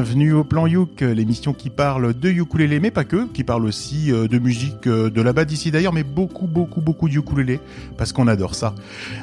Bienvenue 0.00 0.32
au 0.32 0.44
Plan 0.44 0.66
Youk, 0.66 1.02
l'émission 1.02 1.52
qui 1.52 1.68
parle 1.68 2.18
de 2.18 2.30
ukulélé, 2.30 2.80
mais 2.80 2.90
pas 2.90 3.04
que, 3.04 3.26
qui 3.34 3.44
parle 3.44 3.66
aussi 3.66 4.10
euh, 4.10 4.28
de 4.28 4.38
musique 4.38 4.86
euh, 4.86 5.10
de 5.10 5.20
là-bas 5.20 5.44
d'ici 5.44 5.70
d'ailleurs, 5.70 5.92
mais 5.92 6.04
beaucoup, 6.04 6.46
beaucoup, 6.46 6.80
beaucoup 6.80 7.06
de 7.06 7.18
ukulélé, 7.18 7.60
parce 7.98 8.10
qu'on 8.14 8.26
adore 8.26 8.54
ça. 8.54 8.74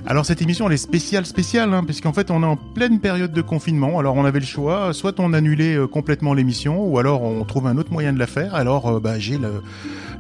Alors 0.06 0.28
cette 0.28 0.44
émission, 0.44 0.68
elle 0.68 0.74
est 0.74 0.78
spéciale, 0.78 1.26
spéciale, 1.26 1.74
hein, 1.74 1.84
parce 1.84 2.00
qu'en 2.00 2.14
fait, 2.14 2.30
on 2.30 2.44
est 2.44 2.46
en 2.46 2.58
pleine 2.58 3.00
période 3.00 3.32
de 3.32 3.42
confinement. 3.42 3.98
Alors 3.98 4.18
on 4.18 4.24
avait 4.24 4.40
le 4.40 4.46
choix, 4.46 4.94
soit 4.94 5.20
on 5.20 5.34
annulait 5.34 5.74
euh, 5.74 5.88
complètement 5.88 6.36
l'émission, 6.36 6.86
ou 6.86 7.00
alors 7.00 7.24
on 7.24 7.44
trouve 7.44 7.66
un 7.66 7.78
autre 7.80 7.92
moyen 7.92 8.14
de 8.14 8.20
la 8.20 8.28
faire. 8.28 8.54
Alors 8.54 9.02
bah, 9.02 9.18
j'ai 9.18 9.40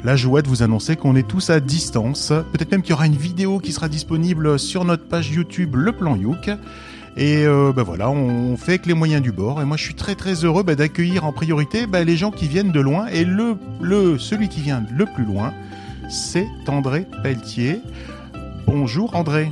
la 0.04 0.16
joie 0.16 0.41
de 0.41 0.48
vous 0.48 0.63
annoncer 0.63 0.96
qu'on 0.96 1.16
est 1.16 1.27
tous 1.27 1.52
à 1.52 1.60
distance. 1.60 2.34
Peut-être 2.52 2.71
même 2.71 2.82
qu'il 2.82 2.91
y 2.91 2.94
aura 2.94 3.05
une 3.05 3.16
vidéo 3.16 3.60
qui 3.60 3.74
sera 3.74 3.90
disponible 3.90 4.58
sur 4.58 4.85
notre 4.85 5.05
page 5.05 5.30
YouTube 5.30 5.76
Le 5.76 5.91
Plan 5.91 6.16
Youk. 6.16 6.49
Et 7.17 7.48
euh, 7.48 7.73
bah 7.73 7.81
voilà, 7.81 8.12
on 8.12 8.57
fait 8.57 8.73
avec 8.73 8.85
les 8.85 8.94
moyens 8.94 9.23
du 9.23 9.31
bord. 9.31 9.59
Et 9.59 9.66
moi, 9.66 9.76
je 9.76 9.84
suis 9.84 9.95
très 9.95 10.13
très 10.13 10.45
heureux 10.45 10.62
bah, 10.62 10.76
d'accueillir 10.76 11.26
en 11.26 11.34
priorité 11.34 11.88
bah, 11.88 12.03
les 12.03 12.16
gens 12.16 12.30
qui 12.30 12.48
viennent 12.48 12.71
de 12.71 12.80
loin. 12.80 13.07
Et 13.07 13.26
le, 13.26 13.57
le, 13.81 14.20
celui 14.20 14.49
qui 14.49 14.62
vient 14.62 14.85
le 14.95 15.05
plus 15.05 15.26
loin, 15.26 15.52
c'est 16.09 16.48
André 16.67 17.07
Pelletier. 17.23 17.81
Bonjour 18.67 19.16
André. 19.16 19.52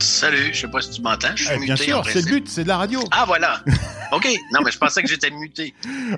Salut, 0.00 0.50
je 0.52 0.60
sais 0.60 0.68
pas 0.68 0.80
si 0.80 0.90
tu 0.90 1.02
m'entends. 1.02 1.28
Je 1.34 1.44
suis 1.44 1.52
eh, 1.52 1.58
muté. 1.58 1.66
Bien 1.66 1.76
sûr, 1.76 2.04
c'est 2.06 2.24
le 2.24 2.30
but, 2.30 2.48
c'est 2.48 2.62
de 2.62 2.68
la 2.68 2.76
radio. 2.76 3.00
Ah 3.10 3.24
voilà. 3.26 3.62
OK. 4.12 4.28
Non, 4.52 4.60
mais 4.64 4.70
je 4.70 4.78
pensais 4.78 5.02
que 5.02 5.08
j'étais 5.08 5.30
muté. 5.30 5.74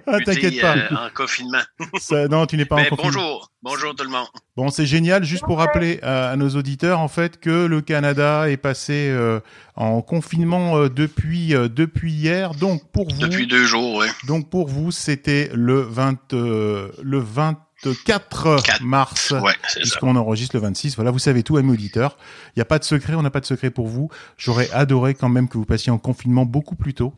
Ah, 0.07 0.19
t'inquiète 0.25 0.61
pas. 0.61 0.77
Euh, 0.77 1.07
en 1.07 1.11
confinement. 1.15 1.63
non, 2.31 2.47
tu 2.47 2.57
n'es 2.57 2.65
pas 2.65 2.77
mais 2.77 2.87
en 2.87 2.97
confinement. 2.97 3.13
Bonjour. 3.13 3.51
Bonjour 3.63 3.95
tout 3.95 4.05
le 4.05 4.11
monde. 4.11 4.27
Bon, 4.57 4.71
c'est 4.71 4.87
génial. 4.87 5.25
Juste 5.25 5.45
pour 5.45 5.59
rappeler 5.59 5.99
à, 6.03 6.37
nos 6.37 6.51
auditeurs, 6.51 7.01
en 7.01 7.09
fait, 7.09 7.41
que 7.41 7.67
le 7.67 7.81
Canada 7.81 8.51
est 8.51 8.57
passé 8.57 9.09
euh, 9.11 9.41
en 9.77 10.03
confinement 10.03 10.77
euh, 10.77 10.89
depuis 10.89 11.49
depuis 11.49 12.13
hier. 12.13 12.55
Donc 12.55 12.91
pour 12.93 13.09
vous. 13.09 13.21
Depuis 13.21 13.47
deux 13.47 13.65
jours, 13.65 13.97
oui. 13.97 14.07
Donc 14.27 14.51
pour 14.51 14.69
vous, 14.69 14.91
c'était 14.91 15.51
le 15.55 15.81
20 15.81 16.33
le 16.33 17.19
20 17.19 17.59
4, 18.05 18.83
mars, 18.83 19.31
ouais, 19.31 19.55
puisqu'on 19.77 20.17
enregistre 20.17 20.57
le 20.57 20.63
26. 20.63 20.97
Voilà, 20.97 21.11
vous 21.11 21.19
savez 21.19 21.43
tout, 21.43 21.57
amis 21.57 21.73
auditeurs. 21.73 22.17
Il 22.49 22.59
n'y 22.59 22.63
a 22.63 22.67
pas 22.67 22.79
de 22.79 22.85
secret, 22.85 23.15
on 23.15 23.23
n'a 23.23 23.31
pas 23.31 23.41
de 23.41 23.47
secret 23.47 23.71
pour 23.71 23.87
vous. 23.87 24.11
J'aurais 24.37 24.71
adoré 24.73 25.15
quand 25.15 25.29
même 25.29 25.49
que 25.49 25.57
vous 25.57 25.65
passiez 25.65 25.91
en 25.91 25.99
confinement 25.99 26.45
beaucoup 26.45 26.77
plus 26.77 26.95
tôt. 26.95 27.15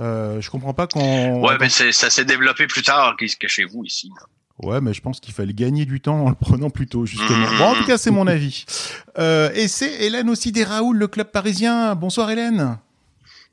Euh, 0.00 0.40
je 0.40 0.50
comprends 0.50 0.74
pas 0.74 0.86
qu'on... 0.86 1.42
Ouais, 1.42 1.56
mais 1.60 1.68
ça 1.68 2.10
s'est 2.10 2.24
développé 2.24 2.66
plus 2.66 2.82
tard 2.82 3.16
que 3.16 3.48
chez 3.48 3.64
vous 3.64 3.84
ici. 3.84 4.10
Ouais, 4.62 4.80
mais 4.80 4.94
je 4.94 5.02
pense 5.02 5.20
qu'il 5.20 5.34
fallait 5.34 5.52
gagner 5.52 5.84
du 5.84 6.00
temps 6.00 6.24
en 6.24 6.30
le 6.30 6.34
prenant 6.34 6.70
plus 6.70 6.86
tôt, 6.86 7.04
justement. 7.04 7.46
Bon, 7.58 7.64
en 7.64 7.74
tout 7.74 7.84
cas, 7.84 7.98
c'est 7.98 8.10
mon 8.10 8.26
avis. 8.26 8.64
Euh, 9.18 9.50
et 9.54 9.68
c'est 9.68 10.04
Hélène 10.04 10.30
aussi 10.30 10.50
des 10.50 10.64
Raoul, 10.64 10.96
le 10.96 11.08
club 11.08 11.30
parisien. 11.30 11.94
Bonsoir 11.94 12.30
Hélène. 12.30 12.78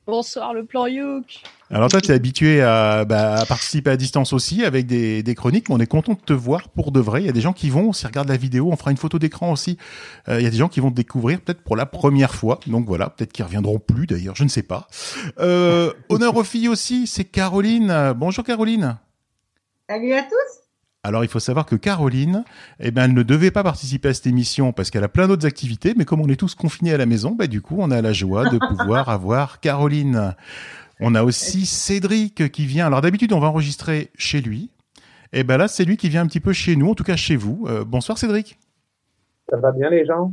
Bonsoir 0.06 0.54
le 0.54 0.66
plan 0.66 0.86
Youk. 0.86 1.42
Alors 1.74 1.90
toi, 1.90 2.02
tu 2.02 2.12
es 2.12 2.14
habitué 2.14 2.62
à, 2.62 3.04
bah, 3.04 3.34
à, 3.34 3.46
participer 3.48 3.90
à 3.90 3.98
distance 3.98 4.32
aussi 4.32 4.64
avec 4.64 4.86
des, 4.86 5.24
des, 5.24 5.34
chroniques, 5.34 5.70
mais 5.70 5.76
on 5.76 5.80
est 5.80 5.88
content 5.88 6.14
de 6.14 6.20
te 6.20 6.32
voir 6.32 6.70
pour 6.70 6.92
de 6.92 7.00
vrai. 7.00 7.24
Il 7.24 7.26
y 7.26 7.30
a 7.30 7.32
des 7.32 7.42
gens 7.42 7.52
qui 7.52 7.72
vont, 7.72 7.94
s'ils 7.94 8.06
regardent 8.06 8.30
la 8.30 8.38
vidéo, 8.38 8.70
on 8.72 8.76
fera 8.76 8.92
une 8.92 8.98
photo 8.98 9.18
d'écran 9.18 9.52
aussi. 9.52 9.80
Euh, 10.30 10.40
il 10.40 10.44
y 10.44 10.48
a 10.48 10.52
des 10.52 10.58
gens 10.58 10.70
qui 10.70 10.82
vont 10.82 10.92
te 10.92 10.96
découvrir 10.96 11.42
peut-être 11.42 11.64
pour 11.64 11.76
la 11.76 11.88
première 11.88 12.36
fois. 12.36 12.60
Donc 12.68 12.86
voilà, 12.86 13.10
peut-être 13.10 13.34
qu'ils 13.34 13.44
reviendront 13.44 13.80
plus 13.80 14.06
d'ailleurs, 14.06 14.36
je 14.36 14.44
ne 14.44 14.50
sais 14.50 14.62
pas. 14.62 14.88
Euh, 15.40 15.92
honneur 16.10 16.38
aux 16.38 16.44
filles 16.44 16.68
aussi, 16.70 17.08
c'est 17.08 17.24
Caroline. 17.24 18.14
Bonjour 18.16 18.44
Caroline. 18.44 18.98
Salut 19.90 20.14
à 20.14 20.22
tous. 20.22 20.60
Alors 21.06 21.26
il 21.26 21.30
faut 21.30 21.40
savoir 21.40 21.66
que 21.66 21.76
Caroline, 21.76 22.46
eh 22.80 22.92
ben, 22.92 23.06
elle 23.06 23.14
ne 23.14 23.24
devait 23.24 23.52
pas 23.52 23.64
participer 23.64 24.10
à 24.10 24.14
cette 24.14 24.28
émission 24.28 24.72
parce 24.72 24.90
qu'elle 24.92 25.04
a 25.04 25.10
plein 25.10 25.28
d'autres 25.28 25.46
activités, 25.48 25.96
mais 25.98 26.06
comme 26.06 26.22
on 26.22 26.30
est 26.30 26.38
tous 26.38 26.54
confinés 26.56 26.94
à 26.94 26.98
la 26.98 27.06
maison, 27.06 27.32
bah, 27.32 27.48
du 27.48 27.62
coup 27.62 27.76
on 27.80 27.90
a 27.90 28.02
la 28.02 28.14
joie 28.14 28.48
de 28.48 28.60
pouvoir 28.60 29.10
avoir 29.10 29.60
Caroline. 29.60 30.36
On 31.00 31.16
a 31.16 31.24
aussi 31.24 31.66
Cédric 31.66 32.52
qui 32.52 32.66
vient. 32.66 32.88
Alors 32.88 33.02
d'habitude 33.02 33.34
on 33.34 33.40
va 33.40 33.48
enregistrer 33.48 34.12
chez 34.18 34.42
lui, 34.42 34.70
et 35.32 35.40
eh 35.40 35.44
ben 35.44 35.58
là 35.58 35.68
c'est 35.68 35.86
lui 35.86 35.98
qui 35.98 36.10
vient 36.10 36.22
un 36.22 36.28
petit 36.28 36.40
peu 36.40 36.54
chez 36.54 36.76
nous, 36.76 36.92
en 36.92 36.96
tout 36.96 37.04
cas 37.04 37.16
chez 37.16 37.36
vous. 37.36 37.66
Euh, 37.68 37.84
bonsoir 37.84 38.18
Cédric. 38.18 38.60
Ça 39.50 39.58
va 39.58 39.72
bien 39.72 39.90
les 39.90 40.06
gens? 40.06 40.32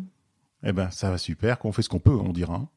Eh 0.65 0.73
ben 0.73 0.91
ça 0.91 1.11
va 1.11 1.19
super, 1.19 1.59
qu'on 1.59 1.73
fait 1.73 1.83
ce 1.83 1.89
qu'on 1.89 1.99
peut, 1.99 2.11
on 2.11 2.33
dira. 2.33 2.69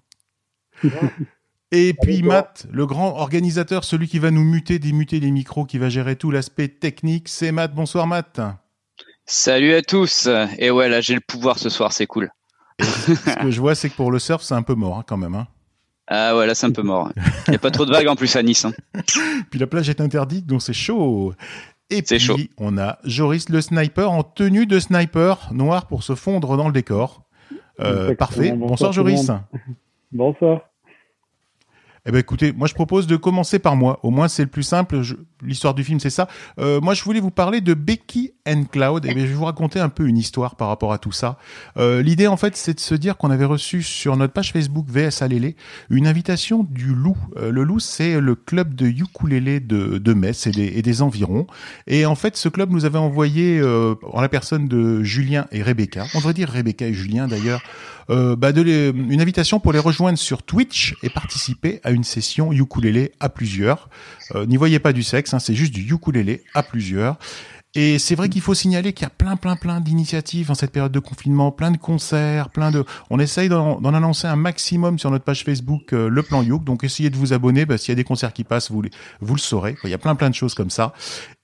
Et 1.71 1.95
puis 2.01 2.21
Matt, 2.21 2.67
le 2.71 2.85
grand 2.85 3.17
organisateur, 3.17 3.83
celui 3.83 4.07
qui 4.07 4.19
va 4.19 4.29
nous 4.29 4.43
muter, 4.43 4.77
démuter 4.77 5.19
les 5.19 5.31
micros, 5.31 5.65
qui 5.65 5.79
va 5.79 5.89
gérer 5.89 6.15
tout 6.15 6.29
l'aspect 6.29 6.67
technique, 6.67 7.27
c'est 7.27 7.51
Matt. 7.51 7.73
Bonsoir 7.73 8.05
Matt. 8.05 8.39
Salut 9.25 9.73
à 9.73 9.81
tous. 9.81 10.29
Et 10.59 10.69
ouais, 10.69 10.87
là 10.87 11.01
j'ai 11.01 11.15
le 11.15 11.21
pouvoir 11.21 11.57
ce 11.57 11.69
soir, 11.69 11.91
c'est 11.91 12.05
cool. 12.05 12.29
ce 12.79 13.41
que 13.41 13.51
je 13.51 13.59
vois, 13.59 13.75
c'est 13.75 13.89
que 13.89 13.95
pour 13.95 14.11
le 14.11 14.19
surf, 14.19 14.43
c'est 14.43 14.53
un 14.53 14.61
peu 14.61 14.75
mort 14.75 14.99
hein, 14.99 15.03
quand 15.07 15.17
même. 15.17 15.35
Hein. 15.35 15.47
Ah 16.07 16.35
ouais, 16.35 16.45
là 16.45 16.55
c'est 16.55 16.65
un 16.65 16.71
peu 16.71 16.81
mort. 16.81 17.11
Il 17.47 17.51
n'y 17.51 17.55
a 17.55 17.59
pas 17.59 17.71
trop 17.71 17.85
de 17.85 17.91
vagues 17.91 18.07
en 18.07 18.15
plus 18.15 18.35
à 18.35 18.43
Nice. 18.43 18.65
Hein. 18.65 18.73
puis 19.49 19.59
la 19.59 19.67
plage 19.67 19.89
est 19.89 20.01
interdite, 20.01 20.45
donc 20.45 20.61
c'est 20.61 20.73
chaud. 20.73 21.33
Et 21.89 22.01
puis 22.01 22.19
chaud. 22.19 22.37
on 22.57 22.77
a 22.77 22.97
Joris 23.03 23.49
le 23.49 23.61
sniper 23.61 24.11
en 24.11 24.23
tenue 24.23 24.65
de 24.65 24.79
sniper 24.79 25.49
noir 25.53 25.87
pour 25.87 26.03
se 26.03 26.15
fondre 26.15 26.57
dans 26.57 26.67
le 26.67 26.73
décor. 26.73 27.23
Euh, 27.79 28.15
parfait. 28.15 28.51
Bonsoir 28.51 28.91
Joris. 28.91 29.31
Bonsoir. 30.11 30.61
Eh 32.05 32.11
ben 32.11 32.19
écoutez, 32.19 32.51
moi 32.51 32.67
je 32.67 32.73
propose 32.73 33.07
de 33.07 33.15
commencer 33.15 33.59
par 33.59 33.75
moi. 33.75 33.99
Au 34.03 34.11
moins 34.11 34.27
c'est 34.27 34.43
le 34.43 34.49
plus 34.49 34.63
simple. 34.63 35.01
L'histoire 35.45 35.73
du 35.73 35.83
film 35.83 35.99
c'est 35.99 36.09
ça. 36.09 36.27
Euh, 36.59 36.81
moi 36.81 36.93
je 36.93 37.03
voulais 37.03 37.19
vous 37.19 37.31
parler 37.31 37.61
de 37.61 37.73
Becky 37.73 38.31
and 38.47 38.65
Cloud. 38.71 39.05
Et 39.05 39.09
eh 39.11 39.19
je 39.19 39.25
vais 39.25 39.33
vous 39.33 39.45
raconter 39.45 39.79
un 39.79 39.89
peu 39.89 40.07
une 40.07 40.17
histoire 40.17 40.55
par 40.55 40.67
rapport 40.67 40.93
à 40.93 40.97
tout 40.97 41.11
ça. 41.11 41.37
Euh, 41.77 42.01
L'idée 42.01 42.27
en 42.27 42.37
fait 42.37 42.55
c'est 42.55 42.73
de 42.73 42.79
se 42.79 42.95
dire 42.95 43.17
qu'on 43.17 43.31
avait 43.31 43.45
reçu 43.45 43.83
sur 43.83 44.17
notre 44.17 44.33
page 44.33 44.51
Facebook 44.51 44.85
VS 44.89 45.21
Alélé 45.21 45.55
une 45.89 46.07
invitation 46.07 46.65
du 46.69 46.93
Loup. 46.93 47.17
Euh, 47.37 47.51
le 47.51 47.63
Loup 47.63 47.79
c'est 47.79 48.19
le 48.19 48.35
club 48.35 48.73
de 48.73 48.87
ukulélé 48.87 49.59
de, 49.59 49.97
de 49.97 50.13
Metz 50.13 50.47
et 50.47 50.81
des, 50.81 51.01
environs. 51.01 51.47
Et 51.87 52.05
en 52.05 52.15
fait 52.15 52.37
ce 52.37 52.49
club 52.49 52.71
nous 52.71 52.85
avait 52.85 52.99
envoyé 52.99 53.61
en 53.63 54.21
la 54.21 54.29
personne 54.29 54.67
de 54.67 55.03
Julien 55.03 55.47
et 55.51 55.63
Rebecca. 55.63 56.05
On 56.13 56.19
devrait 56.19 56.33
dire 56.33 56.49
Rebecca 56.49 56.85
et 56.85 56.93
Julien 56.93 57.27
d'ailleurs. 57.27 57.61
Bah 58.09 58.51
une 58.51 59.21
invitation 59.21 59.59
pour 59.59 59.73
les 59.73 59.79
rejoindre 59.79 60.17
sur 60.17 60.43
Twitch 60.43 60.95
et 61.03 61.09
participer 61.09 61.79
à 61.83 61.91
une 61.91 62.03
session 62.03 62.51
ukulélé 62.51 63.11
à 63.19 63.29
plusieurs. 63.29 63.89
N'y 64.47 64.57
voyez 64.57 64.79
pas 64.79 64.93
du 64.93 65.03
sexe, 65.03 65.32
hein, 65.33 65.39
c'est 65.39 65.55
juste 65.55 65.73
du 65.73 65.81
ukulélé 65.93 66.43
à 66.53 66.63
plusieurs. 66.63 67.17
Et 67.75 67.97
c'est 67.97 68.13
vrai 68.13 68.29
qu'il 68.29 68.41
faut 68.41 68.53
signaler 68.53 68.93
qu'il 68.93 69.03
y 69.03 69.07
a 69.07 69.09
plein, 69.09 69.35
plein, 69.35 69.55
plein 69.55 69.81
d'initiatives 69.81 70.51
en 70.51 70.53
cette 70.53 70.71
période 70.71 70.91
de 70.91 70.99
confinement, 70.99 71.51
plein 71.51 71.71
de 71.71 71.77
concerts, 71.77 72.49
plein 72.49 72.69
de. 72.69 72.85
On 73.09 73.19
essaye 73.19 73.49
d'en 73.49 73.83
annoncer 73.83 74.27
un 74.27 74.35
maximum 74.35 74.99
sur 74.99 75.09
notre 75.09 75.25
page 75.25 75.43
Facebook, 75.43 75.91
euh, 75.93 76.07
le 76.07 76.21
plan 76.21 76.43
Youk. 76.43 76.63
Donc 76.63 76.83
essayez 76.83 77.09
de 77.09 77.15
vous 77.15 77.33
abonner. 77.33 77.65
Bah, 77.65 77.79
S'il 77.79 77.89
y 77.89 77.93
a 77.93 77.95
des 77.95 78.03
concerts 78.03 78.33
qui 78.33 78.43
passent, 78.43 78.69
vous, 78.69 78.83
vous 79.21 79.33
le 79.35 79.39
saurez. 79.39 79.75
Il 79.83 79.89
y 79.89 79.93
a 79.95 79.97
plein, 79.97 80.13
plein 80.13 80.29
de 80.29 80.35
choses 80.35 80.53
comme 80.53 80.69
ça. 80.69 80.93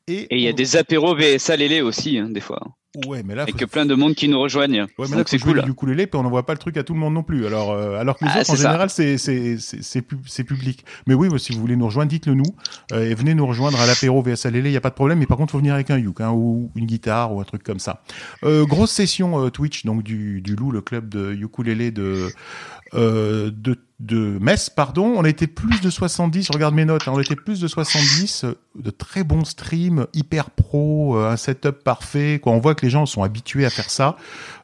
Et 0.08 0.28
il 0.30 0.42
y 0.42 0.48
a 0.48 0.54
des 0.54 0.76
apéros 0.76 1.16
VSA 1.16 1.56
Lélé 1.56 1.82
aussi, 1.82 2.20
hein, 2.20 2.30
des 2.30 2.42
fois. 2.42 2.62
Ouais, 3.06 3.22
mais 3.24 3.36
là, 3.36 3.46
et 3.48 3.52
que 3.52 3.66
plein 3.66 3.86
de 3.86 3.94
monde 3.94 4.16
qui 4.16 4.28
nous 4.28 4.40
rejoignent. 4.40 4.88
Ouais, 4.98 5.06
mais 5.12 5.18
là, 5.18 5.24
c'est 5.28 5.38
cool. 5.38 5.62
Du 5.62 5.70
ukulélé, 5.70 6.08
puis 6.08 6.20
on 6.20 6.24
n'envoie 6.24 6.48
pas 6.48 6.54
le 6.54 6.60
truc 6.60 6.76
à 6.76 6.84
tout 6.84 6.96
le 6.96 7.00
monde 7.00 7.14
non 7.14 7.22
plus. 7.22 7.46
Alors, 7.46 7.70
euh, 7.70 8.00
alors 8.00 8.18
que 8.18 8.26
les 8.26 8.32
ah, 8.34 8.40
autres, 8.40 8.50
en 8.50 8.56
général, 8.56 8.90
c'est 8.90 9.20
c'est 9.20 9.58
c'est 9.60 10.44
public. 10.44 10.84
Mais 11.06 11.14
oui, 11.14 11.30
si 11.40 11.54
vous 11.54 11.60
voulez 11.60 11.76
nous 11.76 11.86
rejoindre, 11.86 12.10
dites-le 12.10 12.34
nous 12.34 12.56
euh, 12.92 13.08
et 13.08 13.14
venez 13.14 13.36
nous 13.36 13.46
rejoindre 13.46 13.80
à 13.80 13.86
l'apéro 13.86 14.24
VSA 14.24 14.50
Lélé. 14.50 14.72
Il 14.72 14.74
y 14.74 14.78
a 14.78 14.82
pas 14.82 14.90
de 14.90 14.96
problème. 14.96 15.20
Mais 15.20 15.28
par 15.28 15.38
contre, 15.38 15.52
faut 15.52 15.60
venir 15.60 15.76
avec 15.76 15.92
un 15.92 16.00
yuk 16.00 16.20
hein, 16.20 16.32
ou 16.32 16.72
une 16.76 16.88
guitare 16.88 17.32
ou 17.32 17.40
un 17.40 17.44
truc 17.44 17.62
comme 17.62 17.80
ça. 17.80 18.02
Euh, 18.44 18.66
grosse 18.66 18.92
session 18.92 19.52
Twitch, 19.52 19.86
donc 19.86 20.02
du 20.02 20.42
du 20.42 20.56
Loup, 20.56 20.72
le 20.72 20.82
club 20.82 21.10
de 21.10 21.32
ukulélé 21.34 21.92
de 21.92 22.30
de 22.94 23.78
de 24.00 24.38
Metz, 24.40 24.70
pardon, 24.70 25.14
on 25.18 25.26
était 25.26 25.48
plus 25.48 25.82
de 25.82 25.90
70, 25.90 26.48
je 26.48 26.54
regarde 26.54 26.74
mes 26.74 26.86
notes, 26.86 27.08
hein, 27.08 27.12
on 27.14 27.20
était 27.20 27.36
plus 27.36 27.60
de 27.60 27.68
70, 27.68 28.46
euh, 28.46 28.54
de 28.76 28.92
très 28.92 29.26
bons 29.26 29.44
streams, 29.44 30.08
hyper 30.14 30.52
pro, 30.52 31.18
un 31.18 31.36
setup 31.36 31.84
parfait, 31.84 32.40
quoi. 32.42 32.54
On 32.54 32.60
voit 32.60 32.76
les 32.82 32.90
gens 32.90 33.06
sont 33.06 33.24
habitués 33.24 33.66
à 33.66 33.70
faire 33.70 33.90
ça. 33.90 34.18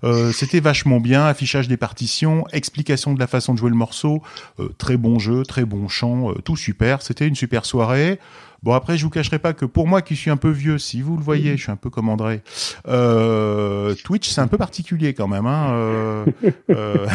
Euh, 0.03 0.31
C'était 0.31 0.59
vachement 0.59 0.99
bien, 0.99 1.25
affichage 1.25 1.67
des 1.67 1.77
partitions, 1.77 2.45
explication 2.51 3.13
de 3.13 3.19
la 3.19 3.27
façon 3.27 3.53
de 3.53 3.59
jouer 3.59 3.69
le 3.69 3.75
morceau, 3.75 4.21
euh, 4.59 4.69
très 4.77 4.97
bon 4.97 5.19
jeu, 5.19 5.43
très 5.43 5.65
bon 5.65 5.87
chant, 5.87 6.33
tout 6.43 6.57
super. 6.57 7.01
C'était 7.01 7.27
une 7.27 7.35
super 7.35 7.65
soirée. 7.65 8.19
Bon 8.63 8.73
après, 8.73 8.97
je 8.97 9.03
vous 9.03 9.09
cacherai 9.09 9.39
pas 9.39 9.53
que 9.53 9.65
pour 9.65 9.87
moi 9.87 10.01
qui 10.01 10.15
suis 10.15 10.31
un 10.31 10.37
peu 10.37 10.49
vieux, 10.49 10.77
si 10.77 11.01
vous 11.01 11.17
le 11.17 11.23
voyez, 11.23 11.57
je 11.57 11.63
suis 11.63 11.71
un 11.71 11.75
peu 11.75 11.89
comme 11.89 12.09
André. 12.09 12.41
Euh, 12.87 13.93
Twitch, 14.03 14.29
c'est 14.29 14.41
un 14.41 14.47
peu 14.47 14.57
particulier 14.57 15.13
quand 15.13 15.27
même. 15.27 15.45
Hein, 15.45 15.71
euh, 15.71 16.25
euh, 16.69 17.07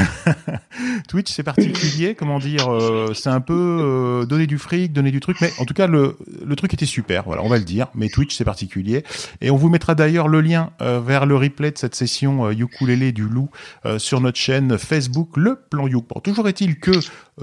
Twitch, 1.08 1.31
c'est 1.32 1.42
particulier. 1.42 2.14
Comment 2.14 2.38
dire 2.38 2.69
C'est 3.14 3.31
un 3.31 3.40
peu 3.40 4.26
donner 4.28 4.46
du 4.46 4.58
fric, 4.58 4.92
donner 4.92 5.10
du 5.10 5.20
truc. 5.20 5.38
Mais 5.40 5.50
en 5.58 5.64
tout 5.64 5.75
cas, 5.75 5.87
le, 5.87 6.16
le 6.44 6.56
truc 6.56 6.75
était 6.75 6.87
super. 6.87 7.25
Voilà, 7.25 7.42
on 7.42 7.48
va 7.48 7.58
le 7.58 7.64
dire. 7.64 7.88
Mais 7.94 8.08
Twitch, 8.08 8.37
c'est 8.37 8.44
particulier. 8.44 9.04
Et 9.40 9.50
on 9.50 9.56
vous 9.56 9.69
mettra 9.69 9.94
d'ailleurs 9.94 10.28
le 10.28 10.40
lien 10.40 10.70
vers 10.81 11.26
le 11.26 11.37
replay 11.37 11.70
de 11.70 11.78
cette 11.78 11.94
session 11.94 12.50
ukulélé 12.50 13.12
du 13.12 13.28
loup 13.28 13.50
sur 13.98 14.20
notre 14.20 14.38
chaîne 14.38 14.78
Facebook, 14.78 15.37
le 15.37 15.58
Plan 15.70 15.88
Youk. 15.88 16.06
Bon, 16.08 16.20
toujours 16.20 16.48
est-il 16.48 16.78
que 16.78 16.92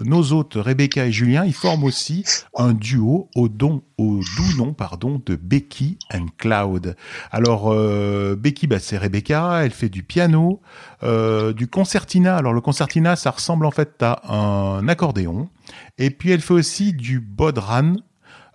nos 0.03 0.33
hôtes 0.33 0.55
Rebecca 0.55 1.05
et 1.05 1.11
Julien, 1.11 1.45
ils 1.45 1.53
forment 1.53 1.83
aussi 1.83 2.23
un 2.55 2.73
duo 2.73 3.29
au 3.35 3.49
don 3.49 3.81
au 3.97 4.19
doux 4.19 4.57
nom 4.57 4.73
pardon 4.73 5.21
de 5.25 5.35
Becky 5.35 5.97
and 6.13 6.27
Cloud. 6.37 6.95
Alors 7.31 7.71
euh, 7.71 8.35
Becky, 8.35 8.67
bah, 8.67 8.79
c'est 8.79 8.97
Rebecca, 8.97 9.61
elle 9.63 9.71
fait 9.71 9.89
du 9.89 10.03
piano, 10.03 10.61
euh, 11.03 11.53
du 11.53 11.67
concertina. 11.67 12.37
Alors 12.37 12.53
le 12.53 12.61
concertina, 12.61 13.15
ça 13.15 13.31
ressemble 13.31 13.65
en 13.65 13.71
fait 13.71 14.01
à 14.01 14.21
un 14.31 14.87
accordéon. 14.87 15.49
Et 15.97 16.09
puis 16.11 16.31
elle 16.31 16.41
fait 16.41 16.53
aussi 16.53 16.93
du 16.93 17.19
bodhran. 17.19 17.95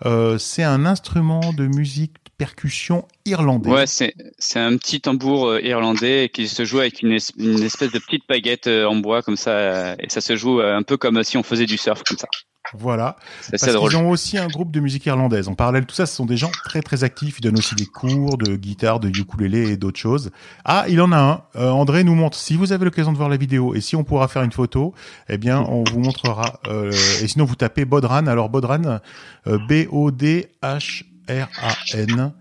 Euh, 0.04 0.38
c'est 0.38 0.64
un 0.64 0.84
instrument 0.84 1.52
de 1.52 1.66
musique 1.66 2.16
percussion 2.42 3.06
irlandais. 3.24 3.70
Ouais, 3.70 3.86
c'est 3.86 4.12
un 4.58 4.76
petit 4.76 5.00
tambour 5.00 5.46
euh, 5.46 5.60
irlandais 5.60 6.28
qui 6.32 6.48
se 6.48 6.64
joue 6.64 6.80
avec 6.80 7.00
une, 7.02 7.16
une 7.38 7.62
espèce 7.62 7.92
de 7.92 8.00
petite 8.00 8.24
baguette 8.28 8.66
euh, 8.66 8.86
en 8.86 8.96
bois 8.96 9.22
comme 9.22 9.36
ça 9.36 9.94
et 10.00 10.08
ça 10.08 10.20
se 10.20 10.34
joue 10.34 10.60
un 10.60 10.82
peu 10.82 10.96
comme 10.96 11.22
si 11.22 11.36
on 11.36 11.44
faisait 11.44 11.66
du 11.66 11.78
surf 11.78 12.02
comme 12.02 12.18
ça. 12.18 12.26
Voilà. 12.74 13.16
Parce 13.50 13.62
qu'ils 13.62 13.96
ont 13.96 14.08
aussi 14.08 14.38
un 14.38 14.46
groupe 14.46 14.70
de 14.70 14.80
musique 14.80 15.04
irlandaise. 15.06 15.48
En 15.48 15.54
parallèle, 15.54 15.84
tout 15.84 15.94
ça, 15.94 16.06
ce 16.06 16.14
sont 16.14 16.24
des 16.24 16.36
gens 16.36 16.50
très 16.64 16.80
très 16.80 17.04
actifs. 17.04 17.38
Ils 17.38 17.42
donnent 17.42 17.58
aussi 17.58 17.74
des 17.74 17.86
cours 17.86 18.38
de 18.38 18.56
guitare, 18.56 18.98
de 19.00 19.08
ukulélé 19.08 19.72
et 19.72 19.76
d'autres 19.76 19.98
choses. 19.98 20.30
Ah, 20.64 20.86
il 20.88 21.00
en 21.00 21.12
a 21.12 21.18
un. 21.18 21.42
Euh, 21.56 21.70
André 21.70 22.04
nous 22.04 22.14
montre. 22.14 22.36
Si 22.36 22.56
vous 22.56 22.72
avez 22.72 22.84
l'occasion 22.84 23.12
de 23.12 23.18
voir 23.18 23.28
la 23.28 23.36
vidéo 23.36 23.74
et 23.74 23.80
si 23.80 23.96
on 23.96 24.04
pourra 24.04 24.28
faire 24.28 24.42
une 24.42 24.52
photo, 24.52 24.94
eh 25.28 25.38
bien, 25.38 25.60
on 25.60 25.84
vous 25.84 25.98
montrera. 25.98 26.60
Euh, 26.68 26.90
et 27.22 27.28
sinon, 27.28 27.44
vous 27.44 27.56
tapez 27.56 27.84
Bodran. 27.84 28.26
Alors 28.26 28.48
Bodran, 28.48 29.00
euh, 29.46 29.58
B-O-D-H. 29.68 31.04
R-A-N 31.32 32.32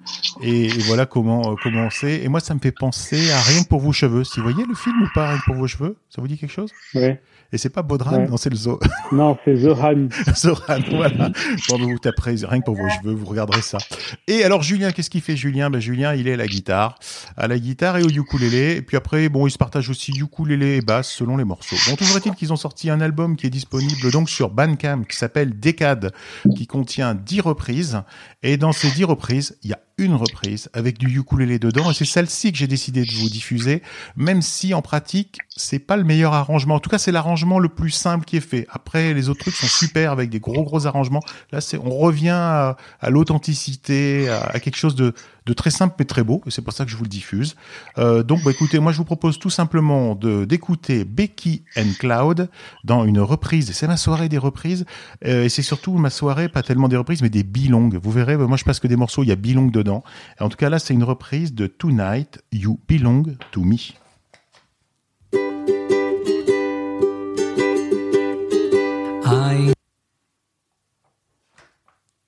et, 0.41 0.67
voilà 0.85 1.05
comment 1.05 1.55
comment 1.61 1.89
c'est 1.89 2.21
et 2.21 2.27
moi 2.27 2.39
ça 2.39 2.53
me 2.53 2.59
fait 2.59 2.71
penser 2.71 3.31
à 3.31 3.41
Rien 3.41 3.63
pour 3.63 3.79
vos 3.79 3.91
cheveux. 3.91 4.23
Si 4.23 4.39
vous 4.39 4.49
voyez 4.49 4.65
le 4.65 4.75
film 4.75 5.01
ou 5.01 5.07
pas 5.13 5.29
Rien 5.29 5.39
pour 5.45 5.55
vos 5.55 5.67
cheveux? 5.67 5.97
Ça 6.09 6.21
vous 6.21 6.27
dit 6.27 6.37
quelque 6.37 6.51
chose? 6.51 6.71
Oui. 6.95 7.15
Et 7.53 7.57
c'est 7.57 7.69
pas 7.69 7.81
Bodran, 7.81 8.27
non, 8.29 8.37
c'est 8.37 8.49
le 8.49 8.55
Zo. 8.55 8.79
Non, 9.11 9.37
c'est 9.43 9.57
Zohan. 9.57 10.07
Zohan, 10.35 10.79
voilà. 10.89 11.31
Bon, 11.67 11.77
vous 11.77 11.99
taperez 11.99 12.35
rien 12.43 12.59
que 12.61 12.65
pour 12.65 12.75
vos 12.75 12.87
cheveux, 12.87 13.13
vous 13.13 13.25
regarderez 13.25 13.61
ça. 13.61 13.77
Et 14.27 14.45
alors, 14.45 14.63
Julien, 14.63 14.91
qu'est-ce 14.91 15.09
qu'il 15.09 15.19
fait, 15.21 15.35
Julien? 15.35 15.69
Ben, 15.69 15.81
Julien, 15.81 16.13
il 16.13 16.29
est 16.29 16.33
à 16.33 16.37
la 16.37 16.47
guitare. 16.47 16.97
À 17.35 17.49
la 17.49 17.59
guitare 17.59 17.97
et 17.97 18.03
au 18.03 18.07
ukulélé. 18.09 18.77
Et 18.77 18.81
puis 18.81 18.95
après, 18.95 19.27
bon, 19.27 19.47
il 19.47 19.51
se 19.51 19.57
partage 19.57 19.89
aussi 19.89 20.13
ukulélé 20.13 20.77
et 20.77 20.81
basse 20.81 21.11
selon 21.11 21.35
les 21.35 21.43
morceaux. 21.43 21.75
Bon, 21.89 21.97
toujours 21.97 22.15
est-il 22.17 22.33
qu'ils 22.35 22.53
ont 22.53 22.57
sorti 22.57 22.89
un 22.89 23.01
album 23.01 23.35
qui 23.35 23.47
est 23.47 23.51
disponible 23.51 24.11
donc 24.11 24.29
sur 24.29 24.49
Bandcamp, 24.49 25.03
qui 25.03 25.17
s'appelle 25.17 25.59
Décade, 25.59 26.13
qui 26.55 26.67
contient 26.67 27.15
dix 27.15 27.41
reprises. 27.41 28.01
Et 28.43 28.55
dans 28.55 28.71
ces 28.71 28.89
dix 28.91 29.03
reprises, 29.03 29.57
il 29.63 29.71
y 29.71 29.73
a 29.73 29.79
une 30.05 30.15
reprise 30.15 30.69
avec 30.73 30.97
du 30.97 31.19
ukulélé 31.19 31.59
dedans 31.59 31.91
et 31.91 31.93
c'est 31.93 32.05
celle-ci 32.05 32.51
que 32.51 32.57
j'ai 32.57 32.67
décidé 32.67 33.03
de 33.03 33.11
vous 33.11 33.29
diffuser, 33.29 33.81
même 34.15 34.41
si 34.41 34.73
en 34.73 34.81
pratique 34.81 35.37
c'est 35.55 35.79
pas 35.79 35.97
le 35.97 36.03
meilleur 36.03 36.33
arrangement. 36.33 36.75
En 36.75 36.79
tout 36.79 36.89
cas, 36.89 36.97
c'est 36.97 37.11
l'arrangement 37.11 37.59
le 37.59 37.69
plus 37.69 37.91
simple 37.91 38.25
qui 38.25 38.37
est 38.37 38.41
fait. 38.41 38.67
Après, 38.69 39.13
les 39.13 39.29
autres 39.29 39.41
trucs 39.41 39.55
sont 39.55 39.67
super 39.67 40.11
avec 40.11 40.29
des 40.29 40.39
gros 40.39 40.63
gros 40.63 40.87
arrangements. 40.87 41.21
Là, 41.51 41.61
c'est 41.61 41.77
on 41.77 41.89
revient 41.97 42.29
à, 42.29 42.77
l'authenticité, 43.09 44.29
à, 44.29 44.59
quelque 44.59 44.77
chose 44.77 44.95
de, 44.95 45.13
de 45.45 45.53
très 45.53 45.71
simple 45.71 45.95
mais 45.99 46.05
très 46.05 46.23
beau. 46.23 46.41
Et 46.45 46.51
c'est 46.51 46.61
pour 46.61 46.73
ça 46.73 46.85
que 46.85 46.91
je 46.91 46.97
vous 46.97 47.03
le 47.03 47.09
diffuse. 47.09 47.55
Euh, 47.97 48.23
donc, 48.23 48.43
bah, 48.43 48.51
écoutez, 48.51 48.79
moi 48.79 48.91
je 48.91 48.97
vous 48.97 49.05
propose 49.05 49.39
tout 49.39 49.49
simplement 49.49 50.15
de 50.15 50.45
d'écouter 50.45 51.05
Becky 51.05 51.63
and 51.77 51.93
Cloud 51.99 52.49
dans 52.83 53.05
une 53.05 53.19
reprise. 53.19 53.71
C'est 53.73 53.87
ma 53.87 53.97
soirée 53.97 54.29
des 54.29 54.37
reprises 54.37 54.85
euh, 55.25 55.43
et 55.43 55.49
c'est 55.49 55.61
surtout 55.61 55.93
ma 55.97 56.09
soirée 56.09 56.49
pas 56.49 56.63
tellement 56.63 56.87
des 56.87 56.97
reprises 56.97 57.21
mais 57.21 57.29
des 57.29 57.43
bilongs. 57.43 57.89
Vous 58.01 58.11
verrez, 58.11 58.37
moi 58.37 58.57
je 58.57 58.63
passe 58.63 58.79
que 58.79 58.87
des 58.87 58.95
morceaux, 58.95 59.23
il 59.23 59.29
y 59.29 59.31
a 59.31 59.35
bilong 59.35 59.67
dedans. 59.67 60.03
Et 60.39 60.43
en 60.43 60.49
tout 60.49 60.57
cas 60.57 60.69
là, 60.69 60.79
c'est 60.79 60.93
une 60.93 61.03
reprise 61.03 61.53
de 61.53 61.67
Tonight 61.67 62.43
You 62.51 62.79
Belong 62.87 63.23
to 63.51 63.61
Me. 63.63 63.77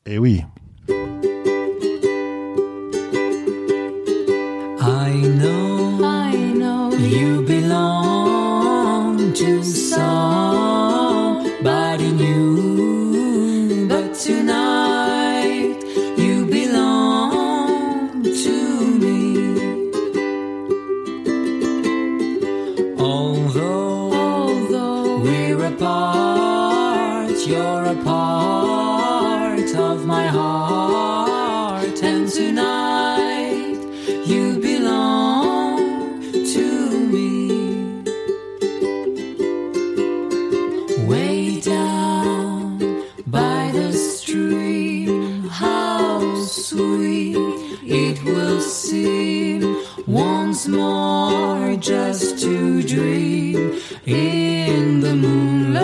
Et 0.06 0.16
eh 0.16 0.18
oui, 0.18 0.44
I 4.86 5.14
know, 5.14 6.04
I 6.04 6.36
know 6.36 6.92
you 6.92 7.42
belong 7.44 9.34
to 9.34 9.64
someone. 9.64 10.83
once 50.08 50.68
more 50.68 51.76
just 51.78 52.40
to 52.40 52.84
dream 52.84 53.80
in 54.06 55.00
the 55.00 55.16
moonlight. 55.16 55.84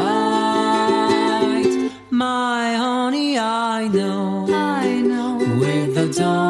My 2.10 2.76
honey, 2.76 3.38
I 3.38 3.88
know, 3.88 4.48
I 4.50 5.02
know, 5.02 5.38
with 5.60 5.96
the 5.96 6.08
dawn. 6.20 6.49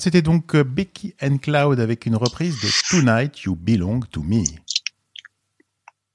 C'était 0.00 0.22
donc 0.22 0.54
euh, 0.54 0.64
Becky 0.64 1.14
and 1.22 1.38
Cloud 1.38 1.78
avec 1.78 2.06
une 2.06 2.16
reprise 2.16 2.56
de 2.60 2.68
Tonight 2.88 3.42
You 3.42 3.54
Belong 3.54 4.00
to 4.10 4.22
Me. 4.22 4.44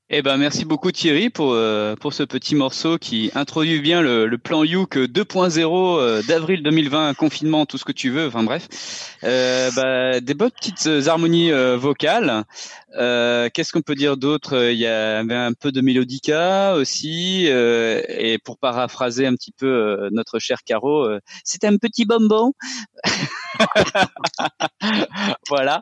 Eh 0.09 0.21
ben 0.21 0.37
merci 0.37 0.65
beaucoup 0.65 0.91
Thierry 0.91 1.29
pour 1.29 1.53
euh, 1.53 1.95
pour 1.95 2.13
ce 2.13 2.23
petit 2.23 2.55
morceau 2.55 2.97
qui 2.99 3.31
introduit 3.33 3.81
bien 3.81 4.01
le, 4.01 4.37
plan 4.37 4.63
Youk 4.63 4.97
2.0 4.97 5.99
euh, 5.99 6.21
d'avril 6.23 6.61
2020 6.61 7.15
confinement 7.15 7.65
tout 7.65 7.79
ce 7.79 7.85
que 7.85 7.91
tu 7.91 8.11
veux 8.11 8.27
enfin 8.27 8.43
bref. 8.43 8.67
Bah, 9.21 10.19
des 10.19 10.33
bonnes 10.35 10.51
petites 10.51 10.87
harmonies 11.07 11.51
vocales. 11.75 12.43
Qu'est-ce 12.93 13.71
qu'on 13.71 13.81
peut 13.81 13.95
dire 13.95 14.15
d'autre? 14.15 14.71
Il 14.71 14.77
y 14.77 14.85
avait 14.87 15.35
un 15.35 15.53
peu 15.53 15.71
de 15.71 15.81
mélodica 15.81 16.75
aussi 16.75 17.45
et 17.47 18.37
pour 18.43 18.57
paraphraser 18.57 19.25
un 19.25 19.33
petit 19.33 19.51
peu 19.51 20.09
notre 20.11 20.39
cher 20.39 20.59
Caro 20.63 21.07
c'est 21.43 21.63
un 21.63 21.77
petit 21.77 22.05
bonbon 22.05 22.53
voilà 25.49 25.81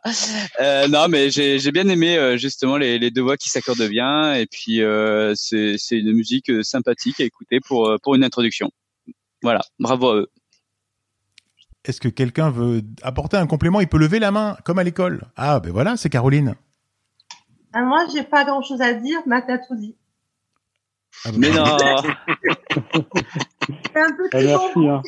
euh, 0.62 0.88
non 0.88 1.08
mais 1.08 1.30
j'ai 1.30 1.72
bien 1.72 1.88
aimé 1.88 2.38
justement 2.38 2.78
les, 2.78 3.00
les 3.00 3.12
deux 3.12 3.22
voix 3.22 3.38
qui 3.38 3.50
s'accordent 3.50 3.88
bien 3.90 4.34
et 4.34 4.46
puis 4.46 4.82
euh, 4.82 5.34
c'est 5.36 5.78
une 5.92 6.14
musique 6.14 6.50
euh, 6.50 6.64
sympathique 6.64 7.20
à 7.20 7.24
écouter 7.24 7.60
pour 7.60 7.88
euh, 7.88 7.98
pour 8.02 8.16
une 8.16 8.24
introduction. 8.24 8.72
Voilà, 9.42 9.62
bravo 9.80 10.10
à 10.10 10.16
eux. 10.16 10.32
Est-ce 11.86 12.00
que 12.00 12.08
quelqu'un 12.08 12.50
veut 12.50 12.82
apporter 13.02 13.36
un 13.38 13.48
complément? 13.48 13.82
Il 13.82 13.88
peut 13.88 13.98
lever 13.98 14.20
la 14.20 14.32
main, 14.32 14.58
comme 14.64 14.80
à 14.80 14.84
l'école. 14.84 15.26
Ah, 15.36 15.60
ben 15.60 15.72
voilà, 15.72 15.98
c'est 15.98 16.10
Caroline. 16.10 16.56
Ah, 17.74 17.82
moi, 17.82 18.06
j'ai 18.14 18.24
pas 18.24 18.46
grand-chose 18.46 18.80
à 18.80 18.94
dire, 18.94 19.20
Matatouzi. 19.26 19.98
Ah, 21.26 21.32
ben 21.32 21.40
Mais 21.40 21.52
non 21.52 21.66
C'est 23.94 24.00
un 24.00 24.12
petit 24.16 24.30
ah, 24.32 24.42
Merci, 24.42 24.88
hein. 24.88 25.02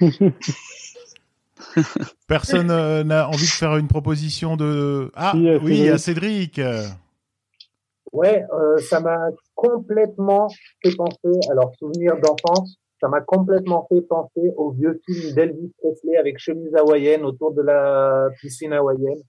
Personne 2.26 2.70
euh, 2.70 3.04
n'a 3.04 3.28
envie 3.28 3.46
de 3.46 3.50
faire 3.50 3.76
une 3.76 3.88
proposition 3.88 4.56
de. 4.56 5.10
Ah 5.14 5.32
euh, 5.36 5.58
oui, 5.62 5.88
a 5.88 5.98
Cédric. 5.98 6.60
Ouais, 8.12 8.44
euh, 8.52 8.78
ça 8.78 9.00
m'a 9.00 9.18
complètement 9.54 10.48
fait 10.82 10.94
penser, 10.96 11.38
alors 11.50 11.72
souvenir 11.78 12.14
d'enfance, 12.16 12.78
ça 13.00 13.08
m'a 13.08 13.20
complètement 13.20 13.86
fait 13.88 14.00
penser 14.02 14.52
au 14.56 14.70
vieux 14.70 15.00
film 15.04 15.34
d'Elvis 15.34 15.72
Presley 15.78 16.16
avec 16.16 16.38
chemise 16.38 16.74
hawaïenne 16.74 17.24
autour 17.24 17.52
de 17.52 17.62
la 17.62 18.28
piscine 18.40 18.72
hawaïenne. 18.72 19.20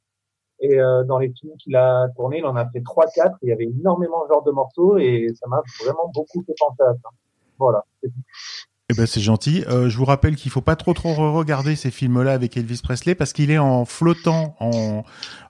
Et 0.62 0.80
euh, 0.80 1.04
dans 1.04 1.20
les 1.20 1.32
films 1.32 1.56
qu'il 1.58 1.76
a 1.76 2.08
tournés, 2.16 2.40
il 2.40 2.46
en 2.46 2.56
a 2.56 2.70
fait 2.70 2.82
trois, 2.82 3.06
quatre. 3.14 3.38
Il 3.42 3.50
y 3.50 3.52
avait 3.52 3.66
énormément 3.66 4.26
de 4.26 4.30
genre 4.30 4.44
de 4.44 4.52
morceaux 4.52 4.98
et 4.98 5.28
ça 5.40 5.48
m'a 5.48 5.62
vraiment 5.82 6.12
beaucoup 6.14 6.44
fait 6.46 6.56
penser 6.58 6.82
à 6.82 6.94
ça. 6.94 7.10
Voilà. 7.58 7.86
Eh 8.92 8.96
ben 8.96 9.06
c'est 9.06 9.22
gentil. 9.22 9.64
Euh, 9.68 9.88
je 9.88 9.96
vous 9.98 10.06
rappelle 10.06 10.36
qu'il 10.36 10.50
faut 10.50 10.62
pas 10.62 10.76
trop 10.76 10.94
trop 10.96 11.14
regarder 11.34 11.76
ces 11.76 11.92
films-là 11.92 12.34
avec 12.34 12.58
Elvis 12.58 12.80
Presley 12.84 13.14
parce 13.14 13.34
qu'il 13.34 13.52
est 13.52 13.60
en 13.60 13.86
flottant, 13.86 14.56
en, 14.60 15.04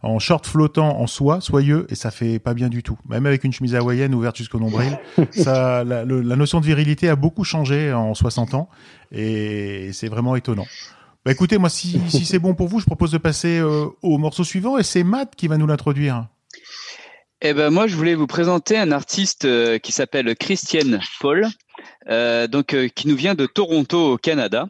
en 0.03 0.19
short 0.19 0.46
flottant 0.46 1.00
en 1.00 1.08
soie, 1.08 1.39
soyeux, 1.39 1.88
et 1.89 1.96
ça 1.96 2.12
fait 2.12 2.38
pas 2.39 2.53
bien 2.53 2.67
du 2.67 2.84
tout. 2.84 2.98
Même 3.08 3.25
avec 3.25 3.46
une 3.46 3.53
chemise 3.53 3.75
hawaïenne 3.75 4.13
ouverte 4.13 4.36
jusqu'au 4.36 4.60
nombril, 4.60 5.00
ça, 5.31 5.86
la, 5.86 6.03
le- 6.03 6.19
la 6.22 6.36
notion 6.36 6.60
de 6.60 6.65
virilité 6.65 7.08
a 7.08 7.15
beaucoup 7.15 7.46
changé 7.46 7.93
en 7.93 8.13
60 8.13 8.55
ans 8.55 8.69
et 9.13 9.91
c'est 9.93 10.10
vraiment 10.10 10.36
étonnant. 10.36 10.65
Bah 11.24 11.31
écoutez, 11.31 11.58
moi 11.58 11.69
si, 11.69 12.00
si 12.10 12.25
c'est 12.25 12.39
bon 12.39 12.55
pour 12.55 12.67
vous, 12.67 12.79
je 12.81 12.86
propose 12.86 13.12
de 13.12 13.17
passer 13.17 13.60
euh, 13.60 13.86
au 14.01 14.17
morceau 14.17 14.43
suivant 14.43 14.77
et 14.77 14.84
c'est 14.84 15.03
Matt 15.03 15.36
qui 15.38 15.48
va 15.48 15.58
nous 15.58 15.67
l'introduire. 15.67 16.27
Eh 17.41 17.53
ben 17.53 17.69
moi, 17.69 17.88
je 17.88 17.96
voulais 17.96 18.15
vous 18.15 18.27
présenter 18.27 18.77
un 18.77 18.91
artiste 18.91 19.46
euh, 19.46 19.77
qui 19.79 19.93
s'appelle 19.93 20.36
Christian 20.36 21.00
Paul, 21.22 21.48
donc 22.07 22.74
euh, 22.74 22.88
qui 22.88 23.07
nous 23.07 23.15
vient 23.15 23.36
de 23.36 23.45
Toronto 23.45 24.13
au 24.13 24.17
Canada. 24.17 24.67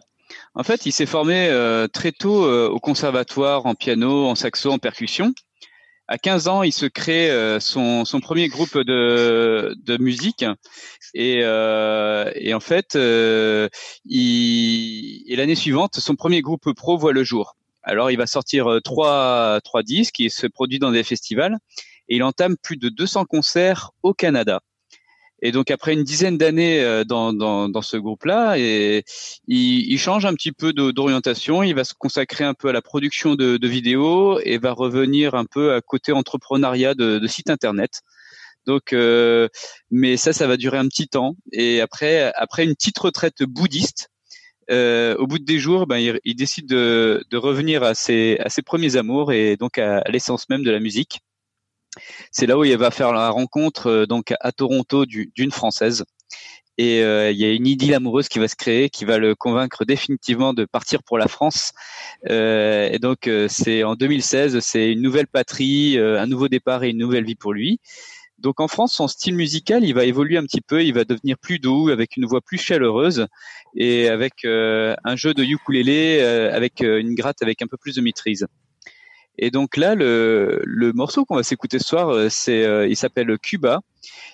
En 0.56 0.64
fait, 0.64 0.86
il 0.86 0.92
s'est 0.92 1.06
formé 1.06 1.48
euh, 1.50 1.88
très 1.88 2.12
tôt 2.12 2.46
euh, 2.46 2.68
au 2.70 2.80
conservatoire 2.80 3.66
en 3.66 3.76
piano, 3.76 4.28
en 4.28 4.36
saxo, 4.36 4.72
en 4.72 4.80
percussion. 4.80 5.34
À 6.08 6.18
15 6.18 6.48
ans, 6.48 6.64
il 6.64 6.74
se 6.74 6.88
crée 6.88 7.30
euh, 7.30 7.60
son, 7.60 8.04
son 8.04 8.20
premier 8.20 8.48
groupe 8.48 8.78
de, 8.80 9.76
de 9.86 9.98
musique 9.98 10.44
et, 11.14 11.42
euh, 11.44 12.32
et 12.34 12.56
en 12.56 12.60
fait, 12.60 12.96
euh, 12.96 13.70
et 14.10 15.36
l'année 15.36 15.56
suivante, 15.56 16.00
son 16.00 16.16
premier 16.16 16.42
groupe 16.42 16.74
pro 16.74 16.98
voit 16.98 17.14
le 17.14 17.24
jour. 17.24 17.56
Alors, 17.84 18.10
il 18.10 18.18
va 18.18 18.26
sortir 18.26 18.68
euh, 18.68 18.80
trois, 18.80 19.62
trois 19.64 19.84
disques, 19.84 20.20
il 20.20 20.32
se 20.32 20.48
produit 20.48 20.80
dans 20.80 20.92
des 20.92 21.04
festivals 21.04 21.58
et 22.08 22.16
il 22.16 22.24
entame 22.24 22.58
plus 22.58 22.78
de 22.78 22.90
200 22.90 23.26
concerts 23.26 23.92
au 24.02 24.14
Canada. 24.14 24.62
Et 25.42 25.52
donc 25.52 25.72
après 25.72 25.94
une 25.94 26.04
dizaine 26.04 26.38
d'années 26.38 26.82
euh, 26.82 27.04
dans, 27.04 27.32
dans, 27.34 27.70
dans 27.70 27.82
ce 27.82 27.98
groupe-là, 27.98 28.58
et 28.58 29.04
il, 29.48 29.92
il 29.92 29.98
change 29.98 30.26
un 30.26 30.34
petit 30.34 30.52
peu 30.52 30.74
d'orientation. 30.74 31.64
Il 31.64 31.76
va 31.76 31.84
se 31.84 31.94
consacrer 31.98 32.44
un 32.44 32.54
peu 32.54 32.68
à 32.70 32.74
la 32.74 32.82
production 32.82 33.36
de, 33.36 33.58
de 33.58 33.68
vidéos 33.68 34.40
et 34.44 34.58
va 34.58 34.74
revenir 34.74 35.36
un 35.36 35.46
peu 35.46 35.74
à 35.74 35.82
côté 35.82 36.12
entrepreneuriat 36.12 36.94
de, 36.94 37.20
de 37.20 37.28
site 37.28 37.50
internet. 37.50 38.02
Donc, 38.66 38.94
euh, 38.94 39.48
mais 39.90 40.18
ça, 40.18 40.34
ça 40.34 40.46
va 40.46 40.58
durer 40.58 40.78
un 40.78 40.88
petit 40.88 41.08
temps. 41.08 41.36
Et 41.54 41.82
après, 41.82 42.32
après 42.36 42.66
une 42.66 42.76
petite 42.76 43.00
retraite 43.00 43.42
bouddhiste, 43.44 44.10
euh, 44.70 45.16
au 45.16 45.26
bout 45.26 45.40
de 45.40 45.46
des 45.46 45.58
jours, 45.58 45.88
ben, 45.88 45.98
il, 45.98 46.20
il 46.26 46.36
décide 46.36 46.68
de, 46.68 47.24
de 47.32 47.38
revenir 47.38 47.82
à 47.82 47.96
ses, 47.96 48.38
à 48.40 48.50
ses 48.50 48.62
premiers 48.62 48.98
amours 48.98 49.32
et 49.32 49.56
donc 49.56 49.78
à, 49.80 50.00
à 50.00 50.12
l'essence 50.12 50.50
même 50.50 50.64
de 50.64 50.70
la 50.70 50.80
musique. 50.80 51.22
C'est 52.32 52.46
là 52.46 52.58
où 52.58 52.64
il 52.64 52.78
va 52.78 52.92
faire 52.92 53.14
la 53.14 53.30
rencontre 53.30 53.88
euh, 53.88 54.06
donc 54.06 54.34
à 54.40 54.52
Toronto 54.52 55.06
du- 55.06 55.32
d'une 55.36 55.52
française. 55.52 56.04
Et 56.78 57.04
euh, 57.04 57.32
il 57.32 57.38
y 57.38 57.44
a 57.44 57.52
une 57.52 57.68
idylle 57.68 57.94
amoureuse 57.94 58.30
qui 58.30 58.40
va 58.40 58.48
se 58.48 58.56
créer, 58.56 58.90
qui 58.90 59.04
va 59.04 59.18
le 59.18 59.36
convaincre 59.36 59.84
définitivement 59.84 60.54
de 60.54 60.64
partir 60.64 61.04
pour 61.04 61.18
la 61.18 61.28
France. 61.28 61.74
Euh, 62.30 62.90
et 62.90 63.00
donc 63.00 63.30
c'est 63.50 63.84
en 63.84 63.96
2016, 63.96 64.60
c'est 64.62 64.92
une 64.94 65.02
nouvelle 65.02 65.28
patrie, 65.28 65.98
un 65.98 66.26
nouveau 66.26 66.48
départ 66.48 66.86
et 66.86 66.90
une 66.92 66.98
nouvelle 66.98 67.26
vie 67.26 67.36
pour 67.36 67.52
lui. 67.52 67.82
Donc 68.38 68.62
en 68.62 68.70
France, 68.70 68.94
son 68.94 69.10
style 69.10 69.36
musical, 69.36 69.84
il 69.84 69.94
va 69.94 70.06
évoluer 70.06 70.38
un 70.38 70.44
petit 70.44 70.62
peu, 70.62 70.82
il 70.86 70.94
va 70.94 71.04
devenir 71.04 71.38
plus 71.38 71.60
doux, 71.60 71.90
avec 71.90 72.16
une 72.16 72.26
voix 72.26 72.40
plus 72.40 72.58
chaleureuse 72.58 73.28
et 73.76 74.08
avec 74.08 74.46
un 74.46 75.16
jeu 75.18 75.34
de 75.34 75.44
ukulélé, 75.44 76.22
avec 76.22 76.80
une 76.80 77.14
gratte 77.14 77.42
avec 77.42 77.62
un 77.62 77.68
peu 77.68 77.76
plus 77.76 77.96
de 77.96 78.02
maîtrise. 78.02 78.48
Et 79.42 79.52
donc 79.52 79.78
là, 79.78 79.96
le, 79.96 80.62
le 80.66 80.92
morceau 80.92 81.24
qu'on 81.24 81.38
va 81.38 81.44
s'écouter 81.44 81.80
ce 81.80 81.88
soir, 81.88 82.10
euh, 82.10 82.28
c'est, 82.30 82.66
euh, 82.66 82.86
il 82.88 82.98
s'appelle 82.98 83.38
Cuba 83.40 83.80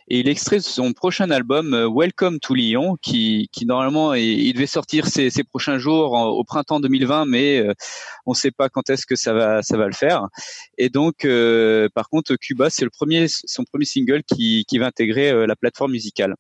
et 0.08 0.20
il 0.20 0.28
extrait 0.28 0.60
son 0.60 0.94
prochain 0.94 1.30
album 1.30 1.76
euh, 1.76 1.88
Welcome 1.88 2.40
to 2.40 2.56
Lyon, 2.56 2.98
qui, 3.00 3.48
qui 3.52 3.68
normalement 3.68 4.16
il, 4.16 4.52
devait 4.54 4.66
sortir 4.66 5.06
ces, 5.06 5.30
ces 5.30 5.44
prochains 5.44 5.78
jours 5.78 6.14
au 6.14 6.44
printemps 6.44 6.80
2020, 6.80 7.26
mais 7.26 7.64
on 8.26 8.32
ne 8.32 8.36
sait 8.36 8.50
pas 8.50 8.68
quand 8.68 8.90
est-ce 8.90 9.06
que 9.06 9.16
ça 9.16 9.34
va 9.34 9.62
ça 9.62 9.78
va 9.78 9.86
le 9.86 9.94
faire. 9.94 10.26
Et 10.80 10.90
donc, 10.90 11.24
euh, 11.24 11.88
par 11.94 12.10
contre, 12.10 12.36
Cuba, 12.36 12.72
c'est 12.72 12.84
le 12.84 12.90
premier 12.90 13.28
son 13.28 13.64
premier 13.64 13.86
single 13.86 14.24
qui, 14.24 14.66
qui 14.68 14.80
va 14.80 14.88
intégrer 14.88 15.46
la 15.46 15.56
plateforme 15.56 15.92
musicale. 15.92 16.34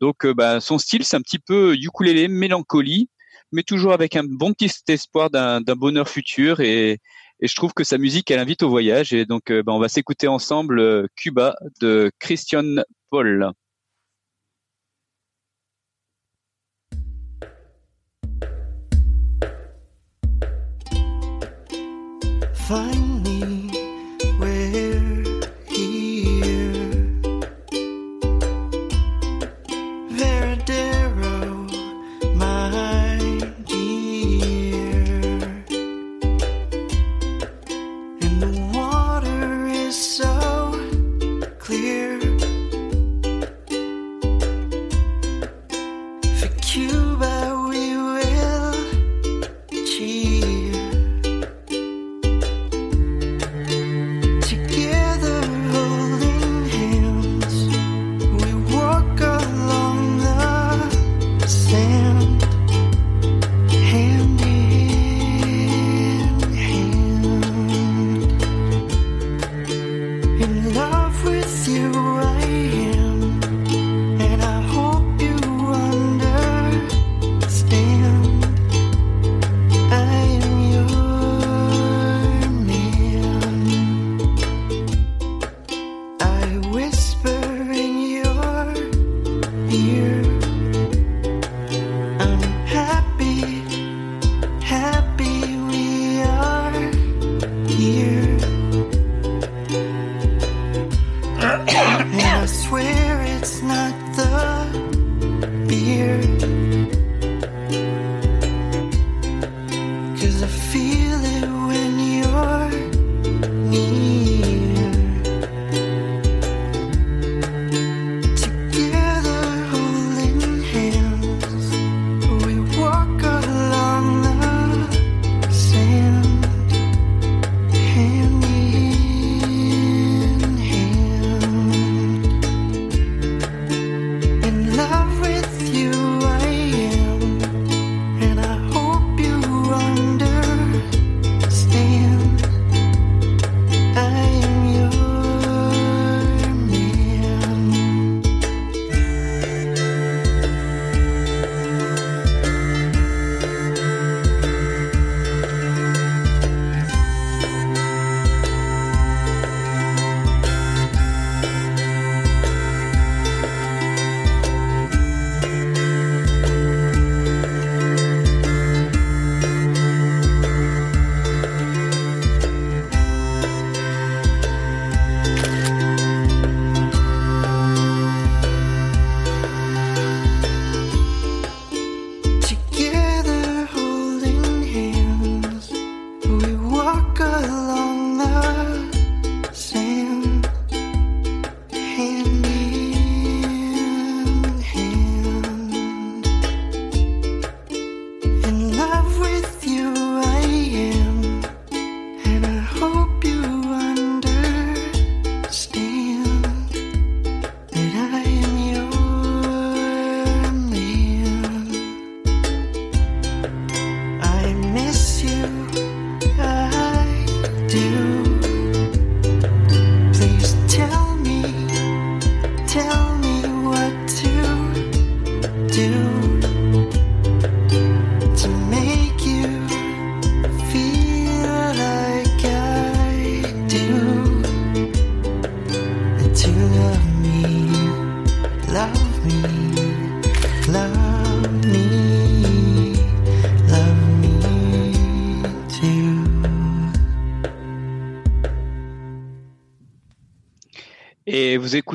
Donc, 0.00 0.26
bah, 0.26 0.60
son 0.60 0.76
style, 0.78 1.04
c'est 1.04 1.16
un 1.16 1.22
petit 1.22 1.38
peu 1.38 1.74
ukulélé, 1.74 2.28
mélancolie, 2.28 3.08
mais 3.52 3.62
toujours 3.62 3.92
avec 3.92 4.16
un 4.16 4.24
bon 4.24 4.52
petit 4.52 4.70
espoir 4.88 5.30
d'un 5.30 5.60
bonheur 5.62 6.08
futur 6.08 6.60
et 6.60 6.98
et 7.40 7.48
je 7.48 7.54
trouve 7.54 7.72
que 7.74 7.84
sa 7.84 7.98
musique, 7.98 8.30
elle 8.30 8.38
invite 8.38 8.62
au 8.62 8.68
voyage. 8.68 9.12
Et 9.12 9.26
donc, 9.26 9.50
euh, 9.50 9.62
bah, 9.62 9.72
on 9.72 9.78
va 9.78 9.88
s'écouter 9.88 10.28
ensemble 10.28 10.78
euh, 10.78 11.06
Cuba 11.16 11.54
de 11.80 12.10
Christian 12.18 12.82
Paul. 13.10 13.52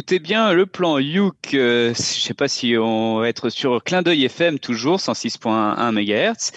Écoutez 0.10 0.28
bien 0.28 0.54
le 0.54 0.65
plan 0.65 0.98
Youk. 0.98 1.54
Euh, 1.54 1.93
je 1.93 2.02
sais 2.02 2.34
pas 2.34 2.48
si 2.48 2.76
on 2.76 3.19
va 3.19 3.30
être 3.30 3.52
sur 3.52 3.84
Clin 3.84 4.02
d'œil 4.02 4.26
FM 4.26 4.58
toujours 4.58 4.98
106.1 4.98 5.91
MHz, 5.91 6.52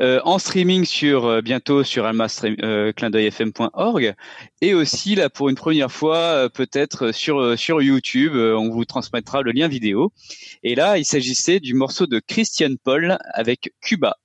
euh, 0.00 0.20
en 0.24 0.40
streaming 0.40 0.84
sur 0.84 1.26
euh, 1.26 1.40
bientôt 1.40 1.84
sur 1.84 2.04
alma-clindeuilfm.org 2.04 4.12
et 4.60 4.74
aussi 4.74 5.14
là 5.14 5.30
pour 5.30 5.48
une 5.48 5.54
première 5.54 5.92
fois 5.92 6.50
peut-être 6.50 7.12
sur 7.12 7.56
sur 7.56 7.80
YouTube. 7.80 8.34
on 8.34 8.70
vous 8.70 8.84
transmettra 8.84 9.42
le 9.42 9.52
lien 9.52 9.68
vidéo. 9.68 10.12
Et 10.64 10.74
là, 10.74 10.98
il 10.98 11.04
s'agissait 11.04 11.60
du 11.60 11.74
morceau 11.74 12.08
de 12.08 12.18
Christian 12.18 12.74
Paul 12.82 13.18
avec 13.34 13.72
Cuba. 13.80 14.16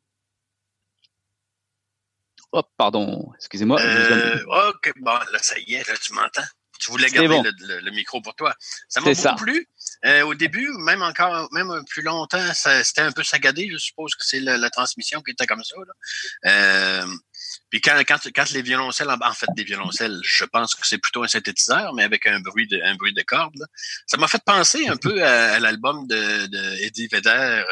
Oh, 2.52 2.64
pardon, 2.78 3.32
excusez-moi. 3.36 3.80
ok, 3.80 4.94
bon, 5.02 5.12
là, 5.12 5.40
ça 5.40 5.54
y 5.68 5.76
est, 5.76 5.88
là, 5.88 5.94
tu 6.02 6.16
m'entends? 6.16 6.42
Tu 6.82 6.92
voulais 6.92 7.10
garder 7.10 7.28
bon. 7.30 7.44
le, 7.44 7.52
le- 7.60 7.80
le 7.80 7.92
micro 7.92 8.22
pour 8.22 8.36
toi. 8.36 8.56
Ça 8.90 9.00
m'a 9.02 9.12
beaucoup 9.12 9.22
ça. 9.22 9.36
plu. 9.36 9.68
Euh, 10.06 10.24
au 10.24 10.34
début, 10.34 10.68
même 10.80 11.04
encore, 11.04 11.48
même 11.54 11.72
plus 11.88 12.02
longtemps, 12.02 12.54
ça- 12.54 12.84
c'était 12.84 13.02
un 13.02 13.12
peu 13.12 13.24
saccadé. 13.24 13.70
Je 13.72 13.78
suppose 13.78 14.16
que 14.16 14.26
c'est 14.26 14.40
la, 14.40 14.58
la 14.58 14.70
transmission 14.72 15.22
qui 15.22 15.32
était 15.32 15.46
comme 15.46 15.64
ça. 15.64 15.76
Là. 15.78 15.94
Euh, 16.52 17.06
puis 17.70 17.82
quand, 17.82 17.98
quand, 18.08 18.18
quand 18.36 18.50
les 18.52 18.62
violoncelles, 18.64 19.10
en, 19.10 19.34
fait, 19.34 19.48
des 19.56 19.64
violoncelles, 19.64 20.20
je 20.24 20.44
pense 20.46 20.74
que 20.76 20.86
c'est 20.88 20.98
plutôt 20.98 21.24
un 21.24 21.28
synthétiseur, 21.28 21.94
mais 21.94 22.04
avec 22.04 22.26
un 22.26 22.40
bruit 22.40 22.68
de, 22.68 22.82
un 22.84 22.96
bruit 22.96 23.14
de 23.14 23.22
cordes. 23.22 23.56
là. 23.58 23.66
Ça 24.08 24.18
m'a 24.18 24.28
fait 24.28 24.44
penser 24.44 24.88
un 24.88 24.98
peu 24.98 25.24
à, 25.24 25.54
à 25.54 25.60
l'album 25.60 26.08
de, 26.08 26.48
de 26.48 26.84
Eddie 26.84 27.08
Vedder, 27.08 27.30
euh, 27.30 27.64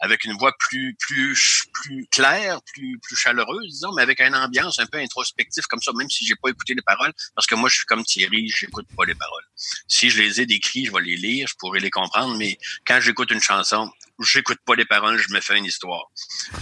avec 0.00 0.24
une 0.24 0.36
voix 0.36 0.52
plus 0.58 0.94
plus 0.98 1.64
plus 1.72 2.06
claire, 2.10 2.60
plus 2.74 2.98
plus 3.02 3.16
chaleureuse, 3.16 3.66
disons, 3.68 3.92
mais 3.94 4.02
avec 4.02 4.20
une 4.20 4.34
ambiance 4.34 4.78
un 4.78 4.86
peu 4.86 4.98
introspective 4.98 5.64
comme 5.64 5.80
ça, 5.80 5.92
même 5.94 6.10
si 6.10 6.26
j'ai 6.26 6.36
pas 6.36 6.50
écouté 6.50 6.74
les 6.74 6.82
paroles, 6.82 7.12
parce 7.34 7.46
que 7.46 7.54
moi 7.54 7.68
je 7.68 7.76
suis 7.76 7.86
comme 7.86 8.04
Thierry, 8.04 8.48
j'écoute 8.48 8.86
pas 8.96 9.04
les 9.04 9.14
paroles. 9.14 9.44
Si 9.88 10.10
je 10.10 10.20
les 10.22 10.40
ai 10.40 10.46
décrits, 10.46 10.86
je 10.86 10.92
vais 10.92 11.02
les 11.02 11.16
lire, 11.16 11.46
je 11.48 11.54
pourrais 11.58 11.80
les 11.80 11.90
comprendre, 11.90 12.36
mais 12.36 12.58
quand 12.86 13.00
j'écoute 13.00 13.30
une 13.30 13.40
chanson, 13.40 13.90
j'écoute 14.20 14.58
pas 14.64 14.74
les 14.74 14.84
paroles, 14.84 15.18
je 15.18 15.32
me 15.32 15.40
fais 15.40 15.56
une 15.56 15.64
histoire. 15.64 16.10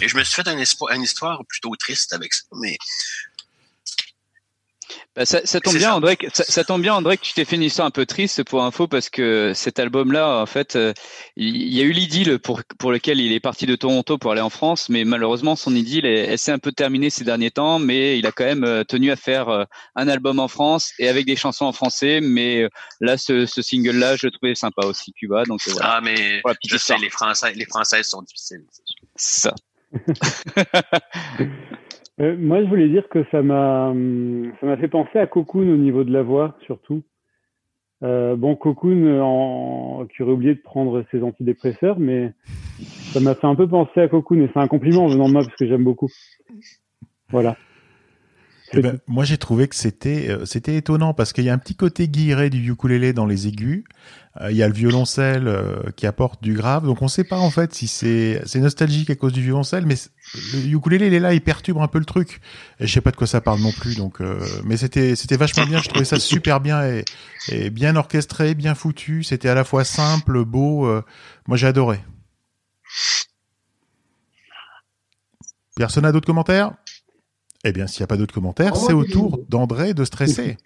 Et 0.01 0.09
je 0.09 0.17
me 0.17 0.25
suis 0.25 0.35
fait 0.35 0.49
un 0.49 0.55
une 0.55 1.03
histoire 1.03 1.45
plutôt 1.47 1.75
triste 1.77 2.13
avec 2.13 2.33
ça, 2.33 2.45
mais 2.53 2.77
Bah, 5.17 5.25
ça, 5.27 5.41
ça 5.45 5.61
tombe 5.61 5.73
C'est 5.75 5.79
bien, 5.79 5.89
ça. 5.91 5.97
André. 5.97 6.17
que- 6.17 6.27
Ça, 6.33 6.45
ça 6.45 6.65
tombe 6.65 6.83
bien, 6.83 6.95
André, 6.95 7.17
que 7.17 7.23
tu 7.23 7.33
t'es 7.35 7.45
fait 7.45 7.57
une 7.57 7.63
histoire 7.63 7.87
un 7.87 7.91
peu 7.91 8.05
triste 8.07 8.43
pour 8.45 8.63
info 8.65 8.89
parce 8.89 9.09
que 9.11 9.53
cet 9.55 9.79
album-là, 9.79 10.41
en 10.41 10.47
fait, 10.47 10.77
euh, 10.77 10.93
il 11.37 11.73
y 11.73 11.81
a 11.81 11.85
eu 11.85 11.93
l'idylle 11.93 12.39
pour 12.39 12.63
pour 12.79 12.91
lequel 12.93 13.21
il 13.21 13.33
est 13.33 13.41
parti 13.41 13.67
de 13.67 13.77
Toronto 13.77 14.19
pour 14.19 14.33
aller 14.33 14.41
en 14.41 14.51
France, 14.51 14.89
mais 14.89 15.05
malheureusement, 15.05 15.57
son 15.57 15.75
idylle, 15.75 16.07
elle, 16.07 16.31
elle 16.31 16.39
s'est 16.39 16.53
un 16.53 16.59
peu 16.59 16.73
terminée 16.73 17.11
ces 17.11 17.25
derniers 17.25 17.51
temps. 17.51 17.79
Mais 17.79 18.19
il 18.19 18.27
a 18.27 18.33
quand 18.33 18.45
même 18.45 18.65
euh, 18.65 18.85
tenu 18.85 19.11
à 19.11 19.17
faire 19.17 19.49
euh, 19.49 19.65
un 19.97 20.09
album 20.09 20.39
en 20.41 20.49
France 20.49 20.93
et 20.99 21.09
avec 21.09 21.27
des 21.27 21.37
chansons 21.37 21.67
en 21.67 21.73
français. 21.73 22.21
Mais 22.21 22.69
là, 23.01 23.17
ce, 23.17 23.47
ce 23.47 23.63
single-là, 23.63 24.17
je 24.17 24.27
le 24.27 24.33
trouvais 24.33 24.55
sympa 24.55 24.87
aussi, 24.87 25.13
Cuba. 25.13 25.45
Donc 25.45 25.61
voilà, 25.67 25.95
ah 25.97 26.01
mais 26.01 26.43
je 26.67 26.77
sais 26.77 26.97
les 26.99 27.11
Français, 27.11 27.53
les 27.55 27.67
Françaises 27.67 28.09
sont 28.09 28.23
difficiles. 28.23 28.65
ça. 29.17 29.55
Euh, 32.21 32.37
moi, 32.39 32.63
je 32.63 32.69
voulais 32.69 32.89
dire 32.89 33.09
que 33.09 33.25
ça 33.31 33.43
m'a, 33.43 33.89
hum, 33.89 34.53
ça 34.61 34.67
m'a 34.67 34.77
fait 34.77 34.89
penser 34.89 35.19
à 35.19 35.27
Cocoon 35.27 35.69
au 35.69 35.77
niveau 35.77 36.05
de 36.05 36.13
la 36.13 36.23
voix, 36.23 36.57
surtout. 36.67 37.03
Euh, 38.03 38.37
bon, 38.37 38.55
Cocoon, 38.55 39.21
en... 39.21 40.07
qui 40.07 40.23
aurait 40.23 40.33
oublié 40.33 40.55
de 40.55 40.61
prendre 40.61 41.05
ses 41.11 41.23
antidépresseurs, 41.23 41.99
mais 41.99 42.33
ça 43.13 43.21
m'a 43.21 43.35
fait 43.35 43.47
un 43.47 43.55
peu 43.55 43.67
penser 43.67 44.01
à 44.01 44.09
Cocoon, 44.09 44.43
et 44.43 44.51
c'est 44.53 44.61
un 44.61 44.69
compliment 44.69 45.07
venant 45.07 45.29
de 45.29 45.33
moi 45.33 45.43
parce 45.43 45.57
que 45.57 45.67
j'aime 45.67 45.85
beaucoup. 45.85 46.11
Voilà. 47.31 47.57
Eh 48.77 48.81
ben, 48.83 48.99
moi, 49.07 49.25
j'ai 49.25 49.39
trouvé 49.39 49.69
que 49.69 49.77
c'était 49.77 50.29
euh, 50.31 50.45
c'était 50.47 50.77
étonnant 50.77 51.15
parce 51.15 51.33
qu'il 51.33 51.45
y 51.45 51.51
a 51.51 51.53
un 51.55 51.59
petit 51.59 51.77
côté 51.77 52.09
guilleret 52.09 52.51
du 52.51 52.71
ukulélé 52.73 53.13
dans 53.13 53.27
les 53.27 53.47
aigus. 53.47 53.85
Euh, 54.41 54.51
il 54.51 54.57
y 54.57 54.65
a 54.65 54.69
le 54.69 54.75
violoncelle 54.75 55.47
euh, 55.47 55.77
qui 55.95 56.07
apporte 56.07 56.43
du 56.43 56.55
grave. 56.55 56.85
Donc, 56.85 57.01
on 57.01 57.07
sait 57.09 57.23
pas 57.25 57.39
en 57.39 57.51
fait 57.51 57.73
si 57.73 57.87
c'est 57.87 58.43
c'est 58.47 58.59
nostalgique 58.59 59.11
à 59.11 59.15
cause 59.15 59.33
du 59.33 59.43
violoncelle, 59.43 59.87
mais 59.87 59.95
le 60.55 60.67
ukulélé 60.75 61.07
il 61.07 61.15
est 61.15 61.21
là, 61.21 61.35
il 61.35 61.41
perturbe 61.41 61.79
un 61.79 61.87
peu 61.89 61.99
le 62.01 62.05
truc. 62.05 62.41
Et 62.81 62.87
je 62.87 62.93
sais 62.93 63.01
pas 63.01 63.13
de 63.13 63.17
quoi 63.17 63.27
ça 63.29 63.41
parle 63.41 63.61
non 63.61 63.73
plus. 63.73 63.97
Donc, 63.97 64.21
euh, 64.21 64.41
mais 64.65 64.77
c'était 64.77 65.15
c'était 65.15 65.37
vachement 65.37 65.67
bien. 65.67 65.81
Je 65.81 65.89
trouvais 65.89 66.05
ça 66.05 66.19
super 66.19 66.61
bien 66.61 66.85
et, 66.85 67.05
et 67.49 67.71
bien 67.71 67.95
orchestré, 67.97 68.55
bien 68.55 68.75
foutu. 68.75 69.23
C'était 69.23 69.49
à 69.49 69.55
la 69.55 69.65
fois 69.65 69.85
simple, 69.85 70.45
beau. 70.45 70.87
euh, 70.87 71.03
moi, 71.47 71.57
j'ai 71.57 71.69
adoré. 71.69 72.01
Personne 75.77 76.03
n'a 76.03 76.13
d'autres 76.13 76.27
commentaires? 76.27 76.73
Eh 77.65 77.73
bien, 77.73 77.87
s'il 77.87 78.01
n'y 78.01 78.05
a 78.05 78.07
pas 78.09 78.17
d'autres 78.17 78.35
commentaires, 78.35 78.73
Oh, 78.75 78.85
c'est 78.87 78.93
au 78.93 79.05
tour 79.05 79.39
d'André 79.49 79.95
de 79.95 80.05
stresser. 80.05 80.57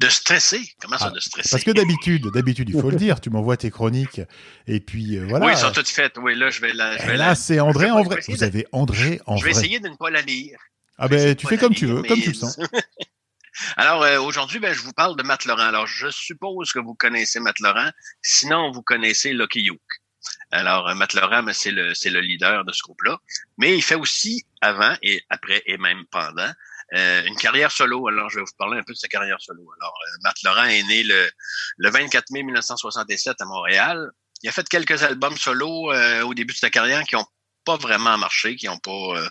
De 0.00 0.08
stresser? 0.08 0.60
Comment 0.80 0.98
ça, 0.98 1.06
Ah, 1.08 1.10
de 1.10 1.20
stresser? 1.20 1.48
Parce 1.50 1.62
que 1.62 1.70
d'habitude, 1.70 2.26
d'habitude, 2.32 2.68
il 2.70 2.80
faut 2.80 2.90
le 2.90 2.96
dire, 2.96 3.20
tu 3.20 3.30
m'envoies 3.30 3.56
tes 3.56 3.70
chroniques 3.70 4.20
et 4.66 4.80
puis 4.80 5.16
euh, 5.18 5.26
voilà. 5.28 5.46
Oui, 5.46 5.52
ils 5.52 5.58
sont 5.58 5.70
toutes 5.72 5.88
faites. 5.88 6.18
Oui, 6.18 6.34
là, 6.34 6.50
je 6.50 6.60
vais 6.60 6.72
la. 6.72 6.96
Je 6.96 7.02
Et 7.02 7.06
vais 7.06 7.16
là, 7.16 7.28
la- 7.28 7.34
c'est 7.34 7.60
André 7.60 7.90
en 7.90 8.02
vrai. 8.02 8.20
Vous 8.28 8.36
de- 8.36 8.44
avez 8.44 8.66
André 8.72 9.20
en 9.26 9.36
Je 9.36 9.44
vais 9.44 9.52
vrai. 9.52 9.60
essayer 9.60 9.80
de 9.80 9.88
ne 9.88 9.94
pas 9.96 10.10
la 10.10 10.22
lire. 10.22 10.58
Ah 10.98 11.06
ben, 11.08 11.34
tu 11.36 11.46
fais 11.46 11.58
comme 11.58 11.74
tu 11.74 11.86
veux, 11.86 12.02
comme 12.02 12.20
tu 12.20 12.30
le 12.30 12.34
sens. 12.34 12.58
Alors, 13.76 14.02
euh, 14.02 14.18
aujourd'hui, 14.20 14.58
ben, 14.58 14.72
je 14.74 14.80
vous 14.80 14.92
parle 14.92 15.16
de 15.16 15.22
Matt 15.22 15.44
Laurent. 15.44 15.62
Alors, 15.62 15.86
je 15.86 16.10
suppose 16.10 16.72
que 16.72 16.80
vous 16.80 16.94
connaissez 16.94 17.38
Matt 17.38 17.60
Laurent. 17.60 17.90
Sinon, 18.20 18.72
vous 18.72 18.82
connaissez 18.82 19.32
Lucky 19.32 19.62
Luke. 19.62 19.80
Alors, 20.50 20.88
euh, 20.88 20.94
Matt 20.94 21.14
Laurent, 21.14 21.44
c'est 21.52 21.70
le, 21.70 21.94
c'est 21.94 22.10
le 22.10 22.20
leader 22.20 22.64
de 22.64 22.72
ce 22.72 22.82
groupe-là. 22.82 23.18
Mais 23.58 23.76
il 23.76 23.82
fait 23.82 23.94
aussi, 23.94 24.44
avant 24.60 24.96
et 25.02 25.22
après 25.30 25.62
et 25.66 25.78
même 25.78 26.04
pendant, 26.10 26.50
euh, 26.94 27.24
une 27.24 27.36
carrière 27.36 27.72
solo. 27.72 28.08
Alors, 28.08 28.30
je 28.30 28.36
vais 28.36 28.44
vous 28.44 28.56
parler 28.58 28.78
un 28.78 28.82
peu 28.82 28.92
de 28.92 28.98
sa 28.98 29.08
carrière 29.08 29.40
solo. 29.40 29.62
Alors, 29.80 29.94
euh, 29.94 30.16
Matt 30.22 30.36
Laurent 30.44 30.64
est 30.64 30.82
né 30.84 31.02
le, 31.02 31.30
le 31.78 31.90
24 31.90 32.30
mai 32.30 32.42
1967 32.42 33.40
à 33.40 33.44
Montréal. 33.44 34.10
Il 34.42 34.48
a 34.48 34.52
fait 34.52 34.68
quelques 34.68 35.02
albums 35.02 35.36
solo 35.36 35.92
euh, 35.92 36.22
au 36.22 36.34
début 36.34 36.52
de 36.52 36.58
sa 36.58 36.70
carrière 36.70 37.02
qui 37.04 37.16
ont 37.16 37.26
pas 37.64 37.76
vraiment 37.76 38.18
marché, 38.18 38.56
qui 38.56 38.68
ont 38.68 38.78
pas, 38.78 38.90
euh, 38.90 39.28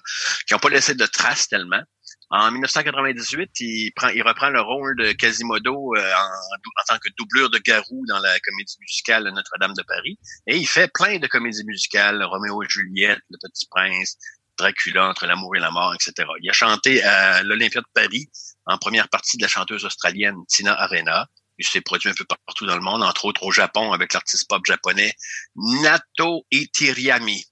qui 0.48 0.56
ont 0.56 0.60
pas 0.60 0.70
laissé 0.70 0.96
de 0.96 1.06
traces 1.06 1.48
tellement. 1.48 1.82
En 2.30 2.52
1998, 2.52 3.52
il 3.60 3.92
prend, 3.96 4.10
il 4.10 4.24
reprend 4.24 4.50
le 4.50 4.62
rôle 4.62 4.96
de 4.98 5.12
Quasimodo 5.12 5.94
euh, 5.96 6.00
en, 6.00 6.26
en 6.26 6.84
tant 6.88 6.98
que 6.98 7.10
doublure 7.18 7.50
de 7.50 7.60
Garou 7.60 8.04
dans 8.08 8.20
la 8.20 8.40
comédie 8.40 8.78
musicale 8.80 9.24
Notre-Dame 9.34 9.74
de 9.74 9.84
Paris. 9.84 10.18
Et 10.48 10.58
il 10.58 10.68
fait 10.68 10.92
plein 10.92 11.20
de 11.20 11.28
comédies 11.28 11.64
musicales, 11.66 12.24
Roméo 12.24 12.64
et 12.64 12.68
Juliette, 12.70 13.20
Le 13.30 13.38
Petit 13.42 13.68
Prince, 13.70 14.18
Dracula, 14.58 15.10
Entre 15.10 15.26
l'amour 15.26 15.56
et 15.56 15.60
la 15.60 15.72
mort, 15.72 15.94
etc. 15.94 16.28
Il 16.42 16.50
a 16.50 16.54
chanté 16.54 17.04
à 17.04 17.44
l'Olympia 17.44 17.82
de 17.82 17.88
Paris 17.94 18.30
en 18.66 18.78
première 18.78 19.10
partie 19.10 19.38
de 19.38 19.44
la 19.44 19.48
chanteuse 19.48 19.86
australienne 19.86 20.38
Tina 20.48 20.74
Arena. 20.74 21.28
Il 21.60 21.66
s'est 21.66 21.82
produit 21.82 22.10
un 22.10 22.14
peu 22.14 22.26
partout 22.26 22.66
dans 22.66 22.76
le 22.76 22.82
monde, 22.82 23.04
entre 23.04 23.26
autres 23.26 23.44
au 23.44 23.52
Japon 23.52 23.92
avec 23.92 24.14
l'artiste 24.14 24.48
pop 24.50 24.66
japonais 24.66 25.14
Nato 25.56 26.46
Itiriami. 26.52 27.46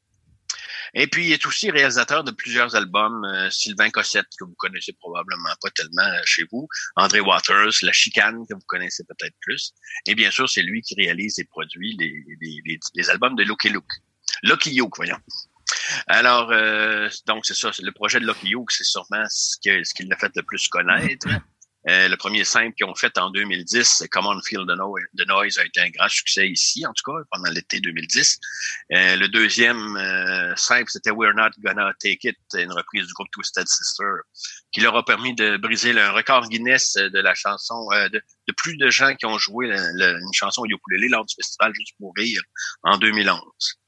Et 0.93 1.08
puis, 1.08 1.27
il 1.27 1.32
est 1.34 1.45
aussi 1.45 1.71
réalisateur 1.71 2.23
de 2.23 2.32
plusieurs 2.32 2.75
albums. 2.75 3.23
euh, 3.25 3.49
Sylvain 3.49 3.89
Cossette, 3.89 4.27
que 4.38 4.43
vous 4.43 4.56
connaissez 4.58 4.93
probablement 4.93 5.49
pas 5.62 5.69
tellement 5.71 6.01
euh, 6.04 6.21
chez 6.25 6.45
vous. 6.51 6.67
André 6.95 7.19
Waters, 7.21 7.71
La 7.84 7.91
Chicane, 7.93 8.45
que 8.47 8.54
vous 8.54 8.65
connaissez 8.67 9.04
peut-être 9.06 9.36
plus. 9.41 9.73
Et 10.08 10.15
bien 10.15 10.32
sûr, 10.32 10.49
c'est 10.49 10.63
lui 10.63 10.82
qui 10.82 10.95
réalise 10.95 11.39
et 11.39 11.45
produit 11.45 11.95
les, 11.97 12.23
les, 12.41 12.80
les, 12.95 13.10
albums 13.10 13.36
de 13.36 13.43
Lucky 13.43 13.69
Luke. 13.69 13.86
Lucky 14.43 14.71
Luke, 14.71 14.95
voyons. 14.97 15.19
Alors, 16.08 16.51
euh, 16.51 17.10
donc 17.27 17.45
c'est 17.45 17.54
ça, 17.56 17.71
le 17.82 17.91
projet 17.91 18.19
de 18.19 18.25
Lucky 18.27 18.47
Luke, 18.49 18.71
c'est 18.71 18.84
sûrement 18.84 19.23
ce 19.30 19.56
que- 19.63 19.84
ce 19.84 19.93
qu'il 19.93 20.08
l'a 20.10 20.17
fait 20.17 20.32
le 20.36 20.43
plus 20.43 20.67
connaître. 20.67 21.27
Euh, 21.89 22.08
le 22.08 22.15
premier 22.15 22.44
simple 22.44 22.76
qu'ils 22.76 22.86
ont 22.86 22.96
fait 22.96 23.17
en 23.17 23.32
2010, 23.32 23.84
c'est 23.84 24.08
Come 24.08 24.28
on 24.28 24.39
Feel 24.41 24.65
the 24.67 25.28
Noise. 25.28 25.58
A 25.58 25.65
été 25.65 25.82
un 25.82 25.89
grand 25.89 26.10
succès 26.10 26.48
ici, 26.48 26.86
en 26.86 26.94
tout 26.94 27.12
cas, 27.12 27.17
pendant 27.32 27.50
l'été 27.50 27.80
2010. 27.80 28.39
Euh, 28.94 29.15
le 29.15 29.28
deuxième 29.28 29.98
euh, 29.98 30.56
simple, 30.56 30.89
c'était 30.89 31.12
We're 31.12 31.34
Not 31.34 31.50
Gonna 31.60 31.91
Take 32.00 32.30
It, 32.30 32.38
une 32.54 32.72
reprise 32.72 33.08
du 33.08 33.13
groupe 33.13 33.30
Twisted 33.32 33.67
Sister, 33.67 34.04
qui 34.72 34.82
leur 34.82 34.96
a 34.96 35.04
permis 35.04 35.34
de 35.34 35.58
briser 35.58 35.94
le 35.94 36.10
record 36.10 36.48
Guinness 36.50 36.94
de 36.94 37.20
la 37.20 37.34
chanson, 37.34 37.88
de, 38.12 38.22
plus 38.58 38.78
de 38.78 38.89
gens 38.89 39.15
qui 39.15 39.26
ont 39.26 39.38
joué 39.38 39.72
une 39.72 40.34
chanson 40.34 40.62
au 40.62 40.65
ukulélé 40.65 41.08
lors 41.08 41.26
du 41.26 41.34
festival 41.34 41.74
Juste 41.74 41.96
pour 41.98 42.13
rire 42.15 42.41
en 42.84 42.98
2011. 42.98 43.81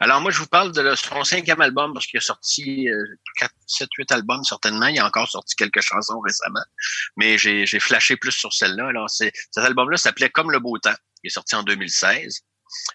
Alors 0.00 0.20
moi, 0.20 0.30
je 0.30 0.38
vous 0.38 0.46
parle 0.46 0.72
de 0.72 0.94
son 0.94 1.22
cinquième 1.24 1.60
album 1.60 1.92
parce 1.92 2.06
qu'il 2.06 2.18
a 2.18 2.20
sorti 2.20 2.88
euh, 2.88 3.04
4, 3.38 3.52
7, 3.66 3.88
8 3.98 4.12
albums 4.12 4.44
certainement. 4.44 4.86
Il 4.86 4.98
a 4.98 5.06
encore 5.06 5.28
sorti 5.28 5.54
quelques 5.56 5.80
chansons 5.82 6.20
récemment, 6.20 6.64
mais 7.16 7.38
j'ai 7.38 7.66
j'ai 7.66 7.80
flashé 7.80 8.16
plus 8.16 8.32
sur 8.32 8.52
celle-là. 8.52 8.88
Alors 8.88 9.10
c'est 9.10 9.32
cet 9.50 9.64
album-là 9.64 9.96
s'appelait 9.96 10.30
Comme 10.30 10.50
le 10.50 10.58
beau 10.58 10.78
temps. 10.78 10.94
Il 11.22 11.28
est 11.28 11.30
sorti 11.30 11.54
en 11.54 11.62
2016. 11.62 12.40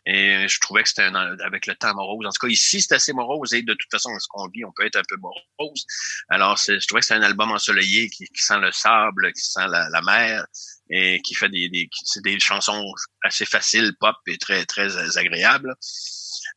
Et 0.05 0.47
je 0.47 0.59
trouvais 0.61 0.83
que 0.83 0.89
c'était 0.89 1.03
un, 1.03 1.37
avec 1.39 1.67
le 1.67 1.75
temps 1.75 1.93
morose. 1.93 2.25
En 2.25 2.29
tout 2.31 2.47
cas, 2.47 2.47
ici, 2.47 2.81
c'est 2.81 2.93
assez 2.95 3.11
morose 3.11 3.53
et 3.53 3.61
de 3.61 3.73
toute 3.73 3.91
façon, 3.91 4.09
ce 4.19 4.27
qu'on 4.29 4.47
vit, 4.47 4.63
on 4.63 4.71
peut 4.71 4.85
être 4.85 4.95
un 4.95 5.01
peu 5.07 5.17
morose. 5.17 5.85
Alors, 6.29 6.57
c'est- 6.57 6.79
je 6.79 6.87
trouvais 6.87 7.01
que 7.01 7.05
c'est 7.07 7.13
un 7.15 7.21
album 7.21 7.51
ensoleillé 7.51 8.09
qui, 8.09 8.25
qui 8.25 8.41
sent 8.41 8.57
le 8.59 8.71
sable, 8.71 9.33
qui 9.33 9.41
sent 9.41 9.67
la, 9.69 9.89
la 9.89 10.01
mer 10.01 10.45
et 10.89 11.19
qui 11.23 11.35
fait 11.35 11.49
des, 11.49 11.67
des, 11.67 11.89
c'est 12.03 12.23
des 12.23 12.39
chansons 12.39 12.89
assez 13.23 13.45
faciles, 13.45 13.93
pop 13.99 14.15
et 14.27 14.37
très, 14.37 14.65
très 14.65 15.17
agréables. 15.17 15.75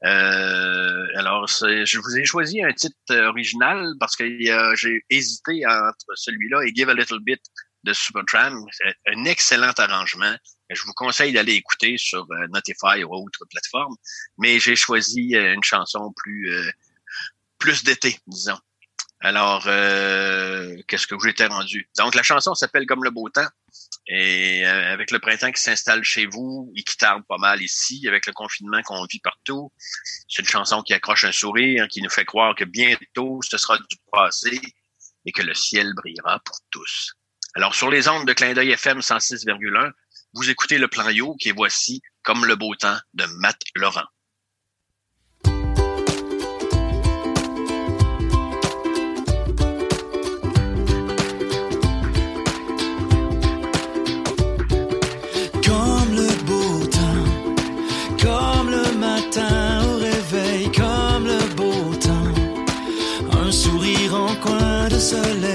Euh, 0.04 1.06
alors, 1.14 1.46
je 1.48 1.98
vous 1.98 2.16
ai 2.16 2.24
choisi 2.24 2.62
un 2.62 2.72
titre 2.72 2.96
euh, 3.10 3.28
original 3.28 3.94
parce 3.98 4.16
que 4.16 4.24
euh, 4.24 4.74
j'ai 4.76 5.04
hésité 5.10 5.66
entre 5.66 6.14
celui-là 6.14 6.62
et 6.62 6.74
Give 6.74 6.88
a 6.88 6.94
Little 6.94 7.20
Bit 7.20 7.40
de 7.84 7.92
Supertramp. 7.92 8.66
Un 9.06 9.24
excellent 9.24 9.72
arrangement. 9.76 10.36
Je 10.70 10.82
vous 10.82 10.92
conseille 10.92 11.32
d'aller 11.32 11.54
écouter 11.54 11.96
sur 11.96 12.26
euh, 12.30 12.46
Notify 12.48 13.04
ou 13.04 13.14
autre 13.14 13.44
plateforme. 13.50 13.96
Mais 14.38 14.58
j'ai 14.58 14.76
choisi 14.76 15.34
une 15.34 15.64
chanson 15.64 16.12
plus 16.16 16.52
euh, 16.52 16.70
plus 17.58 17.82
d'été, 17.82 18.16
disons. 18.26 18.58
Alors, 19.20 19.64
qu'est-ce 19.64 21.06
que 21.06 21.16
j'étais 21.24 21.46
rendu? 21.46 21.88
Donc, 21.98 22.14
la 22.14 22.22
chanson 22.22 22.54
s'appelle 22.54 22.86
Comme 22.86 23.04
le 23.04 23.10
beau 23.10 23.28
temps. 23.28 23.48
Et 24.06 24.64
avec 24.64 25.10
le 25.10 25.18
printemps 25.18 25.52
qui 25.52 25.60
s'installe 25.60 26.02
chez 26.02 26.26
vous 26.26 26.72
et 26.74 26.82
qui 26.82 26.96
tarde 26.96 27.22
pas 27.28 27.36
mal 27.36 27.60
ici, 27.60 28.06
avec 28.08 28.26
le 28.26 28.32
confinement 28.32 28.80
qu'on 28.82 29.04
vit 29.04 29.20
partout, 29.20 29.70
c'est 30.28 30.42
une 30.42 30.48
chanson 30.48 30.82
qui 30.82 30.94
accroche 30.94 31.24
un 31.24 31.32
sourire, 31.32 31.88
qui 31.88 32.00
nous 32.00 32.08
fait 32.08 32.24
croire 32.24 32.54
que 32.54 32.64
bientôt 32.64 33.40
ce 33.42 33.58
sera 33.58 33.76
du 33.76 33.96
passé 34.10 34.58
et 35.26 35.32
que 35.32 35.42
le 35.42 35.52
ciel 35.52 35.92
brillera 35.94 36.40
pour 36.40 36.58
tous. 36.70 37.12
Alors, 37.54 37.74
sur 37.74 37.90
les 37.90 38.08
ondes 38.08 38.26
de 38.26 38.32
Clin 38.32 38.54
d'œil 38.54 38.70
FM 38.70 39.00
106,1, 39.00 39.92
vous 40.34 40.48
écoutez 40.48 40.78
le 40.78 40.88
plan 40.88 41.08
Yo 41.10 41.34
qui 41.36 41.50
est 41.50 41.52
voici 41.52 42.00
comme 42.22 42.46
le 42.46 42.56
beau 42.56 42.74
temps 42.76 42.98
de 43.14 43.24
Matt 43.40 43.60
Laurent. 43.74 44.06
the 65.22 65.47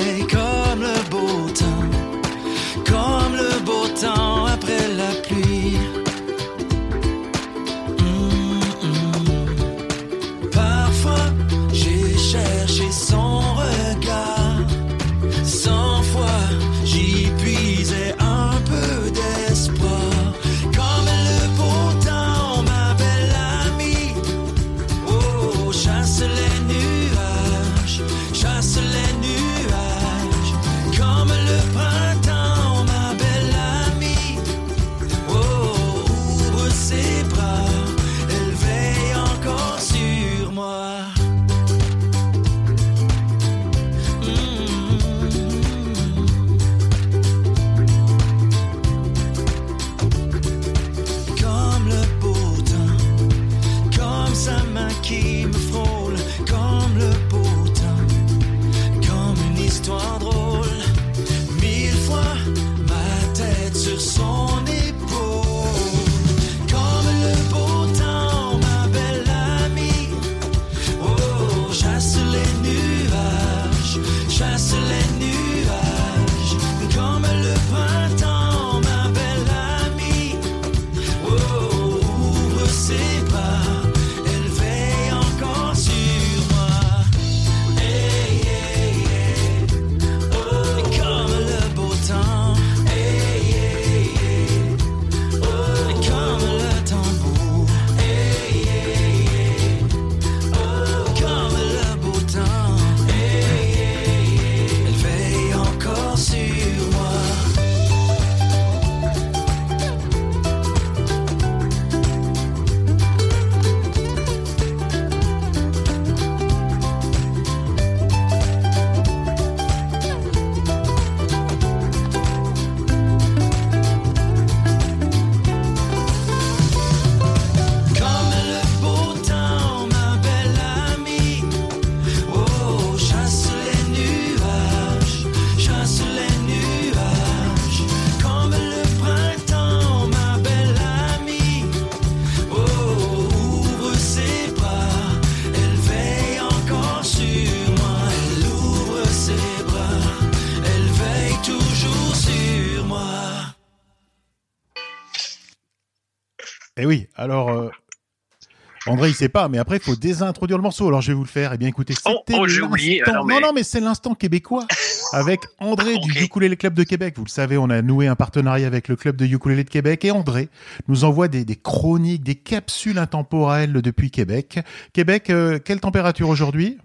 il 159.14 159.18
sait 159.18 159.30
pas, 159.30 159.48
mais 159.48 159.58
après 159.58 159.78
il 159.78 159.82
faut 159.84 159.96
désintroduire 159.96 160.58
le 160.58 160.64
morceau. 160.64 160.88
Alors 160.88 161.02
je 161.02 161.10
vais 161.10 161.14
vous 161.14 161.24
le 161.24 161.30
faire. 161.30 161.54
Eh 161.54 161.58
bien 161.58 161.68
écoutez, 161.70 161.94
Oh, 162.06 162.12
c'était 162.28 162.40
oh, 162.40 162.46
l'instant- 162.46 163.26
mais- 163.26 163.34
Non 163.36 163.40
non, 163.48 163.54
mais 163.54 163.64
c'est 163.64 163.80
l'instant 163.80 164.16
québécois 164.16 164.68
avec 165.14 165.42
André 165.60 165.98
du 166.00 166.12
Ok. 166.12 166.22
Ukulele 166.22 166.58
Club 166.58 166.74
de 166.74 166.84
Québec. 166.84 167.14
Vous 167.18 167.26
le 167.26 167.30
savez, 167.30 167.58
on 167.58 167.70
a 167.70 167.82
noué 167.82 168.08
un 168.08 168.16
partenariat 168.16 168.68
avec 168.68 168.88
le 168.88 168.96
club 168.96 169.16
de 169.16 169.26
ukulélé 169.26 169.64
de 169.64 169.70
Québec 169.70 170.04
et 170.06 170.12
André 170.12 170.50
nous 170.88 171.04
envoie 171.04 171.28
des, 171.28 171.46
des 171.46 171.56
chroniques, 171.56 172.24
des 172.24 172.36
capsules 172.36 172.98
intemporelles 172.98 173.74
depuis 173.74 174.12
Québec. 174.12 174.60
Québec, 174.94 175.30
euh, 175.30 175.60
quelle 175.64 175.80
température 175.80 176.30
aujourd'hui? 176.30 176.78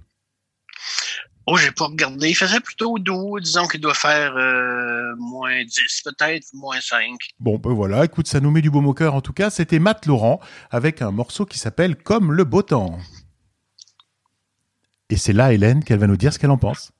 Oh, 1.50 1.56
j'ai 1.56 1.70
pas 1.70 1.86
regardé. 1.86 2.28
Il 2.28 2.34
faisait 2.34 2.60
plutôt 2.60 2.98
doux. 2.98 3.40
Disons 3.40 3.66
qu'il 3.66 3.80
doit 3.80 3.94
faire 3.94 4.36
euh, 4.36 5.14
moins 5.16 5.64
10, 5.64 6.02
peut-être, 6.04 6.46
moins 6.52 6.78
5. 6.78 7.00
Bon, 7.40 7.56
ben 7.56 7.72
voilà, 7.72 8.04
écoute, 8.04 8.28
ça 8.28 8.38
nous 8.40 8.50
met 8.50 8.60
du 8.60 8.70
baume 8.70 8.86
au 8.86 8.92
cœur 8.92 9.14
en 9.14 9.22
tout 9.22 9.32
cas. 9.32 9.48
C'était 9.48 9.78
Matt 9.78 10.04
Laurent 10.04 10.40
avec 10.70 11.00
un 11.00 11.10
morceau 11.10 11.46
qui 11.46 11.58
s'appelle 11.58 11.96
Comme 11.96 12.32
le 12.32 12.44
beau 12.44 12.60
temps. 12.60 12.98
Et 15.08 15.16
c'est 15.16 15.32
là, 15.32 15.54
Hélène, 15.54 15.82
qu'elle 15.82 15.98
va 15.98 16.06
nous 16.06 16.18
dire 16.18 16.34
ce 16.34 16.38
qu'elle 16.38 16.50
en 16.50 16.58
pense. 16.58 16.92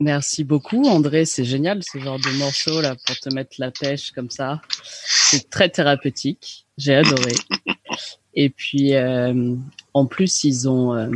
Merci 0.00 0.44
beaucoup, 0.44 0.86
André. 0.86 1.24
C'est 1.24 1.46
génial 1.46 1.82
ce 1.82 1.98
genre 1.98 2.18
de 2.18 2.38
morceau 2.38 2.82
là 2.82 2.94
pour 3.06 3.18
te 3.18 3.32
mettre 3.32 3.56
la 3.56 3.70
pêche 3.70 4.10
comme 4.10 4.28
ça. 4.28 4.60
C'est 4.82 5.48
très 5.48 5.70
thérapeutique. 5.70 6.66
J'ai 6.76 6.96
adoré. 6.96 7.32
Et 8.34 8.50
puis 8.50 8.94
euh, 8.96 9.54
en 9.94 10.06
plus 10.06 10.44
ils 10.44 10.68
ont 10.68 10.94
euh, 10.94 11.08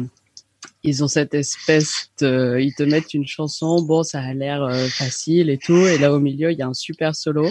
ils 0.87 1.03
ont 1.03 1.09
cette 1.09 1.35
espèce 1.35 2.11
de 2.20 2.59
ils 2.61 2.75
te 2.75 2.85
mettent 2.85 3.12
une 3.12 3.27
chanson. 3.27 3.83
Bon, 3.83 4.05
ça 4.05 4.20
a 4.20 4.33
l'air 4.33 4.62
euh, 4.62 4.87
facile 4.87 5.51
et 5.51 5.59
tout. 5.59 5.77
Et 5.87 5.99
là 5.99 6.12
au 6.12 6.20
milieu 6.20 6.53
il 6.53 6.59
y 6.59 6.62
a 6.62 6.68
un 6.68 6.75
super 6.75 7.14
solo. 7.14 7.51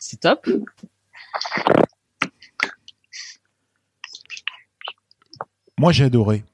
C'est 0.00 0.20
top. 0.20 0.48
Moi, 5.78 5.92
j'ai 5.92 6.04
adoré. 6.04 6.44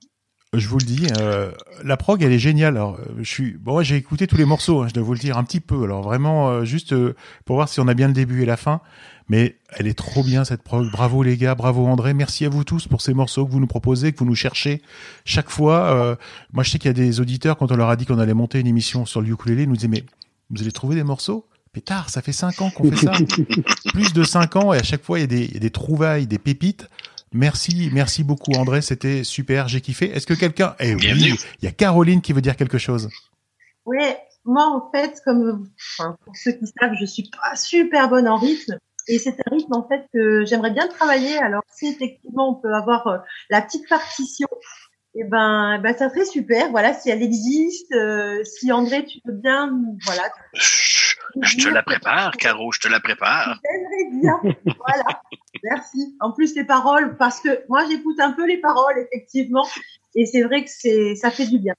Je 0.52 0.66
vous 0.66 0.78
le 0.78 0.84
dis, 0.84 1.06
euh, 1.18 1.52
la 1.84 1.96
prog, 1.96 2.22
elle 2.22 2.32
est 2.32 2.38
géniale. 2.38 2.76
Alors, 2.76 2.96
euh, 2.96 3.04
je 3.18 3.28
suis, 3.28 3.52
bon, 3.52 3.82
j'ai 3.82 3.96
écouté 3.96 4.26
tous 4.26 4.36
les 4.36 4.44
morceaux, 4.44 4.82
hein, 4.82 4.88
je 4.88 4.94
dois 4.94 5.02
vous 5.02 5.12
le 5.12 5.18
dire 5.18 5.38
un 5.38 5.44
petit 5.44 5.60
peu. 5.60 5.84
Alors, 5.84 6.02
vraiment, 6.02 6.64
juste 6.64 6.94
pour 7.44 7.56
voir 7.56 7.68
si 7.68 7.80
on 7.80 7.88
a 7.88 7.94
bien 7.94 8.08
le 8.08 8.14
début 8.14 8.42
et 8.42 8.46
la 8.46 8.56
fin. 8.56 8.80
Mais 9.30 9.54
elle 9.68 9.86
est 9.86 9.96
trop 9.96 10.24
bien 10.24 10.44
cette 10.44 10.64
prog. 10.64 10.90
Bravo 10.90 11.22
les 11.22 11.36
gars, 11.36 11.54
bravo 11.54 11.86
André. 11.86 12.14
Merci 12.14 12.46
à 12.46 12.48
vous 12.48 12.64
tous 12.64 12.88
pour 12.88 13.00
ces 13.00 13.14
morceaux 13.14 13.46
que 13.46 13.52
vous 13.52 13.60
nous 13.60 13.68
proposez, 13.68 14.12
que 14.12 14.18
vous 14.18 14.24
nous 14.24 14.34
cherchez 14.34 14.82
chaque 15.24 15.50
fois. 15.50 15.94
Euh, 15.94 16.16
moi, 16.52 16.64
je 16.64 16.70
sais 16.70 16.80
qu'il 16.80 16.88
y 16.88 16.90
a 16.90 16.94
des 16.94 17.20
auditeurs 17.20 17.56
quand 17.56 17.70
on 17.70 17.76
leur 17.76 17.90
a 17.90 17.94
dit 17.94 18.06
qu'on 18.06 18.18
allait 18.18 18.34
monter 18.34 18.58
une 18.58 18.66
émission 18.66 19.06
sur 19.06 19.20
le 19.20 19.28
ukulélé, 19.28 19.62
ils 19.62 19.68
nous 19.68 19.76
disaient 19.76 19.86
mais 19.86 20.02
Vous 20.50 20.60
allez 20.60 20.72
trouver 20.72 20.96
des 20.96 21.04
morceaux? 21.04 21.46
Pétard, 21.72 22.10
ça 22.10 22.22
fait 22.22 22.32
5 22.32 22.60
ans 22.60 22.70
qu'on 22.70 22.90
fait 22.90 23.06
ça. 23.06 23.12
Plus 23.92 24.12
de 24.12 24.24
5 24.24 24.56
ans 24.56 24.72
et 24.72 24.78
à 24.78 24.82
chaque 24.82 25.04
fois, 25.04 25.20
il 25.20 25.22
y, 25.22 25.24
a 25.24 25.28
des, 25.28 25.44
il 25.44 25.54
y 25.54 25.56
a 25.58 25.60
des 25.60 25.70
trouvailles, 25.70 26.26
des 26.26 26.40
pépites. 26.40 26.88
Merci, 27.32 27.88
merci 27.92 28.24
beaucoup 28.24 28.50
André, 28.54 28.82
c'était 28.82 29.22
super, 29.22 29.68
j'ai 29.68 29.80
kiffé. 29.80 30.10
Est-ce 30.10 30.26
que 30.26 30.34
quelqu'un... 30.34 30.74
Eh 30.80 30.94
oui, 30.96 31.00
Bienvenue. 31.02 31.36
il 31.62 31.66
y 31.66 31.68
a 31.68 31.70
Caroline 31.70 32.20
qui 32.20 32.32
veut 32.32 32.40
dire 32.40 32.56
quelque 32.56 32.78
chose. 32.78 33.08
Ouais, 33.86 34.18
moi 34.44 34.66
en 34.66 34.90
fait, 34.90 35.20
comme 35.24 35.70
enfin, 35.96 36.16
pour 36.24 36.34
ceux 36.34 36.50
qui 36.50 36.66
savent, 36.66 36.94
je 36.98 37.06
suis 37.06 37.30
pas 37.30 37.54
super 37.54 38.08
bonne 38.08 38.26
en 38.26 38.36
rythme. 38.36 38.76
Et 39.10 39.18
c'est 39.18 39.36
un 39.40 39.50
rythme 39.50 39.74
en 39.74 39.86
fait 39.88 40.06
que 40.14 40.44
j'aimerais 40.44 40.70
bien 40.70 40.86
travailler. 40.86 41.36
Alors 41.38 41.62
si 41.68 41.88
effectivement 41.88 42.50
on 42.50 42.54
peut 42.54 42.72
avoir 42.72 43.06
euh, 43.08 43.18
la 43.50 43.60
petite 43.60 43.88
partition, 43.88 44.46
et 45.16 45.24
ben, 45.24 45.80
ben 45.82 45.96
ça 45.96 46.08
serait 46.10 46.24
super. 46.24 46.70
Voilà, 46.70 46.94
si 46.94 47.10
elle 47.10 47.22
existe, 47.22 47.90
euh, 47.92 48.44
si 48.44 48.70
André 48.70 49.04
tu 49.04 49.18
veux 49.24 49.32
bien, 49.34 49.76
voilà. 50.04 50.30
Chut, 50.54 51.18
Je 51.42 51.56
te 51.56 51.68
la 51.68 51.82
prépare, 51.82 52.36
Caro, 52.36 52.70
je 52.70 52.78
te 52.78 52.86
la 52.86 53.00
prépare. 53.00 53.58
J'aimerais 53.64 54.20
bien. 54.22 54.40
voilà. 54.78 55.22
Merci. 55.64 56.16
En 56.20 56.30
plus 56.30 56.54
les 56.54 56.64
paroles, 56.64 57.16
parce 57.16 57.40
que 57.40 57.64
moi 57.68 57.84
j'écoute 57.90 58.20
un 58.20 58.30
peu 58.30 58.46
les 58.46 58.58
paroles 58.58 58.94
effectivement, 59.10 59.66
et 60.14 60.24
c'est 60.24 60.42
vrai 60.42 60.64
que 60.64 60.70
c'est 60.70 61.16
ça 61.16 61.32
fait 61.32 61.46
du 61.46 61.58
bien. 61.58 61.74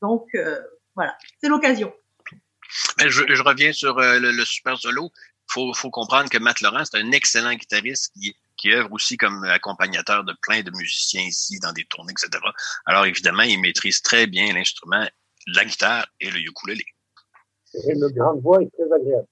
Donc 0.00 0.28
euh, 0.34 0.58
voilà, 0.94 1.14
c'est 1.42 1.48
l'occasion. 1.50 1.92
Je, 2.98 3.22
je 3.28 3.42
reviens 3.42 3.72
sur 3.72 3.98
euh, 3.98 4.18
le, 4.18 4.30
le 4.30 4.44
super 4.44 4.78
solo. 4.78 5.10
Faut, 5.50 5.74
faut 5.74 5.90
comprendre 5.90 6.30
que 6.30 6.38
Matt 6.38 6.60
Laurent, 6.60 6.84
c'est 6.84 6.98
un 6.98 7.10
excellent 7.12 7.54
guitariste 7.54 8.12
qui, 8.14 8.36
qui 8.56 8.72
œuvre 8.72 8.92
aussi 8.92 9.16
comme 9.16 9.42
accompagnateur 9.44 10.22
de 10.24 10.34
plein 10.42 10.62
de 10.62 10.70
musiciens 10.70 11.22
ici 11.22 11.58
dans 11.60 11.72
des 11.72 11.84
tournées, 11.86 12.12
etc. 12.12 12.42
Alors 12.86 13.06
évidemment, 13.06 13.42
il 13.42 13.60
maîtrise 13.60 14.02
très 14.02 14.26
bien 14.26 14.52
l'instrument, 14.52 15.06
la 15.46 15.64
guitare 15.64 16.06
et 16.20 16.30
le 16.30 16.38
ukulélé. 16.40 16.84
Et 17.74 17.94
le 17.94 18.10
grain 18.10 18.34
de 18.34 18.40
voix 18.40 18.62
est 18.62 18.70
très 18.70 18.92
agréable. 18.92 19.26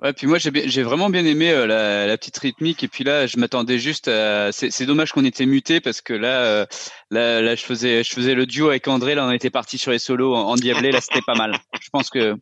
Ouais, 0.00 0.12
puis 0.12 0.28
moi 0.28 0.38
j'ai 0.38 0.52
bien- 0.52 0.62
j'ai 0.66 0.84
vraiment 0.84 1.10
bien 1.10 1.24
aimé 1.24 1.50
euh, 1.50 1.66
la, 1.66 2.06
la 2.06 2.16
petite 2.16 2.38
rythmique 2.38 2.84
et 2.84 2.88
puis 2.88 3.02
là 3.02 3.26
je 3.26 3.36
m'attendais 3.36 3.80
juste 3.80 4.06
à 4.06 4.52
c'est 4.52 4.70
c'est 4.70 4.86
dommage 4.86 5.10
qu'on 5.10 5.24
était 5.24 5.44
muté 5.44 5.80
parce 5.80 6.00
que 6.00 6.12
là 6.14 6.28
euh, 6.44 6.66
là 7.10 7.42
là 7.42 7.56
je 7.56 7.64
faisais 7.64 8.04
je 8.04 8.10
faisais 8.10 8.34
le 8.34 8.46
duo 8.46 8.68
avec 8.68 8.86
André 8.86 9.16
là 9.16 9.26
on 9.26 9.32
était 9.32 9.50
parti 9.50 9.76
sur 9.76 9.90
les 9.90 9.98
solos 9.98 10.36
en, 10.36 10.42
en 10.50 10.54
diablé 10.54 10.92
là 10.92 11.00
c'était 11.00 11.20
pas 11.26 11.34
mal. 11.34 11.58
Je 11.80 11.88
pense 11.90 12.10
que 12.10 12.36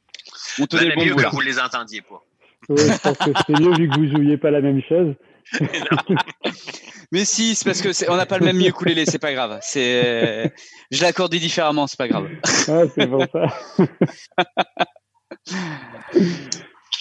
on 0.60 0.66
tenait 0.66 0.82
le 0.84 0.88
Valait 0.90 0.96
bon 0.96 1.04
mieux 1.06 1.10
bout 1.12 1.16
que 1.18 1.22
là. 1.22 1.30
vous 1.32 1.40
les 1.40 1.58
entendiez 1.58 2.02
pas. 2.02 2.22
Ouais, 2.68 2.76
je 2.92 2.98
pense 2.98 3.16
que 3.16 3.30
c'est 3.46 3.58
mieux 3.58 3.74
vu 3.74 3.88
que 3.88 3.94
vous 3.96 4.10
jouiez 4.14 4.36
pas 4.36 4.50
la 4.50 4.60
même 4.60 4.82
chose. 4.86 5.14
Mais 7.12 7.24
si 7.24 7.54
c'est 7.54 7.64
parce 7.64 7.80
que 7.80 7.92
c'est- 7.94 8.10
on 8.10 8.16
n'a 8.16 8.26
pas 8.26 8.36
le 8.38 8.44
même 8.44 8.60
ukulélé 8.60 9.06
c'est 9.06 9.18
pas 9.18 9.32
grave. 9.32 9.58
C'est 9.62 10.52
je 10.90 11.00
l'ai 11.00 11.06
accordé 11.06 11.38
différemment 11.38 11.86
c'est 11.86 11.96
pas 11.96 12.08
grave. 12.08 12.28
Ah, 12.68 12.82
c'est 12.94 13.06
pour 13.06 13.24
ça. 13.32 13.46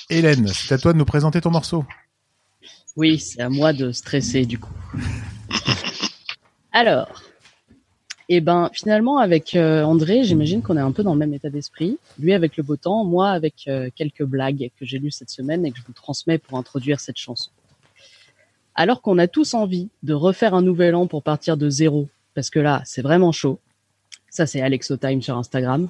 Hélène, 0.09 0.47
c'est 0.47 0.73
à 0.73 0.77
toi 0.77 0.93
de 0.93 0.97
nous 0.97 1.05
présenter 1.05 1.41
ton 1.41 1.49
morceau. 1.49 1.83
Oui, 2.95 3.19
c'est 3.19 3.41
à 3.41 3.49
moi 3.49 3.73
de 3.73 3.91
stresser 3.91 4.45
du 4.45 4.59
coup. 4.59 4.73
Alors, 6.71 7.23
eh 8.29 8.39
ben 8.39 8.69
finalement 8.71 9.17
avec 9.17 9.55
euh, 9.55 9.83
André, 9.83 10.23
j'imagine 10.23 10.61
qu'on 10.61 10.77
est 10.77 10.81
un 10.81 10.91
peu 10.91 11.03
dans 11.03 11.13
le 11.13 11.19
même 11.19 11.33
état 11.33 11.49
d'esprit. 11.49 11.97
Lui 12.19 12.33
avec 12.33 12.55
le 12.55 12.63
beau 12.63 12.75
temps, 12.75 13.03
moi 13.03 13.31
avec 13.31 13.67
euh, 13.67 13.89
quelques 13.95 14.23
blagues 14.23 14.69
que 14.79 14.85
j'ai 14.85 14.99
lues 14.99 15.11
cette 15.11 15.31
semaine 15.31 15.65
et 15.65 15.71
que 15.71 15.77
je 15.77 15.83
vous 15.85 15.93
transmets 15.93 16.37
pour 16.37 16.57
introduire 16.57 16.99
cette 16.99 17.17
chanson. 17.17 17.49
Alors 18.75 19.01
qu'on 19.01 19.17
a 19.17 19.27
tous 19.27 19.53
envie 19.55 19.89
de 20.03 20.13
refaire 20.13 20.53
un 20.53 20.61
nouvel 20.61 20.95
an 20.95 21.07
pour 21.07 21.23
partir 21.23 21.57
de 21.57 21.69
zéro, 21.69 22.09
parce 22.35 22.51
que 22.51 22.59
là 22.59 22.81
c'est 22.85 23.01
vraiment 23.01 23.31
chaud. 23.31 23.59
Ça 24.29 24.45
c'est 24.45 24.61
Alexo 24.61 24.97
Time 24.97 25.21
sur 25.21 25.35
Instagram. 25.35 25.89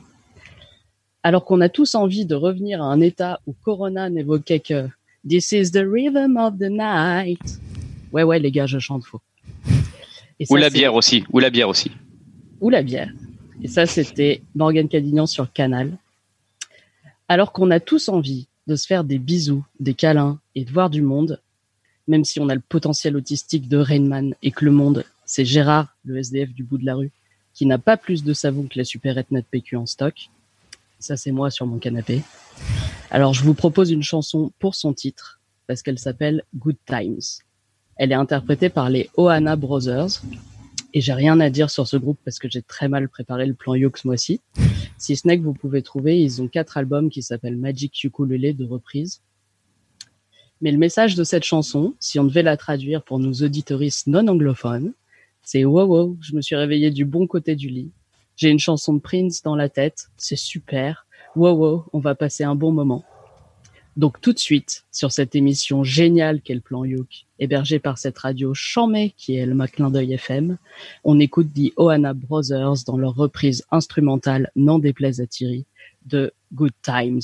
Alors 1.26 1.44
qu'on 1.44 1.60
a 1.60 1.70
tous 1.70 1.96
envie 1.96 2.28
de 2.28 2.36
revenir 2.36 2.84
à 2.84 2.86
un 2.86 3.02
état 3.02 3.40
où 3.48 3.56
Corona 3.64 4.12
n'évoquait 4.12 4.60
que 4.60 4.88
This 5.28 5.54
is 5.54 5.72
the 5.72 5.84
rhythm 5.84 6.38
of 6.38 6.60
the 6.60 6.70
night. 6.70 7.42
Ouais, 8.12 8.22
ouais, 8.22 8.38
les 8.38 8.52
gars, 8.52 8.68
je 8.68 8.78
chante 8.78 9.04
faux. 9.06 9.22
Et 10.40 10.46
Ou 10.48 10.54
ça, 10.54 10.60
la 10.60 10.70
bière 10.70 10.94
aussi 10.94 11.24
ou 11.34 11.40
la 11.40 11.50
bière 11.50 11.68
aussi. 11.68 11.90
Ou 12.62 12.70
la 12.70 12.84
bière. 12.84 13.12
Et 13.64 13.68
ça, 13.68 13.88
c'était 13.88 14.44
Morgan 14.54 14.88
Cadignan 14.88 15.26
sur 15.26 15.52
Canal. 15.52 15.98
Alors 17.28 17.54
qu'on 17.54 17.72
a 17.72 17.80
tous 17.80 18.08
envie 18.08 18.46
de 18.68 18.76
se 18.76 18.86
faire 18.86 19.04
des 19.04 19.18
bisous, 19.18 19.66
des 19.80 19.96
câlins 19.96 20.40
et 20.54 20.64
de 20.64 20.72
voir 20.72 20.92
du 20.92 21.02
monde, 21.02 21.42
même 22.08 22.24
si 22.24 22.40
on 22.40 22.50
a 22.50 22.54
le 22.54 22.62
potentiel 22.62 23.16
autistique 23.18 23.68
de 23.68 23.78
Rainman 23.78 24.36
et 24.44 24.52
que 24.52 24.64
le 24.64 24.70
monde, 24.70 25.06
c'est 25.26 25.44
Gérard, 25.44 25.88
le 26.04 26.18
SDF 26.18 26.54
du 26.54 26.62
bout 26.64 26.78
de 26.78 26.86
la 26.86 26.94
rue, 26.94 27.10
qui 27.56 27.66
n'a 27.66 27.80
pas 27.80 27.98
plus 27.98 28.24
de 28.24 28.34
savon 28.34 28.68
que 28.68 28.78
la 28.78 28.84
supérette 28.84 29.32
Net 29.32 29.48
PQ 29.50 29.78
en 29.78 29.88
stock. 29.88 30.30
Ça, 30.99 31.17
c'est 31.17 31.31
moi 31.31 31.51
sur 31.51 31.67
mon 31.67 31.77
canapé. 31.77 32.21
Alors, 33.12 33.34
je 33.34 33.43
vous 33.43 33.53
propose 33.53 33.91
une 33.91 34.03
chanson 34.03 34.51
pour 34.60 34.75
son 34.75 34.93
titre, 34.93 35.39
parce 35.67 35.81
qu'elle 35.81 35.99
s'appelle 35.99 36.43
Good 36.55 36.77
Times. 36.86 37.41
Elle 37.97 38.12
est 38.12 38.15
interprétée 38.15 38.69
par 38.69 38.89
les 38.89 39.10
Ohana 39.17 39.55
Brothers. 39.55 40.21
Et 40.93 41.01
j'ai 41.01 41.13
rien 41.13 41.39
à 41.41 41.49
dire 41.49 41.69
sur 41.69 41.88
ce 41.88 41.97
groupe 41.97 42.19
parce 42.23 42.39
que 42.39 42.49
j'ai 42.49 42.62
très 42.62 42.88
mal 42.88 43.10
préparé 43.10 43.45
le 43.45 43.53
plan 43.53 43.75
Yo 43.75 43.91
ce 43.93 44.08
mois-ci. 44.08 44.39
Si 44.97 45.17
ce 45.17 45.27
n'est 45.27 45.38
que 45.38 45.43
vous 45.43 45.53
pouvez 45.53 45.81
trouver, 45.81 46.21
ils 46.21 46.41
ont 46.41 46.47
quatre 46.47 46.77
albums 46.77 47.10
qui 47.10 47.21
s'appellent 47.21 47.58
Magic 47.58 48.01
Ukulele 48.01 48.55
de 48.55 48.63
reprise. 48.65 49.21
Mais 50.62 50.71
le 50.71 50.77
message 50.77 51.15
de 51.15 51.25
cette 51.25 51.43
chanson, 51.43 51.95
si 51.99 52.17
on 52.17 52.23
devait 52.23 52.43
la 52.43 52.55
traduire 52.55 53.03
pour 53.03 53.19
nos 53.19 53.34
auditoristes 53.34 54.08
non 54.08 54.27
anglophones, 54.27 54.93
c'est 55.43 55.65
wow 55.65 55.86
wow, 55.86 56.17
je 56.21 56.34
me 56.34 56.41
suis 56.41 56.55
réveillé 56.55 56.91
du 56.91 57.03
bon 57.03 57.27
côté 57.27 57.55
du 57.58 57.67
lit. 57.67 57.91
J'ai 58.36 58.50
une 58.50 58.60
chanson 58.60 58.93
de 58.93 59.00
Prince 59.00 59.41
dans 59.43 59.56
la 59.56 59.69
tête, 59.69 60.10
c'est 60.17 60.36
super. 60.36 61.06
Wow 61.36 61.54
wow, 61.54 61.86
on 61.93 62.00
va 62.00 62.15
passer 62.15 62.43
un 62.43 62.56
bon 62.56 62.71
moment. 62.71 63.04
Donc 63.98 64.19
tout 64.19 64.34
de 64.34 64.39
suite, 64.39 64.86
sur 64.91 65.13
cette 65.13 65.36
émission 65.36 65.86
géniale 65.86 66.41
qu'est 66.41 66.54
le 66.54 66.60
plan 66.60 66.84
Youk, 66.84 67.28
hébergée 67.39 67.80
par 67.80 67.98
cette 67.98 68.17
radio 68.17 68.54
chamée 68.54 69.13
qui 69.17 69.36
est 69.36 69.45
le 69.45 69.56
Maclin 69.56 69.89
d'œil 69.89 70.13
FM, 70.13 70.58
on 71.06 71.19
écoute 71.19 71.54
The 71.54 71.71
Ohana 71.78 72.13
Brothers 72.13 72.84
dans 72.86 72.98
leur 72.98 73.15
reprise 73.15 73.63
instrumentale, 73.71 74.52
n'en 74.58 74.80
déplaise 74.80 75.21
à 75.21 75.28
Thierry, 75.28 75.65
de 76.06 76.34
Good 76.54 76.74
Times. 76.82 77.21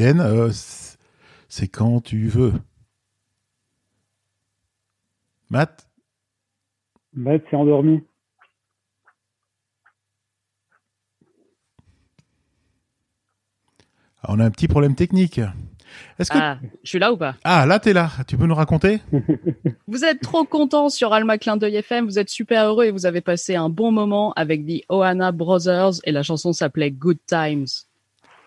Hélène, 0.00 0.20
euh, 0.20 0.50
c'est 1.48 1.66
quand 1.66 2.00
tu 2.00 2.28
veux. 2.28 2.52
Matt? 5.50 5.88
Matt 7.12 7.42
s'est 7.50 7.56
endormi. 7.56 8.00
Ah, 14.22 14.28
on 14.28 14.38
a 14.38 14.44
un 14.44 14.52
petit 14.52 14.68
problème 14.68 14.94
technique. 14.94 15.40
Est-ce 16.20 16.30
que... 16.30 16.38
Ah, 16.38 16.60
je 16.84 16.88
suis 16.88 17.00
là 17.00 17.12
ou 17.12 17.16
pas? 17.16 17.34
Ah, 17.42 17.66
là, 17.66 17.80
t'es 17.80 17.92
là. 17.92 18.08
Tu 18.28 18.36
peux 18.36 18.46
nous 18.46 18.54
raconter? 18.54 19.00
Vous 19.88 20.04
êtes 20.04 20.20
trop 20.20 20.44
content 20.44 20.90
sur 20.90 21.12
Alma 21.12 21.38
Clin 21.38 21.56
d'œil 21.56 21.74
FM. 21.74 22.04
Vous 22.04 22.20
êtes 22.20 22.30
super 22.30 22.66
heureux 22.66 22.84
et 22.84 22.92
vous 22.92 23.04
avez 23.04 23.20
passé 23.20 23.56
un 23.56 23.68
bon 23.68 23.90
moment 23.90 24.32
avec 24.34 24.64
The 24.64 24.84
Ohana 24.90 25.32
Brothers 25.32 25.94
et 26.04 26.12
la 26.12 26.22
chanson 26.22 26.52
s'appelait 26.52 26.92
Good 26.92 27.18
Times. 27.26 27.87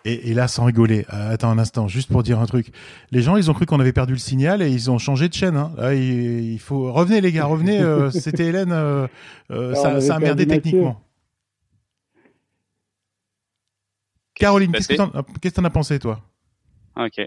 Et, 0.04 0.34
là, 0.34 0.48
sans 0.48 0.66
rigoler, 0.66 1.06
euh, 1.14 1.34
attends 1.34 1.52
un 1.52 1.60
instant, 1.60 1.88
juste 1.88 2.12
pour 2.12 2.24
dire 2.24 2.40
un 2.40 2.48
truc. 2.48 2.72
Les 3.12 3.22
gens, 3.22 3.38
ils 3.38 3.52
ont 3.52 3.54
cru 3.54 3.68
qu'on 3.68 3.80
avait 3.80 3.94
perdu 3.94 4.14
le 4.14 4.20
signal 4.20 4.64
et 4.64 4.70
ils 4.70 4.90
ont 4.90 4.98
changé 4.98 5.30
de 5.30 5.34
chaîne. 5.34 5.56
Hein. 5.56 5.72
il, 5.94 6.58
faut 6.60 6.92
revenez 6.92 7.22
les 7.22 7.32
gars, 7.32 7.46
revenez. 7.46 7.80
Euh, 7.80 8.10
c'était 8.12 8.48
Hélène, 8.48 8.72
euh, 8.72 9.08
ça, 9.76 10.02
ça, 10.02 10.16
a 10.16 10.20
merdé 10.20 10.48
techniquement. 10.48 11.00
Caroline, 14.34 14.72
qu'est-ce 14.72 14.88
que 14.88 15.50
t'en 15.56 15.66
as 15.66 15.70
pensé 15.70 16.00
toi? 16.00 16.20
Ok. 16.98 17.22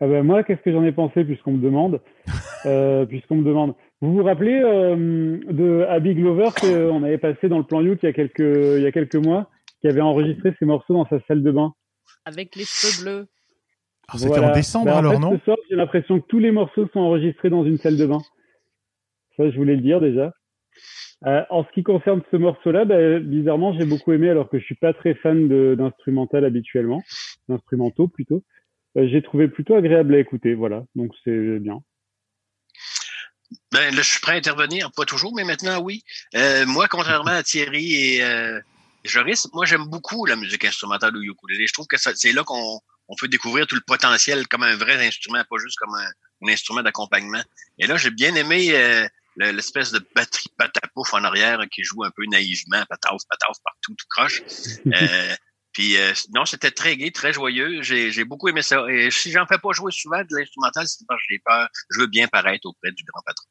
Ah 0.00 0.06
ben 0.06 0.22
moi, 0.22 0.44
qu'est-ce 0.44 0.60
que 0.60 0.70
j'en 0.70 0.84
ai 0.84 0.92
pensé 0.92 1.24
puisqu'on 1.24 1.52
me 1.52 1.62
demande? 1.62 2.00
Puisqu'on 3.08 3.36
me 3.36 3.44
demande. 3.44 3.74
Vous 4.00 4.12
vous 4.12 4.22
rappelez 4.22 4.60
de 4.60 5.86
Abby 5.88 6.14
Glover 6.14 6.50
qu'on 6.60 7.02
avait 7.02 7.18
passé 7.18 7.48
dans 7.48 7.58
le 7.58 7.64
plan 7.64 7.80
You 7.80 7.96
il 8.02 8.06
y 8.06 8.08
a 8.08 8.12
quelques 8.12 8.38
il 8.38 8.82
y 8.82 8.86
a 8.86 8.92
quelques 8.92 9.16
mois? 9.16 9.48
Qui 9.80 9.88
avait 9.88 10.00
enregistré 10.00 10.54
ses 10.58 10.64
morceaux 10.64 10.94
dans 10.94 11.08
sa 11.08 11.18
salle 11.26 11.42
de 11.42 11.50
bain. 11.50 11.72
Avec 12.24 12.56
les 12.56 12.64
cheveux 12.64 13.02
bleus. 13.02 13.28
Ah, 14.08 14.16
c'était 14.16 14.38
en 14.38 14.52
décembre 14.52 14.86
ben, 14.86 14.96
alors, 14.96 15.20
non 15.20 15.38
Ce 15.38 15.44
soir, 15.44 15.56
j'ai 15.68 15.76
l'impression 15.76 16.20
que 16.20 16.26
tous 16.26 16.38
les 16.38 16.50
morceaux 16.50 16.88
sont 16.92 17.00
enregistrés 17.00 17.50
dans 17.50 17.64
une 17.64 17.78
salle 17.78 17.96
de 17.96 18.06
bain. 18.06 18.22
Ça, 19.36 19.50
je 19.50 19.56
voulais 19.56 19.76
le 19.76 19.82
dire 19.82 20.00
déjà. 20.00 20.32
Euh, 21.26 21.42
en 21.50 21.64
ce 21.64 21.70
qui 21.72 21.82
concerne 21.82 22.22
ce 22.30 22.36
morceau-là, 22.36 22.84
ben, 22.84 23.18
bizarrement, 23.18 23.76
j'ai 23.78 23.84
beaucoup 23.84 24.12
aimé, 24.12 24.30
alors 24.30 24.48
que 24.48 24.58
je 24.58 24.64
suis 24.64 24.76
pas 24.76 24.94
très 24.94 25.14
fan 25.14 25.48
d'instrumental 25.76 26.44
habituellement, 26.44 27.02
d'instrumentaux 27.48 28.08
plutôt. 28.08 28.42
Euh, 28.96 29.08
j'ai 29.08 29.20
trouvé 29.22 29.48
plutôt 29.48 29.74
agréable 29.74 30.14
à 30.14 30.18
écouter, 30.18 30.54
voilà. 30.54 30.84
Donc 30.94 31.12
c'est 31.24 31.58
bien. 31.58 31.82
Ben 33.72 33.94
là, 33.94 34.02
je 34.02 34.10
suis 34.10 34.20
prêt 34.20 34.32
à 34.32 34.36
intervenir, 34.36 34.90
pas 34.96 35.04
toujours, 35.04 35.34
mais 35.34 35.44
maintenant 35.44 35.80
oui. 35.80 36.02
Euh, 36.36 36.64
moi, 36.66 36.86
contrairement 36.88 37.32
à 37.32 37.42
Thierry 37.42 37.94
et 37.94 38.22
Joris, 39.04 39.48
moi 39.52 39.64
j'aime 39.64 39.84
beaucoup 39.84 40.26
la 40.26 40.36
musique 40.36 40.64
instrumentale 40.64 41.16
au 41.16 41.20
ukulélé. 41.20 41.66
Je 41.66 41.72
trouve 41.72 41.86
que 41.86 41.96
c'est 41.96 42.32
là 42.32 42.44
qu'on 42.44 42.80
on 43.08 43.16
peut 43.16 43.28
découvrir 43.28 43.66
tout 43.66 43.74
le 43.74 43.80
potentiel 43.80 44.46
comme 44.48 44.62
un 44.62 44.76
vrai 44.76 45.06
instrument, 45.06 45.42
pas 45.48 45.56
juste 45.58 45.78
comme 45.78 45.94
un, 45.94 46.48
instrument 46.48 46.82
d'accompagnement. 46.82 47.42
Et 47.78 47.86
là, 47.86 47.96
j'ai 47.96 48.10
bien 48.10 48.34
aimé 48.34 48.70
euh, 48.74 49.08
l'espèce 49.36 49.90
de 49.92 50.06
batterie 50.14 50.50
patapouf 50.56 51.14
en 51.14 51.24
arrière 51.24 51.60
qui 51.72 51.82
joue 51.82 52.04
un 52.04 52.10
peu 52.10 52.24
naïvement, 52.26 52.84
patauf, 52.88 53.22
patauf, 53.28 53.56
partout, 53.64 53.94
tout 53.94 54.06
croche. 54.08 54.42
Euh, 54.94 55.34
puis 55.72 55.96
euh, 55.96 56.12
non, 56.34 56.44
c'était 56.44 56.72
très 56.72 56.96
gai, 56.96 57.12
très 57.12 57.32
joyeux. 57.32 57.82
J'ai 57.82 58.24
beaucoup 58.24 58.48
aimé 58.48 58.62
ça. 58.62 58.84
Et 58.88 59.10
si 59.12 59.30
j'en 59.30 59.46
fais 59.46 59.58
pas 59.58 59.70
jouer 59.72 59.92
souvent 59.92 60.22
de 60.22 60.36
l'instrumental, 60.36 60.88
c'est 60.88 61.06
parce 61.06 61.20
que 61.20 61.26
j'ai 61.30 61.38
peur. 61.38 61.68
Je 61.90 62.00
veux 62.00 62.06
bien 62.08 62.26
paraître 62.26 62.66
auprès 62.66 62.90
du 62.90 63.04
grand 63.04 63.22
patron. 63.24 63.46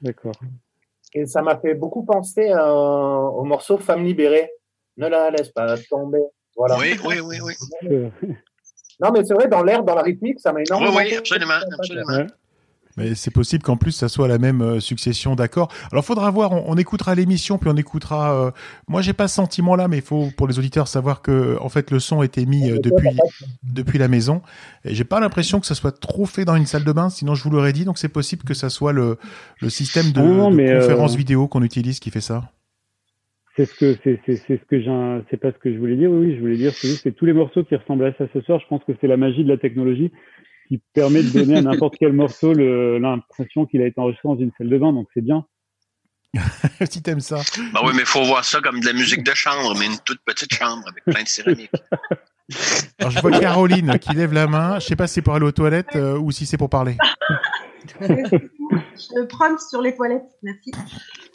D'accord. 0.00 0.36
Et 1.14 1.26
ça 1.26 1.42
m'a 1.42 1.58
fait 1.58 1.74
beaucoup 1.74 2.04
penser 2.04 2.50
euh, 2.50 3.16
au 3.16 3.44
morceau 3.44 3.78
Femme 3.78 4.04
libérée. 4.04 4.50
Ne 4.96 5.08
la 5.08 5.30
laisse 5.30 5.48
pas 5.48 5.76
tomber. 5.88 6.22
Voilà. 6.56 6.76
Oui, 6.78 6.98
oui, 7.04 7.20
oui, 7.20 7.38
oui. 7.42 7.54
Non, 9.00 9.10
mais 9.12 9.24
c'est 9.24 9.34
vrai, 9.34 9.48
dans 9.48 9.62
l'air, 9.62 9.82
dans 9.82 9.94
la 9.94 10.02
rythmique, 10.02 10.40
ça 10.40 10.52
m'a 10.52 10.60
énormément. 10.60 10.94
Oui, 10.96 11.04
oui, 11.10 11.16
absolument, 11.16 11.54
absolument. 11.78 12.26
Mais 13.00 13.14
c'est 13.14 13.32
possible 13.32 13.62
qu'en 13.62 13.76
plus 13.76 13.92
ça 13.92 14.08
soit 14.08 14.28
la 14.28 14.38
même 14.38 14.60
euh, 14.60 14.80
succession 14.80 15.34
d'accords. 15.34 15.72
Alors 15.90 16.04
faudra 16.04 16.30
voir, 16.30 16.52
on, 16.52 16.76
écoutera 16.76 17.14
l'émission 17.14 17.56
puis 17.56 17.70
on 17.72 17.76
écoutera. 17.76 18.34
Euh, 18.34 18.50
moi 18.88 19.00
j'ai 19.00 19.14
pas 19.14 19.26
ce 19.26 19.36
sentiment 19.36 19.74
là, 19.74 19.88
mais 19.88 19.98
il 19.98 20.02
faut 20.02 20.28
pour 20.36 20.46
les 20.46 20.58
auditeurs 20.58 20.86
savoir 20.86 21.22
que 21.22 21.56
en 21.60 21.68
fait 21.68 21.90
le 21.90 21.98
son 21.98 22.22
était 22.22 22.44
mis 22.44 22.70
euh, 22.70 22.78
depuis 22.78 23.08
depuis 23.62 23.98
la 23.98 24.08
maison. 24.08 24.42
Et 24.84 24.94
j'ai 24.94 25.04
pas 25.04 25.18
l'impression 25.18 25.60
que 25.60 25.66
ça 25.66 25.74
soit 25.74 25.98
trop 25.98 26.26
fait 26.26 26.44
dans 26.44 26.56
une 26.56 26.66
salle 26.66 26.84
de 26.84 26.92
bain, 26.92 27.08
sinon 27.08 27.34
je 27.34 27.42
vous 27.42 27.50
l'aurais 27.50 27.72
dit. 27.72 27.84
Donc 27.84 27.98
c'est 27.98 28.08
possible 28.08 28.42
que 28.44 28.54
ça 28.54 28.68
soit 28.68 28.92
le 28.92 29.16
le 29.60 29.70
système 29.70 30.12
de, 30.12 30.20
conférence 30.20 31.16
vidéo 31.16 31.48
qu'on 31.48 31.62
utilise 31.62 32.00
qui 32.00 32.10
fait 32.10 32.20
ça. 32.20 32.52
C'est 33.56 33.64
ce 33.64 33.74
que 33.74 33.96
c'est 34.04 34.20
c'est 34.26 34.36
ce 34.36 34.64
que 34.68 34.80
j'ai 34.80 35.22
c'est 35.30 35.36
pas 35.38 35.52
ce 35.52 35.58
que 35.58 35.72
je 35.72 35.78
voulais 35.78 35.96
dire. 35.96 36.10
Oui, 36.10 36.34
je 36.36 36.40
voulais 36.40 36.56
dire 36.56 36.72
c'est 36.74 37.12
tous 37.12 37.24
les 37.24 37.32
morceaux 37.32 37.64
qui 37.64 37.74
ressemblent 37.74 38.04
à 38.04 38.12
ça 38.18 38.26
ce 38.34 38.40
soir. 38.42 38.60
Je 38.60 38.66
pense 38.68 38.84
que 38.84 38.92
c'est 39.00 39.08
la 39.08 39.16
magie 39.16 39.42
de 39.42 39.48
la 39.48 39.56
technologie 39.56 40.12
qui 40.70 40.80
permet 40.94 41.24
de 41.24 41.30
donner 41.30 41.56
à 41.56 41.62
n'importe 41.62 41.96
quel 41.98 42.12
morceau 42.12 42.54
l'impression 42.54 43.66
qu'il 43.66 43.82
a 43.82 43.86
été 43.86 44.00
enregistré 44.00 44.28
dans 44.28 44.38
une 44.38 44.52
salle 44.56 44.68
de 44.68 44.78
bain, 44.78 44.92
donc 44.92 45.08
c'est 45.12 45.20
bien. 45.20 45.44
si 46.88 47.02
t'aimes 47.02 47.20
ça. 47.20 47.40
Bah 47.72 47.80
oui, 47.84 47.90
mais 47.92 48.02
il 48.02 48.06
faut 48.06 48.22
voir 48.22 48.44
ça 48.44 48.60
comme 48.60 48.78
de 48.78 48.86
la 48.86 48.92
musique 48.92 49.24
de 49.24 49.34
chambre, 49.34 49.76
mais 49.76 49.86
une 49.86 49.98
toute 50.04 50.20
petite 50.24 50.54
chambre 50.54 50.84
avec 50.88 51.04
plein 51.04 51.24
de 51.24 51.28
céramique. 51.28 51.72
Alors 53.00 53.10
je 53.10 53.20
vois 53.20 53.32
Caroline 53.32 53.98
qui 53.98 54.14
lève 54.14 54.32
la 54.32 54.46
main. 54.46 54.78
Je 54.78 54.86
sais 54.86 54.96
pas 54.96 55.08
si 55.08 55.14
c'est 55.14 55.22
pour 55.22 55.34
aller 55.34 55.46
aux 55.46 55.52
toilettes 55.52 55.96
euh, 55.96 56.18
ou 56.18 56.30
si 56.30 56.46
c'est 56.46 56.56
pour 56.56 56.70
parler. 56.70 56.96
je 58.00 59.24
prends 59.26 59.58
sur 59.58 59.82
les 59.82 59.94
toilettes, 59.96 60.30
merci. 60.42 60.70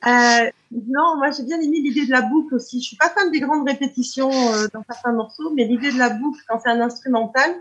Euh, 0.06 0.50
non, 0.72 1.18
moi 1.18 1.32
j'ai 1.32 1.44
bien 1.44 1.60
aimé 1.60 1.80
l'idée 1.82 2.06
de 2.06 2.12
la 2.12 2.22
boucle 2.22 2.56
aussi. 2.56 2.82
Je 2.82 2.88
suis 2.88 2.98
pas 2.98 3.10
fan 3.10 3.32
des 3.32 3.40
grandes 3.40 3.68
répétitions 3.68 4.32
euh, 4.32 4.68
dans 4.74 4.84
certains 4.90 5.14
morceaux, 5.14 5.52
mais 5.56 5.66
l'idée 5.66 5.92
de 5.92 5.98
la 5.98 6.10
boucle 6.10 6.40
quand 6.48 6.60
c'est 6.64 6.70
un 6.70 6.82
instrumental, 6.82 7.50
euh, 7.50 7.56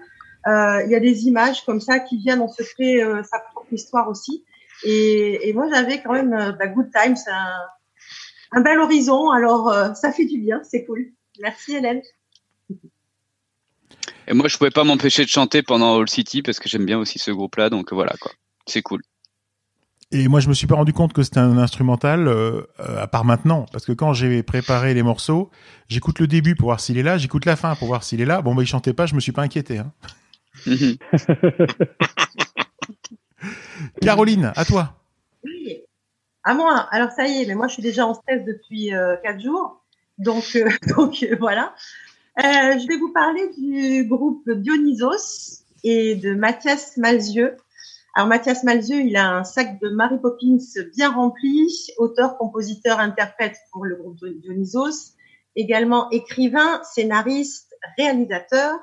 il 0.46 0.90
y 0.90 0.94
a 0.94 1.00
des 1.00 1.26
images 1.26 1.64
comme 1.64 1.80
ça 1.80 1.98
qui 1.98 2.18
viennent, 2.18 2.40
on 2.40 2.48
se 2.48 2.62
crée 2.62 3.02
euh, 3.02 3.22
sa 3.22 3.38
propre 3.38 3.72
histoire 3.72 4.08
aussi. 4.08 4.44
Et, 4.84 5.48
et 5.48 5.52
moi, 5.52 5.68
j'avais 5.72 6.02
quand 6.02 6.12
même 6.12 6.32
euh, 6.32 6.52
bah, 6.52 6.66
Good 6.66 6.90
Time, 6.92 7.16
c'est 7.16 7.30
un, 7.30 7.60
un, 8.52 8.60
bel 8.60 8.78
horizon. 8.78 9.30
Alors, 9.30 9.72
ça 9.96 10.12
fait 10.12 10.26
du 10.26 10.38
bien, 10.38 10.60
c'est 10.64 10.84
cool. 10.84 11.12
Merci 11.40 11.76
Hélène. 11.76 12.02
Et 14.26 14.32
moi, 14.32 14.48
je 14.48 14.56
pouvais 14.56 14.70
pas 14.70 14.84
m'empêcher 14.84 15.24
de 15.24 15.28
chanter 15.28 15.62
pendant 15.62 15.98
All 15.98 16.08
City 16.08 16.42
parce 16.42 16.58
que 16.58 16.68
j'aime 16.68 16.86
bien 16.86 16.98
aussi 16.98 17.18
ce 17.18 17.30
groupe-là, 17.30 17.70
donc 17.70 17.92
voilà 17.92 18.14
quoi. 18.20 18.32
C'est 18.66 18.82
cool. 18.82 19.02
Et 20.10 20.28
moi, 20.28 20.38
je 20.40 20.48
me 20.48 20.54
suis 20.54 20.66
pas 20.66 20.76
rendu 20.76 20.92
compte 20.92 21.12
que 21.12 21.22
c'était 21.22 21.40
un 21.40 21.58
instrumental, 21.58 22.28
euh, 22.28 22.62
à 22.78 23.08
part 23.08 23.24
maintenant, 23.24 23.66
parce 23.72 23.84
que 23.84 23.92
quand 23.92 24.12
j'ai 24.12 24.42
préparé 24.42 24.94
les 24.94 25.02
morceaux, 25.02 25.50
j'écoute 25.88 26.20
le 26.20 26.28
début 26.28 26.54
pour 26.54 26.68
voir 26.68 26.78
s'il 26.78 26.98
est 26.98 27.02
là, 27.02 27.18
j'écoute 27.18 27.44
la 27.46 27.56
fin 27.56 27.74
pour 27.74 27.88
voir 27.88 28.04
s'il 28.04 28.20
est 28.20 28.26
là. 28.26 28.40
Bon, 28.40 28.54
bah, 28.54 28.62
il 28.62 28.66
chantait 28.66 28.92
pas, 28.92 29.06
je 29.06 29.14
me 29.14 29.20
suis 29.20 29.32
pas 29.32 29.42
inquiété. 29.42 29.78
Hein. 29.78 29.92
Mhm. 30.66 30.96
Caroline, 34.00 34.52
à 34.56 34.64
toi. 34.64 34.94
Oui, 35.44 35.82
à 36.42 36.54
moi. 36.54 36.88
Alors 36.90 37.10
ça 37.10 37.26
y 37.26 37.42
est, 37.42 37.46
mais 37.46 37.54
moi 37.54 37.68
je 37.68 37.74
suis 37.74 37.82
déjà 37.82 38.06
en 38.06 38.14
stress 38.14 38.44
depuis 38.44 38.94
euh, 38.94 39.16
quatre 39.22 39.40
jours, 39.40 39.84
donc 40.18 40.56
euh, 40.56 40.68
donc 40.96 41.22
euh, 41.22 41.36
voilà. 41.38 41.74
je 42.38 42.86
vais 42.86 42.96
vous 42.96 43.12
parler 43.12 43.50
du 43.58 44.08
groupe 44.08 44.48
Dionysos 44.50 45.64
et 45.82 46.14
de 46.14 46.34
Mathias 46.34 46.96
Malzieux. 46.96 47.56
Alors 48.14 48.28
Mathias 48.28 48.62
Malzieux, 48.62 49.00
il 49.00 49.16
a 49.16 49.28
un 49.28 49.44
sac 49.44 49.80
de 49.80 49.88
Mary 49.88 50.18
Poppins 50.20 50.58
bien 50.96 51.10
rempli, 51.10 51.68
auteur, 51.98 52.38
compositeur, 52.38 53.00
interprète 53.00 53.56
pour 53.72 53.84
le 53.84 53.96
groupe 53.96 54.24
Dionysos, 54.24 55.14
également 55.56 56.08
écrivain, 56.10 56.80
scénariste, 56.84 57.74
réalisateur. 57.98 58.78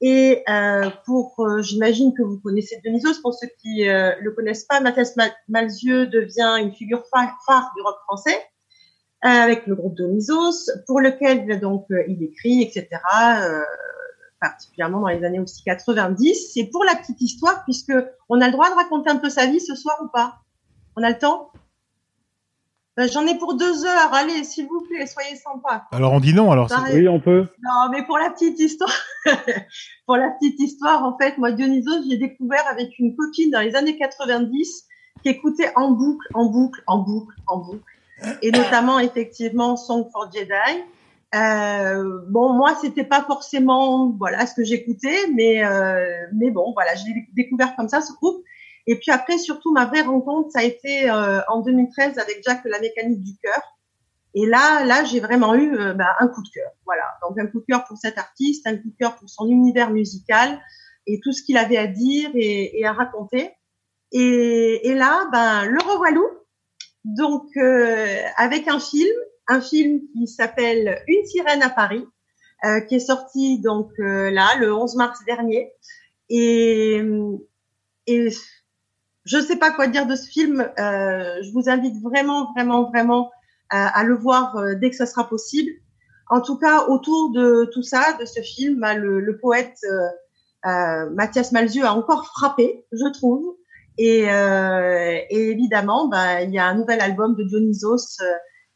Et 0.00 0.42
euh, 0.48 0.88
pour, 1.04 1.34
euh, 1.40 1.60
j'imagine 1.60 2.14
que 2.14 2.22
vous 2.22 2.40
connaissez 2.40 2.80
Dionysos, 2.82 3.20
pour 3.20 3.34
ceux 3.34 3.48
qui 3.60 3.86
euh, 3.86 4.12
le 4.20 4.30
connaissent 4.30 4.64
pas, 4.64 4.80
Mathias 4.80 5.14
Malzieux 5.48 6.06
devient 6.06 6.56
une 6.58 6.72
figure 6.72 7.04
phare, 7.12 7.72
du 7.76 7.82
rock 7.82 7.96
français 8.06 8.38
euh, 9.24 9.28
avec 9.28 9.66
le 9.66 9.74
groupe 9.74 9.96
Dionysos, 9.96 10.70
pour 10.86 11.00
lequel 11.00 11.60
donc 11.60 11.86
il 12.08 12.22
écrit, 12.22 12.62
etc. 12.62 12.88
particulièrement 14.40 15.00
dans 15.00 15.08
les 15.08 15.22
années 15.22 15.40
aussi 15.40 15.62
90. 15.64 16.52
C'est 16.54 16.64
pour 16.64 16.82
la 16.84 16.96
petite 16.96 17.20
histoire, 17.20 17.62
puisque 17.64 17.92
on 18.30 18.40
a 18.40 18.46
le 18.46 18.52
droit 18.52 18.70
de 18.70 18.76
raconter 18.76 19.10
un 19.10 19.16
peu 19.16 19.28
sa 19.28 19.44
vie 19.44 19.60
ce 19.60 19.74
soir 19.74 19.98
ou 20.02 20.08
pas? 20.08 20.38
On 20.96 21.02
a 21.02 21.10
le 21.10 21.18
temps? 21.18 21.52
J'en 23.08 23.26
ai 23.26 23.38
pour 23.38 23.54
deux 23.54 23.84
heures. 23.84 24.12
Allez, 24.12 24.44
s'il 24.44 24.66
vous 24.66 24.80
plaît, 24.82 25.06
soyez 25.06 25.36
sympa. 25.36 25.86
Alors 25.92 26.12
on 26.12 26.20
dit 26.20 26.34
non. 26.34 26.50
Alors 26.50 26.68
oui, 26.92 27.08
on 27.08 27.20
peut. 27.20 27.46
Non, 27.62 27.90
mais 27.90 28.04
pour 28.04 28.18
la 28.18 28.30
petite 28.30 28.58
histoire, 28.58 28.92
pour 30.06 30.16
la 30.16 30.30
petite 30.30 30.58
histoire, 30.60 31.04
en 31.04 31.16
fait, 31.18 31.38
moi 31.38 31.52
Dionysos, 31.52 32.08
j'ai 32.08 32.16
découvert 32.16 32.66
avec 32.70 32.98
une 32.98 33.14
copine 33.16 33.50
dans 33.50 33.60
les 33.60 33.74
années 33.76 33.96
90 33.96 34.86
qui 35.22 35.28
écoutait 35.28 35.70
en 35.76 35.90
boucle, 35.90 36.26
en 36.34 36.46
boucle, 36.46 36.82
en 36.86 36.98
boucle, 36.98 37.36
en 37.46 37.58
boucle, 37.58 37.84
et 38.42 38.50
notamment 38.50 38.98
effectivement 38.98 39.76
Song 39.76 40.08
for 40.12 40.30
Jedi. 40.32 40.82
Euh, 41.34 42.20
bon, 42.28 42.54
moi, 42.54 42.74
c'était 42.80 43.04
pas 43.04 43.22
forcément 43.22 44.10
voilà 44.18 44.46
ce 44.46 44.54
que 44.54 44.64
j'écoutais, 44.64 45.28
mais 45.32 45.64
euh, 45.64 46.26
mais 46.34 46.50
bon, 46.50 46.72
voilà, 46.72 46.94
j'ai 46.94 47.28
découvert 47.34 47.76
comme 47.76 47.88
ça 47.88 48.00
ce 48.00 48.12
groupe. 48.14 48.42
Et 48.86 48.96
puis 48.96 49.10
après, 49.10 49.38
surtout, 49.38 49.72
ma 49.72 49.86
vraie 49.86 50.02
rencontre, 50.02 50.50
ça 50.52 50.60
a 50.60 50.64
été 50.64 51.10
euh, 51.10 51.40
en 51.48 51.60
2013 51.60 52.18
avec 52.18 52.42
Jack 52.44 52.62
la 52.64 52.80
mécanique 52.80 53.22
du 53.22 53.36
cœur. 53.42 53.62
Et 54.34 54.46
là, 54.46 54.84
là, 54.84 55.04
j'ai 55.04 55.20
vraiment 55.20 55.54
eu 55.54 55.76
euh, 55.76 55.92
bah, 55.92 56.16
un 56.20 56.28
coup 56.28 56.42
de 56.42 56.48
cœur. 56.48 56.70
Voilà, 56.84 57.04
donc 57.22 57.38
un 57.38 57.46
coup 57.46 57.60
de 57.60 57.66
cœur 57.66 57.84
pour 57.84 57.98
cet 57.98 58.16
artiste, 58.18 58.66
un 58.66 58.76
coup 58.76 58.88
de 58.88 58.96
cœur 58.98 59.16
pour 59.16 59.28
son 59.28 59.48
univers 59.48 59.90
musical 59.90 60.60
et 61.06 61.20
tout 61.20 61.32
ce 61.32 61.42
qu'il 61.42 61.56
avait 61.56 61.76
à 61.76 61.86
dire 61.86 62.30
et, 62.34 62.80
et 62.80 62.86
à 62.86 62.92
raconter. 62.92 63.50
Et, 64.12 64.88
et, 64.88 64.94
là, 64.94 65.28
ben, 65.32 65.66
le 65.66 65.80
revoilou. 65.80 66.26
Donc, 67.04 67.46
euh, 67.56 68.22
avec 68.36 68.68
un 68.68 68.78
film, 68.78 69.14
un 69.48 69.60
film 69.60 70.00
qui 70.12 70.26
s'appelle 70.26 71.02
Une 71.08 71.24
sirène 71.24 71.62
à 71.62 71.70
Paris, 71.70 72.06
euh, 72.64 72.80
qui 72.80 72.96
est 72.96 73.00
sorti 73.00 73.58
donc 73.60 73.90
euh, 74.00 74.30
là 74.30 74.56
le 74.58 74.74
11 74.74 74.96
mars 74.96 75.20
dernier. 75.24 75.72
Et, 76.28 77.00
et 78.06 78.28
je 79.24 79.36
ne 79.36 79.42
sais 79.42 79.56
pas 79.56 79.70
quoi 79.70 79.86
dire 79.86 80.06
de 80.06 80.16
ce 80.16 80.28
film. 80.28 80.60
Euh, 80.60 81.42
je 81.42 81.52
vous 81.52 81.68
invite 81.68 82.00
vraiment, 82.02 82.52
vraiment, 82.52 82.88
vraiment 82.90 83.30
à, 83.70 84.02
le 84.04 84.16
voir 84.16 84.56
euh, 84.56 84.74
dès 84.74 84.90
que 84.90 84.96
ça 84.96 85.06
sera 85.06 85.28
possible. 85.28 85.70
En 86.28 86.40
tout 86.40 86.58
cas, 86.58 86.86
autour 86.86 87.30
de 87.32 87.70
tout 87.72 87.82
ça, 87.82 88.16
de 88.20 88.24
ce 88.24 88.40
film, 88.40 88.80
bah, 88.80 88.94
le, 88.94 89.20
le 89.20 89.38
poète 89.38 89.76
euh, 89.84 90.68
euh, 90.70 91.10
Mathias 91.10 91.52
Malzieu 91.52 91.84
a 91.84 91.94
encore 91.94 92.26
frappé, 92.26 92.84
je 92.92 93.12
trouve. 93.12 93.56
Et, 93.98 94.20
et 94.22 95.50
évidemment, 95.50 96.08
bah, 96.08 96.40
il 96.42 96.50
y 96.52 96.58
a 96.58 96.64
un 96.64 96.74
nouvel 96.74 97.02
album 97.02 97.36
de 97.36 97.44
Dionysos 97.44 98.18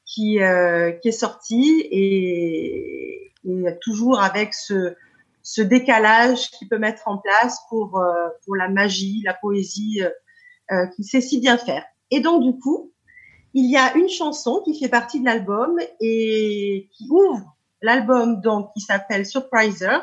qui, 0.05 0.39
qui 1.01 1.09
est 1.09 1.19
sorti 1.19 1.81
et, 1.91 3.33
et 3.47 3.79
toujours 3.81 4.21
avec 4.21 4.53
ce, 4.53 4.95
ce 5.43 5.63
décalage 5.63 6.51
qu'il 6.51 6.69
peut 6.69 6.79
mettre 6.79 7.09
en 7.09 7.17
place 7.17 7.59
pour, 7.71 8.03
pour 8.45 8.57
la 8.57 8.69
magie, 8.69 9.23
la 9.25 9.33
poésie 9.33 10.03
euh, 10.73 10.87
qu'il 10.89 11.05
sait 11.05 11.21
si 11.21 11.41
bien 11.41 11.59
faire. 11.59 11.85
Et 12.11 12.21
donc, 12.21 12.43
du 12.43 12.59
coup, 12.59 12.93
il 13.55 13.71
y 13.71 13.77
a 13.77 13.97
une 13.97 14.09
chanson 14.09 14.63
qui 14.65 14.79
fait 14.79 14.89
partie 14.89 15.21
de 15.21 15.25
l'album 15.25 15.79
et 16.01 16.89
qui 16.93 17.09
ouvre 17.11 17.57
l'album 17.83 18.41
donc 18.41 18.71
qui 18.75 18.81
s'appelle 18.81 19.27
Surpriser. 19.27 19.99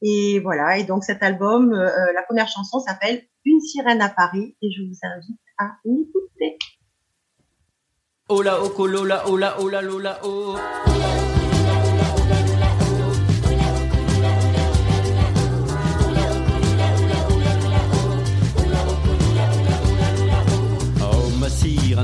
Et 0.00 0.40
voilà, 0.40 0.78
et 0.78 0.84
donc 0.84 1.04
cet 1.04 1.22
album, 1.22 1.72
euh, 1.72 1.86
euh, 1.86 2.12
la 2.14 2.22
première 2.22 2.48
chanson 2.48 2.78
s'appelle 2.80 3.22
Une 3.44 3.60
sirène 3.60 4.00
à 4.00 4.08
Paris 4.08 4.56
et 4.62 4.70
je 4.70 4.82
vous 4.82 4.98
invite 5.02 5.40
à 5.58 5.72
l'écouter. 5.84 6.58
Oh 8.28 8.42
là, 8.42 8.58
oh, 8.62 8.86
là, 8.86 9.24
oh 9.26 9.36
là, 9.36 9.56
oh 9.58 9.98
là, 9.98 10.20
oh 10.22 10.56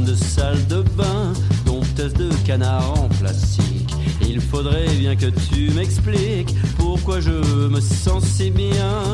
de 0.00 0.14
salle 0.14 0.66
de 0.66 0.82
bain, 0.96 1.32
dompteuse 1.64 2.14
de 2.14 2.28
canard 2.44 3.00
en 3.00 3.08
plastique. 3.20 3.94
Il 4.22 4.40
faudrait 4.40 4.88
bien 4.98 5.14
que 5.14 5.26
tu 5.26 5.70
m'expliques 5.70 6.54
pourquoi 6.76 7.20
je 7.20 7.30
me 7.68 7.80
sens 7.80 8.24
si 8.24 8.50
bien. 8.50 9.13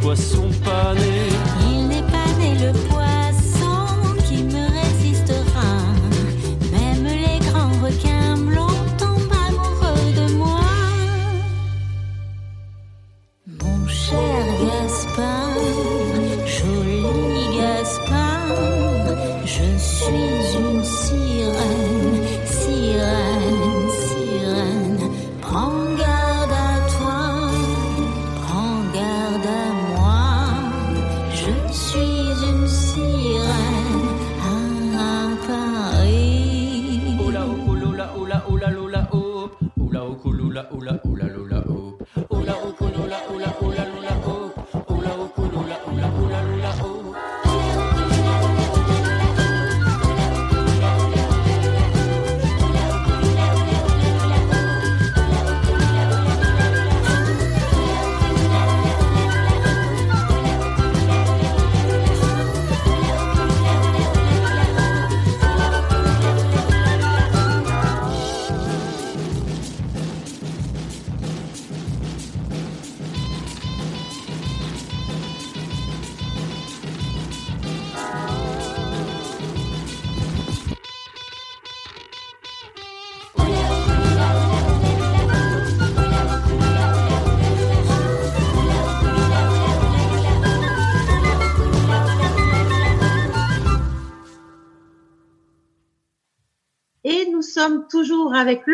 Poisson 0.00 0.48
pané. 0.64 1.09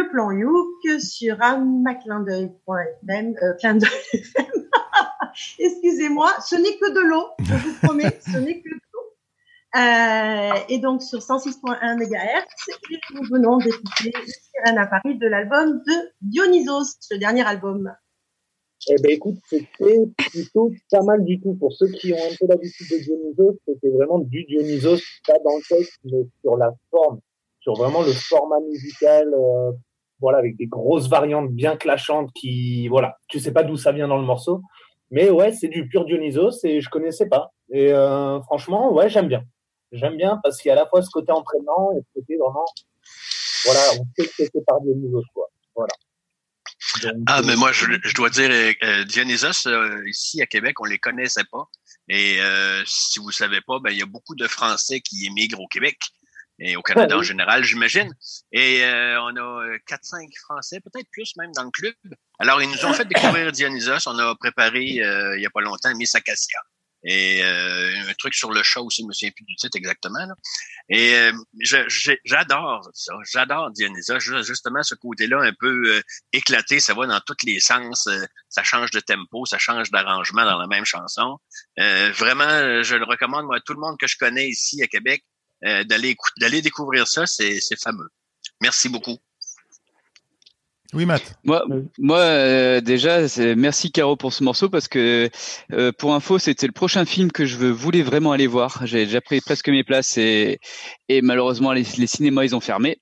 Le 0.06 0.12
plan 0.12 0.30
Youk 0.30 1.00
sur 1.00 1.42
amaclindeuil.fm. 1.42 3.34
Euh, 3.42 3.54
Excusez-moi, 5.58 6.32
ce 6.44 6.56
n'est 6.56 6.76
que 6.78 6.92
de 6.92 7.00
l'eau, 7.00 7.26
je 7.40 7.54
vous 7.54 7.74
promets, 7.82 8.18
ce 8.20 8.38
n'est 8.38 8.60
que 8.60 8.68
de 8.68 8.74
l'eau. 8.92 9.14
Euh, 9.76 10.58
et 10.68 10.78
donc 10.78 11.02
sur 11.02 11.18
106.1 11.18 11.96
MHz, 11.96 12.44
et 12.90 12.98
nous 13.14 13.22
venons 13.30 13.58
d'écouter 13.58 14.12
Sirène 14.26 14.78
à 14.78 14.86
Paris 14.86 15.18
de 15.18 15.26
l'album 15.26 15.82
de 15.86 15.92
Dionysos, 16.22 16.96
le 17.10 17.18
dernier 17.18 17.46
album. 17.46 17.92
Eh 18.88 18.94
ben 19.02 19.10
écoute, 19.10 19.36
c'était 19.48 20.06
plutôt 20.30 20.70
pas 20.90 21.02
mal 21.02 21.24
du 21.24 21.40
tout. 21.40 21.54
Pour 21.54 21.72
ceux 21.72 21.88
qui 21.88 22.12
ont 22.12 22.16
un 22.16 22.34
peu 22.38 22.46
l'habitude 22.48 22.86
de 22.90 22.98
Dionysos, 23.02 23.58
c'était 23.66 23.90
vraiment 23.90 24.20
du 24.20 24.44
Dionysos, 24.44 25.02
pas 25.26 25.38
dans 25.44 25.56
le 25.56 25.62
texte, 25.68 25.98
mais 26.04 26.24
sur 26.40 26.56
la 26.56 26.72
forme, 26.90 27.20
sur 27.60 27.74
vraiment 27.74 28.02
le 28.02 28.12
format 28.12 28.60
musical, 28.60 29.34
euh, 29.34 29.72
voilà, 30.20 30.38
avec 30.38 30.56
des 30.56 30.66
grosses 30.66 31.08
variantes 31.08 31.50
bien 31.50 31.76
clashantes 31.76 32.32
qui, 32.34 32.88
voilà, 32.88 33.18
tu 33.28 33.40
sais 33.40 33.52
pas 33.52 33.62
d'où 33.62 33.76
ça 33.76 33.92
vient 33.92 34.08
dans 34.08 34.18
le 34.18 34.24
morceau. 34.24 34.62
Mais 35.10 35.30
ouais, 35.30 35.52
c'est 35.52 35.68
du 35.68 35.88
pur 35.88 36.04
Dionysos 36.04 36.64
et 36.64 36.80
je 36.80 36.88
connaissais 36.88 37.28
pas. 37.28 37.52
Et 37.70 37.92
euh, 37.92 38.40
franchement, 38.42 38.92
ouais, 38.92 39.08
j'aime 39.08 39.28
bien. 39.28 39.42
J'aime 39.92 40.16
bien 40.16 40.40
parce 40.42 40.60
qu'il 40.60 40.68
y 40.68 40.72
a 40.72 40.74
à 40.74 40.82
la 40.82 40.86
fois 40.86 41.02
ce 41.02 41.10
côté 41.10 41.32
entraînant 41.32 41.92
et 41.96 42.00
ce 42.00 42.20
côté 42.20 42.36
vraiment, 42.36 42.64
voilà, 43.64 43.80
on 44.00 44.06
sait 44.16 44.28
que 44.28 44.50
c'est 44.52 44.64
par 44.66 44.80
Dionysos, 44.80 45.22
quoi. 45.32 45.48
Voilà. 45.74 45.92
Donc, 47.02 47.24
Ah, 47.26 47.40
mais 47.44 47.52
euh, 47.52 47.56
moi, 47.56 47.72
je, 47.72 47.86
je 48.02 48.14
dois 48.14 48.30
dire, 48.30 48.50
euh, 48.50 48.72
euh, 48.82 49.04
Dionysos, 49.04 49.66
euh, 49.66 50.08
ici 50.08 50.42
à 50.42 50.46
Québec, 50.46 50.80
on 50.80 50.84
les 50.84 50.98
connaissait 50.98 51.44
pas. 51.50 51.64
Et 52.08 52.40
euh, 52.40 52.82
si 52.86 53.18
vous 53.18 53.32
savez 53.32 53.60
pas, 53.66 53.78
ben 53.80 53.90
il 53.90 53.98
y 53.98 54.02
a 54.02 54.06
beaucoup 54.06 54.36
de 54.36 54.46
Français 54.46 55.00
qui 55.00 55.26
émigrent 55.26 55.60
au 55.60 55.66
Québec 55.66 55.98
et 56.58 56.76
au 56.76 56.82
Canada 56.82 57.18
en 57.18 57.22
général, 57.22 57.64
j'imagine. 57.64 58.12
Et 58.52 58.82
euh, 58.84 59.20
on 59.22 59.36
a 59.36 59.64
euh, 59.66 59.78
4-5 59.88 60.28
Français, 60.40 60.80
peut-être 60.80 61.08
plus 61.12 61.34
même 61.36 61.52
dans 61.52 61.64
le 61.64 61.70
club. 61.70 61.94
Alors, 62.38 62.62
ils 62.62 62.68
nous 62.70 62.84
ont 62.84 62.92
fait 62.92 63.04
découvrir 63.06 63.52
Dionysos. 63.52 64.06
On 64.08 64.18
a 64.18 64.34
préparé, 64.36 65.00
euh, 65.02 65.36
il 65.36 65.42
y 65.42 65.46
a 65.46 65.50
pas 65.50 65.60
longtemps, 65.60 65.94
Miss 65.96 66.14
Acacia. 66.14 66.58
Et 67.08 67.44
euh, 67.44 68.08
un 68.08 68.14
truc 68.14 68.34
sur 68.34 68.50
le 68.52 68.62
chat 68.64 68.80
aussi, 68.80 69.02
je 69.02 69.06
me 69.06 69.12
souviens 69.12 69.30
plus 69.30 69.44
du 69.44 69.54
titre 69.54 69.76
exactement. 69.76 70.18
là. 70.26 70.34
Et 70.88 71.14
euh, 71.14 71.32
j'adore 72.24 72.88
ça. 72.94 73.12
J'adore 73.30 73.70
Dionysos. 73.70 74.18
Ju- 74.20 74.42
Justement, 74.42 74.82
ce 74.82 74.94
côté-là 74.94 75.40
un 75.42 75.52
peu 75.58 75.82
euh, 75.96 76.00
éclaté, 76.32 76.80
ça 76.80 76.94
va 76.94 77.06
dans 77.06 77.20
tous 77.20 77.36
les 77.44 77.60
sens. 77.60 78.06
euh, 78.06 78.24
ça 78.48 78.62
change 78.62 78.90
de 78.90 79.00
tempo, 79.00 79.44
ça 79.46 79.58
change 79.58 79.90
d'arrangement 79.90 80.44
dans 80.44 80.58
la 80.58 80.66
même 80.66 80.84
chanson. 80.84 81.38
Euh, 81.78 82.10
vraiment, 82.12 82.44
euh, 82.44 82.82
je 82.82 82.96
le 82.96 83.04
recommande 83.04 83.46
moi, 83.46 83.56
à 83.56 83.60
tout 83.60 83.74
le 83.74 83.80
monde 83.80 83.98
que 83.98 84.06
je 84.06 84.16
connais 84.16 84.48
ici 84.48 84.82
à 84.82 84.86
Québec 84.86 85.24
euh, 85.64 85.84
d'aller 85.84 86.16
d'aller 86.40 86.62
découvrir 86.62 87.06
ça. 87.06 87.26
C'est 87.26 87.60
c'est 87.60 87.80
fameux. 87.80 88.08
Merci 88.60 88.88
beaucoup. 88.88 89.16
Oui, 90.94 91.04
Matt. 91.04 91.34
Moi, 91.42 91.64
moi 91.98 92.18
euh, 92.20 92.80
déjà, 92.80 93.28
c'est- 93.28 93.56
merci 93.56 93.90
Caro 93.90 94.16
pour 94.16 94.32
ce 94.32 94.44
morceau 94.44 94.70
parce 94.70 94.86
que 94.86 95.28
euh, 95.72 95.90
pour 95.98 96.14
info, 96.14 96.38
c'était 96.38 96.68
le 96.68 96.72
prochain 96.72 97.04
film 97.04 97.32
que 97.32 97.44
je 97.44 97.56
veux- 97.56 97.72
voulais 97.72 98.02
vraiment 98.02 98.30
aller 98.30 98.46
voir. 98.46 98.86
J'ai 98.86 99.04
déjà 99.04 99.20
pris 99.20 99.40
presque 99.40 99.68
mes 99.68 99.82
places 99.82 100.16
et, 100.16 100.60
et 101.08 101.22
malheureusement 101.22 101.72
les, 101.72 101.84
les 101.98 102.06
cinémas 102.06 102.44
ils 102.44 102.54
ont 102.54 102.60
fermé. 102.60 102.98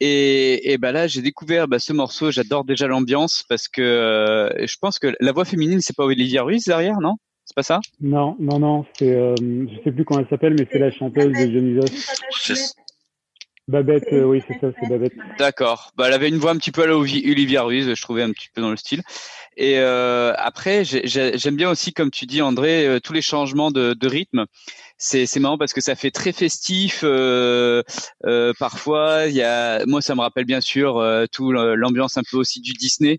Et, 0.00 0.72
et 0.72 0.78
bah 0.78 0.90
là, 0.90 1.06
j'ai 1.06 1.22
découvert 1.22 1.68
bah, 1.68 1.78
ce 1.78 1.92
morceau. 1.92 2.32
J'adore 2.32 2.64
déjà 2.64 2.88
l'ambiance 2.88 3.44
parce 3.48 3.68
que 3.68 3.80
euh, 3.82 4.66
je 4.66 4.76
pense 4.80 4.98
que 4.98 5.14
la 5.20 5.30
voix 5.30 5.44
féminine, 5.44 5.80
c'est 5.80 5.96
pas 5.96 6.04
Olivia 6.04 6.42
Ruiz 6.42 6.64
derrière, 6.64 6.98
non? 7.00 7.14
C'est 7.52 7.56
pas 7.56 7.62
ça? 7.64 7.80
Non, 8.00 8.34
non, 8.38 8.58
non, 8.58 8.86
c'est, 8.98 9.12
euh, 9.12 9.34
je 9.36 9.84
sais 9.84 9.92
plus 9.92 10.06
comment 10.06 10.20
elle 10.20 10.28
s'appelle, 10.30 10.54
mais 10.58 10.66
c'est 10.72 10.78
la 10.78 10.90
chanteuse 10.90 11.36
de 11.36 11.44
Dionysos. 11.44 11.84
Babette, 13.68 14.08
euh, 14.10 14.24
oui, 14.24 14.42
c'est 14.48 14.58
ça, 14.58 14.68
c'est 14.80 14.88
Babette. 14.88 15.12
D'accord. 15.38 15.92
Bah, 15.94 16.06
elle 16.08 16.14
avait 16.14 16.30
une 16.30 16.38
voix 16.38 16.52
un 16.52 16.56
petit 16.56 16.70
peu 16.72 16.82
à 16.84 16.86
la 16.86 16.96
Olivia 16.96 17.62
Ruiz, 17.62 17.94
je 17.94 18.00
trouvais 18.00 18.22
un 18.22 18.32
petit 18.32 18.48
peu 18.54 18.62
dans 18.62 18.70
le 18.70 18.78
style. 18.78 19.02
Et 19.58 19.74
euh, 19.80 20.32
après, 20.38 20.82
j'ai- 20.86 21.06
j'ai- 21.06 21.36
j'aime 21.36 21.56
bien 21.56 21.68
aussi, 21.68 21.92
comme 21.92 22.10
tu 22.10 22.24
dis, 22.24 22.40
André, 22.40 22.86
euh, 22.86 23.00
tous 23.00 23.12
les 23.12 23.20
changements 23.20 23.70
de, 23.70 23.92
de 23.92 24.08
rythme. 24.08 24.46
C'est 24.96 25.38
marrant 25.38 25.58
parce 25.58 25.74
que 25.74 25.82
ça 25.82 25.94
fait 25.94 26.10
très 26.10 26.32
festif. 26.32 27.02
euh, 27.04 27.82
euh, 28.24 28.54
parfois, 28.58 29.26
il 29.26 29.34
y 29.34 29.42
a, 29.42 29.84
moi, 29.84 30.00
ça 30.00 30.14
me 30.14 30.20
rappelle 30.22 30.46
bien 30.46 30.62
sûr 30.62 30.96
euh, 30.96 31.26
tout 31.30 31.52
l'ambiance 31.52 32.16
un 32.16 32.22
peu 32.30 32.38
aussi 32.38 32.62
du 32.62 32.72
Disney. 32.72 33.18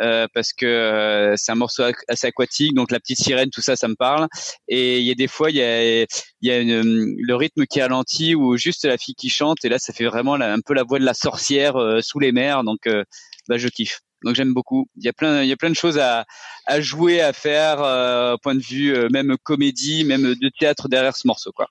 Euh, 0.00 0.26
parce 0.34 0.52
que 0.52 0.66
euh, 0.66 1.34
c'est 1.36 1.52
un 1.52 1.56
morceau 1.56 1.82
assez 2.08 2.26
aquatique, 2.26 2.74
donc 2.74 2.90
la 2.90 2.98
petite 3.00 3.18
sirène, 3.18 3.50
tout 3.50 3.60
ça, 3.60 3.76
ça 3.76 3.88
me 3.88 3.94
parle. 3.94 4.26
Et 4.68 4.98
il 4.98 5.04
y 5.04 5.10
a 5.10 5.14
des 5.14 5.28
fois, 5.28 5.50
il 5.50 5.56
y 5.56 5.62
a, 5.62 6.02
il 6.02 6.06
y 6.42 6.50
a 6.50 6.58
une- 6.58 7.14
le 7.18 7.34
rythme 7.34 7.66
qui 7.66 7.80
ralentit 7.80 8.34
ou 8.34 8.56
juste 8.56 8.84
la 8.84 8.98
fille 8.98 9.14
qui 9.14 9.28
chante, 9.28 9.64
et 9.64 9.68
là, 9.68 9.78
ça 9.78 9.92
fait 9.92 10.06
vraiment 10.06 10.36
la- 10.36 10.52
un 10.52 10.60
peu 10.60 10.74
la 10.74 10.82
voix 10.82 10.98
de 10.98 11.04
la 11.04 11.14
sorcière 11.14 11.76
euh, 11.76 12.00
sous 12.00 12.18
les 12.18 12.32
mers, 12.32 12.64
donc 12.64 12.86
euh, 12.86 13.04
bah, 13.48 13.58
je 13.58 13.68
kiffe. 13.68 14.00
Donc 14.22 14.34
j'aime 14.34 14.52
beaucoup. 14.52 14.86
Il 14.96 15.04
y 15.04 15.08
a 15.08 15.14
plein, 15.14 15.42
il 15.42 15.48
y 15.48 15.52
a 15.52 15.56
plein 15.56 15.70
de 15.70 15.74
choses 15.76 15.98
à, 15.98 16.26
à 16.66 16.80
jouer, 16.80 17.22
à 17.22 17.32
faire, 17.32 17.82
euh, 17.82 18.34
au 18.34 18.38
point 18.38 18.54
de 18.54 18.60
vue 18.60 18.94
euh, 18.94 19.08
même 19.10 19.34
comédie, 19.42 20.04
même 20.04 20.34
de 20.34 20.50
théâtre 20.58 20.88
derrière 20.88 21.16
ce 21.16 21.26
morceau, 21.26 21.52
quoi. 21.52 21.66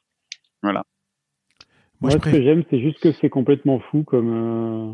Voilà. 0.64 0.84
Moi, 2.02 2.12
Moi, 2.12 2.20
ce 2.26 2.32
que 2.32 2.42
j'aime, 2.42 2.64
c'est 2.70 2.80
juste 2.80 3.00
que 3.00 3.12
c'est 3.22 3.30
complètement 3.30 3.80
fou 3.92 4.04
comme, 4.04 4.94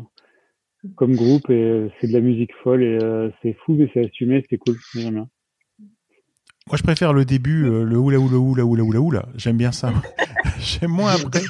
comme 0.96 1.16
groupe 1.16 1.50
et 1.50 1.54
euh, 1.54 1.88
c'est 2.00 2.08
de 2.08 2.12
la 2.12 2.20
musique 2.20 2.54
folle 2.62 2.82
et 2.82 2.98
euh, 3.02 3.30
c'est 3.42 3.54
fou, 3.64 3.74
mais 3.74 3.90
c'est 3.94 4.04
assumé, 4.06 4.44
c'est 4.50 4.58
cool. 4.58 4.80
J'aime 4.94 5.14
bien. 5.14 5.28
Moi, 6.68 6.76
je 6.76 6.82
préfère 6.82 7.12
le 7.12 7.24
début, 7.24 7.64
euh, 7.66 7.84
le 7.84 7.96
oula 7.96 8.18
oula 8.18 8.36
oula 8.38 8.64
oula 8.64 8.82
oula 8.82 8.98
oula. 9.00 9.26
J'aime 9.36 9.56
bien 9.56 9.70
ça. 9.70 9.92
J'aime 10.58 10.90
moins 10.90 11.12
après. 11.14 11.42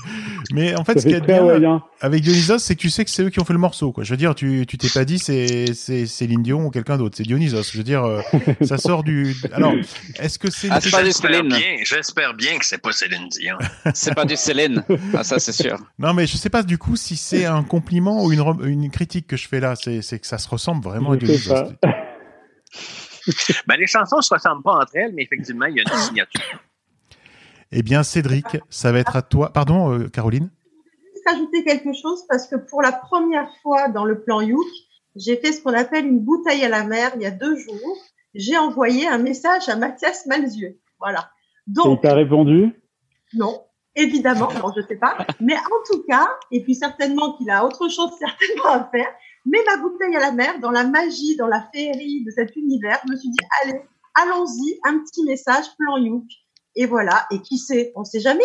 Mais 0.52 0.76
en 0.76 0.84
fait, 0.84 0.92
Ça 0.94 1.00
ce 1.00 1.06
qui 1.06 1.12
fait 1.12 1.18
est 1.18 1.20
très 1.22 1.32
bien 1.32 1.42
hawaïen. 1.42 1.82
avec 2.02 2.22
Dionysos, 2.22 2.58
c'est 2.58 2.74
que 2.76 2.80
tu 2.80 2.90
sais 2.90 3.02
que 3.02 3.10
c'est 3.10 3.22
eux 3.22 3.30
qui 3.30 3.40
ont 3.40 3.44
fait 3.46 3.54
le 3.54 3.58
morceau. 3.58 3.92
Quoi. 3.92 4.04
Je 4.04 4.10
veux 4.10 4.18
dire, 4.18 4.34
tu 4.34 4.66
tu 4.68 4.76
t'es 4.76 4.90
pas 4.90 5.06
dit 5.06 5.18
c'est 5.18 5.72
c'est 5.72 6.04
Céline 6.06 6.42
Dion 6.42 6.66
ou 6.66 6.70
quelqu'un 6.70 6.98
d'autre. 6.98 7.16
C'est 7.16 7.22
Dionysos. 7.22 7.62
Je 7.72 7.78
veux 7.78 7.82
dire, 7.84 8.04
euh, 8.04 8.20
ça 8.60 8.76
sort 8.76 9.04
du. 9.04 9.34
Alors, 9.54 9.72
est-ce 10.20 10.38
que 10.38 10.50
c'est 10.50 10.68
Ah, 10.70 10.82
c'est 10.82 10.90
pas 10.90 11.00
du 11.00 11.06
J'espère 11.06 11.30
Céline. 11.30 11.48
bien, 11.48 11.76
j'espère 11.82 12.34
bien 12.34 12.58
que 12.58 12.66
c'est 12.66 12.82
pas 12.82 12.92
Céline 12.92 13.28
Dion. 13.30 13.56
C'est 13.94 14.14
pas 14.14 14.26
du 14.26 14.36
Célène. 14.36 14.84
Ah, 15.14 15.24
ça, 15.24 15.38
c'est 15.38 15.52
sûr. 15.52 15.78
Non, 15.98 16.12
mais 16.12 16.26
je 16.26 16.36
sais 16.36 16.50
pas 16.50 16.62
du 16.62 16.76
coup 16.76 16.96
si 16.96 17.16
c'est 17.16 17.46
un 17.46 17.62
compliment 17.62 18.22
ou 18.22 18.32
une 18.32 18.44
une 18.66 18.90
critique 18.90 19.26
que 19.26 19.38
je 19.38 19.48
fais 19.48 19.60
là. 19.60 19.76
C'est 19.76 20.02
c'est 20.02 20.18
que 20.18 20.26
ça 20.26 20.36
se 20.36 20.48
ressemble 20.48 20.84
vraiment 20.84 21.12
à 21.12 21.16
Dionysos. 21.16 21.72
Ben, 23.66 23.76
les 23.78 23.86
chansons 23.86 24.20
se 24.20 24.32
ressemblent 24.32 24.62
pas 24.62 24.74
entre 24.74 24.94
elles, 24.94 25.12
mais 25.12 25.22
effectivement, 25.22 25.66
il 25.66 25.76
y 25.76 25.80
a 25.80 25.82
une 25.82 25.98
signature. 25.98 26.40
Eh 27.72 27.82
bien, 27.82 28.02
Cédric, 28.02 28.46
ça 28.70 28.92
va 28.92 29.00
être 29.00 29.16
à 29.16 29.22
toi. 29.22 29.52
Pardon, 29.52 29.92
euh, 29.92 30.08
Caroline? 30.08 30.50
juste 31.12 31.28
rajouter 31.28 31.64
quelque 31.64 31.92
chose 31.92 32.24
parce 32.28 32.46
que 32.46 32.56
pour 32.56 32.82
la 32.82 32.92
première 32.92 33.48
fois 33.62 33.88
dans 33.88 34.04
le 34.04 34.22
plan 34.22 34.40
Youk, 34.40 34.66
j'ai 35.16 35.36
fait 35.36 35.52
ce 35.52 35.62
qu'on 35.62 35.74
appelle 35.74 36.06
une 36.06 36.20
bouteille 36.20 36.64
à 36.64 36.68
la 36.68 36.84
mer 36.84 37.12
il 37.16 37.22
y 37.22 37.26
a 37.26 37.30
deux 37.30 37.56
jours. 37.56 37.96
J'ai 38.34 38.56
envoyé 38.56 39.08
un 39.08 39.18
message 39.18 39.68
à 39.68 39.76
Mathias 39.76 40.26
Malzieux. 40.26 40.78
Voilà. 41.00 41.30
Et 41.66 41.70
il 41.70 41.74
Donc, 41.74 42.02
t'a 42.02 42.14
répondu? 42.14 42.72
Non, 43.34 43.64
évidemment, 43.94 44.48
non, 44.52 44.72
je 44.76 44.82
sais 44.86 44.96
pas. 44.96 45.16
Mais 45.40 45.56
en 45.56 45.90
tout 45.90 46.04
cas, 46.08 46.28
et 46.52 46.62
puis 46.62 46.74
certainement 46.74 47.36
qu'il 47.36 47.50
a 47.50 47.64
autre 47.64 47.88
chose 47.88 48.10
certainement 48.18 48.72
à 48.72 48.88
faire, 48.90 49.08
mais 49.46 49.58
ma 49.66 49.76
bouteille 49.78 50.16
à 50.16 50.20
la 50.20 50.32
mer, 50.32 50.58
dans 50.60 50.70
la 50.70 50.84
magie, 50.84 51.36
dans 51.36 51.46
la 51.46 51.66
féerie 51.72 52.24
de 52.24 52.30
cet 52.30 52.54
univers, 52.56 53.00
je 53.06 53.12
me 53.12 53.16
suis 53.16 53.30
dit, 53.30 53.38
allez, 53.62 53.80
allons-y, 54.14 54.78
un 54.84 54.98
petit 54.98 55.24
message, 55.24 55.64
plan 55.78 55.96
Youk. 55.96 56.24
Et 56.74 56.86
voilà. 56.86 57.26
Et 57.30 57.40
qui 57.40 57.58
sait? 57.58 57.92
On 57.94 58.04
sait 58.04 58.20
jamais. 58.20 58.44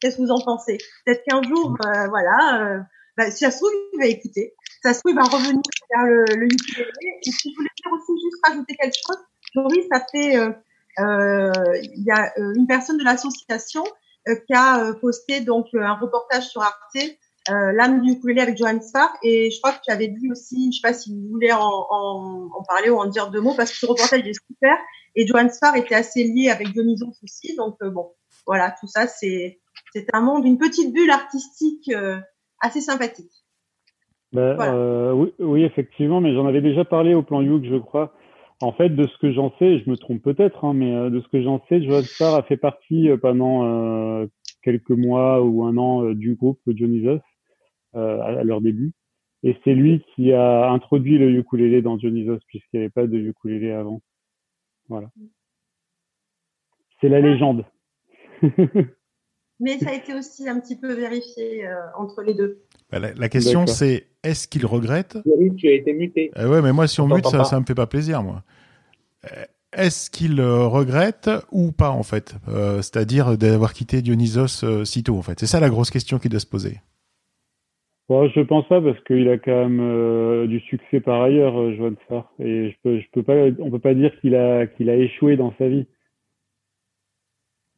Qu'est-ce 0.00 0.16
que 0.16 0.22
vous 0.22 0.30
en 0.30 0.40
pensez? 0.44 0.78
Peut-être 1.04 1.22
qu'un 1.24 1.42
jour, 1.42 1.76
euh, 1.86 2.08
voilà, 2.08 2.60
euh, 2.62 2.80
bah, 3.16 3.30
si 3.30 3.44
ça 3.44 3.50
se 3.50 3.58
trouve, 3.58 3.70
il 3.92 3.98
va 3.98 4.06
écouter. 4.06 4.54
Si 4.66 4.78
ça 4.82 4.94
se 4.94 5.00
trouve, 5.00 5.12
il 5.12 5.16
va 5.16 5.24
revenir 5.24 5.60
vers 5.94 6.06
le, 6.06 6.24
le 6.36 6.46
ukulélé. 6.46 6.90
Et 7.24 7.30
si 7.30 7.50
je 7.50 7.56
voulais 7.56 7.70
dire 7.76 7.92
aussi 7.92 8.12
juste 8.22 8.46
rajouter 8.46 8.74
quelque 8.76 8.96
chose, 9.06 9.18
Joris, 9.54 9.86
ça 9.92 10.04
fait, 10.10 10.36
euh, 10.36 10.50
euh, 10.98 11.52
il 11.82 12.04
y 12.04 12.10
a 12.10 12.32
euh, 12.38 12.54
une 12.56 12.66
personne 12.66 12.98
de 12.98 13.04
l'association 13.04 13.84
euh, 14.28 14.34
qui 14.46 14.54
a 14.54 14.84
euh, 14.84 14.92
posté 14.94 15.40
donc 15.40 15.66
euh, 15.74 15.82
un 15.82 15.94
reportage 15.94 16.48
sur 16.48 16.62
Arte, 16.62 16.98
euh, 17.50 17.72
l'âme 17.72 18.02
du 18.02 18.12
ukulélé 18.12 18.40
avec 18.40 18.56
Johan 18.56 18.80
Sfar, 18.80 19.12
et 19.22 19.50
je 19.50 19.60
crois 19.60 19.72
que 19.72 19.80
tu 19.84 19.92
avais 19.92 20.08
dit 20.08 20.30
aussi, 20.30 20.70
je 20.72 20.78
sais 20.78 20.88
pas 20.88 20.94
si 20.94 21.12
vous 21.12 21.28
voulez 21.28 21.52
en, 21.52 21.58
en, 21.58 22.48
en 22.54 22.62
parler 22.64 22.90
ou 22.90 22.96
en 22.96 23.06
dire 23.06 23.30
deux 23.30 23.40
mots, 23.40 23.54
parce 23.56 23.70
que 23.70 23.76
ce 23.78 23.86
reportage 23.86 24.26
est 24.26 24.46
super, 24.46 24.76
et 25.16 25.26
Johan 25.26 25.48
Sfar 25.48 25.76
était 25.76 25.94
assez 25.94 26.24
lié 26.24 26.50
avec 26.50 26.72
Dionysos 26.72 27.18
aussi, 27.22 27.56
donc 27.56 27.76
euh, 27.82 27.90
bon, 27.90 28.12
voilà, 28.46 28.74
tout 28.80 28.86
ça 28.86 29.06
c'est 29.06 29.58
c'est 29.92 30.06
un 30.12 30.20
monde, 30.20 30.46
une 30.46 30.58
petite 30.58 30.92
bulle 30.92 31.10
artistique 31.10 31.90
euh, 31.94 32.18
assez 32.60 32.80
sympathique. 32.80 33.32
Voilà. 34.32 34.72
euh, 34.72 35.12
oui, 35.12 35.32
oui, 35.38 35.64
effectivement, 35.64 36.20
mais 36.22 36.34
j'en 36.34 36.46
avais 36.46 36.62
déjà 36.62 36.84
parlé 36.84 37.14
au 37.14 37.22
plan 37.22 37.42
Youk, 37.42 37.64
je 37.64 37.76
crois. 37.76 38.14
En 38.62 38.72
fait, 38.72 38.90
de 38.90 39.06
ce 39.06 39.18
que 39.18 39.32
j'en 39.32 39.52
sais, 39.58 39.80
je 39.80 39.90
me 39.90 39.96
trompe 39.96 40.22
peut-être, 40.22 40.64
hein, 40.64 40.72
mais 40.72 40.94
euh, 40.94 41.10
de 41.10 41.20
ce 41.20 41.28
que 41.28 41.42
j'en 41.42 41.60
sais, 41.68 41.82
Johan 41.82 42.02
Star 42.02 42.36
a 42.36 42.42
fait 42.44 42.56
partie 42.56 43.10
euh, 43.10 43.16
pendant 43.16 43.64
euh, 43.64 44.26
quelques 44.62 44.90
mois 44.90 45.42
ou 45.42 45.64
un 45.64 45.76
an 45.76 46.04
du 46.12 46.36
groupe 46.36 46.60
Dionysos 46.66 47.20
à, 47.94 48.24
à 48.24 48.44
leur 48.44 48.60
début. 48.60 48.92
Et 49.42 49.56
c'est 49.64 49.74
lui 49.74 50.04
qui 50.14 50.32
a 50.32 50.70
introduit 50.70 51.18
le 51.18 51.30
ukulélé 51.30 51.82
dans 51.82 51.96
Dionysos, 51.96 52.38
puisqu'il 52.46 52.76
n'y 52.78 52.84
avait 52.84 52.90
pas 52.90 53.06
de 53.06 53.18
ukulélé 53.18 53.72
avant. 53.72 54.00
Voilà. 54.88 55.10
C'est 57.00 57.08
la 57.08 57.20
légende. 57.20 57.64
Mais 59.60 59.78
ça 59.78 59.90
a 59.90 59.94
été 59.94 60.14
aussi 60.14 60.48
un 60.48 60.58
petit 60.60 60.76
peu 60.76 60.92
vérifié 60.92 61.66
euh, 61.66 61.74
entre 61.96 62.22
les 62.22 62.34
deux. 62.34 62.62
Bah, 62.90 62.98
La, 62.98 63.14
la 63.14 63.28
question, 63.28 63.66
c'est 63.66 64.08
est-ce 64.22 64.48
qu'il 64.48 64.66
regrette? 64.66 65.18
Thierry, 65.22 65.54
tu 65.56 65.68
as 65.68 65.72
été 65.72 65.92
muté. 65.92 66.30
Eh 66.36 66.46
ouais, 66.46 66.62
mais 66.62 66.72
moi, 66.72 66.86
si 66.86 67.00
on 67.00 67.04
On 67.04 67.16
mute, 67.16 67.26
ça, 67.26 67.44
ça 67.44 67.60
me 67.60 67.64
fait 67.64 67.74
pas 67.74 67.86
plaisir, 67.86 68.22
moi. 68.22 68.42
Euh, 69.24 69.44
Est-ce 69.72 70.10
qu'il 70.10 70.40
euh, 70.40 70.66
regrette 70.66 71.30
ou 71.50 71.72
pas, 71.72 71.90
en 71.90 72.02
fait? 72.02 72.36
Euh, 72.48 72.76
C'est-à-dire 72.76 73.38
d'avoir 73.38 73.72
quitté 73.72 74.02
Dionysos 74.02 74.64
euh, 74.64 74.84
si 74.84 75.02
tôt, 75.02 75.16
en 75.16 75.22
fait. 75.22 75.38
C'est 75.40 75.46
ça 75.46 75.60
la 75.60 75.70
grosse 75.70 75.90
question 75.90 76.18
qui 76.18 76.28
doit 76.28 76.40
se 76.40 76.46
poser. 76.46 76.80
Bon, 78.12 78.28
je 78.28 78.40
pense 78.42 78.68
pas 78.68 78.82
parce 78.82 79.00
qu'il 79.04 79.26
a 79.30 79.38
quand 79.38 79.56
même 79.56 79.80
euh, 79.80 80.46
du 80.46 80.60
succès 80.60 81.00
par 81.00 81.22
ailleurs, 81.22 81.58
euh, 81.58 81.74
Joan 81.74 81.96
Sarr. 82.10 82.30
Et 82.38 82.70
je 82.70 82.76
peux, 82.82 83.00
je 83.00 83.06
peux 83.10 83.22
pas, 83.22 83.46
on 83.58 83.70
peut 83.70 83.78
pas 83.78 83.94
dire 83.94 84.12
qu'il 84.20 84.36
a, 84.36 84.66
qu'il 84.66 84.90
a 84.90 84.96
échoué 84.96 85.38
dans 85.38 85.54
sa 85.56 85.66
vie. 85.66 85.86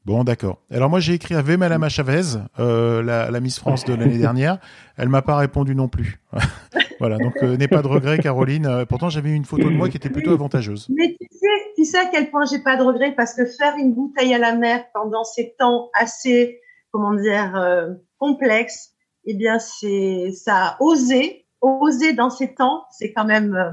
Bon, 0.05 0.25
d'accord. 0.25 0.59
Alors 0.73 0.91
moi, 0.91 0.99
j'ai 0.99 1.13
écrit 1.13 1.37
à 1.37 1.41
Vemalama 1.41 1.89
Chavez, 1.89 2.41
euh, 2.59 3.01
la, 3.01 3.31
la 3.31 3.39
Miss 3.39 3.61
France 3.61 3.85
de 3.85 3.95
l'année 3.95 4.19
dernière. 4.27 4.59
Elle 4.97 5.09
m'a 5.09 5.23
pas 5.23 5.37
répondu 5.37 5.77
non 5.77 5.87
plus. 5.87 6.21
voilà, 6.99 7.17
donc 7.19 7.37
euh, 7.45 7.57
n'aie 7.57 7.69
pas 7.69 7.83
de 7.83 7.87
regret, 7.87 8.19
Caroline. 8.19 8.67
Euh, 8.67 8.85
pourtant, 8.87 9.11
j'avais 9.11 9.31
une 9.31 9.45
photo 9.45 9.71
de 9.71 9.77
moi 9.77 9.89
qui 9.89 9.99
était 9.99 10.11
plutôt 10.11 10.33
avantageuse. 10.33 10.89
Mais 10.91 11.17
tu 11.21 11.29
sais, 11.31 11.47
tu 11.77 11.85
sais 11.85 11.99
à 11.99 12.07
quel 12.07 12.29
point 12.33 12.45
j'ai 12.45 12.59
pas 12.59 12.77
de 12.77 12.83
regrets 12.83 13.15
parce 13.15 13.35
que 13.35 13.47
faire 13.47 13.77
une 13.79 13.95
bouteille 13.95 14.35
à 14.35 14.39
la 14.39 14.57
mer 14.57 14.85
pendant 14.93 15.23
ces 15.23 15.55
temps 15.61 15.91
assez, 15.95 16.61
comment 16.91 17.15
dire, 17.15 17.55
euh, 17.55 17.95
complexes, 18.19 18.94
eh 19.27 19.35
bien, 19.35 19.59
c'est, 19.59 20.33
ça 20.33 20.57
a 20.57 20.77
osé, 20.81 21.47
osé 21.61 22.13
dans 22.13 22.31
ces 22.31 22.55
temps, 22.55 22.85
c'est 22.91 23.13
quand 23.13 23.25
même 23.25 23.55
euh, 23.55 23.71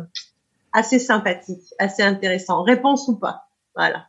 assez 0.73 0.99
sympathique, 0.99 1.63
assez 1.79 2.03
intéressant. 2.03 2.63
Réponse 2.63 3.07
ou 3.07 3.17
pas. 3.17 3.47
Voilà. 3.75 4.07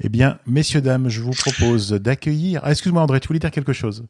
Eh 0.00 0.08
bien, 0.08 0.38
messieurs, 0.46 0.80
dames, 0.82 1.08
je 1.08 1.20
vous 1.20 1.30
propose 1.32 1.90
d'accueillir. 1.90 2.60
Ah, 2.64 2.70
excuse-moi, 2.70 3.02
André, 3.02 3.18
tu 3.20 3.28
voulais 3.28 3.38
dire 3.38 3.50
quelque 3.50 3.72
chose? 3.72 4.04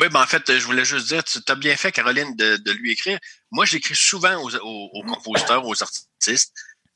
Oui, 0.00 0.06
ben 0.12 0.22
en 0.22 0.26
fait, 0.26 0.58
je 0.58 0.64
voulais 0.64 0.84
juste 0.84 1.08
dire, 1.08 1.24
tu 1.24 1.38
as 1.48 1.54
bien 1.54 1.74
fait, 1.76 1.90
Caroline, 1.92 2.34
de, 2.36 2.56
de 2.56 2.70
lui 2.72 2.92
écrire. 2.92 3.18
Moi, 3.50 3.64
j'écris 3.64 3.96
souvent 3.96 4.36
aux, 4.42 4.54
aux- 4.56 4.90
aux 4.92 5.02
compositeurs, 5.02 5.66
aux 5.66 5.74
artistes. 5.82 6.52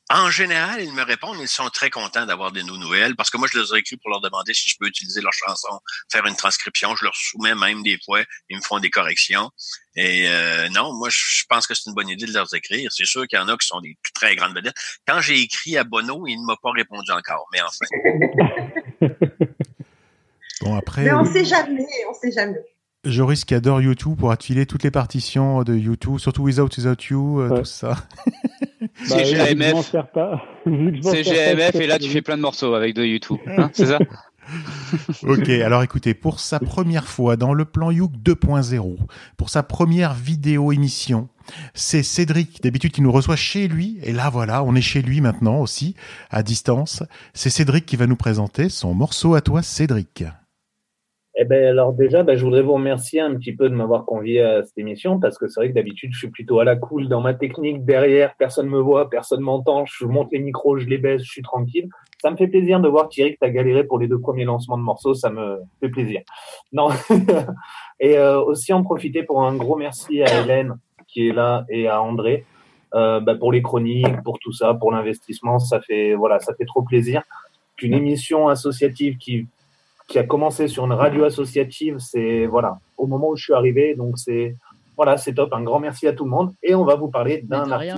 En 0.09 0.29
général, 0.29 0.83
ils 0.83 0.91
me 0.93 1.01
répondent, 1.03 1.37
ils 1.39 1.47
sont 1.47 1.69
très 1.69 1.89
contents 1.89 2.25
d'avoir 2.25 2.51
des 2.51 2.61
nou- 2.61 2.77
nouvelles 2.77 3.15
parce 3.15 3.29
que 3.29 3.37
moi, 3.37 3.47
je 3.51 3.57
les 3.57 3.73
ai 3.73 3.79
écrits 3.79 3.97
pour 3.97 4.09
leur 4.11 4.21
demander 4.21 4.53
si 4.53 4.69
je 4.69 4.75
peux 4.79 4.85
utiliser 4.87 5.21
leur 5.21 5.31
chanson, 5.33 5.79
faire 6.11 6.25
une 6.27 6.35
transcription. 6.35 6.95
Je 6.95 7.05
leur 7.05 7.15
soumets 7.15 7.55
même 7.55 7.81
des 7.83 7.97
fois, 8.05 8.19
ils 8.49 8.57
me 8.57 8.61
font 8.61 8.79
des 8.79 8.89
corrections. 8.91 9.49
Et 9.95 10.27
euh, 10.27 10.67
non, 10.69 10.93
moi, 10.93 11.07
je 11.09 11.43
pense 11.49 11.65
que 11.67 11.73
c'est 11.73 11.89
une 11.89 11.95
bonne 11.95 12.09
idée 12.09 12.25
de 12.25 12.33
leur 12.33 12.53
écrire. 12.53 12.91
C'est 12.91 13.05
sûr 13.05 13.25
qu'il 13.27 13.39
y 13.39 13.41
en 13.41 13.47
a 13.47 13.57
qui 13.57 13.65
sont 13.65 13.79
des 13.81 13.97
très 14.13 14.35
grandes 14.35 14.53
vedettes. 14.53 14.75
Quand 15.07 15.21
j'ai 15.21 15.39
écrit 15.39 15.77
à 15.77 15.83
Bono, 15.85 16.27
il 16.27 16.35
ne 16.39 16.45
m'a 16.45 16.57
pas 16.61 16.71
répondu 16.71 17.11
encore, 17.11 17.47
mais 17.53 17.61
enfin. 17.61 17.85
Bon, 20.61 20.77
après, 20.77 21.03
Mais 21.03 21.13
on 21.13 21.25
sait 21.25 21.43
jamais, 21.43 21.85
on 22.09 22.13
sait 22.13 22.31
jamais. 22.31 22.59
Joris 23.03 23.43
qui 23.43 23.53
adore 23.53 23.81
YouTube 23.81 24.17
pourra 24.17 24.37
te 24.37 24.45
filer 24.45 24.65
toutes 24.65 24.83
les 24.83 24.91
partitions 24.91 25.63
de 25.63 25.75
YouTube, 25.75 26.19
surtout 26.19 26.43
Without 26.43 26.69
Without 26.77 27.03
You, 27.09 27.41
euh, 27.41 27.49
Ouais. 27.49 27.59
tout 27.59 27.65
ça. 27.65 27.97
Bah, 28.83 28.89
C'est 29.05 29.23
GMF. 29.23 29.91
GMF 30.65 31.75
et 31.75 31.87
là 31.87 31.99
tu 31.99 32.09
fais 32.09 32.21
plein 32.21 32.37
de 32.37 32.41
morceaux 32.41 32.73
avec 32.73 32.95
de 32.95 33.03
YouTube, 33.03 33.39
hein, 33.47 33.69
c'est 33.73 33.87
ça? 33.87 33.99
Ok, 35.23 35.47
alors 35.49 35.83
écoutez, 35.83 36.13
pour 36.13 36.39
sa 36.39 36.59
première 36.59 37.07
fois 37.07 37.37
dans 37.37 37.53
le 37.53 37.65
plan 37.65 37.91
Youk 37.91 38.11
2.0, 38.23 38.97
pour 39.37 39.49
sa 39.49 39.63
première 39.63 40.13
vidéo 40.13 40.71
émission, 40.71 41.29
c'est 41.73 42.03
Cédric, 42.03 42.61
d'habitude 42.61 42.91
qui 42.91 43.01
nous 43.01 43.11
reçoit 43.11 43.37
chez 43.37 43.67
lui, 43.67 43.99
et 44.03 44.11
là 44.11 44.29
voilà, 44.29 44.63
on 44.63 44.75
est 44.75 44.81
chez 44.81 45.01
lui 45.01 45.21
maintenant 45.21 45.59
aussi, 45.59 45.95
à 46.29 46.43
distance. 46.43 47.03
C'est 47.33 47.49
Cédric 47.49 47.85
qui 47.85 47.95
va 47.95 48.05
nous 48.05 48.17
présenter 48.17 48.69
son 48.69 48.93
morceau 48.93 49.35
à 49.35 49.41
toi, 49.41 49.61
Cédric. 49.61 50.25
Eh 51.35 51.45
ben 51.45 51.65
alors 51.65 51.93
déjà, 51.93 52.21
ben, 52.21 52.37
je 52.37 52.45
voudrais 52.45 52.61
vous 52.61 52.73
remercier 52.73 53.19
un 53.19 53.33
petit 53.35 53.55
peu 53.55 53.67
de 53.67 53.73
m'avoir 53.73 54.05
convié 54.05 54.41
à 54.41 54.63
cette 54.63 54.77
émission 54.77 55.19
parce 55.19 55.39
que 55.39 55.47
c'est 55.47 55.59
vrai 55.59 55.69
que 55.69 55.73
d'habitude 55.73 56.11
je 56.13 56.19
suis 56.19 56.29
plutôt 56.29 56.59
à 56.59 56.63
la 56.63 56.75
cool 56.75 57.07
dans 57.07 57.21
ma 57.21 57.33
technique 57.33 57.85
derrière, 57.85 58.35
personne 58.37 58.67
me 58.67 58.79
voit, 58.79 59.09
personne 59.09 59.41
m'entend, 59.41 59.85
je 59.85 60.05
monte 60.05 60.31
les 60.31 60.37
micros, 60.37 60.77
je 60.77 60.85
les 60.85 60.99
baisse, 60.99 61.23
je 61.23 61.31
suis 61.31 61.41
tranquille. 61.41 61.89
Ça 62.21 62.29
me 62.29 62.37
fait 62.37 62.47
plaisir 62.47 62.79
de 62.79 62.87
voir 62.87 63.09
Thierry 63.09 63.33
que 63.33 63.39
tu 63.41 63.47
as 63.47 63.49
galéré 63.49 63.83
pour 63.83 63.97
les 63.97 64.07
deux 64.07 64.19
premiers 64.19 64.45
lancements 64.45 64.77
de 64.77 64.83
morceaux, 64.83 65.15
ça 65.15 65.31
me 65.31 65.59
fait 65.79 65.89
plaisir. 65.89 66.21
Non. 66.71 66.89
et 67.99 68.17
euh, 68.19 68.39
aussi 68.39 68.71
en 68.71 68.83
profiter 68.83 69.23
pour 69.23 69.43
un 69.43 69.55
gros 69.55 69.75
merci 69.75 70.21
à 70.21 70.41
Hélène 70.43 70.75
qui 71.07 71.29
est 71.29 71.33
là 71.33 71.65
et 71.67 71.87
à 71.87 72.01
André 72.01 72.45
euh, 72.93 73.19
bah, 73.19 73.33
pour 73.33 73.51
les 73.51 73.63
chroniques, 73.63 74.21
pour 74.23 74.37
tout 74.37 74.51
ça, 74.51 74.75
pour 74.75 74.91
l'investissement, 74.91 75.57
ça 75.57 75.81
fait 75.81 76.13
voilà, 76.13 76.39
ça 76.39 76.53
fait 76.53 76.65
trop 76.65 76.83
plaisir. 76.83 77.23
Qu'une 77.75 77.95
émission 77.95 78.49
associative 78.49 79.17
qui 79.17 79.47
qui 80.07 80.19
a 80.19 80.23
commencé 80.23 80.67
sur 80.67 80.85
une 80.85 80.93
radio 80.93 81.23
associative, 81.23 81.97
c'est 81.99 82.45
voilà, 82.45 82.79
au 82.97 83.07
moment 83.07 83.29
où 83.29 83.35
je 83.35 83.43
suis 83.43 83.53
arrivé, 83.53 83.95
donc 83.95 84.17
c'est 84.17 84.55
voilà, 84.95 85.17
c'est 85.17 85.33
top. 85.33 85.53
Un 85.53 85.63
grand 85.63 85.79
merci 85.79 86.07
à 86.07 86.13
tout 86.13 86.25
le 86.25 86.29
monde 86.29 86.53
et 86.61 86.75
on 86.75 86.85
va 86.85 86.95
vous 86.95 87.09
parler 87.09 87.41
d'un 87.41 87.71
artiste. 87.71 87.97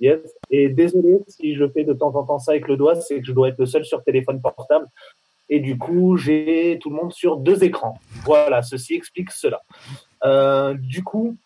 Yes. 0.00 0.18
Et 0.50 0.68
désolé 0.68 1.20
si 1.28 1.54
je 1.54 1.68
fais 1.68 1.84
de 1.84 1.92
temps 1.92 2.14
en 2.16 2.24
temps 2.24 2.40
ça 2.40 2.52
avec 2.52 2.66
le 2.66 2.76
doigt, 2.76 2.96
c'est 2.96 3.20
que 3.20 3.26
je 3.26 3.32
dois 3.32 3.48
être 3.48 3.58
le 3.58 3.66
seul 3.66 3.84
sur 3.84 4.02
téléphone 4.02 4.40
portable. 4.40 4.86
Et 5.48 5.60
du 5.60 5.78
coup, 5.78 6.16
j'ai 6.16 6.78
tout 6.80 6.90
le 6.90 6.96
monde 6.96 7.12
sur 7.12 7.36
deux 7.36 7.62
écrans. 7.62 7.98
Voilà, 8.24 8.62
ceci 8.62 8.94
explique 8.94 9.30
cela. 9.30 9.60
Euh, 10.24 10.74
du 10.74 11.04
coup, 11.04 11.36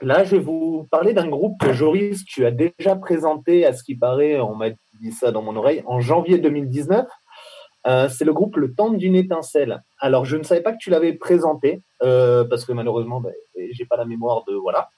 là, 0.00 0.24
je 0.24 0.36
vais 0.36 0.42
vous 0.42 0.86
parler 0.90 1.12
d'un 1.12 1.28
groupe 1.28 1.60
que 1.60 1.72
Joris, 1.72 2.24
tu 2.24 2.46
as 2.46 2.50
déjà 2.50 2.96
présenté, 2.96 3.66
à 3.66 3.72
ce 3.72 3.82
qui 3.82 3.94
paraît, 3.94 4.40
on 4.40 4.54
m'a 4.54 4.70
dit 4.70 5.12
ça 5.12 5.32
dans 5.32 5.42
mon 5.42 5.56
oreille, 5.56 5.82
en 5.86 6.00
janvier 6.00 6.38
2019. 6.38 7.06
Euh, 7.86 8.08
c'est 8.08 8.24
le 8.24 8.32
groupe 8.32 8.56
Le 8.56 8.72
Temps 8.74 8.90
d'une 8.90 9.16
étincelle. 9.16 9.82
Alors, 9.98 10.24
je 10.24 10.36
ne 10.36 10.42
savais 10.42 10.60
pas 10.60 10.72
que 10.72 10.78
tu 10.78 10.90
l'avais 10.90 11.12
présenté, 11.12 11.82
euh, 12.02 12.44
parce 12.44 12.64
que 12.64 12.72
malheureusement, 12.72 13.20
ben, 13.20 13.32
j'ai 13.72 13.84
pas 13.84 13.96
la 13.96 14.04
mémoire 14.04 14.44
de 14.46 14.54
voilà. 14.54 14.90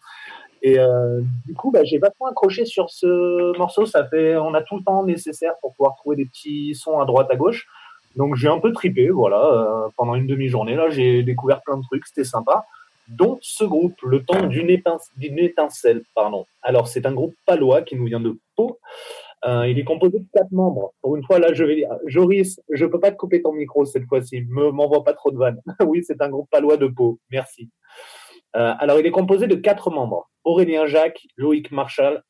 Et 0.62 0.78
euh, 0.78 1.20
du 1.47 1.55
coup, 1.55 1.70
ben, 1.70 1.85
j'ai 1.85 1.99
vachement 1.99 2.26
accroché 2.26 2.64
sur 2.64 2.89
ce 2.91 3.57
morceau. 3.59 3.85
Ça 3.85 4.07
fait, 4.07 4.37
on 4.37 4.55
a 4.55 4.62
tout 4.62 4.78
le 4.78 4.82
temps 4.82 5.05
nécessaire 5.05 5.55
pour 5.61 5.74
pouvoir 5.74 5.95
trouver 5.97 6.16
des 6.16 6.24
petits 6.24 6.74
sons 6.74 6.99
à 6.99 7.05
droite, 7.05 7.28
à 7.30 7.37
gauche. 7.37 7.66
Donc, 8.16 8.37
j'ai 8.37 8.49
un 8.49 8.59
peu 8.59 8.72
tripé, 8.72 9.11
voilà, 9.11 9.45
euh, 9.45 9.89
pendant 9.97 10.14
une 10.14 10.26
demi-journée. 10.26 10.74
Là, 10.74 10.89
j'ai 10.89 11.22
découvert 11.22 11.61
plein 11.62 11.76
de 11.76 11.82
trucs, 11.82 12.07
c'était 12.07 12.24
sympa. 12.24 12.64
Dont 13.09 13.39
ce 13.43 13.64
groupe, 13.64 14.01
Le 14.03 14.24
Temps 14.24 14.47
d'une 14.47 14.70
étincelle, 14.70 15.12
d'une 15.18 15.39
étincelle, 15.39 16.03
pardon. 16.14 16.47
Alors, 16.62 16.89
c'est 16.89 17.05
un 17.05 17.12
groupe 17.12 17.35
palois 17.45 17.82
qui 17.82 17.97
nous 17.97 18.07
vient 18.07 18.20
de 18.20 18.39
Pau. 18.57 18.78
Euh, 19.47 19.68
il 19.68 19.78
est 19.78 19.84
composé 19.84 20.18
de 20.18 20.26
quatre 20.32 20.53
membres. 20.53 20.95
Pour 21.03 21.16
une 21.16 21.24
fois, 21.24 21.38
là, 21.38 21.53
je 21.53 21.64
vais 21.64 21.76
dire, 21.76 21.90
Joris, 22.07 22.61
je 22.70 22.86
peux 22.86 23.01
pas 23.01 23.11
te 23.11 23.16
couper 23.16 23.42
ton 23.42 23.53
micro 23.53 23.84
cette 23.84 24.07
fois-ci. 24.07 24.42
Me 24.49 24.70
m'envoie 24.70 25.05
pas 25.05 25.12
trop 25.12 25.30
de 25.30 25.36
vannes. 25.36 25.61
oui, 25.86 26.03
c'est 26.03 26.22
un 26.22 26.30
groupe 26.30 26.49
palois 26.51 26.76
de 26.76 26.86
Pau. 26.86 27.18
Merci. 27.30 27.70
Euh, 28.57 28.72
alors, 28.78 28.99
il 28.99 29.07
est 29.07 29.11
composé 29.11 29.47
de 29.47 29.57
quatre 29.57 29.90
membres. 29.90 30.30
Aurélien 30.45 30.86
Jacques, 30.86 31.26
Loïc 31.36 31.70
Marchal, 31.72 32.22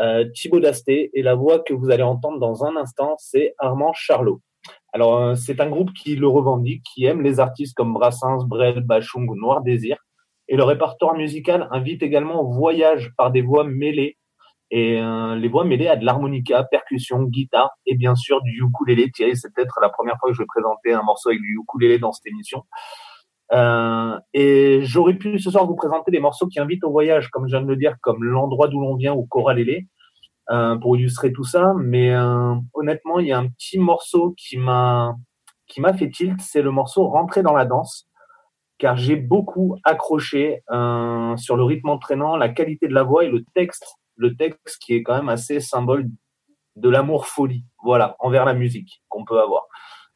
euh, 0.00 0.24
Thibaut 0.32 0.60
Dasté 0.60 1.10
et 1.14 1.22
la 1.22 1.34
voix 1.34 1.58
que 1.58 1.74
vous 1.74 1.90
allez 1.90 2.02
entendre 2.02 2.38
dans 2.38 2.64
un 2.64 2.76
instant, 2.76 3.16
c'est 3.18 3.54
Armand 3.58 3.92
Charlot. 3.92 4.40
Alors, 4.92 5.16
euh, 5.16 5.34
c'est 5.34 5.60
un 5.60 5.68
groupe 5.68 5.92
qui 5.92 6.14
le 6.14 6.28
revendique, 6.28 6.84
qui 6.94 7.04
aime 7.04 7.22
les 7.22 7.40
artistes 7.40 7.74
comme 7.74 7.92
Brassens, 7.92 8.44
Brel, 8.44 8.80
Bachung 8.80 9.28
ou 9.28 9.34
Noir 9.34 9.62
Désir. 9.62 9.98
Et 10.46 10.56
le 10.56 10.64
répertoire 10.64 11.14
musical 11.14 11.68
invite 11.70 12.02
également 12.02 12.40
au 12.40 12.52
voyage 12.52 13.12
par 13.16 13.30
des 13.30 13.42
voix 13.42 13.64
mêlées 13.64 14.16
et 14.70 15.00
euh, 15.00 15.36
les 15.36 15.48
voix 15.48 15.64
mêlées 15.64 15.88
à 15.88 15.96
de 15.96 16.04
l'harmonica, 16.04 16.64
percussion, 16.64 17.22
guitare 17.24 17.70
et 17.86 17.96
bien 17.96 18.14
sûr 18.14 18.42
du 18.42 18.62
ukulélé. 18.62 19.10
Thierry, 19.10 19.36
c'est 19.36 19.52
peut-être 19.52 19.78
la 19.80 19.88
première 19.88 20.16
fois 20.18 20.30
que 20.30 20.34
je 20.34 20.42
vais 20.42 20.46
présenter 20.46 20.92
un 20.92 21.02
morceau 21.02 21.30
avec 21.30 21.40
du 21.40 21.58
ukulélé 21.60 21.98
dans 21.98 22.12
cette 22.12 22.26
émission. 22.26 22.64
Euh, 23.52 24.18
et 24.34 24.80
j'aurais 24.82 25.14
pu 25.14 25.38
ce 25.38 25.50
soir 25.50 25.66
vous 25.66 25.74
présenter 25.74 26.10
des 26.10 26.20
morceaux 26.20 26.48
qui 26.48 26.60
invitent 26.60 26.84
au 26.84 26.90
voyage, 26.90 27.30
comme 27.30 27.46
je 27.46 27.56
viens 27.56 27.62
de 27.62 27.68
le 27.70 27.76
dire, 27.76 27.96
comme 28.02 28.22
l'endroit 28.22 28.68
d'où 28.68 28.80
l'on 28.80 28.96
vient 28.96 29.14
ou 29.14 29.26
Coralélé, 29.26 29.86
euh, 30.50 30.76
pour 30.76 30.96
illustrer 30.96 31.32
tout 31.32 31.44
ça. 31.44 31.72
Mais 31.78 32.14
euh, 32.14 32.54
honnêtement, 32.74 33.20
il 33.20 33.28
y 33.28 33.32
a 33.32 33.38
un 33.38 33.48
petit 33.48 33.78
morceau 33.78 34.34
qui 34.36 34.58
m'a 34.58 35.14
qui 35.66 35.82
m'a 35.82 35.92
fait 35.92 36.08
tilt, 36.08 36.40
c'est 36.40 36.62
le 36.62 36.70
morceau 36.70 37.06
Rentrer 37.08 37.42
dans 37.42 37.52
la 37.52 37.66
danse 37.66 38.08
car 38.78 38.96
j'ai 38.96 39.16
beaucoup 39.16 39.76
accroché 39.84 40.62
euh, 40.70 41.36
sur 41.36 41.56
le 41.56 41.64
rythme 41.64 41.90
entraînant, 41.90 42.36
la 42.36 42.48
qualité 42.48 42.88
de 42.88 42.94
la 42.94 43.02
voix 43.02 43.24
et 43.24 43.28
le 43.28 43.44
texte, 43.54 43.84
le 44.18 44.36
texte 44.36 44.78
qui 44.84 44.94
est 44.94 45.02
quand 45.02 45.16
même 45.16 45.30
assez 45.30 45.60
symbole 45.60 46.06
de 46.76 46.88
l'amour 46.88 47.26
folie, 47.26 47.64
voilà, 47.82 48.16
envers 48.18 48.44
la 48.44 48.54
musique 48.54 49.02
qu'on 49.08 49.24
peut 49.24 49.40
avoir. 49.40 49.64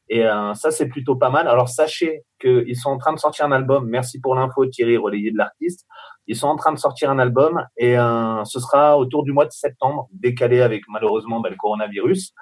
Et 0.08 0.26
euh, 0.26 0.52
ça, 0.54 0.70
c'est 0.70 0.88
plutôt 0.88 1.16
pas 1.16 1.30
mal. 1.30 1.48
Alors 1.48 1.68
sachez 1.68 2.24
qu'ils 2.40 2.76
sont 2.76 2.90
en 2.90 2.98
train 2.98 3.14
de 3.14 3.18
sortir 3.18 3.46
un 3.46 3.52
album. 3.52 3.88
Merci 3.88 4.20
pour 4.20 4.34
l'info, 4.34 4.66
Thierry, 4.66 4.96
relayé 4.96 5.30
de 5.30 5.38
l'artiste. 5.38 5.86
Ils 6.26 6.36
sont 6.36 6.48
en 6.48 6.56
train 6.56 6.72
de 6.72 6.78
sortir 6.78 7.10
un 7.10 7.18
album 7.18 7.64
et 7.76 7.98
euh, 7.98 8.44
ce 8.44 8.60
sera 8.60 8.98
autour 8.98 9.22
du 9.22 9.32
mois 9.32 9.46
de 9.46 9.52
septembre, 9.52 10.08
décalé 10.12 10.60
avec 10.60 10.82
malheureusement 10.88 11.40
bah, 11.40 11.48
le 11.50 11.56
coronavirus. 11.56 12.34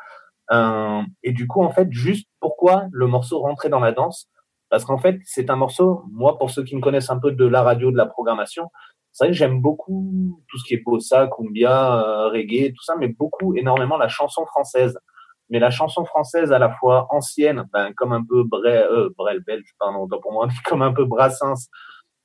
Euh, 0.53 1.03
et 1.23 1.33
du 1.33 1.47
coup, 1.47 1.63
en 1.63 1.71
fait, 1.71 1.89
juste 1.93 2.29
pourquoi 2.41 2.87
le 2.91 3.07
morceau 3.07 3.39
rentrer 3.39 3.69
dans 3.69 3.79
la 3.79 3.93
danse? 3.93 4.29
Parce 4.69 4.85
qu'en 4.85 4.99
fait, 4.99 5.19
c'est 5.25 5.51
un 5.51 5.57
morceau, 5.57 6.03
moi, 6.13 6.39
pour 6.39 6.51
ceux 6.51 6.65
qui 6.65 6.77
me 6.77 6.81
connaissent 6.81 7.11
un 7.11 7.19
peu 7.19 7.33
de 7.33 7.45
la 7.45 7.63
radio, 7.63 7.91
de 7.91 7.97
la 7.97 8.07
programmation, 8.07 8.71
c'est 9.13 9.25
vrai 9.25 9.33
que 9.33 9.37
j'aime 9.37 9.61
beaucoup 9.61 10.41
tout 10.49 10.59
ce 10.59 10.65
qui 10.65 10.75
est 10.75 10.83
bossa, 10.85 11.29
cumbia, 11.29 12.03
euh, 12.05 12.29
reggae, 12.29 12.73
tout 12.73 12.83
ça, 12.83 12.95
mais 12.99 13.09
beaucoup, 13.09 13.55
énormément 13.57 13.97
la 13.97 14.09
chanson 14.09 14.45
française. 14.47 14.99
Mais 15.51 15.59
la 15.59 15.71
chanson 15.71 16.05
française 16.05 16.53
à 16.53 16.59
la 16.59 16.71
fois 16.71 17.07
ancienne, 17.11 17.65
ben, 17.73 17.93
comme 17.95 18.13
un 18.13 18.25
peu 18.25 18.45
Brel, 18.45 18.87
euh, 18.91 19.11
Brel 19.19 19.41
belge, 19.41 19.67
pardon, 19.79 20.07
pour 20.23 20.33
moi, 20.33 20.49
comme 20.65 20.83
un 20.83 20.93
peu 20.93 21.05
Brassens 21.05 21.69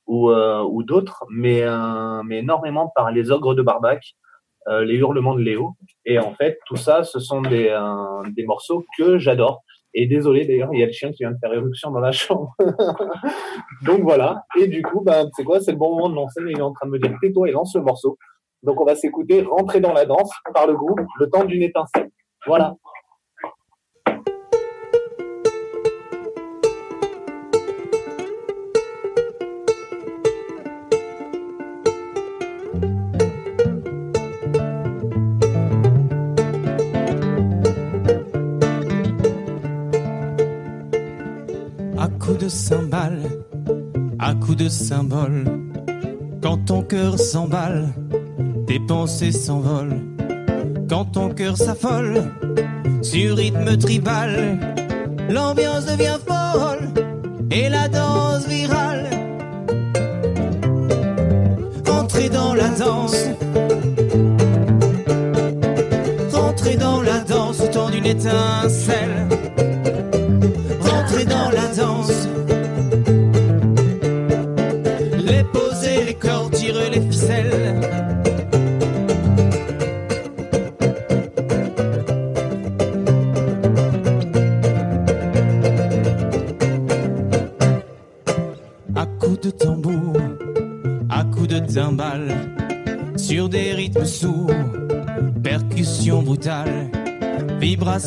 ou, 0.06 0.30
euh, 0.30 0.62
ou 0.62 0.84
d'autres, 0.84 1.24
mais, 1.30 1.62
euh, 1.62 2.22
mais 2.24 2.38
énormément 2.38 2.92
par 2.94 3.10
les 3.10 3.30
ogres 3.32 3.54
de 3.54 3.62
Barbac, 3.62 4.14
euh, 4.68 4.84
les 4.84 4.96
hurlements 4.96 5.34
de 5.34 5.42
Léo. 5.42 5.74
Et 6.04 6.18
en 6.18 6.34
fait, 6.34 6.58
tout 6.66 6.76
ça, 6.76 7.04
ce 7.04 7.20
sont 7.20 7.40
des, 7.42 7.68
euh, 7.68 8.30
des 8.30 8.44
morceaux 8.44 8.84
que 8.96 9.18
j'adore. 9.18 9.62
Et 9.98 10.06
désolé 10.06 10.46
d'ailleurs, 10.46 10.68
il 10.74 10.80
y 10.80 10.82
a 10.82 10.86
le 10.86 10.92
chien 10.92 11.10
qui 11.10 11.24
vient 11.24 11.32
de 11.32 11.38
faire 11.40 11.54
éruption 11.54 11.90
dans 11.90 12.00
la 12.00 12.12
chambre. 12.12 12.54
Donc 13.82 14.02
voilà. 14.02 14.44
Et 14.60 14.68
du 14.68 14.82
coup, 14.82 15.00
ben, 15.00 15.26
c'est 15.34 15.42
quoi? 15.42 15.58
C'est 15.60 15.72
le 15.72 15.78
bon 15.78 15.96
moment 15.96 16.10
de 16.10 16.14
lancer, 16.14 16.42
il 16.46 16.58
est 16.58 16.62
en 16.62 16.72
train 16.72 16.86
de 16.86 16.92
me 16.92 16.98
dire 16.98 17.16
tais-toi 17.18 17.48
et 17.48 17.52
lance 17.52 17.74
le 17.74 17.80
morceau. 17.80 18.18
Donc 18.62 18.78
on 18.78 18.84
va 18.84 18.94
s'écouter 18.94 19.40
Rentrer 19.40 19.80
dans 19.80 19.94
la 19.94 20.04
danse 20.04 20.30
par 20.52 20.66
le 20.66 20.74
groupe 20.74 21.00
Le 21.18 21.30
temps 21.30 21.44
d'une 21.44 21.62
étincelle. 21.62 22.10
Voilà. 22.46 22.74
De 42.46 42.50
cymbales, 42.50 43.22
à 44.20 44.32
coups 44.32 44.56
de 44.56 44.68
symboles. 44.68 45.44
Quand 46.40 46.58
ton 46.58 46.82
cœur 46.82 47.18
s'emballe, 47.18 47.88
tes 48.68 48.78
pensées 48.78 49.32
s'envolent. 49.32 50.00
Quand 50.88 51.06
ton 51.06 51.30
cœur 51.30 51.56
s'affole, 51.56 52.22
sur 53.02 53.36
rythme 53.36 53.76
tribal, 53.76 54.58
l'ambiance 55.28 55.86
devient 55.86 56.18
folle 56.24 56.88
et 57.50 57.68
la 57.68 57.88
danse 57.88 58.46
virale. 58.46 59.10
Entrez 61.90 62.28
dans 62.28 62.54
la 62.54 62.68
danse, 62.68 63.26
rentrez 66.32 66.76
dans 66.76 67.02
la 67.02 67.18
danse 67.20 67.60
au 67.60 67.66
temps 67.66 67.90
d'une 67.90 68.06
étincelle. 68.06 69.35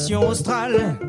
Vibration 0.10 0.24
australe 0.24 1.09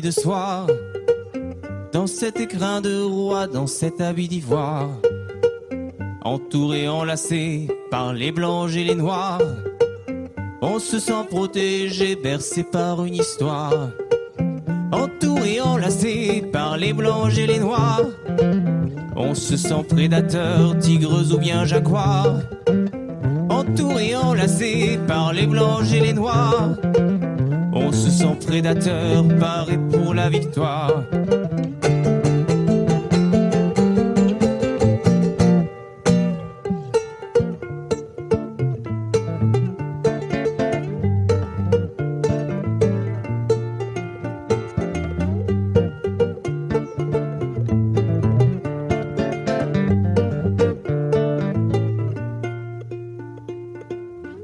de 0.00 0.10
soie, 0.10 0.66
dans 1.92 2.06
cet 2.06 2.40
écrin 2.40 2.80
de 2.80 3.02
roi, 3.02 3.46
dans 3.46 3.66
cet 3.66 4.00
habit 4.00 4.28
d'ivoire, 4.28 4.88
entouré, 6.24 6.88
enlacé 6.88 7.68
par 7.90 8.12
les 8.12 8.32
blancs 8.32 8.70
et 8.74 8.84
les 8.84 8.94
noirs, 8.94 9.40
on 10.62 10.78
se 10.78 10.98
sent 10.98 11.26
protégé, 11.28 12.16
bercé 12.16 12.62
par 12.62 13.04
une 13.04 13.16
histoire. 13.16 13.90
Entouré, 14.92 15.60
enlacé 15.60 16.44
par 16.52 16.76
les 16.76 16.92
blancs 16.92 17.36
et 17.36 17.46
les 17.46 17.58
noirs, 17.58 18.06
on 19.16 19.34
se 19.34 19.56
sent 19.56 19.84
prédateur, 19.88 20.78
tigre 20.78 21.22
ou 21.34 21.38
bien 21.38 21.64
jaguar. 21.64 22.40
Entouré, 23.50 24.16
enlacé 24.16 24.98
par 25.06 25.32
les 25.32 25.46
blancs 25.46 25.92
et 25.92 26.00
les 26.00 26.12
noirs, 26.12 26.76
on 27.74 27.90
se 27.92 28.10
sent 28.10 28.36
prédateur, 28.46 29.24
paré 29.38 29.78
la 30.14 30.28
victoire. 30.28 31.04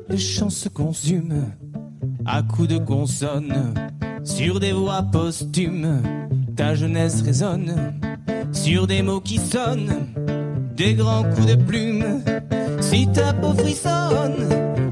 Les 0.08 0.16
chants 0.16 0.50
se 0.50 0.68
consument 0.68 1.52
à 2.24 2.42
coups 2.42 2.68
de 2.68 2.78
consonnes 2.78 3.74
sur 4.28 4.60
des 4.60 4.72
voix 4.72 5.02
posthumes. 5.02 6.02
Ta 6.56 6.74
jeunesse 6.74 7.22
résonne 7.22 7.74
sur 8.52 8.86
des 8.86 9.02
mots 9.02 9.20
qui 9.20 9.38
sonnent, 9.38 10.06
des 10.76 10.94
grands 10.94 11.24
coups 11.24 11.46
de 11.46 11.54
plume. 11.54 12.22
Si 12.80 13.08
ta 13.08 13.32
peau 13.32 13.54
frissonne, 13.54 14.48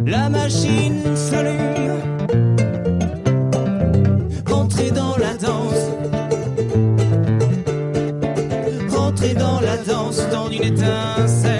la 0.06 0.28
machine 0.28 1.14
s'allume. 1.14 2.00
Rentrez 4.46 4.90
dans 4.90 5.16
la 5.16 5.34
danse, 5.34 5.90
rentrez 8.90 9.34
dans 9.34 9.60
la 9.60 9.76
danse 9.78 10.22
dans 10.30 10.48
une 10.50 10.62
étincelle. 10.62 11.55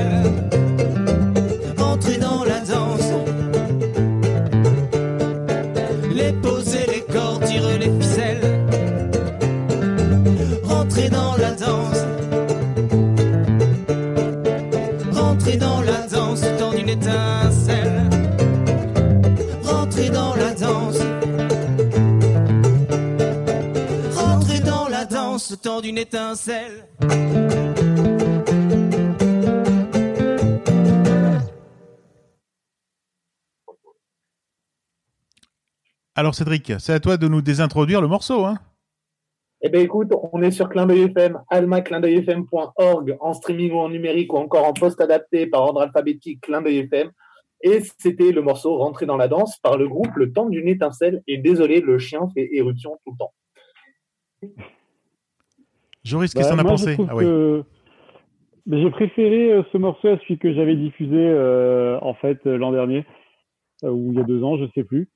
D'une 25.87 25.99
étincelle. 25.99 26.89
Alors 36.17 36.35
Cédric, 36.35 36.73
c'est 36.81 36.93
à 36.93 36.99
toi 36.99 37.17
de 37.17 37.29
nous 37.29 37.41
désintroduire 37.41 38.01
le 38.01 38.09
morceau. 38.09 38.45
Hein 38.45 38.59
Eh 39.61 39.69
ben 39.69 39.81
écoute, 39.81 40.09
on 40.33 40.43
est 40.43 40.51
sur 40.51 40.69
Clin 40.69 40.87
d'œil 40.87 41.03
FM, 41.03 41.41
almaclindeuilfm.org, 41.51 43.17
en 43.21 43.33
streaming 43.33 43.71
ou 43.71 43.79
en 43.79 43.89
numérique 43.89 44.33
ou 44.33 44.39
encore 44.39 44.65
en 44.65 44.73
post 44.73 45.01
adapté 45.01 45.47
par 45.47 45.63
ordre 45.63 45.83
alphabétique 45.83 46.41
Clin 46.41 46.63
d'œil 46.63 46.79
FM. 46.79 47.13
Et 47.61 47.81
c'était 48.01 48.33
le 48.33 48.43
morceau 48.43 48.77
Rentré 48.77 49.07
dans 49.07 49.17
la 49.17 49.29
danse 49.29 49.59
par 49.59 49.77
le 49.77 49.89
groupe 49.89 50.17
Le 50.17 50.33
Temps 50.33 50.49
d'une 50.49 50.67
étincelle. 50.67 51.23
Et 51.29 51.39
désolé, 51.39 51.81
le 51.81 52.01
chien 52.01 52.29
fait 52.35 52.49
éruption 52.57 52.99
tout 53.05 53.13
le 53.13 53.19
temps. 53.19 53.33
Joris, 56.07 56.33
Bah, 56.33 56.41
qu'est-ce 56.41 56.53
as 56.53 56.55
moi, 56.55 56.63
je 56.63 56.69
pensé 56.69 56.97
Ah 57.09 57.15
que- 57.19 57.65
J'ai 58.71 58.91
préféré 58.91 59.53
euh, 59.53 59.63
ce 59.73 59.79
morceau 59.79 60.09
à 60.09 60.19
celui 60.21 60.39
que 60.39 60.53
j'avais 60.55 60.77
diffusé 60.77 61.17
euh, 61.17 61.99
en 62.01 62.15
fait 62.15 62.39
euh, 62.47 62.57
l'an 62.57 62.71
dernier, 62.73 63.05
euh, 63.85 63.91
ou 63.91 64.13
il 64.13 64.19
y 64.19 64.21
a 64.21 64.25
deux 64.25 64.43
ans, 64.43 64.57
je 64.57 64.67
sais 64.75 64.85
plus. 64.85 65.09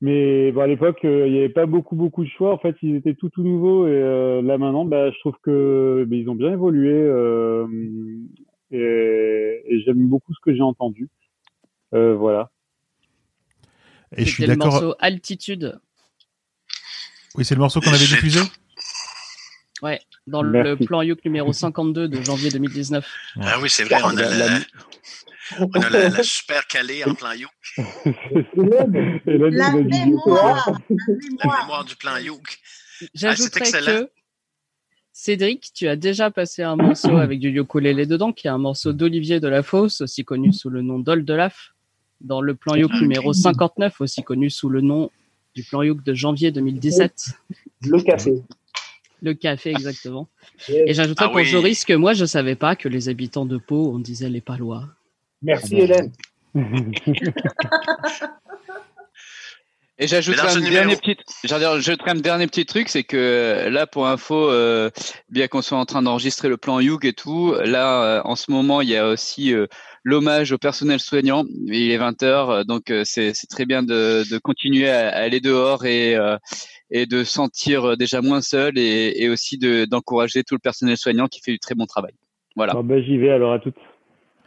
Mais 0.00 0.50
bon, 0.52 0.60
à 0.62 0.66
l'époque, 0.66 1.04
euh, 1.04 1.26
il 1.28 1.32
n'y 1.32 1.38
avait 1.38 1.48
pas 1.48 1.66
beaucoup 1.66 1.94
beaucoup 1.96 2.24
de 2.24 2.28
choix. 2.28 2.52
En 2.52 2.58
fait, 2.58 2.76
ils 2.82 2.96
étaient 2.96 3.14
tout 3.14 3.30
tout 3.30 3.42
nouveaux 3.44 3.86
et 3.86 3.92
euh, 3.92 4.42
là 4.42 4.58
maintenant, 4.58 4.84
bah, 4.84 5.10
je 5.12 5.18
trouve 5.20 5.36
que 5.42 6.04
bah, 6.06 6.16
ils 6.16 6.28
ont 6.28 6.34
bien 6.34 6.52
évolué 6.52 6.92
euh, 6.92 7.66
et, 8.72 9.62
et 9.66 9.80
j'aime 9.82 10.08
beaucoup 10.08 10.34
ce 10.34 10.40
que 10.40 10.52
j'ai 10.54 10.62
entendu. 10.62 11.08
Euh, 11.94 12.14
voilà. 12.16 12.50
Et 14.16 14.24
je 14.24 14.30
suis 14.30 14.42
C'était 14.42 14.52
le 14.52 14.56
d'accord. 14.58 14.72
morceau 14.72 14.94
Altitude. 14.98 15.78
Oui, 17.36 17.44
c'est 17.44 17.54
le 17.54 17.60
morceau 17.60 17.80
qu'on 17.80 17.90
avait 17.90 17.98
diffusé? 17.98 18.40
Ouais. 19.82 20.00
Dans 20.26 20.42
le 20.42 20.76
plan 20.76 21.02
Youk 21.02 21.24
numéro 21.24 21.52
52 21.52 22.08
de 22.08 22.22
janvier 22.22 22.50
2019. 22.50 23.06
Ah 23.40 23.58
oui, 23.60 23.68
c'est 23.70 23.84
vrai, 23.84 24.00
on 24.02 24.08
a 24.08 24.14
La- 24.14 24.30
la, 24.30 24.46
la- 24.48 24.60
on 25.60 25.70
a 25.72 25.90
la, 25.90 26.08
la 26.08 26.22
super 26.22 26.66
calée 26.66 27.04
en 27.04 27.14
plan 27.14 27.32
Youk, 27.32 27.50
Hélène, 28.56 29.20
Hélène, 29.26 29.54
La 29.54 29.70
mémoire, 29.72 30.70
la 30.88 30.96
la 30.96 31.16
mémoire. 31.30 31.60
mémoire 31.62 31.84
du 31.84 31.96
plan 31.96 32.16
Youk. 32.16 32.58
J'ajouterais 33.14 33.60
excellent. 33.68 33.86
que 34.04 34.10
Cédric, 35.12 35.70
tu 35.74 35.86
as 35.86 35.96
déjà 35.96 36.30
passé 36.30 36.62
un 36.62 36.76
morceau 36.76 37.16
avec 37.18 37.38
du 37.38 37.48
ukulélé 37.60 38.06
dedans, 38.06 38.32
qui 38.32 38.46
est 38.46 38.50
un 38.50 38.58
morceau 38.58 38.92
d'Olivier 38.92 39.38
de 39.38 39.46
la 39.48 39.62
Fosse, 39.62 40.00
aussi 40.00 40.24
connu 40.24 40.52
sous 40.52 40.70
le 40.70 40.82
nom 40.82 40.98
d'Ol 40.98 41.24
de 41.24 41.34
Laf, 41.34 41.74
dans 42.20 42.40
le 42.40 42.54
plan 42.54 42.74
Youk 42.74 42.92
numéro 43.00 43.32
59, 43.32 44.00
aussi 44.00 44.22
connu 44.22 44.48
sous 44.50 44.68
le 44.70 44.80
nom 44.80 45.10
du 45.54 45.62
plan 45.62 45.82
Youk 45.82 46.02
de 46.02 46.14
janvier 46.14 46.50
2017. 46.50 47.28
Le 47.82 48.00
café. 48.02 48.32
Le 49.24 49.34
café, 49.34 49.70
exactement. 49.70 50.28
Yes. 50.68 50.82
Et 50.86 50.94
j'ajouterais 50.94 51.24
Ah 51.26 51.28
pour 51.28 51.36
oui. 51.38 51.44
Joris 51.46 51.84
que 51.84 51.94
moi, 51.94 52.12
je 52.12 52.24
savais 52.24 52.54
pas 52.54 52.76
que 52.76 52.88
les 52.88 53.08
habitants 53.08 53.44
de 53.44 53.58
Pau, 53.58 53.90
on 53.92 53.98
disait 53.98 54.28
les 54.28 54.40
Palois. 54.40 54.86
Merci 55.42 55.76
Hélène. 55.76 56.12
Et 59.98 60.08
j'ajouterai 60.08 60.48
un 60.48 60.60
dernier 60.60 60.96
petit, 60.96 61.16
j'ajouterai 61.44 62.10
un 62.10 62.14
dernier 62.16 62.48
petit 62.48 62.66
truc, 62.66 62.88
c'est 62.88 63.04
que 63.04 63.16
euh, 63.16 63.70
là, 63.70 63.86
pour 63.86 64.08
info, 64.08 64.50
euh, 64.50 64.90
bien 65.30 65.46
qu'on 65.46 65.62
soit 65.62 65.78
en 65.78 65.84
train 65.84 66.02
d'enregistrer 66.02 66.48
le 66.48 66.56
plan 66.56 66.80
Youg 66.80 67.06
et 67.06 67.12
tout, 67.12 67.54
là, 67.64 68.02
euh, 68.02 68.20
en 68.24 68.34
ce 68.34 68.50
moment, 68.50 68.80
il 68.80 68.88
y 68.88 68.96
a 68.96 69.06
aussi 69.08 69.54
euh, 69.54 69.66
l'hommage 70.02 70.50
au 70.50 70.58
personnel 70.58 70.98
soignant. 70.98 71.44
Il 71.66 71.90
est 71.92 71.96
20 71.96 72.22
h 72.22 72.64
donc 72.64 72.90
euh, 72.90 73.02
c'est 73.04 73.34
c'est 73.34 73.46
très 73.46 73.66
bien 73.66 73.84
de, 73.84 74.24
de 74.28 74.38
continuer 74.38 74.90
à, 74.90 75.08
à 75.10 75.22
aller 75.22 75.40
dehors 75.40 75.86
et 75.86 76.16
euh, 76.16 76.38
et 76.96 77.06
de 77.06 77.24
se 77.24 77.32
sentir 77.32 77.84
euh, 77.84 77.96
déjà 77.96 78.22
moins 78.22 78.40
seul 78.40 78.78
et, 78.78 79.12
et 79.22 79.28
aussi 79.28 79.58
de 79.58 79.84
d'encourager 79.84 80.44
tout 80.44 80.54
le 80.54 80.60
personnel 80.60 80.96
soignant 80.96 81.26
qui 81.26 81.40
fait 81.42 81.52
du 81.52 81.58
très 81.58 81.74
bon 81.74 81.86
travail. 81.86 82.12
Voilà. 82.56 82.72
Bon, 82.72 82.84
bah, 82.84 83.02
j'y 83.02 83.18
vais 83.18 83.30
alors 83.30 83.52
à 83.52 83.58
toutes. 83.58 83.76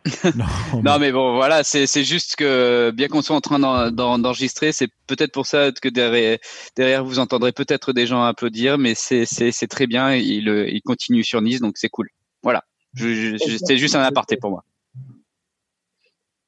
Non, 0.36 0.46
Non, 0.84 1.00
mais 1.00 1.12
bon, 1.12 1.36
voilà, 1.36 1.64
c'est 1.66 1.86
c'est 1.88 2.06
juste 2.06 2.38
que 2.38 2.92
bien 2.92 3.10
qu'on 3.10 3.22
soit 3.22 3.36
en 3.36 3.42
train 3.42 3.60
d'en- 3.60 3.92
d'en- 3.92 4.18
d'enregistrer, 4.18 4.72
c'est 4.72 4.88
peut-être 5.08 5.34
pour 5.34 5.46
ça 5.46 5.72
que 5.74 5.90
derrière, 5.90 6.38
derrière 6.78 7.04
vous 7.04 7.20
entendrez 7.20 7.52
peut-être 7.52 7.92
des 7.92 8.08
gens 8.08 8.24
applaudir, 8.24 8.78
mais 8.78 8.96
c'est 8.96 9.26
c'est 9.26 9.52
c'est 9.52 9.68
très 9.68 9.86
bien. 9.86 10.16
Il 10.16 10.48
euh, 10.48 10.70
il 10.70 10.82
continue 10.82 11.26
sur 11.26 11.42
Nice, 11.42 11.60
donc 11.60 11.78
c'est 11.78 11.90
cool. 11.90 12.08
Voilà, 12.44 12.64
Je- 12.94 13.10
je- 13.14 13.38
je- 13.46 13.58
c'était 13.58 13.78
juste 13.78 13.96
un 13.96 14.04
aparté 14.04 14.38
pour 14.38 14.52
moi. 14.52 14.64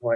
Eh 0.03 0.15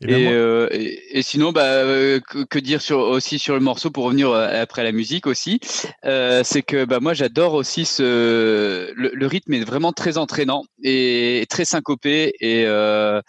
ben, 0.00 0.10
Et, 0.10 0.28
euh, 0.28 0.68
et, 0.72 1.18
et 1.18 1.22
sinon, 1.22 1.52
bah, 1.52 1.64
euh, 1.64 2.20
que, 2.20 2.44
que 2.44 2.58
dire 2.58 2.82
sur 2.82 2.98
aussi 2.98 3.38
sur 3.38 3.54
le 3.54 3.60
morceau 3.60 3.90
pour 3.90 4.04
revenir 4.04 4.30
euh, 4.30 4.62
après 4.62 4.84
la 4.84 4.92
musique 4.92 5.26
aussi, 5.26 5.58
euh, 6.04 6.42
c'est 6.44 6.62
que 6.62 6.84
bah 6.84 7.00
moi 7.00 7.14
j'adore 7.14 7.54
aussi 7.54 7.86
ce 7.86 8.92
le, 8.94 9.10
le 9.14 9.26
rythme 9.26 9.54
est 9.54 9.64
vraiment 9.64 9.92
très 9.92 10.18
entraînant 10.18 10.64
et 10.82 11.46
très 11.48 11.64
syncopé 11.64 12.34
et 12.40 12.64
euh, 12.66 13.22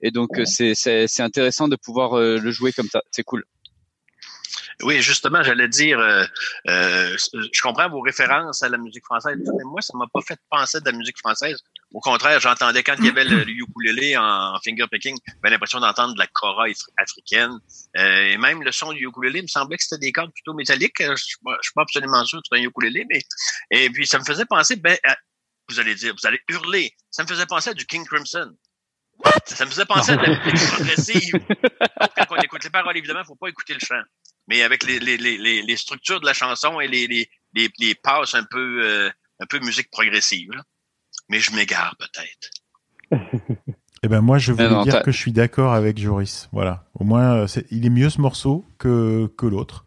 et 0.00 0.10
donc 0.10 0.38
euh, 0.38 0.44
c'est 0.46 0.74
c'est 0.74 1.06
c'est 1.08 1.22
intéressant 1.22 1.68
de 1.68 1.76
pouvoir 1.76 2.16
le 2.18 2.50
jouer 2.50 2.72
comme 2.72 2.88
ça, 2.88 3.02
c'est 3.10 3.22
cool. 3.24 3.44
Oui, 4.82 5.00
justement, 5.02 5.42
j'allais 5.42 5.68
dire, 5.68 5.98
euh, 5.98 6.24
euh, 6.68 7.16
je 7.34 7.60
comprends 7.62 7.88
vos 7.88 8.00
références 8.00 8.62
à 8.62 8.68
la 8.68 8.76
musique 8.78 9.04
française, 9.04 9.36
mais 9.38 9.64
moi, 9.64 9.80
ça 9.80 9.96
m'a 9.96 10.06
pas 10.12 10.20
fait 10.20 10.38
penser 10.50 10.80
de 10.80 10.84
la 10.86 10.92
musique 10.96 11.18
française. 11.18 11.60
Au 11.92 12.00
contraire, 12.00 12.40
j'entendais 12.40 12.82
quand 12.82 12.96
il 12.98 13.04
y 13.06 13.08
avait 13.08 13.24
le, 13.24 13.44
le 13.44 13.52
ukulélé 13.52 14.16
en, 14.16 14.54
en 14.54 14.58
finger 14.64 14.86
picking, 14.90 15.16
j'avais 15.42 15.52
l'impression 15.52 15.78
d'entendre 15.80 16.14
de 16.14 16.18
la 16.18 16.26
kora 16.26 16.66
af- 16.66 16.88
africaine. 16.98 17.52
Euh, 17.96 18.30
et 18.32 18.36
même 18.36 18.62
le 18.64 18.72
son 18.72 18.92
du 18.92 19.06
ukulélé, 19.06 19.38
il 19.40 19.42
me 19.42 19.48
semblait 19.48 19.76
que 19.76 19.84
c'était 19.84 20.00
des 20.00 20.12
cordes 20.12 20.32
plutôt 20.32 20.54
métalliques. 20.54 21.00
Euh, 21.02 21.14
Je 21.16 21.22
suis 21.24 21.36
pas, 21.44 21.56
je 21.62 21.68
suis 21.68 21.74
pas 21.74 21.82
absolument 21.82 22.24
sûr 22.24 22.38
que 22.40 22.44
c'est 22.50 22.58
un 22.58 22.62
ukulélé, 22.62 23.06
mais 23.08 23.22
et 23.70 23.88
puis 23.90 24.06
ça 24.06 24.18
me 24.18 24.24
faisait 24.24 24.44
penser, 24.46 24.76
ben, 24.76 24.96
à- 25.04 25.16
vous 25.68 25.78
allez 25.80 25.94
dire, 25.94 26.14
vous 26.20 26.26
allez 26.26 26.40
hurler. 26.48 26.92
Ça 27.10 27.22
me 27.22 27.28
faisait 27.28 27.46
penser 27.46 27.70
à 27.70 27.74
du 27.74 27.86
King 27.86 28.04
Crimson. 28.04 28.54
What? 29.24 29.30
Ça 29.46 29.64
me 29.64 29.70
faisait 29.70 29.84
penser 29.86 30.10
à 30.12 30.16
de 30.16 30.22
la 30.22 30.28
musique 30.44 30.68
progressive. 30.72 31.34
Quand 32.16 32.26
on 32.30 32.36
écoute 32.36 32.64
les 32.64 32.70
paroles, 32.70 32.96
évidemment, 32.98 33.22
faut 33.24 33.36
pas 33.36 33.48
écouter 33.48 33.72
le 33.74 33.80
chant. 33.80 34.02
Mais 34.48 34.62
avec 34.62 34.84
les, 34.84 34.98
les, 34.98 35.16
les, 35.16 35.76
structures 35.76 36.20
de 36.20 36.26
la 36.26 36.34
chanson 36.34 36.80
et 36.80 36.88
les, 36.88 37.06
les, 37.06 37.28
les, 37.54 37.70
les 37.78 37.94
passes 37.94 38.34
un 38.34 38.44
peu, 38.44 38.84
euh, 38.84 39.10
un 39.40 39.46
peu 39.46 39.58
musique 39.60 39.90
progressive. 39.90 40.50
là. 40.52 40.62
Mais 41.28 41.40
je 41.40 41.52
m'égare 41.52 41.96
peut-être. 41.98 43.20
Eh 44.04 44.08
ben 44.08 44.20
moi, 44.20 44.36
je 44.36 44.52
voulais 44.52 44.68
non, 44.68 44.82
dire 44.82 45.02
que 45.02 45.10
je 45.10 45.16
suis 45.16 45.32
d'accord 45.32 45.72
avec 45.72 45.96
Joris. 45.96 46.50
Voilà. 46.52 46.84
Au 46.92 47.04
moins, 47.04 47.36
euh, 47.36 47.46
il 47.70 47.86
est 47.86 47.90
mieux 47.90 48.10
ce 48.10 48.20
morceau 48.20 48.66
que 48.76 49.32
que 49.38 49.46
l'autre. 49.46 49.86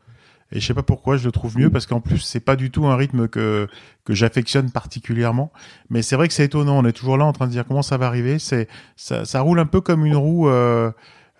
Et 0.51 0.60
je 0.60 0.66
sais 0.66 0.74
pas 0.74 0.82
pourquoi 0.82 1.18
je 1.18 1.26
le 1.26 1.32
trouve 1.32 1.55
mieux 1.58 1.70
parce 1.70 1.86
qu'en 1.86 1.99
plus 1.99 2.20
c'est 2.20 2.39
pas 2.39 2.55
du 2.55 2.72
tout 2.72 2.88
un 2.88 2.95
rythme 2.95 3.28
que 3.28 3.68
que 4.05 4.14
j'affectionne 4.16 4.72
particulièrement. 4.72 5.51
Mais 5.91 6.01
c'est 6.01 6.16
vrai 6.16 6.28
que 6.28 6.34
c'est 6.34 6.45
étonnant. 6.45 6.80
On 6.80 6.86
est 6.86 6.93
toujours 6.93 7.18
là 7.18 7.26
en 7.26 7.34
train 7.34 7.45
de 7.45 7.51
dire 7.51 7.66
comment 7.68 7.84
ça 7.84 7.97
va 7.97 8.08
arriver. 8.08 8.39
C'est 8.39 8.68
ça, 8.95 9.24
ça 9.24 9.41
roule 9.41 9.60
un 9.60 9.68
peu 9.68 9.82
comme 9.82 10.03
une 10.03 10.16
roue 10.16 10.49
euh, 10.49 10.91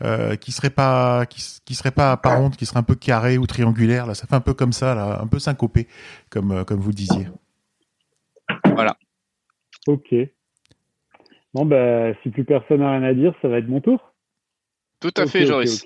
euh, 0.04 0.36
qui 0.36 0.52
serait 0.52 0.70
pas 0.70 1.26
qui, 1.26 1.42
serait 1.74 1.92
pas 1.92 2.12
apparente, 2.12 2.56
qui 2.56 2.66
serait 2.66 2.80
un 2.80 2.84
peu 2.84 2.96
carrée 2.96 3.38
ou 3.38 3.48
triangulaire. 3.48 4.06
Là, 4.06 4.14
ça 4.14 4.28
fait 4.28 4.36
un 4.36 4.42
peu 4.42 4.54
comme 4.54 4.72
ça, 4.72 4.94
là, 4.94 5.20
un 5.22 5.28
peu 5.28 5.40
syncopé, 5.40 5.88
comme 6.30 6.52
euh, 6.52 6.64
comme 6.64 6.80
vous 6.80 6.90
le 6.90 6.96
disiez. 6.96 7.28
Ok. 9.88 10.14
Bon, 11.54 11.66
bah, 11.66 12.14
si 12.22 12.30
plus 12.30 12.44
personne 12.44 12.82
n'a 12.82 12.92
rien 12.92 13.04
à 13.04 13.14
dire, 13.14 13.34
ça 13.42 13.48
va 13.48 13.58
être 13.58 13.70
mon 13.70 13.82
tour. 13.82 14.14
Tout 15.00 15.14
à 15.16 15.26
fait, 15.26 15.46
Joris. 15.46 15.86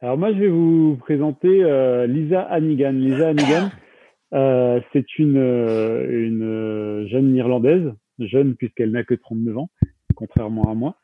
Alors 0.00 0.16
moi, 0.16 0.32
je 0.32 0.38
vais 0.38 0.48
vous 0.48 0.96
présenter 0.96 1.62
euh, 1.62 2.06
Lisa 2.06 2.40
Hannigan. 2.40 2.92
Lisa 2.92 3.28
Hannigan, 3.28 3.70
euh, 4.32 4.80
c'est 4.92 5.18
une, 5.18 5.36
une 5.36 7.06
jeune 7.08 7.36
Irlandaise, 7.36 7.92
jeune 8.18 8.56
puisqu'elle 8.56 8.90
n'a 8.90 9.04
que 9.04 9.14
39 9.14 9.58
ans, 9.58 9.70
contrairement 10.16 10.70
à 10.70 10.74
moi, 10.74 10.96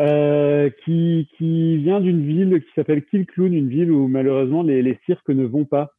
euh, 0.00 0.70
qui, 0.84 1.28
qui 1.36 1.76
vient 1.78 2.00
d'une 2.00 2.24
ville 2.26 2.62
qui 2.62 2.70
s'appelle 2.74 3.04
Kilcloon, 3.04 3.52
une 3.52 3.68
ville 3.68 3.90
où 3.92 4.08
malheureusement 4.08 4.62
les, 4.62 4.82
les 4.82 4.98
cirques 5.06 5.28
ne 5.28 5.44
vont 5.44 5.64
pas. 5.64 5.90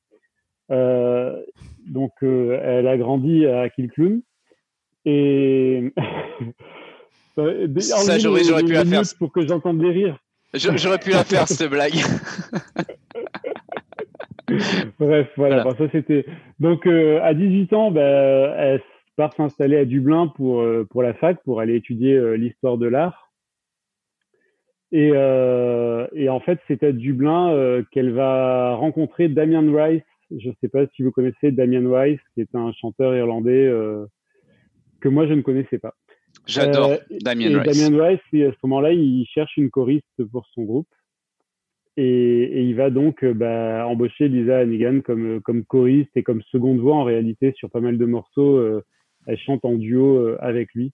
Euh, 0.71 1.41
donc, 1.85 2.11
euh, 2.23 2.59
elle 2.63 2.87
a 2.87 2.97
grandi 2.97 3.45
à 3.45 3.69
Kilcloon 3.69 4.21
et 5.05 5.91
Euh, 7.39 7.65
des- 7.65 7.81
Ça, 7.81 8.19
j'aurais- 8.19 8.43
j'aurais 8.43 8.63
pu 8.63 8.73
la 8.73 8.85
faire. 8.85 9.01
pour 9.17 9.31
que 9.31 9.41
j'entende 9.47 9.81
les 9.81 9.89
rires. 9.89 10.19
J'aurais 10.53 10.99
pu 10.99 11.09
la 11.09 11.23
faire 11.23 11.47
cette 11.47 11.67
blague. 11.67 11.93
Bref, 14.99 15.29
voilà. 15.35 15.63
Voilà. 15.63 15.63
Bon, 15.63 15.75
ça 15.75 15.85
c'était. 15.91 16.25
Donc 16.59 16.85
euh, 16.85 17.19
à 17.23 17.33
18 17.33 17.73
ans, 17.73 17.89
bah, 17.91 18.01
elle 18.01 18.81
part 19.15 19.33
s'installer 19.33 19.77
à 19.77 19.85
Dublin 19.85 20.27
pour 20.35 20.61
euh, 20.61 20.85
pour 20.89 21.01
la 21.01 21.13
fac 21.15 21.41
pour 21.43 21.59
aller 21.59 21.75
étudier 21.75 22.37
l'histoire 22.37 22.77
de 22.77 22.85
l'art. 22.87 23.22
Et 24.93 25.09
euh, 25.11 26.05
et 26.13 26.29
en 26.29 26.39
fait, 26.39 26.59
c'est 26.67 26.83
à 26.83 26.91
Dublin 26.91 27.51
euh, 27.51 27.81
qu'elle 27.91 28.11
va 28.11 28.75
rencontrer 28.75 29.27
Damien 29.27 29.65
Rice. 29.75 30.03
Je 30.29 30.49
ne 30.49 30.53
sais 30.61 30.69
pas 30.69 30.85
si 30.95 31.01
vous 31.01 31.11
connaissez 31.11 31.51
Damien 31.51 31.83
Rice, 31.91 32.19
qui 32.33 32.41
est 32.41 32.53
un 32.55 32.71
chanteur 32.73 33.15
irlandais 33.15 33.65
euh, 33.65 34.05
que 35.01 35.09
moi 35.09 35.25
je 35.25 35.33
ne 35.33 35.41
connaissais 35.41 35.79
pas. 35.79 35.95
J'adore 36.45 36.91
Euh, 36.91 36.97
Damien 37.21 37.49
et 37.49 37.57
Rice. 37.57 37.81
Damien 37.89 38.03
Rice, 38.03 38.19
et 38.33 38.45
à 38.45 38.51
ce 38.51 38.57
moment-là, 38.63 38.93
il 38.93 39.25
cherche 39.33 39.57
une 39.57 39.71
choriste 39.71 40.23
pour 40.31 40.45
son 40.53 40.61
groupe. 40.61 40.87
Et, 41.97 42.03
et 42.43 42.61
il 42.61 42.75
va 42.75 42.91
donc 42.91 43.23
euh, 43.23 43.33
bah, 43.33 43.87
embaucher 43.87 44.27
Lisa 44.27 44.59
Hannigan 44.59 45.01
comme, 45.01 45.37
euh, 45.37 45.39
comme 45.39 45.63
choriste 45.63 46.11
et 46.15 46.21
comme 46.21 46.43
seconde 46.51 46.79
voix 46.79 46.95
en 46.97 47.03
réalité 47.03 47.51
sur 47.55 47.71
pas 47.71 47.81
mal 47.81 47.97
de 47.97 48.05
morceaux. 48.05 48.63
elle 49.25 49.37
chante 49.39 49.65
en 49.65 49.73
duo 49.73 50.35
avec 50.39 50.73
lui. 50.75 50.91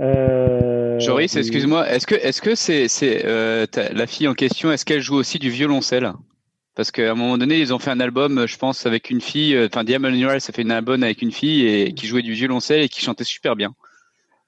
Euh, 0.00 0.98
Joris, 0.98 1.36
excuse-moi, 1.36 1.88
est-ce 1.88 2.06
que 2.06 2.14
est-ce 2.14 2.42
que 2.42 2.54
c'est 2.54 2.88
c'est 2.88 3.24
euh, 3.24 3.66
la 3.92 4.06
fille 4.06 4.26
en 4.28 4.34
question, 4.34 4.72
est-ce 4.72 4.84
qu'elle 4.84 5.00
joue 5.00 5.16
aussi 5.16 5.38
du 5.38 5.50
violoncelle? 5.50 6.12
Parce 6.74 6.90
qu'à 6.90 7.12
un 7.12 7.14
moment 7.14 7.38
donné, 7.38 7.60
ils 7.60 7.72
ont 7.72 7.78
fait 7.78 7.92
un 7.92 8.00
album, 8.00 8.46
je 8.48 8.58
pense, 8.58 8.84
avec 8.86 9.10
une 9.10 9.20
fille. 9.20 9.54
euh, 9.54 9.68
Enfin, 9.70 9.84
Diamond 9.84 10.08
Rice 10.08 10.50
a 10.50 10.52
fait 10.52 10.64
un 10.64 10.70
album 10.70 11.04
avec 11.04 11.22
une 11.22 11.30
fille 11.30 11.66
et 11.66 11.92
qui 11.94 12.06
jouait 12.08 12.22
du 12.22 12.32
violoncelle 12.32 12.82
et 12.82 12.88
qui 12.88 13.00
chantait 13.00 13.22
super 13.22 13.54
bien. 13.54 13.74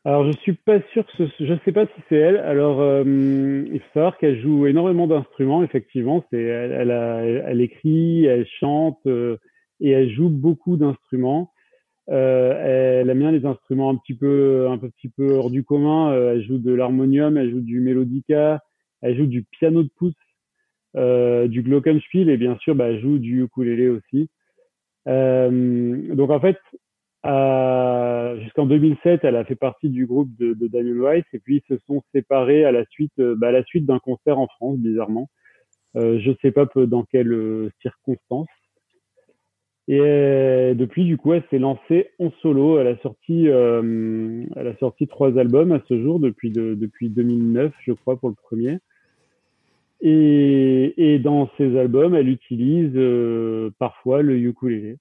Alors, 0.05 0.24
je 0.26 0.36
suis 0.38 0.53
pas 0.55 0.78
sûr 0.92 1.05
que 1.07 1.12
ce, 1.18 1.44
je 1.44 1.55
sais 1.64 1.72
pas 1.72 1.86
si 1.86 2.03
c'est 2.09 2.16
elle. 2.16 2.38
Alors, 2.38 2.80
euh, 2.80 3.05
il 3.72 3.78
faut 3.80 3.86
savoir 3.94 4.18
qu'elle 4.18 4.40
joue 4.40 4.66
énormément 4.66 5.07
d'instruments, 5.07 5.62
effectivement. 5.62 6.24
C'est, 6.30 6.42
elle, 6.42 6.72
elle, 6.72 6.90
a- 6.90 7.24
elle 7.24 7.61
écrit, 7.61 8.24
elle 8.24 8.47
chante 8.61 8.99
euh, 9.07 9.36
et 9.80 9.90
elle 9.90 10.12
joue 10.12 10.28
beaucoup 10.28 10.76
d'instruments. 10.76 11.53
Euh, 12.11 13.01
elle 13.03 13.11
aime 13.11 13.19
bien 13.19 13.33
les 13.33 13.47
instruments 13.47 13.91
un 13.91 13.97
petit 13.97 14.15
peu, 14.15 14.69
un 14.71 14.79
petit 14.79 15.09
peu 15.09 15.33
hors 15.35 15.51
du 15.51 15.65
commun. 15.65 16.13
Euh, 16.13 16.35
elle 16.35 16.45
joue 16.47 16.59
de 16.59 16.73
l'harmonium, 16.73 17.37
elle 17.37 17.51
joue 17.51 17.61
du 17.61 17.81
mélodica, 17.81 18.63
elle 19.03 19.17
joue 19.17 19.27
du 19.27 19.45
piano 19.45 19.83
de 19.83 19.91
pouce, 19.97 20.15
euh, 20.97 21.49
du 21.49 21.63
glockenspiel 21.63 22.31
et 22.31 22.37
bien 22.37 22.57
sûr, 22.59 22.75
bah, 22.75 22.89
elle 22.89 23.01
joue 23.01 23.19
du 23.19 23.43
ukulélé 23.45 23.89
aussi. 23.89 24.31
Euh, 25.09 26.15
donc 26.15 26.31
en 26.31 26.41
fait, 26.41 26.59
à- 27.23 28.35
jusqu'en 28.43 28.67
2007, 28.67 29.25
elle 29.25 29.37
a 29.37 29.45
fait 29.45 29.57
partie 29.57 29.91
du 29.91 30.07
groupe 30.07 30.31
de, 30.39 30.55
de 30.55 30.69
Damien 30.69 31.09
Rice 31.11 31.25
et 31.33 31.39
puis 31.41 31.59
ils 31.69 31.77
se 31.77 31.83
sont 31.87 32.03
séparés 32.15 32.65
à 32.65 32.73
la 32.73 32.85
suite, 32.87 33.13
euh, 33.21 33.35
bah, 33.37 33.49
à 33.49 33.53
la 33.53 33.65
suite 33.65 33.87
d'un 33.87 33.99
concert 34.01 34.39
en 34.39 34.49
France, 34.49 34.79
bizarrement. 34.79 35.29
Euh, 35.97 36.21
je 36.21 36.33
sais 36.43 36.53
pas 36.53 36.67
dans 36.77 37.05
quelles 37.05 37.33
euh, 37.33 37.71
circonstances. 37.83 38.49
Et 39.89 40.01
euh, 40.01 40.74
depuis, 40.74 41.05
du 41.05 41.16
coup, 41.16 41.32
elle 41.32 41.45
s'est 41.49 41.61
lancée 41.61 42.11
en 42.18 42.32
solo. 42.43 42.78
Elle 42.78 42.89
a 42.89 42.97
sorti, 42.99 43.49
euh, 43.49 44.45
elle 44.57 44.66
a 44.66 44.76
sorti 44.78 45.07
trois 45.07 45.39
albums 45.39 45.70
à 45.72 45.80
ce 45.89 46.01
jour 46.01 46.18
depuis 46.18 46.51
de, 46.51 46.74
depuis 46.74 47.09
2009, 47.09 47.72
je 47.84 47.93
crois, 47.93 48.18
pour 48.18 48.28
le 48.28 48.34
premier. 48.34 48.78
Et, 50.01 51.20
dans 51.22 51.51
ces 51.57 51.76
albums, 51.78 52.14
elle 52.14 52.28
utilise 52.28 52.93
euh, 52.97 53.70
parfois 53.78 54.22
le 54.22 54.37
ukulélé. 54.37 54.99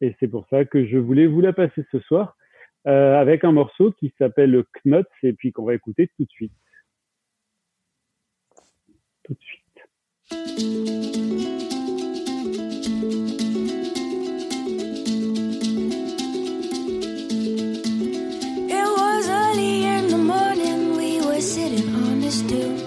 Et 0.00 0.14
c'est 0.18 0.28
pour 0.28 0.46
ça 0.48 0.64
que 0.64 0.86
je 0.86 0.96
voulais 0.96 1.26
vous 1.26 1.40
la 1.40 1.52
passer 1.52 1.84
ce 1.90 1.98
soir 2.00 2.36
avec 2.84 3.44
un 3.44 3.52
morceau 3.52 3.92
qui 3.92 4.14
s'appelle 4.16 4.64
Knots 4.82 5.02
et 5.22 5.34
puis 5.34 5.52
qu'on 5.52 5.66
va 5.66 5.74
écouter 5.74 6.08
tout 6.16 6.24
de 6.24 6.30
suite. 6.30 6.52
Tout 9.24 9.34
de 9.34 9.40
suite. 9.42 11.27
On 22.50 22.77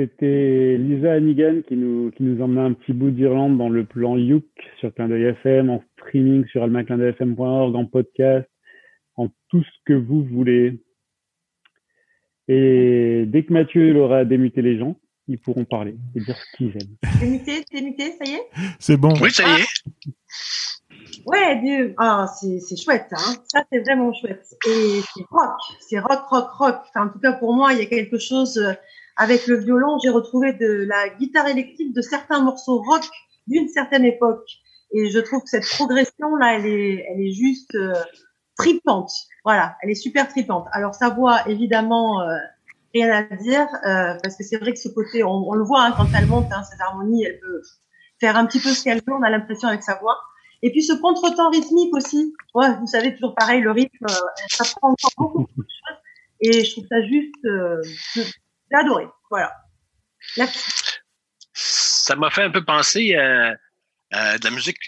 c'était 0.00 0.78
Lisa 0.78 1.12
Hannigan 1.12 1.60
qui 1.68 1.76
nous, 1.76 2.10
qui 2.12 2.22
nous 2.22 2.42
emmenait 2.42 2.62
un 2.62 2.72
petit 2.72 2.94
bout 2.94 3.10
d'Irlande 3.10 3.58
dans 3.58 3.68
le 3.68 3.84
plan 3.84 4.16
Youk 4.16 4.46
sur 4.78 4.94
Clin 4.94 5.08
d'œil 5.08 5.24
FM, 5.24 5.68
en 5.68 5.84
streaming 5.92 6.46
sur 6.46 6.62
almaclindeuilfm.org, 6.62 7.76
en 7.76 7.84
podcast, 7.84 8.48
en 9.16 9.28
tout 9.50 9.62
ce 9.62 9.78
que 9.84 9.92
vous 9.92 10.24
voulez. 10.24 10.80
Et 12.48 13.24
dès 13.26 13.44
que 13.44 13.52
Mathieu 13.52 13.94
aura 14.00 14.24
démuté 14.24 14.62
les 14.62 14.78
gens, 14.78 14.96
ils 15.28 15.38
pourront 15.38 15.66
parler 15.66 15.96
et 16.16 16.20
dire 16.20 16.36
ce 16.36 16.56
qu'ils 16.56 16.68
aiment. 16.68 16.96
T'es 17.20 17.26
muté, 17.26 17.64
t'es 17.70 17.82
muté, 17.82 18.12
ça 18.12 18.24
y 18.24 18.34
est? 18.36 18.48
C'est 18.78 18.96
bon. 18.96 19.12
Oui, 19.20 19.30
ça 19.30 19.42
y 19.44 19.60
est. 19.60 19.66
Ouais, 21.26 21.60
Dieu. 21.60 21.94
Ah, 21.98 22.26
c'est 22.40 22.58
c'est 22.60 22.82
chouette, 22.82 23.08
hein. 23.12 23.34
Ça, 23.52 23.64
c'est 23.70 23.80
vraiment 23.80 24.14
chouette. 24.14 24.46
Et 24.66 25.00
c'est 25.14 25.24
rock. 25.30 25.58
C'est 25.80 25.98
rock, 25.98 26.22
rock, 26.30 26.50
rock. 26.52 26.76
Enfin, 26.88 27.06
en 27.06 27.08
tout 27.10 27.18
cas, 27.18 27.34
pour 27.34 27.54
moi, 27.54 27.74
il 27.74 27.80
y 27.80 27.82
a 27.82 27.86
quelque 27.86 28.18
chose 28.18 28.56
euh, 28.56 28.72
avec 29.20 29.46
le 29.46 29.56
violon. 29.58 29.98
J'ai 30.02 30.08
retrouvé 30.08 30.54
de 30.54 30.86
la 30.88 31.10
guitare 31.10 31.46
électrique 31.46 31.94
de 31.94 32.00
certains 32.00 32.40
morceaux 32.42 32.82
rock 32.82 33.04
d'une 33.46 33.68
certaine 33.68 34.04
époque. 34.04 34.48
Et 34.92 35.10
je 35.10 35.18
trouve 35.20 35.42
que 35.42 35.50
cette 35.50 35.68
progression 35.68 36.34
là, 36.36 36.54
elle 36.56 36.66
est, 36.66 37.06
elle 37.08 37.20
est 37.20 37.32
juste 37.32 37.74
euh, 37.74 37.92
tripante. 38.56 39.12
Voilà, 39.44 39.76
elle 39.82 39.90
est 39.90 39.94
super 39.94 40.26
tripante. 40.26 40.66
Alors 40.72 40.94
sa 40.94 41.10
voix, 41.10 41.46
évidemment, 41.48 42.22
euh, 42.22 42.36
rien 42.94 43.10
à 43.12 43.36
dire, 43.36 43.68
euh, 43.86 44.16
parce 44.22 44.36
que 44.36 44.42
c'est 44.42 44.56
vrai 44.56 44.72
que 44.72 44.78
ce 44.78 44.88
côté, 44.88 45.22
on, 45.22 45.48
on 45.48 45.54
le 45.54 45.64
voit 45.64 45.82
hein, 45.82 45.94
quand 45.96 46.06
elle 46.16 46.26
monte, 46.26 46.50
hein, 46.52 46.62
cette 46.64 46.80
harmonie, 46.80 47.24
elle 47.24 47.38
peut 47.40 47.62
faire 48.20 48.36
un 48.36 48.46
petit 48.46 48.58
peu 48.58 48.70
ce 48.70 48.82
qu'elle 48.82 49.02
veut. 49.06 49.12
On 49.12 49.22
a 49.22 49.30
l'impression 49.30 49.68
avec 49.68 49.82
sa 49.82 49.96
voix. 49.96 50.16
Et 50.62 50.70
puis 50.70 50.82
ce 50.82 50.92
contretemps 50.94 51.50
rythmique 51.50 51.94
aussi. 51.94 52.34
Ouais, 52.54 52.74
vous 52.78 52.86
savez 52.86 53.14
toujours 53.14 53.34
pareil, 53.34 53.60
le 53.60 53.70
rythme, 53.70 54.06
euh, 54.08 54.14
ça 54.48 54.64
prend 54.64 54.90
encore 54.90 55.12
beaucoup, 55.16 55.62
de 55.62 55.66
choses. 55.68 55.96
Et 56.40 56.64
je 56.64 56.72
trouve 56.72 56.86
ça 56.88 57.02
juste, 57.02 57.44
euh, 57.44 57.82
j'ai 58.70 58.78
adoré. 58.78 59.06
Voilà. 59.30 59.52
Ça 61.52 62.16
m'a 62.16 62.30
fait 62.30 62.42
un 62.42 62.50
peu 62.50 62.64
penser 62.64 63.14
à, 63.14 64.38
de 64.38 64.44
la 64.44 64.50
musique 64.50 64.78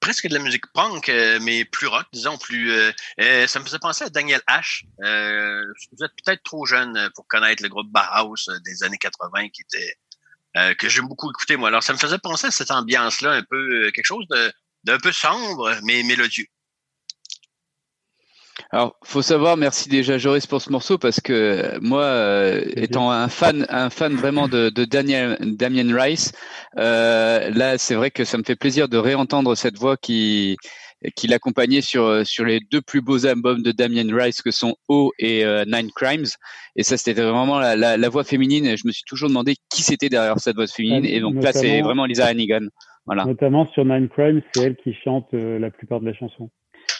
presque 0.00 0.28
de 0.28 0.34
la 0.34 0.40
musique 0.40 0.66
punk, 0.74 1.08
euh, 1.08 1.38
mais 1.40 1.64
plus 1.64 1.86
rock, 1.86 2.04
disons, 2.12 2.36
plus. 2.36 2.70
euh, 2.72 2.92
euh, 3.20 3.46
ça 3.46 3.58
me 3.58 3.64
faisait 3.64 3.78
penser 3.78 4.04
à 4.04 4.10
Daniel 4.10 4.42
H. 4.48 4.84
Euh, 5.02 5.64
vous 5.92 6.04
êtes 6.04 6.12
peut-être 6.22 6.42
trop 6.42 6.66
jeune 6.66 7.08
pour 7.14 7.26
connaître 7.26 7.62
le 7.62 7.70
groupe 7.70 7.88
Bauhaus 7.90 8.50
euh, 8.50 8.58
des 8.66 8.82
années 8.82 8.98
80 8.98 9.48
qui 9.48 9.62
était 9.62 9.94
euh, 10.58 10.74
que 10.74 10.90
j'aime 10.90 11.08
beaucoup 11.08 11.30
écouter 11.30 11.56
moi. 11.56 11.68
Alors 11.68 11.82
ça 11.82 11.94
me 11.94 11.98
faisait 11.98 12.18
penser 12.18 12.48
à 12.48 12.50
cette 12.50 12.70
ambiance-là, 12.70 13.32
un 13.32 13.42
peu 13.42 13.90
quelque 13.92 14.04
chose 14.04 14.26
de 14.28 14.52
d'un 14.84 14.98
peu 14.98 15.10
sombre 15.10 15.74
mais 15.84 16.02
mélodieux. 16.02 16.44
Alors, 18.74 18.96
faut 19.04 19.22
savoir, 19.22 19.56
merci 19.56 19.88
déjà 19.88 20.18
Joris 20.18 20.48
pour 20.48 20.60
ce 20.60 20.72
morceau 20.72 20.98
parce 20.98 21.20
que 21.20 21.32
euh, 21.32 21.78
moi, 21.80 22.02
euh, 22.02 22.60
étant 22.74 23.08
un 23.12 23.28
fan, 23.28 23.66
un 23.68 23.88
fan 23.88 24.14
vraiment 24.14 24.48
de, 24.48 24.68
de 24.68 24.84
Daniel, 24.84 25.36
Damien 25.40 25.96
Rice, 25.96 26.32
euh, 26.76 27.50
là, 27.50 27.78
c'est 27.78 27.94
vrai 27.94 28.10
que 28.10 28.24
ça 28.24 28.36
me 28.36 28.42
fait 28.42 28.56
plaisir 28.56 28.88
de 28.88 28.96
réentendre 28.96 29.56
cette 29.56 29.78
voix 29.78 29.96
qui 29.96 30.56
qui 31.14 31.28
l'accompagnait 31.28 31.82
sur 31.82 32.02
euh, 32.02 32.24
sur 32.24 32.44
les 32.44 32.58
deux 32.72 32.80
plus 32.82 33.00
beaux 33.00 33.26
albums 33.26 33.62
de 33.62 33.70
Damien 33.70 34.12
Rice 34.12 34.42
que 34.42 34.50
sont 34.50 34.74
O 34.88 35.12
et 35.20 35.44
euh, 35.44 35.64
Nine 35.68 35.92
Crimes. 35.94 36.26
Et 36.74 36.82
ça, 36.82 36.96
c'était 36.96 37.22
vraiment 37.22 37.60
la, 37.60 37.76
la, 37.76 37.96
la 37.96 38.08
voix 38.08 38.24
féminine. 38.24 38.66
Et 38.66 38.76
je 38.76 38.88
me 38.88 38.90
suis 38.90 39.04
toujours 39.06 39.28
demandé 39.28 39.54
qui 39.70 39.82
c'était 39.82 40.08
derrière 40.08 40.40
cette 40.40 40.56
voix 40.56 40.66
féminine. 40.66 41.04
Et 41.04 41.20
donc 41.20 41.40
là, 41.40 41.52
c'est 41.52 41.80
vraiment 41.80 42.06
Lisa 42.06 42.26
Hannigan. 42.26 42.66
Voilà. 43.06 43.24
Notamment 43.24 43.68
sur 43.72 43.84
Nine 43.84 44.08
Crimes, 44.08 44.42
c'est 44.52 44.64
elle 44.64 44.76
qui 44.82 44.94
chante 45.04 45.28
la 45.32 45.70
plupart 45.70 46.00
de 46.00 46.06
la 46.06 46.14
chanson. 46.14 46.50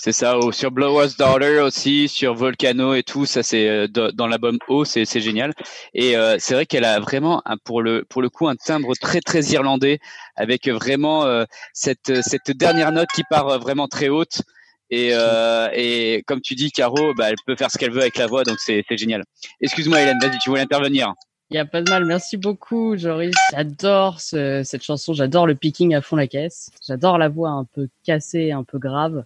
C'est 0.04 0.12
ça, 0.12 0.36
oh, 0.38 0.52
sur 0.52 0.70
Blower's 0.70 1.16
Daughter 1.16 1.60
aussi, 1.60 2.08
sur 2.08 2.34
Volcano 2.34 2.92
et 2.92 3.02
tout, 3.02 3.24
ça 3.24 3.42
c'est 3.42 3.66
euh, 3.70 3.88
dans 3.88 4.26
l'album 4.26 4.58
O, 4.68 4.84
c'est 4.84 5.06
génial. 5.18 5.54
Et 5.94 6.14
euh, 6.14 6.36
c'est 6.38 6.52
vrai 6.52 6.66
qu'elle 6.66 6.84
a 6.84 7.00
vraiment 7.00 7.42
pour 7.64 7.80
le 7.80 8.04
pour 8.10 8.20
le 8.20 8.28
coup 8.28 8.46
un 8.46 8.54
timbre 8.54 8.92
très 9.00 9.22
très 9.22 9.40
irlandais 9.44 10.00
avec 10.36 10.68
vraiment 10.68 11.24
euh, 11.24 11.44
cette 11.72 12.22
cette 12.22 12.50
dernière 12.50 12.92
note 12.92 13.08
qui 13.14 13.22
part 13.30 13.48
euh, 13.48 13.56
vraiment 13.56 13.88
très 13.88 14.10
haute. 14.10 14.42
Et, 14.90 15.12
euh, 15.14 15.70
et 15.72 16.22
comme 16.26 16.42
tu 16.42 16.54
dis, 16.54 16.70
Caro, 16.70 17.14
bah, 17.14 17.30
elle 17.30 17.36
peut 17.46 17.56
faire 17.56 17.70
ce 17.70 17.78
qu'elle 17.78 17.90
veut 17.90 18.02
avec 18.02 18.18
la 18.18 18.26
voix, 18.26 18.44
donc 18.44 18.58
c'est 18.60 18.84
génial. 18.90 19.24
Excuse-moi, 19.62 20.02
Hélène, 20.02 20.18
vas-y, 20.20 20.38
tu 20.38 20.50
voulais 20.50 20.60
intervenir. 20.60 21.14
Il 21.48 21.56
y 21.56 21.58
a 21.58 21.64
pas 21.64 21.80
de 21.80 21.88
mal. 21.88 22.04
Merci 22.04 22.36
beaucoup, 22.36 22.94
Joris. 22.98 23.34
J'adore 23.52 24.20
ce- 24.20 24.60
cette 24.64 24.82
chanson. 24.82 25.14
J'adore 25.14 25.46
le 25.46 25.54
picking 25.54 25.94
à 25.94 26.02
fond 26.02 26.16
la 26.16 26.26
caisse. 26.26 26.68
J'adore 26.86 27.16
la 27.16 27.30
voix 27.30 27.48
un 27.48 27.64
peu 27.64 27.88
cassée, 28.04 28.52
un 28.52 28.64
peu 28.64 28.78
grave. 28.78 29.24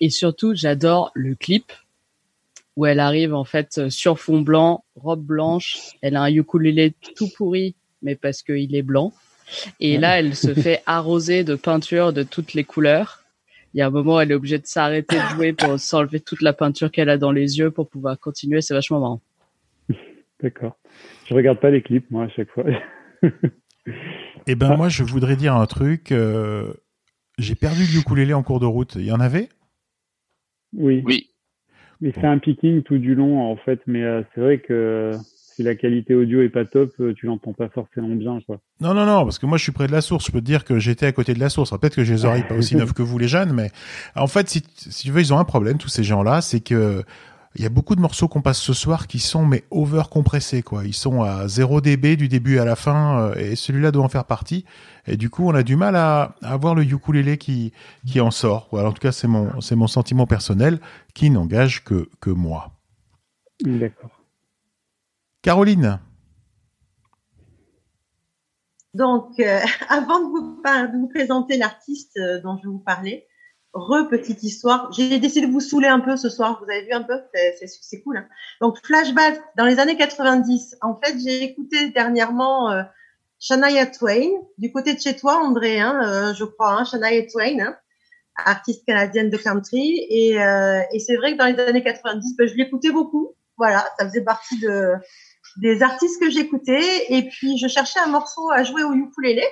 Et 0.00 0.10
surtout, 0.10 0.54
j'adore 0.54 1.10
le 1.14 1.34
clip 1.34 1.72
où 2.76 2.86
elle 2.86 3.00
arrive 3.00 3.34
en 3.34 3.44
fait 3.44 3.78
euh, 3.78 3.90
sur 3.90 4.18
fond 4.18 4.40
blanc, 4.40 4.84
robe 4.96 5.22
blanche. 5.22 5.76
Elle 6.02 6.16
a 6.16 6.22
un 6.22 6.32
ukulélé 6.32 6.94
tout 7.16 7.28
pourri, 7.36 7.74
mais 8.02 8.14
parce 8.14 8.42
qu'il 8.42 8.74
est 8.74 8.82
blanc. 8.82 9.12
Et 9.80 9.98
là, 9.98 10.18
elle 10.18 10.36
se 10.36 10.54
fait 10.54 10.80
arroser 10.86 11.42
de 11.42 11.56
peinture 11.56 12.12
de 12.12 12.22
toutes 12.22 12.54
les 12.54 12.64
couleurs. 12.64 13.24
Il 13.74 13.78
y 13.78 13.82
a 13.82 13.86
un 13.86 13.90
moment, 13.90 14.20
elle 14.20 14.30
est 14.30 14.34
obligée 14.34 14.58
de 14.58 14.66
s'arrêter 14.66 15.16
de 15.16 15.34
jouer 15.34 15.52
pour 15.52 15.78
s'enlever 15.80 16.20
toute 16.20 16.42
la 16.42 16.52
peinture 16.52 16.90
qu'elle 16.90 17.10
a 17.10 17.18
dans 17.18 17.32
les 17.32 17.58
yeux 17.58 17.70
pour 17.70 17.88
pouvoir 17.88 18.18
continuer. 18.18 18.60
C'est 18.60 18.74
vachement 18.74 19.00
marrant. 19.00 19.20
D'accord. 20.40 20.76
Je 21.28 21.34
regarde 21.34 21.58
pas 21.58 21.70
les 21.70 21.82
clips, 21.82 22.10
moi, 22.10 22.24
à 22.24 22.28
chaque 22.30 22.50
fois. 22.50 22.64
Eh 24.46 24.54
ben 24.54 24.76
moi, 24.76 24.88
je 24.88 25.02
voudrais 25.02 25.36
dire 25.36 25.54
un 25.54 25.66
truc. 25.66 26.12
euh, 26.12 26.72
J'ai 27.40 27.54
perdu 27.54 27.84
le 27.84 28.00
ukulélé 28.00 28.34
en 28.34 28.42
cours 28.42 28.60
de 28.60 28.66
route. 28.66 28.94
Il 28.96 29.06
y 29.06 29.12
en 29.12 29.20
avait? 29.20 29.48
Oui. 30.76 31.02
Oui. 31.06 31.30
Mais 32.00 32.12
c'est 32.14 32.26
un 32.26 32.38
picking 32.38 32.82
tout 32.82 32.98
du 32.98 33.14
long, 33.14 33.50
en 33.50 33.56
fait. 33.56 33.80
Mais 33.86 34.02
euh, 34.02 34.22
c'est 34.34 34.40
vrai 34.40 34.58
que 34.58 35.12
si 35.54 35.62
la 35.62 35.74
qualité 35.74 36.14
audio 36.14 36.42
est 36.42 36.50
pas 36.50 36.64
top, 36.64 36.92
euh, 37.00 37.14
tu 37.14 37.26
l'entends 37.26 37.52
pas 37.52 37.68
forcément 37.68 38.14
bien, 38.14 38.40
quoi. 38.46 38.60
Non, 38.80 38.94
non, 38.94 39.06
non, 39.06 39.24
parce 39.24 39.38
que 39.38 39.46
moi 39.46 39.58
je 39.58 39.62
suis 39.62 39.72
près 39.72 39.86
de 39.86 39.92
la 39.92 40.00
source. 40.00 40.26
Je 40.26 40.32
peux 40.32 40.40
te 40.40 40.44
dire 40.44 40.64
que 40.64 40.78
j'étais 40.78 41.06
à 41.06 41.12
côté 41.12 41.34
de 41.34 41.40
la 41.40 41.48
source. 41.48 41.70
Peut-être 41.70 41.96
que 41.96 42.04
j'ai 42.04 42.14
les 42.14 42.24
oreilles 42.24 42.46
pas 42.46 42.54
aussi 42.54 42.76
neuves 42.76 42.92
que 42.92 43.02
vous 43.02 43.18
les 43.18 43.28
jeunes, 43.28 43.52
mais 43.52 43.70
en 44.14 44.26
fait, 44.26 44.48
si, 44.48 44.62
si 44.76 45.04
tu 45.04 45.10
veux, 45.10 45.20
ils 45.20 45.32
ont 45.32 45.38
un 45.38 45.44
problème, 45.44 45.78
tous 45.78 45.88
ces 45.88 46.04
gens-là, 46.04 46.40
c'est 46.40 46.60
que 46.60 47.02
il 47.56 47.62
y 47.62 47.66
a 47.66 47.68
beaucoup 47.68 47.96
de 47.96 48.00
morceaux 48.00 48.28
qu'on 48.28 48.42
passe 48.42 48.60
ce 48.60 48.72
soir 48.72 49.08
qui 49.08 49.18
sont 49.18 49.44
mais 49.44 49.64
over 49.72 50.04
compressés 50.10 50.62
quoi. 50.62 50.84
Ils 50.84 50.94
sont 50.94 51.22
à 51.22 51.48
0 51.48 51.80
dB 51.80 52.16
du 52.16 52.28
début 52.28 52.58
à 52.58 52.64
la 52.64 52.76
fin 52.76 53.18
euh, 53.20 53.34
et 53.34 53.56
celui-là 53.56 53.90
doit 53.90 54.04
en 54.04 54.08
faire 54.08 54.24
partie. 54.24 54.64
Et 55.06 55.16
du 55.16 55.30
coup, 55.30 55.48
on 55.48 55.54
a 55.54 55.62
du 55.64 55.74
mal 55.74 55.96
à, 55.96 56.36
à 56.42 56.52
avoir 56.52 56.74
le 56.76 56.84
ukulélé 56.84 57.38
qui 57.38 57.72
qui 58.06 58.20
en 58.20 58.30
sort. 58.30 58.68
Voilà, 58.70 58.90
en 58.90 58.92
tout 58.92 59.00
cas, 59.00 59.10
c'est 59.12 59.26
mon 59.26 59.60
c'est 59.60 59.74
mon 59.74 59.88
sentiment 59.88 60.26
personnel 60.26 60.78
qui 61.14 61.28
n'engage 61.30 61.82
que 61.82 62.08
que 62.20 62.30
moi. 62.30 62.70
D'accord. 63.64 64.22
Caroline. 65.42 65.98
Donc, 68.94 69.38
euh, 69.40 69.60
avant 69.88 70.20
de 70.20 70.24
vous, 70.30 70.60
par- 70.62 70.90
de 70.90 70.96
vous 70.98 71.08
présenter 71.08 71.56
l'artiste 71.56 72.16
euh, 72.18 72.40
dont 72.42 72.56
je 72.56 72.62
vais 72.62 72.68
vous 72.72 72.78
parler, 72.78 73.26
re 73.72 74.08
petite 74.08 74.42
histoire. 74.42 74.92
J'ai 74.92 75.18
décidé 75.18 75.46
de 75.46 75.52
vous 75.52 75.60
saouler 75.60 75.88
un 75.88 76.00
peu 76.00 76.16
ce 76.16 76.28
soir. 76.28 76.60
Vous 76.62 76.70
avez 76.70 76.84
vu 76.84 76.92
un 76.92 77.02
peu, 77.02 77.20
c'est 77.54 78.02
cool. 78.02 78.18
hein. 78.18 78.26
Donc, 78.60 78.78
flashback 78.84 79.40
dans 79.56 79.64
les 79.64 79.78
années 79.78 79.96
90. 79.96 80.76
En 80.82 80.98
fait, 81.02 81.16
j'ai 81.24 81.42
écouté 81.44 81.90
dernièrement 81.90 82.70
euh, 82.70 82.82
Shania 83.38 83.86
Twain 83.86 84.28
du 84.58 84.72
côté 84.72 84.94
de 84.94 85.00
chez 85.00 85.16
toi, 85.16 85.36
André, 85.36 85.80
hein, 85.80 86.00
euh, 86.04 86.34
je 86.34 86.44
crois, 86.44 86.72
hein, 86.72 86.84
Shania 86.84 87.22
Twain, 87.30 87.60
hein, 87.60 87.76
artiste 88.44 88.84
canadienne 88.86 89.30
de 89.30 89.36
country. 89.36 90.06
Et, 90.08 90.42
euh, 90.42 90.80
et 90.92 90.98
c'est 90.98 91.16
vrai 91.16 91.32
que 91.32 91.38
dans 91.38 91.46
les 91.46 91.58
années 91.60 91.82
90, 91.82 92.36
ben, 92.36 92.48
je 92.48 92.54
l'écoutais 92.54 92.90
beaucoup. 92.90 93.34
Voilà, 93.56 93.86
ça 93.98 94.06
faisait 94.06 94.24
partie 94.24 94.58
de 94.60 94.94
des 95.56 95.82
artistes 95.82 96.20
que 96.20 96.30
j'écoutais. 96.30 97.06
Et 97.08 97.28
puis, 97.28 97.58
je 97.58 97.68
cherchais 97.68 98.00
un 98.00 98.08
morceau 98.08 98.50
à 98.50 98.62
jouer 98.62 98.82
au 98.82 98.92
ukulélé. 98.92 99.42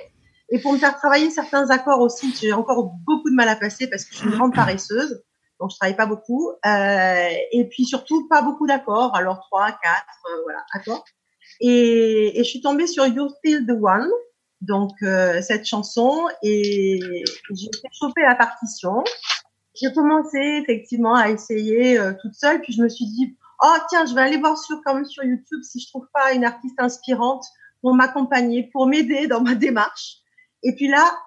Et 0.51 0.59
pour 0.59 0.73
me 0.73 0.77
faire 0.77 0.97
travailler 0.97 1.29
certains 1.29 1.69
accords 1.69 2.01
aussi, 2.01 2.33
j'ai 2.39 2.53
encore 2.53 2.91
beaucoup 3.05 3.29
de 3.29 3.35
mal 3.35 3.49
à 3.49 3.55
passer 3.55 3.87
parce 3.89 4.05
que 4.05 4.13
je 4.13 4.17
suis 4.19 4.27
une 4.27 4.35
grande 4.35 4.53
paresseuse. 4.55 5.23
Donc, 5.59 5.71
je 5.71 5.75
travaille 5.75 5.95
pas 5.95 6.05
beaucoup. 6.05 6.51
Euh, 6.65 7.29
et 7.51 7.67
puis, 7.69 7.85
surtout, 7.85 8.27
pas 8.29 8.41
beaucoup 8.41 8.65
d'accords. 8.65 9.15
Alors, 9.15 9.41
trois, 9.41 9.67
quatre, 9.67 10.23
euh, 10.31 10.41
voilà, 10.43 10.63
accords. 10.73 11.03
Et, 11.59 12.39
et 12.39 12.43
je 12.43 12.49
suis 12.49 12.61
tombée 12.61 12.87
sur 12.87 13.05
You're 13.05 13.29
Still 13.29 13.65
the 13.67 13.77
One. 13.81 14.09
Donc, 14.61 14.91
euh, 15.03 15.41
cette 15.41 15.65
chanson. 15.65 16.27
Et 16.41 16.99
j'ai 17.51 17.69
choper 17.91 18.21
la 18.21 18.35
partition. 18.35 19.03
J'ai 19.75 19.91
commencé 19.93 20.37
effectivement 20.63 21.15
à 21.15 21.29
essayer 21.29 21.99
euh, 21.99 22.13
toute 22.21 22.33
seule. 22.33 22.61
Puis, 22.61 22.73
je 22.73 22.81
me 22.81 22.89
suis 22.89 23.05
dit, 23.05 23.37
oh, 23.61 23.75
tiens, 23.89 24.05
je 24.05 24.15
vais 24.15 24.21
aller 24.21 24.37
voir 24.37 24.57
sur, 24.57 24.81
quand 24.85 24.95
même 24.95 25.05
sur 25.05 25.23
YouTube 25.23 25.61
si 25.63 25.79
je 25.79 25.87
trouve 25.89 26.07
pas 26.13 26.31
une 26.33 26.45
artiste 26.45 26.79
inspirante 26.79 27.45
pour 27.81 27.93
m'accompagner, 27.93 28.69
pour 28.71 28.87
m'aider 28.87 29.27
dans 29.27 29.41
ma 29.41 29.55
démarche. 29.55 30.18
Et 30.63 30.75
puis 30.75 30.87
là, 30.87 31.17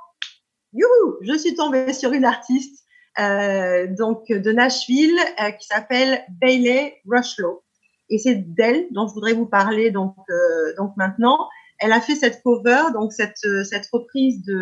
youhou, 0.72 1.16
je 1.22 1.36
suis 1.36 1.54
tombée 1.54 1.92
sur 1.92 2.12
une 2.12 2.24
artiste 2.24 2.82
euh, 3.18 3.86
donc 3.88 4.28
de 4.28 4.52
Nashville 4.52 5.18
euh, 5.40 5.50
qui 5.50 5.66
s'appelle 5.66 6.22
Bailey 6.40 7.00
Rushlow. 7.06 7.62
Et 8.08 8.18
c'est 8.18 8.36
d'elle 8.36 8.86
dont 8.90 9.06
je 9.06 9.14
voudrais 9.14 9.32
vous 9.32 9.46
parler 9.46 9.90
donc 9.90 10.16
euh, 10.30 10.74
donc 10.76 10.92
maintenant. 10.96 11.48
Elle 11.78 11.92
a 11.92 12.00
fait 12.00 12.14
cette 12.14 12.42
cover, 12.42 12.92
donc 12.92 13.12
cette 13.12 13.44
euh, 13.44 13.64
cette 13.64 13.88
reprise 13.92 14.42
de, 14.44 14.54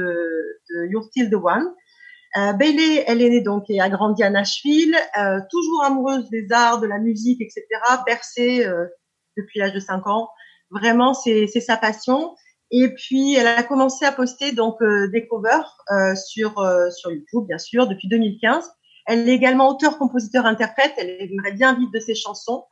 de 0.70 0.86
You're 0.90 1.04
Still 1.04 1.30
the 1.30 1.34
One. 1.34 1.66
Euh, 2.36 2.52
Bailey, 2.52 3.04
elle 3.06 3.22
est 3.22 3.30
née 3.30 3.40
donc 3.40 3.64
et 3.68 3.80
a 3.80 3.88
grandi 3.88 4.22
à 4.22 4.30
Nashville, 4.30 4.96
euh, 5.18 5.40
toujours 5.50 5.84
amoureuse 5.84 6.30
des 6.30 6.46
arts, 6.50 6.80
de 6.80 6.86
la 6.86 6.98
musique, 6.98 7.40
etc. 7.40 7.66
Bercée 8.06 8.64
depuis 9.36 9.58
l'âge 9.58 9.72
de 9.72 9.80
5 9.80 10.06
ans. 10.06 10.28
Vraiment, 10.70 11.12
c'est 11.12 11.46
c'est 11.48 11.60
sa 11.60 11.76
passion. 11.76 12.36
Et 12.70 12.88
puis, 12.94 13.34
elle 13.34 13.46
a 13.46 13.62
commencé 13.62 14.04
à 14.04 14.12
poster 14.12 14.52
donc 14.52 14.80
euh, 14.82 15.08
des 15.08 15.26
covers 15.26 15.76
euh, 15.90 16.14
sur 16.14 16.58
euh, 16.60 16.90
sur 16.90 17.10
YouTube, 17.10 17.44
bien 17.46 17.58
sûr, 17.58 17.88
depuis 17.88 18.08
2015. 18.08 18.70
Elle 19.06 19.28
est 19.28 19.34
également 19.34 19.68
auteur, 19.70 19.98
compositeur, 19.98 20.46
interprète. 20.46 20.92
Elle 20.96 21.16
aimerait 21.20 21.52
bien 21.52 21.74
vivre 21.74 21.90
de 21.92 21.98
ses 21.98 22.14
chansons. 22.14 22.64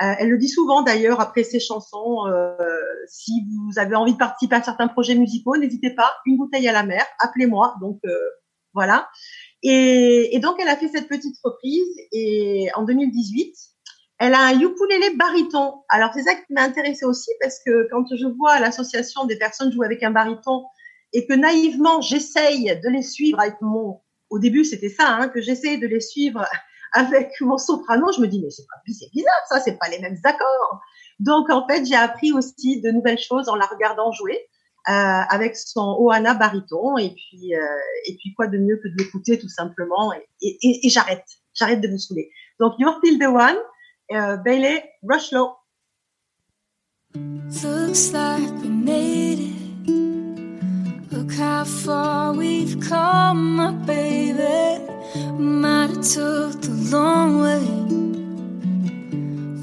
Euh, 0.00 0.14
elle 0.18 0.30
le 0.30 0.38
dit 0.38 0.48
souvent 0.48 0.82
d'ailleurs 0.82 1.20
après 1.20 1.44
ses 1.44 1.60
chansons. 1.60 2.26
euh, 2.26 2.56
si 3.08 3.32
vous 3.50 3.78
avez 3.78 3.94
envie 3.94 4.14
de 4.14 4.18
participer 4.18 4.56
à 4.56 4.62
certains 4.62 4.88
projets 4.88 5.14
musicaux, 5.14 5.56
n'hésitez 5.56 5.90
pas. 5.94 6.10
Une 6.24 6.38
bouteille 6.38 6.66
à 6.68 6.72
la 6.72 6.82
mer, 6.82 7.04
appelez-moi. 7.20 7.74
Donc 7.80 7.98
euh, 8.06 8.16
voilà. 8.72 9.08
Et, 9.62 10.34
et 10.34 10.40
donc, 10.40 10.56
elle 10.60 10.68
a 10.68 10.76
fait 10.76 10.88
cette 10.88 11.08
petite 11.08 11.36
reprise. 11.44 11.88
Et 12.12 12.68
en 12.74 12.84
2018, 12.84 13.54
elle 14.22 14.34
a 14.34 14.46
un 14.46 14.60
ukulélé 14.60 15.16
baryton. 15.16 15.82
Alors, 15.88 16.10
c'est 16.14 16.22
ça 16.22 16.36
qui 16.36 16.52
m'a 16.52 16.62
intéressée 16.62 17.04
aussi 17.04 17.30
parce 17.40 17.58
que 17.66 17.88
quand 17.90 18.04
je 18.16 18.26
vois 18.36 18.60
l'association 18.60 19.24
des 19.24 19.36
personnes 19.36 19.72
jouer 19.72 19.84
avec 19.84 20.00
un 20.04 20.12
baryton 20.12 20.62
et 21.12 21.26
que 21.26 21.32
naïvement, 21.32 22.00
j'essaye 22.00 22.66
de 22.80 22.88
les 22.88 23.02
suivre 23.02 23.40
avec 23.40 23.56
mon... 23.60 24.00
Au 24.30 24.38
début, 24.38 24.64
c'était 24.64 24.90
ça, 24.90 25.08
hein, 25.08 25.28
que 25.28 25.40
j'essaye 25.40 25.80
de 25.80 25.88
les 25.88 26.00
suivre 26.00 26.46
avec 26.92 27.32
mon 27.40 27.58
soprano. 27.58 28.12
Je 28.12 28.20
me 28.20 28.28
dis, 28.28 28.40
mais 28.40 28.50
c'est 28.50 28.62
pas 28.62 28.80
c'est 28.86 29.10
bizarre, 29.12 29.42
ça, 29.48 29.58
c'est 29.58 29.76
pas 29.76 29.88
les 29.88 29.98
mêmes 29.98 30.18
accords. 30.22 30.80
Donc, 31.18 31.50
en 31.50 31.66
fait, 31.66 31.84
j'ai 31.84 31.96
appris 31.96 32.30
aussi 32.30 32.80
de 32.80 32.92
nouvelles 32.92 33.18
choses 33.18 33.48
en 33.48 33.56
la 33.56 33.66
regardant 33.66 34.12
jouer. 34.12 34.38
Euh, 34.88 34.92
avec 34.92 35.56
son 35.56 35.96
Ohana 36.00 36.34
baryton 36.34 36.98
et 36.98 37.10
puis 37.10 37.54
euh, 37.54 37.60
et 38.04 38.16
puis 38.16 38.34
quoi 38.34 38.48
de 38.48 38.58
mieux 38.58 38.80
que 38.82 38.88
de 38.88 38.94
l'écouter 38.98 39.38
tout 39.38 39.48
simplement 39.48 40.12
et, 40.12 40.58
et, 40.60 40.88
j'arrête 40.88 41.24
j'arrête 41.54 41.80
de 41.80 41.86
vous 41.86 41.98
saouler 41.98 42.32
donc 42.58 42.72
You're 42.80 42.96
Still 42.96 43.16
the 43.20 43.28
One 43.28 43.58
uh, 44.14 44.36
Bailey 44.38 44.82
Rushlow. 45.04 45.54
Looks 47.14 48.12
like 48.12 48.50
we 48.62 48.68
made 48.68 49.38
it 49.38 49.52
Look 51.12 51.34
how 51.34 51.64
far 51.64 52.32
we've 52.32 52.80
come, 52.80 53.56
my 53.56 53.70
baby. 53.70 54.82
Might 55.38 55.90
have 55.90 56.02
took 56.02 56.60
the 56.60 56.88
long 56.90 57.42
way. 57.42 57.66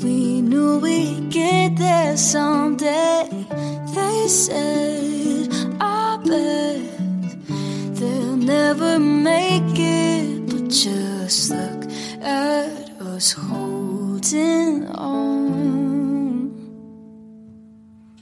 We 0.04 0.42
knew 0.42 0.80
we'd 0.80 1.30
get 1.30 1.76
there 1.76 2.16
someday. 2.16 3.28
They 3.94 4.28
said, 4.28 5.50
I 5.82 6.18
bet 6.24 7.98
they'll 7.98 8.38
never 8.38 9.00
make 9.00 9.76
it. 9.76 10.50
But 10.50 10.70
just 10.70 11.50
look 11.52 11.84
at 12.22 12.90
us 13.02 13.32
holding 14.20 14.86
on. 14.88 16.50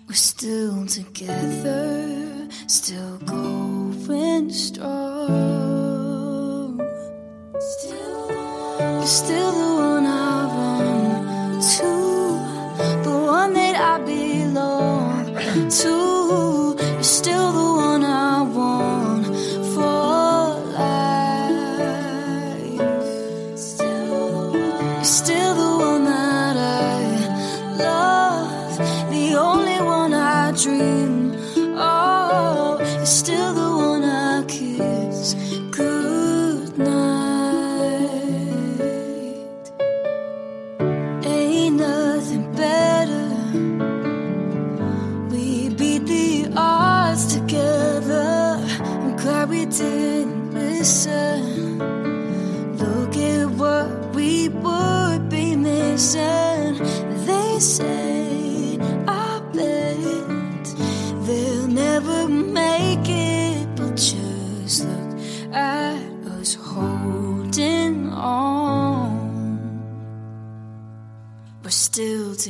We're 0.08 0.14
still 0.14 0.86
together, 0.86 2.48
still 2.68 3.18
going 3.20 4.52
strong. 4.52 4.88
Still, 7.60 8.30
you're 8.80 9.06
still 9.06 9.52
the 9.52 9.76
one 9.82 10.06
I 10.06 10.46
run 10.54 11.62
to, 11.62 11.92
the 13.04 13.16
one 13.26 13.54
that 13.54 13.76
I 13.76 13.98
belong 14.06 15.36
to. 15.70 16.07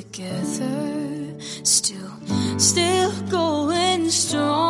Together, 0.03 1.39
still, 1.63 2.11
still 2.59 3.11
going 3.31 4.07
strong. 4.11 4.66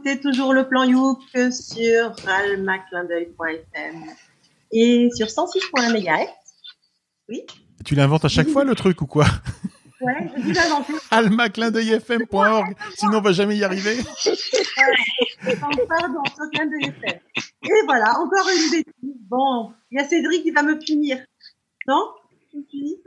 Écoutez 0.00 0.20
toujours 0.20 0.54
le 0.54 0.66
plan 0.66 0.84
Youk 0.84 1.20
sur 1.52 2.14
ralmaclindeuil.fm 2.24 3.96
et 4.72 5.10
sur 5.14 5.26
106.1 5.26 5.92
MHz. 5.92 6.28
Oui, 7.28 7.44
Tu 7.84 7.94
l'inventes 7.94 8.24
à 8.24 8.28
chaque 8.28 8.48
fois 8.48 8.64
le 8.64 8.74
truc 8.74 9.02
ou 9.02 9.06
quoi? 9.06 9.26
Ouais, 10.00 10.30
je 10.38 10.58
inventé. 10.58 10.94
almaclindeuilfm.org, 11.10 12.74
sinon 12.96 13.18
on 13.18 13.20
va 13.20 13.32
jamais 13.32 13.58
y 13.58 13.64
arriver. 13.64 13.98
Pardon, 15.86 16.22
FM. 16.82 17.20
Et 17.64 17.84
voilà, 17.84 18.18
encore 18.18 18.48
une 18.48 18.70
bêtise. 18.70 18.94
Bon, 19.28 19.72
il 19.90 20.00
y 20.00 20.02
a 20.02 20.08
Cédric 20.08 20.42
qui 20.42 20.50
va 20.50 20.62
me 20.62 20.78
punir. 20.78 21.18
Non? 21.86 22.08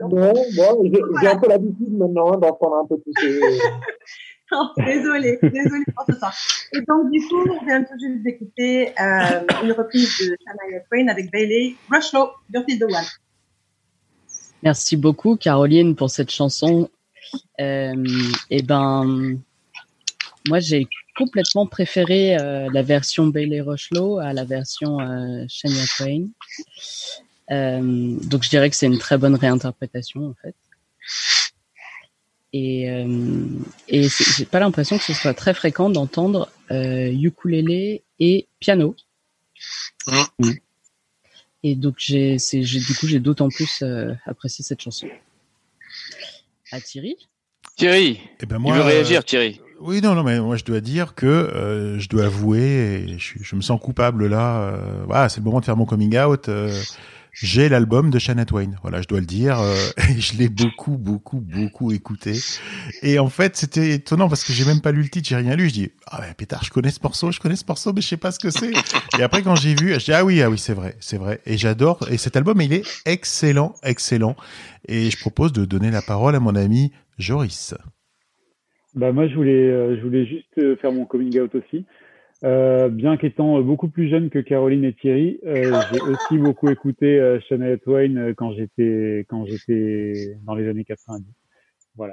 Non 0.00 0.32
bon, 0.56 0.90
j'ai 1.20 1.26
un 1.26 1.38
peu 1.38 1.48
l'habitude 1.48 1.92
maintenant 1.92 2.32
hein, 2.32 2.38
d'entendre 2.38 2.76
un 2.76 2.86
peu 2.86 2.96
tout 2.96 3.12
ces... 3.18 3.40
Non, 4.52 4.70
désolé, 4.76 5.38
désolé 5.42 5.84
pour 5.96 6.04
tout 6.06 6.18
ça. 6.18 6.30
Et 6.74 6.80
donc, 6.82 7.10
du 7.10 7.20
coup, 7.26 7.42
on 7.50 7.64
vient 7.64 7.82
tout 7.82 7.94
juste 7.98 8.22
d'écouter 8.22 8.88
euh, 9.00 9.40
une 9.62 9.72
reprise 9.72 10.18
de 10.18 10.36
Shania 10.44 10.80
Twain 10.90 11.08
avec 11.08 11.30
Bailey, 11.30 11.76
Rush 11.90 12.12
Low, 12.12 12.30
Dirty 12.50 12.78
the 12.78 12.84
One. 12.84 13.04
Merci 14.62 14.96
beaucoup, 14.96 15.36
Caroline, 15.36 15.94
pour 15.94 16.10
cette 16.10 16.30
chanson. 16.30 16.90
Euh, 17.60 18.04
et 18.50 18.62
ben, 18.62 19.38
moi, 20.48 20.60
j'ai 20.60 20.88
complètement 21.16 21.66
préféré 21.66 22.36
euh, 22.36 22.68
la 22.72 22.82
version 22.82 23.26
Bailey 23.26 23.60
Rushlow 23.60 24.18
à 24.18 24.32
la 24.32 24.44
version 24.44 25.00
euh, 25.00 25.44
Shania 25.48 25.84
Twain. 25.96 26.28
Donc, 27.50 28.42
je 28.42 28.48
dirais 28.50 28.70
que 28.70 28.76
c'est 28.76 28.86
une 28.86 28.98
très 28.98 29.18
bonne 29.18 29.34
réinterprétation, 29.34 30.28
en 30.28 30.34
fait. 30.42 30.54
Et, 32.56 32.88
euh, 32.88 33.44
et 33.88 34.06
j'ai 34.08 34.44
pas 34.44 34.60
l'impression 34.60 34.96
que 34.96 35.02
ce 35.02 35.12
soit 35.12 35.34
très 35.34 35.54
fréquent 35.54 35.90
d'entendre 35.90 36.48
euh, 36.70 37.10
ukulélé 37.12 38.04
et 38.20 38.46
piano. 38.60 38.94
Mm. 40.38 40.50
Et 41.64 41.74
donc 41.74 41.96
j'ai, 41.98 42.38
c'est, 42.38 42.62
j'ai, 42.62 42.78
du 42.78 42.94
coup 42.94 43.08
j'ai 43.08 43.18
d'autant 43.18 43.48
plus 43.48 43.82
euh, 43.82 44.14
apprécié 44.24 44.64
cette 44.64 44.80
chanson. 44.80 45.08
À 46.70 46.80
Thierry? 46.80 47.16
Thierry, 47.76 48.20
Eh 48.40 48.46
ben 48.46 48.56
il 48.56 48.62
moi, 48.62 48.74
veut 48.76 48.82
euh, 48.82 48.84
réagir, 48.84 49.24
Thierry. 49.24 49.60
Oui, 49.80 50.00
non, 50.00 50.14
non, 50.14 50.22
mais 50.22 50.38
moi 50.38 50.56
je 50.56 50.62
dois 50.64 50.80
dire 50.80 51.16
que 51.16 51.26
euh, 51.26 51.98
je 51.98 52.08
dois 52.08 52.26
avouer, 52.26 53.04
et 53.08 53.18
je, 53.18 53.34
je 53.42 53.56
me 53.56 53.62
sens 53.62 53.80
coupable 53.80 54.28
là. 54.28 54.60
Euh, 54.60 55.02
voilà, 55.06 55.28
c'est 55.28 55.40
le 55.40 55.44
moment 55.44 55.58
de 55.58 55.64
faire 55.64 55.76
mon 55.76 55.86
coming 55.86 56.16
out. 56.18 56.48
euh, 56.48 56.72
j'ai 57.34 57.68
l'album 57.68 58.10
de 58.10 58.18
Shania 58.18 58.44
Twain. 58.44 58.70
Voilà, 58.82 59.02
je 59.02 59.08
dois 59.08 59.20
le 59.20 59.26
dire. 59.26 59.60
euh, 59.60 59.74
je 60.18 60.38
l'ai 60.38 60.48
beaucoup, 60.48 60.96
beaucoup, 60.96 61.40
beaucoup 61.40 61.92
écouté. 61.92 62.32
Et 63.02 63.18
en 63.18 63.28
fait, 63.28 63.56
c'était 63.56 63.90
étonnant 63.90 64.28
parce 64.28 64.44
que 64.44 64.52
j'ai 64.52 64.64
même 64.64 64.80
pas 64.80 64.92
lu 64.92 65.02
le 65.02 65.08
titre, 65.08 65.28
j'ai 65.28 65.36
rien 65.36 65.56
lu. 65.56 65.68
Je 65.68 65.74
dis, 65.74 65.90
ah 66.06 66.20
ouais, 66.20 66.32
pétard, 66.36 66.64
je 66.64 66.70
connais 66.70 66.90
ce 66.90 67.00
morceau, 67.02 67.32
je 67.32 67.40
connais 67.40 67.56
ce 67.56 67.64
morceau, 67.66 67.92
mais 67.92 68.00
je 68.00 68.08
sais 68.08 68.16
pas 68.16 68.30
ce 68.30 68.38
que 68.38 68.50
c'est. 68.50 68.72
et 69.18 69.22
après, 69.22 69.42
quand 69.42 69.56
j'ai 69.56 69.74
vu, 69.74 69.92
je 69.94 70.04
dis, 70.04 70.12
ah 70.12 70.24
oui, 70.24 70.40
ah 70.42 70.50
oui, 70.50 70.58
c'est 70.58 70.74
vrai, 70.74 70.96
c'est 71.00 71.18
vrai. 71.18 71.40
Et 71.44 71.56
j'adore. 71.58 72.06
Et 72.10 72.18
cet 72.18 72.36
album, 72.36 72.60
il 72.60 72.72
est 72.72 72.84
excellent, 73.06 73.74
excellent. 73.82 74.36
Et 74.86 75.10
je 75.10 75.18
propose 75.18 75.52
de 75.52 75.64
donner 75.64 75.90
la 75.90 76.02
parole 76.02 76.34
à 76.36 76.40
mon 76.40 76.54
ami 76.54 76.92
Joris. 77.18 77.74
Bah 78.94 79.10
moi 79.10 79.26
je 79.26 79.34
voulais 79.34 79.70
euh, 79.70 79.96
je 79.96 80.02
voulais 80.02 80.24
juste 80.24 80.56
euh, 80.58 80.76
faire 80.76 80.92
mon 80.92 81.04
coming 81.04 81.40
out 81.40 81.52
aussi. 81.56 81.84
Euh, 82.44 82.90
bien 82.90 83.16
qu'étant 83.16 83.60
beaucoup 83.62 83.88
plus 83.88 84.08
jeune 84.10 84.28
que 84.28 84.38
Caroline 84.38 84.84
et 84.84 84.92
Thierry, 84.92 85.40
euh, 85.46 85.80
j'ai 85.90 86.00
aussi 86.02 86.38
beaucoup 86.38 86.68
écouté 86.68 87.18
euh, 87.18 87.40
Shania 87.48 87.78
Twain 87.78 88.16
euh, 88.16 88.34
quand 88.36 88.52
j'étais 88.52 89.24
quand 89.30 89.46
j'étais 89.46 90.36
dans 90.44 90.54
les 90.54 90.68
années 90.68 90.84
90. 90.84 91.24
Voilà. 91.96 92.12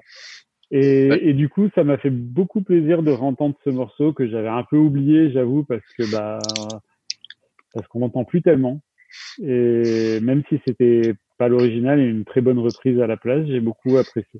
Et, 0.69 1.29
et 1.29 1.33
du 1.33 1.49
coup, 1.49 1.69
ça 1.75 1.83
m'a 1.83 1.97
fait 1.97 2.09
beaucoup 2.09 2.61
plaisir 2.61 3.03
de 3.03 3.11
rentendre 3.11 3.55
ce 3.65 3.69
morceau 3.69 4.13
que 4.13 4.29
j'avais 4.29 4.47
un 4.47 4.63
peu 4.63 4.77
oublié, 4.77 5.31
j'avoue, 5.31 5.65
parce 5.65 5.83
que 5.97 6.09
bah 6.09 6.39
parce 7.73 7.87
qu'on 7.87 7.99
n'entend 7.99 8.23
plus 8.23 8.41
tellement. 8.41 8.79
Et 9.43 10.19
même 10.21 10.43
si 10.47 10.61
c'était 10.65 11.13
pas 11.37 11.49
l'original 11.49 11.99
et 11.99 12.05
une 12.05 12.23
très 12.23 12.39
bonne 12.39 12.59
reprise 12.59 13.01
à 13.01 13.07
la 13.07 13.17
place, 13.17 13.45
j'ai 13.47 13.59
beaucoup 13.59 13.97
apprécié. 13.97 14.39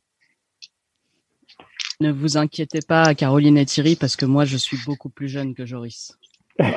Ne 2.02 2.12
vous 2.12 2.36
inquiétez 2.38 2.82
pas, 2.82 3.14
Caroline 3.14 3.60
et 3.60 3.66
Thierry, 3.66 3.96
parce 3.96 4.16
que 4.16 4.26
moi 4.26 4.44
je 4.44 4.58
suis 4.58 4.78
beaucoup 4.88 5.10
plus 5.10 5.30
jeune 5.30 5.54
que 5.54 5.68
Joris. 5.68 6.18
C'est 6.60 6.72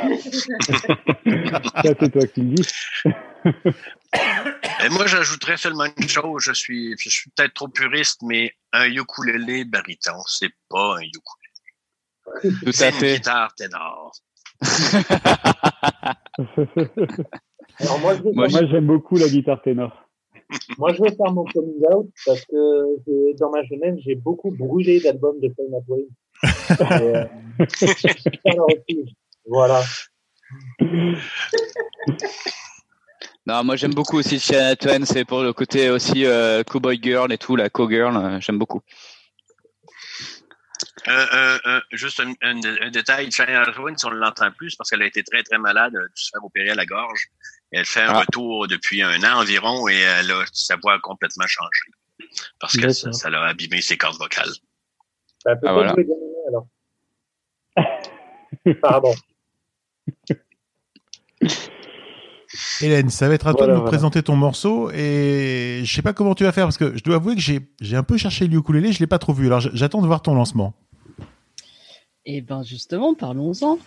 toi 2.12 2.26
qui 2.26 2.42
le 2.42 2.54
dis. 2.54 2.68
Et 4.84 4.88
moi, 4.90 5.06
j'ajouterais 5.06 5.56
seulement 5.56 5.86
une 5.96 6.08
chose. 6.08 6.42
Je 6.44 6.52
suis, 6.52 6.94
je 6.98 7.08
suis 7.08 7.30
peut-être 7.30 7.54
trop 7.54 7.68
puriste, 7.68 8.20
mais 8.22 8.52
un 8.72 8.84
ukulélé 8.84 9.64
baryton, 9.64 10.20
c'est 10.26 10.50
pas 10.68 10.96
un 10.96 11.00
ukulélé. 11.00 12.58
Tout 12.64 12.72
C'est 12.72 12.84
à 12.84 12.88
une 12.90 12.94
fait. 12.94 13.14
guitare 13.16 13.54
ténor. 13.54 14.12
Alors 17.80 17.98
Moi, 17.98 18.14
j'aime 18.48 18.86
beaucoup 18.86 19.16
la 19.16 19.28
guitare 19.28 19.60
ténor. 19.62 20.08
Moi, 20.78 20.92
je 20.94 21.02
vais 21.02 21.14
faire 21.14 21.32
mon 21.32 21.44
coming 21.44 21.82
out 21.92 22.08
parce 22.26 22.44
que 22.44 23.36
dans 23.38 23.50
ma 23.50 23.62
jeunesse, 23.64 23.96
j'ai 24.04 24.14
beaucoup 24.14 24.50
brûlé 24.50 25.00
d'albums 25.00 25.40
de 25.40 25.50
Shania 25.56 25.80
Twain. 25.86 26.98
Et, 27.00 27.16
euh. 27.16 29.04
Voilà. 29.46 29.82
Non, 33.46 33.62
moi 33.62 33.76
j'aime 33.76 33.92
beaucoup 33.94 34.18
aussi 34.18 34.38
Shania 34.40 34.74
Twain, 34.76 35.04
c'est 35.04 35.24
pour 35.26 35.42
le 35.42 35.52
côté 35.52 35.90
aussi 35.90 36.24
euh, 36.24 36.62
cowboy 36.62 36.98
girl 37.02 37.30
et 37.32 37.38
tout, 37.38 37.56
la 37.56 37.68
cowgirl, 37.68 38.16
euh, 38.16 38.40
j'aime 38.40 38.58
beaucoup. 38.58 38.80
Un- 41.06 41.26
un- 41.30 41.58
un- 41.66 41.82
juste 41.92 42.20
un, 42.20 42.32
un- 42.42 42.60
un 42.86 42.90
détail, 42.90 43.30
Shania 43.30 43.66
Twain, 43.74 43.94
si 43.96 44.06
on 44.06 44.10
ne 44.10 44.16
l'entend 44.16 44.50
plus, 44.52 44.74
parce 44.76 44.88
qu'elle 44.88 45.02
a 45.02 45.06
été 45.06 45.22
très, 45.22 45.42
très 45.42 45.58
malade, 45.58 45.92
elle 45.94 46.04
a 46.04 46.06
dû 46.08 46.12
se 46.22 46.30
faire 46.32 46.42
opérer 46.44 46.70
à 46.70 46.74
la 46.74 46.86
gorge. 46.86 47.28
Elle 47.76 47.84
fait 47.86 48.02
un 48.02 48.10
Ah. 48.14 48.20
retour 48.20 48.68
depuis 48.68 49.02
un 49.02 49.22
an 49.24 49.40
environ 49.40 49.88
et 49.88 49.96
elle 49.98 50.30
a, 50.30 50.44
sa 50.52 50.76
voix 50.76 50.94
a 50.94 50.98
complètement 51.00 51.46
changé. 51.46 51.70
Parce 52.60 52.76
que 52.76 52.88
ça, 52.90 53.30
l'a 53.30 53.44
abîmé 53.46 53.80
ses 53.80 53.96
cordes 53.96 54.16
vocales. 54.18 54.48
Peut-être 55.44 55.60
Ah, 55.66 55.72
voilà. 55.72 55.94
alors. 56.48 56.66
Pardon. 58.80 59.14
Hélène, 62.80 63.10
ça 63.10 63.28
va 63.28 63.34
être 63.34 63.46
à 63.48 63.54
toi 63.54 63.66
de 63.66 63.72
nous 63.72 63.78
voilà. 63.78 63.90
présenter 63.90 64.22
ton 64.22 64.36
morceau 64.36 64.90
et 64.92 65.82
je 65.84 65.92
sais 65.92 66.02
pas 66.02 66.12
comment 66.12 66.34
tu 66.36 66.44
vas 66.44 66.52
faire 66.52 66.66
parce 66.66 66.78
que 66.78 66.96
je 66.96 67.02
dois 67.02 67.16
avouer 67.16 67.34
que 67.34 67.40
j'ai 67.40 67.60
j'ai 67.80 67.96
un 67.96 68.04
peu 68.04 68.16
cherché 68.16 68.46
le 68.46 68.56
ukulélé, 68.56 68.92
je 68.92 69.00
l'ai 69.00 69.08
pas 69.08 69.18
trop 69.18 69.32
vu. 69.32 69.46
Alors 69.46 69.60
j'attends 69.60 70.00
de 70.02 70.06
voir 70.06 70.22
ton 70.22 70.34
lancement. 70.34 70.72
Eh 72.26 72.40
ben 72.40 72.62
justement, 72.62 73.14
parlons-en. 73.14 73.78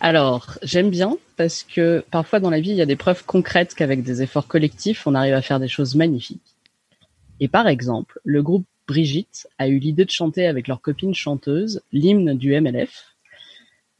Alors, 0.00 0.58
j'aime 0.62 0.88
bien 0.88 1.18
parce 1.36 1.62
que 1.62 2.02
parfois 2.10 2.40
dans 2.40 2.48
la 2.48 2.60
vie, 2.60 2.70
il 2.70 2.76
y 2.76 2.82
a 2.82 2.86
des 2.86 2.96
preuves 2.96 3.24
concrètes 3.24 3.74
qu'avec 3.74 4.02
des 4.02 4.22
efforts 4.22 4.46
collectifs, 4.46 5.06
on 5.06 5.14
arrive 5.14 5.34
à 5.34 5.42
faire 5.42 5.60
des 5.60 5.68
choses 5.68 5.94
magnifiques. 5.94 6.56
Et 7.40 7.48
par 7.48 7.68
exemple, 7.68 8.20
le 8.24 8.42
groupe 8.42 8.64
Brigitte 8.88 9.48
a 9.58 9.68
eu 9.68 9.78
l'idée 9.78 10.06
de 10.06 10.10
chanter 10.10 10.46
avec 10.46 10.66
leur 10.66 10.80
copine 10.80 11.14
chanteuse 11.14 11.82
l'hymne 11.92 12.34
du 12.34 12.58
MLF, 12.58 13.14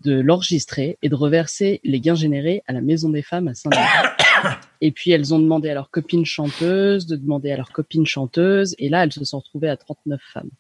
de 0.00 0.18
l'enregistrer 0.18 0.98
et 1.02 1.10
de 1.10 1.14
reverser 1.14 1.80
les 1.84 2.00
gains 2.00 2.14
générés 2.14 2.62
à 2.66 2.72
la 2.72 2.80
Maison 2.80 3.10
des 3.10 3.22
Femmes 3.22 3.48
à 3.48 3.54
Saint-Denis. 3.54 4.56
Et 4.80 4.92
puis 4.92 5.10
elles 5.10 5.34
ont 5.34 5.38
demandé 5.38 5.68
à 5.70 5.74
leur 5.74 5.90
copine 5.90 6.24
chanteuse 6.24 7.06
de 7.06 7.16
demander 7.16 7.52
à 7.52 7.56
leur 7.56 7.70
copine 7.70 8.06
chanteuse, 8.06 8.74
et 8.78 8.88
là 8.88 9.04
elles 9.04 9.12
se 9.12 9.24
sont 9.24 9.38
retrouvées 9.38 9.68
à 9.68 9.76
39 9.76 10.20
femmes. 10.32 10.50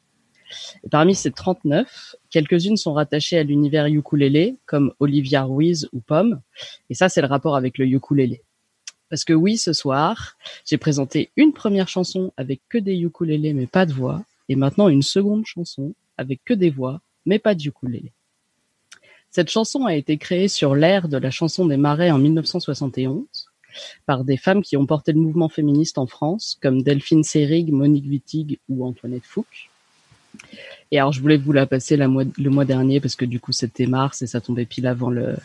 Parmi 0.90 1.14
ces 1.14 1.30
39, 1.30 2.16
quelques-unes 2.30 2.76
sont 2.76 2.92
rattachées 2.92 3.38
à 3.38 3.42
l'univers 3.42 3.86
ukulélé, 3.86 4.56
comme 4.66 4.92
Olivia 5.00 5.44
Ruiz 5.44 5.88
ou 5.92 6.00
Pomme. 6.00 6.40
Et 6.90 6.94
ça, 6.94 7.08
c'est 7.08 7.20
le 7.20 7.26
rapport 7.26 7.56
avec 7.56 7.78
le 7.78 7.86
ukulélé. 7.86 8.42
Parce 9.10 9.24
que 9.24 9.32
oui, 9.32 9.56
ce 9.56 9.72
soir, 9.72 10.36
j'ai 10.66 10.78
présenté 10.78 11.30
une 11.36 11.52
première 11.52 11.88
chanson 11.88 12.32
avec 12.36 12.60
que 12.68 12.78
des 12.78 12.96
ukulélés 12.96 13.52
mais 13.52 13.66
pas 13.66 13.86
de 13.86 13.92
voix, 13.92 14.24
et 14.48 14.56
maintenant 14.56 14.88
une 14.88 15.02
seconde 15.02 15.46
chanson 15.46 15.94
avec 16.16 16.44
que 16.44 16.54
des 16.54 16.70
voix 16.70 17.00
mais 17.26 17.38
pas 17.38 17.54
de 17.54 17.62
ukulélé. 17.62 18.12
Cette 19.30 19.50
chanson 19.50 19.84
a 19.86 19.94
été 19.94 20.16
créée 20.16 20.48
sur 20.48 20.74
l'air 20.74 21.08
de 21.08 21.16
la 21.16 21.30
chanson 21.30 21.66
des 21.66 21.76
marais 21.76 22.10
en 22.10 22.18
1971 22.18 23.24
par 24.06 24.24
des 24.24 24.36
femmes 24.36 24.62
qui 24.62 24.76
ont 24.76 24.86
porté 24.86 25.12
le 25.12 25.20
mouvement 25.20 25.48
féministe 25.48 25.98
en 25.98 26.06
France, 26.06 26.56
comme 26.62 26.82
Delphine 26.82 27.24
Seyrig, 27.24 27.72
Monique 27.72 28.06
Wittig 28.06 28.58
ou 28.68 28.84
Antoinette 28.84 29.24
Fouque. 29.24 29.70
Et 30.90 30.98
alors, 30.98 31.12
je 31.12 31.20
voulais 31.20 31.36
vous 31.36 31.52
la 31.52 31.66
passer 31.66 31.96
le 31.96 32.50
mois 32.50 32.64
dernier 32.64 33.00
parce 33.00 33.16
que 33.16 33.24
du 33.24 33.40
coup, 33.40 33.52
c'était 33.52 33.86
mars 33.86 34.22
et 34.22 34.26
ça 34.26 34.40
tombait 34.40 34.66
pile 34.66 34.86
avant 34.86 35.10
le, 35.10 35.36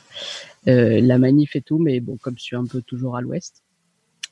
euh, 0.67 1.01
la 1.01 1.17
manif 1.17 1.55
et 1.55 1.61
tout. 1.61 1.79
Mais 1.79 1.99
bon, 1.99 2.17
comme 2.17 2.37
je 2.37 2.43
suis 2.43 2.55
un 2.55 2.65
peu 2.65 2.81
toujours 2.81 3.15
à 3.15 3.21
l'ouest. 3.21 3.63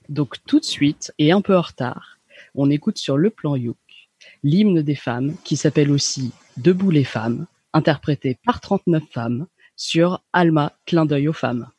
Donc, 0.10 0.36
tout 0.46 0.60
de 0.60 0.66
suite 0.66 1.14
et 1.18 1.32
un 1.32 1.42
peu 1.42 1.56
en 1.56 1.62
retard, 1.62 2.18
on 2.56 2.70
écoute 2.70 2.98
sur 2.98 3.18
le 3.18 3.30
plan 3.30 3.56
Youk 3.56 3.78
l'hymne 4.44 4.82
des 4.82 4.96
femmes 4.96 5.36
qui 5.44 5.58
s'appelle 5.58 5.92
aussi 5.92 6.32
Debout 6.58 6.90
les 6.90 7.04
femmes, 7.04 7.46
interprété 7.74 8.38
par 8.44 8.62
39 8.62 9.04
femmes 9.12 9.48
sur 9.76 10.24
Alma, 10.34 10.74
clin 10.86 11.06
d'œil 11.06 11.28
aux 11.28 11.34
femmes. 11.34 11.70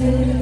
Sans 0.00 0.39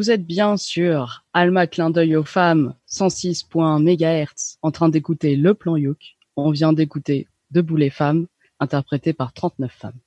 vous 0.00 0.10
êtes 0.10 0.26
bien 0.26 0.56
sur 0.56 1.24
Alma 1.34 1.66
Clin 1.66 1.90
d'œil 1.90 2.16
aux 2.16 2.24
femmes 2.24 2.72
106.1 2.88 3.82
MHz 3.82 4.56
en 4.62 4.70
train 4.70 4.88
d'écouter 4.88 5.36
Le 5.36 5.52
Plan 5.52 5.76
Youk. 5.76 6.16
On 6.36 6.50
vient 6.52 6.72
d'écouter 6.72 7.28
Debout 7.50 7.76
les 7.76 7.90
femmes, 7.90 8.26
interprété 8.60 9.12
par 9.12 9.34
39 9.34 9.70
femmes. 9.70 10.00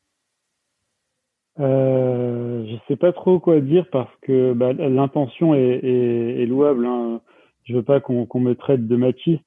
Euh, 1.59 2.65
je 2.65 2.75
sais 2.87 2.95
pas 2.95 3.13
trop 3.13 3.39
quoi 3.39 3.59
dire 3.59 3.85
parce 3.91 4.09
que 4.23 4.53
bah, 4.53 4.73
l'intention 4.73 5.53
est, 5.53 6.47
louable. 6.47 6.87
Hein. 6.87 7.21
Je 7.63 7.75
veux 7.75 7.83
pas 7.83 7.99
qu'on 7.99 8.25
qu'on 8.25 8.39
me 8.39 8.55
traite 8.55 8.87
de 8.87 8.95
machiste, 8.95 9.45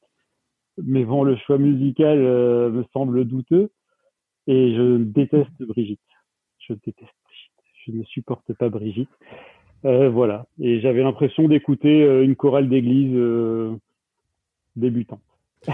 mais 0.80 1.04
bon, 1.04 1.24
le 1.24 1.34
choix 1.38 1.58
musical 1.58 2.18
euh, 2.20 2.70
me 2.70 2.84
semble 2.92 3.24
douteux 3.24 3.72
et 4.46 4.76
je 4.76 4.98
déteste 4.98 5.50
Brigitte. 5.58 5.98
Je 6.60 6.74
déteste 6.74 7.16
Brigitte. 7.24 7.84
Je 7.84 7.90
ne 7.90 8.04
supporte 8.04 8.52
pas 8.52 8.68
Brigitte. 8.68 9.10
Euh, 9.86 10.10
voilà. 10.10 10.44
Et 10.60 10.80
j'avais 10.80 11.02
l'impression 11.02 11.48
d'écouter 11.48 12.02
euh, 12.02 12.22
une 12.24 12.34
chorale 12.36 12.68
d'église 12.68 13.14
euh, 13.16 13.72
débutante. 14.76 15.20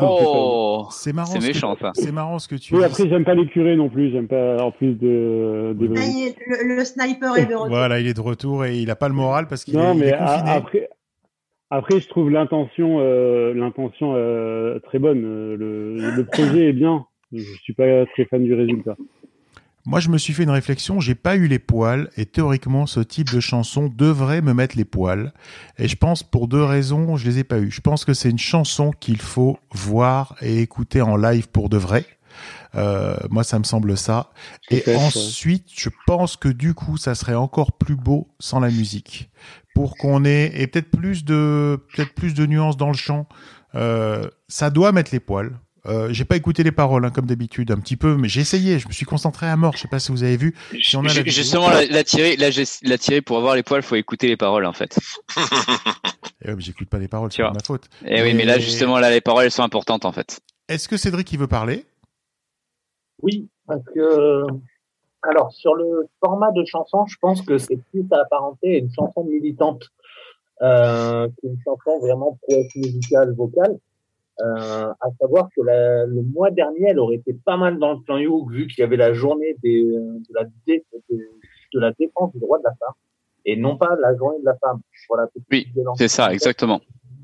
Oh, 0.00 0.86
C'est 0.92 1.12
marrant. 1.12 1.26
c'est 1.32 1.40
ce 1.40 1.46
que- 1.48 1.52
méchant 1.52 1.76
ça. 1.80 1.90
C'est 1.94 2.12
marrant 2.12 2.38
ce 2.38 2.46
que 2.46 2.54
tu 2.54 2.76
Oui, 2.76 2.84
après, 2.84 3.08
j'aime 3.08 3.24
pas 3.24 3.34
les 3.34 3.46
curés 3.48 3.74
non 3.74 3.88
plus. 3.88 4.12
J'aime 4.12 4.28
pas, 4.28 4.62
en 4.62 4.70
plus 4.70 4.94
de, 4.94 5.74
est, 5.80 6.36
le, 6.46 6.76
le 6.76 6.84
sniper 6.84 7.36
est 7.36 7.46
de 7.46 7.54
retour. 7.56 7.68
Voilà, 7.70 7.98
il 7.98 8.06
est 8.06 8.14
de 8.14 8.20
retour 8.20 8.64
et 8.64 8.78
il 8.78 8.88
a 8.92 8.94
pas 8.94 9.08
le 9.08 9.14
moral 9.14 9.48
parce 9.48 9.64
qu'il 9.64 9.74
Non, 9.76 9.90
est, 9.90 9.94
il 9.96 10.00
mais 10.00 10.06
est 10.06 10.12
a- 10.12 10.26
confiné. 10.26 10.50
après, 10.52 10.88
après, 11.70 12.00
je 12.00 12.08
trouve 12.08 12.30
l'intention, 12.30 12.98
euh, 13.00 13.52
l'intention 13.52 14.12
euh, 14.14 14.78
très 14.78 15.00
bonne. 15.00 15.22
Le, 15.22 15.96
le 16.16 16.24
projet 16.24 16.68
est 16.68 16.72
bien. 16.72 17.04
Je 17.32 17.42
suis 17.60 17.74
pas 17.74 18.06
très 18.06 18.26
fan 18.26 18.44
du 18.44 18.54
résultat. 18.54 18.96
Moi, 19.86 20.00
je 20.00 20.10
me 20.10 20.18
suis 20.18 20.32
fait 20.34 20.42
une 20.42 20.50
réflexion. 20.50 21.00
J'ai 21.00 21.14
pas 21.14 21.36
eu 21.36 21.46
les 21.46 21.58
poils 21.58 22.10
et 22.16 22.26
théoriquement, 22.26 22.86
ce 22.86 23.00
type 23.00 23.32
de 23.32 23.40
chanson 23.40 23.88
devrait 23.88 24.42
me 24.42 24.52
mettre 24.52 24.76
les 24.76 24.84
poils. 24.84 25.32
Et 25.78 25.88
je 25.88 25.96
pense 25.96 26.22
pour 26.22 26.48
deux 26.48 26.62
raisons, 26.62 27.16
je 27.16 27.28
les 27.28 27.38
ai 27.38 27.44
pas 27.44 27.58
eu. 27.58 27.70
Je 27.70 27.80
pense 27.80 28.04
que 28.04 28.12
c'est 28.12 28.30
une 28.30 28.38
chanson 28.38 28.90
qu'il 28.92 29.20
faut 29.20 29.58
voir 29.72 30.36
et 30.42 30.60
écouter 30.60 31.00
en 31.00 31.16
live 31.16 31.48
pour 31.48 31.68
de 31.68 31.78
vrai. 31.78 32.04
Euh, 32.74 33.16
moi, 33.30 33.42
ça 33.42 33.58
me 33.58 33.64
semble 33.64 33.96
ça. 33.96 34.30
Et 34.70 34.82
ouais. 34.86 34.96
ensuite, 34.96 35.66
je 35.74 35.88
pense 36.06 36.36
que 36.36 36.48
du 36.48 36.74
coup, 36.74 36.96
ça 36.96 37.14
serait 37.14 37.34
encore 37.34 37.72
plus 37.72 37.96
beau 37.96 38.28
sans 38.38 38.60
la 38.60 38.70
musique, 38.70 39.30
pour 39.74 39.96
qu'on 39.96 40.24
ait 40.24 40.52
et 40.54 40.66
peut-être 40.66 40.90
plus 40.90 41.24
de 41.24 41.80
peut-être 41.94 42.14
plus 42.14 42.34
de 42.34 42.46
nuances 42.46 42.76
dans 42.76 42.88
le 42.88 42.96
chant. 42.96 43.26
Euh, 43.74 44.28
ça 44.48 44.70
doit 44.70 44.92
mettre 44.92 45.10
les 45.12 45.20
poils. 45.20 45.58
Euh, 45.86 46.12
j'ai 46.12 46.24
pas 46.26 46.36
écouté 46.36 46.62
les 46.62 46.72
paroles 46.72 47.04
hein, 47.06 47.10
comme 47.10 47.24
d'habitude, 47.26 47.70
un 47.70 47.78
petit 47.78 47.96
peu, 47.96 48.16
mais 48.16 48.28
j'ai 48.28 48.42
essayé. 48.42 48.78
Je 48.78 48.86
me 48.86 48.92
suis 48.92 49.06
concentré 49.06 49.46
à 49.46 49.56
mort. 49.56 49.72
Je 49.76 49.80
sais 49.82 49.88
pas 49.88 49.98
si 49.98 50.12
vous 50.12 50.22
avez 50.22 50.36
vu. 50.36 50.54
Si 50.82 50.96
on 50.96 51.00
a 51.00 51.04
la 51.04 51.08
Ju- 51.08 51.18
vidéo- 51.22 51.32
Justement, 51.32 51.70
la, 51.70 51.86
la 51.86 52.04
tirer, 52.04 52.36
la, 52.36 52.48
la 52.82 52.98
tirer 52.98 53.22
pour 53.22 53.38
avoir 53.38 53.54
les 53.54 53.62
poils, 53.62 53.82
faut 53.82 53.96
écouter 53.96 54.28
les 54.28 54.36
paroles 54.36 54.66
en 54.66 54.72
fait. 54.74 54.98
Eh 56.42 56.48
ouais, 56.48 56.54
mais 56.56 56.60
j'écoute 56.60 56.88
pas 56.88 56.98
les 56.98 57.08
paroles, 57.08 57.30
c'est 57.32 57.36
Tu 57.36 57.42
pas 57.42 57.48
vois. 57.48 57.54
ma 57.54 57.64
faute. 57.64 57.84
Et 58.06 58.22
oui, 58.22 58.34
mais 58.34 58.44
là 58.44 58.58
justement, 58.58 58.98
là, 58.98 59.10
les 59.10 59.20
paroles 59.20 59.44
elles 59.44 59.50
sont 59.50 59.62
importantes 59.62 60.04
en 60.04 60.12
fait. 60.12 60.40
Est-ce 60.68 60.88
que 60.88 60.96
Cédric 60.96 61.30
il 61.32 61.38
veut 61.38 61.46
parler? 61.48 61.84
Oui, 63.22 63.48
parce 63.66 63.82
que 63.94 64.44
alors 65.22 65.52
sur 65.52 65.74
le 65.74 66.06
format 66.24 66.50
de 66.52 66.64
chanson, 66.64 67.04
je 67.06 67.16
pense 67.20 67.42
que 67.42 67.58
c'est 67.58 67.78
plus 67.90 68.04
à 68.10 68.20
apparenter 68.22 68.76
à 68.76 68.78
une 68.78 68.92
chanson 68.94 69.24
militante 69.24 69.82
euh, 70.62 71.28
qu'une 71.40 71.56
chanson 71.64 71.98
vraiment 72.00 72.38
prouesse 72.42 72.74
musicale 72.76 73.34
vocale. 73.34 73.78
Euh, 74.42 74.92
à 75.00 75.08
savoir 75.20 75.48
que 75.54 75.60
la- 75.62 76.06
le 76.06 76.22
mois 76.22 76.50
dernier, 76.50 76.86
elle 76.88 76.98
aurait 76.98 77.16
été 77.16 77.34
pas 77.34 77.56
mal 77.56 77.78
dans 77.78 77.92
le 77.94 78.00
plan 78.00 78.16
You 78.16 78.48
vu 78.48 78.66
qu'il 78.68 78.80
y 78.80 78.84
avait 78.84 78.96
la 78.96 79.12
journée 79.12 79.56
des, 79.62 79.82
de, 79.84 80.22
la 80.34 80.44
dé- 80.66 80.84
de, 81.10 81.16
de 81.74 81.80
la 81.80 81.92
défense 81.92 82.32
du 82.32 82.38
droit 82.40 82.58
de 82.58 82.64
la 82.64 82.74
femme 82.74 82.94
et 83.44 83.56
non 83.56 83.76
pas 83.76 83.96
la 84.00 84.16
journée 84.16 84.38
de 84.40 84.44
la 84.46 84.56
femme. 84.56 84.80
Voilà, 85.08 85.28
Oui, 85.50 85.66
c'est 85.96 86.08
ça, 86.08 86.32
exactement. 86.32 86.80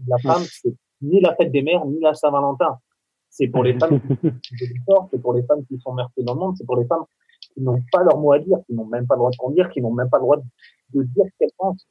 la 0.09 0.19
femme, 0.19 0.43
c'est 0.43 0.75
ni 1.03 1.21
la 1.21 1.35
fête 1.37 1.53
des 1.53 1.63
mères, 1.63 1.85
ni 1.87 2.01
la 2.01 2.15
Saint-Valentin. 2.15 2.79
C'est 3.31 3.49
pour 3.49 3.63
les 3.65 3.75
femmes 3.79 4.01
qui 4.01 4.67
sont 4.67 4.75
fortes, 4.87 5.09
c'est 5.13 5.21
pour 5.23 5.35
les 5.35 5.43
femmes 5.45 5.65
qui 5.67 5.79
sont 5.81 5.95
dans 5.95 6.35
le 6.35 6.41
monde, 6.41 6.55
c'est 6.57 6.65
pour 6.67 6.77
les 6.77 6.87
femmes 6.87 7.05
qui 7.55 7.61
n'ont 7.63 7.83
pas 7.93 8.03
leur 8.03 8.19
mot 8.19 8.33
à 8.33 8.39
dire, 8.39 8.59
qui 8.67 8.75
n'ont 8.75 8.87
même 8.87 9.07
pas 9.07 9.15
le 9.15 9.19
droit 9.21 9.31
de 9.31 9.37
conduire, 9.37 9.71
qui 9.71 9.81
n'ont 9.81 9.93
même 9.93 10.09
pas 10.11 10.19
le 10.19 10.23
droit 10.23 10.37
de, 10.37 10.43
de 10.95 11.03
dire 11.05 11.25
ce 11.27 11.31
qu'elles 11.39 11.51
pensent. 11.57 11.87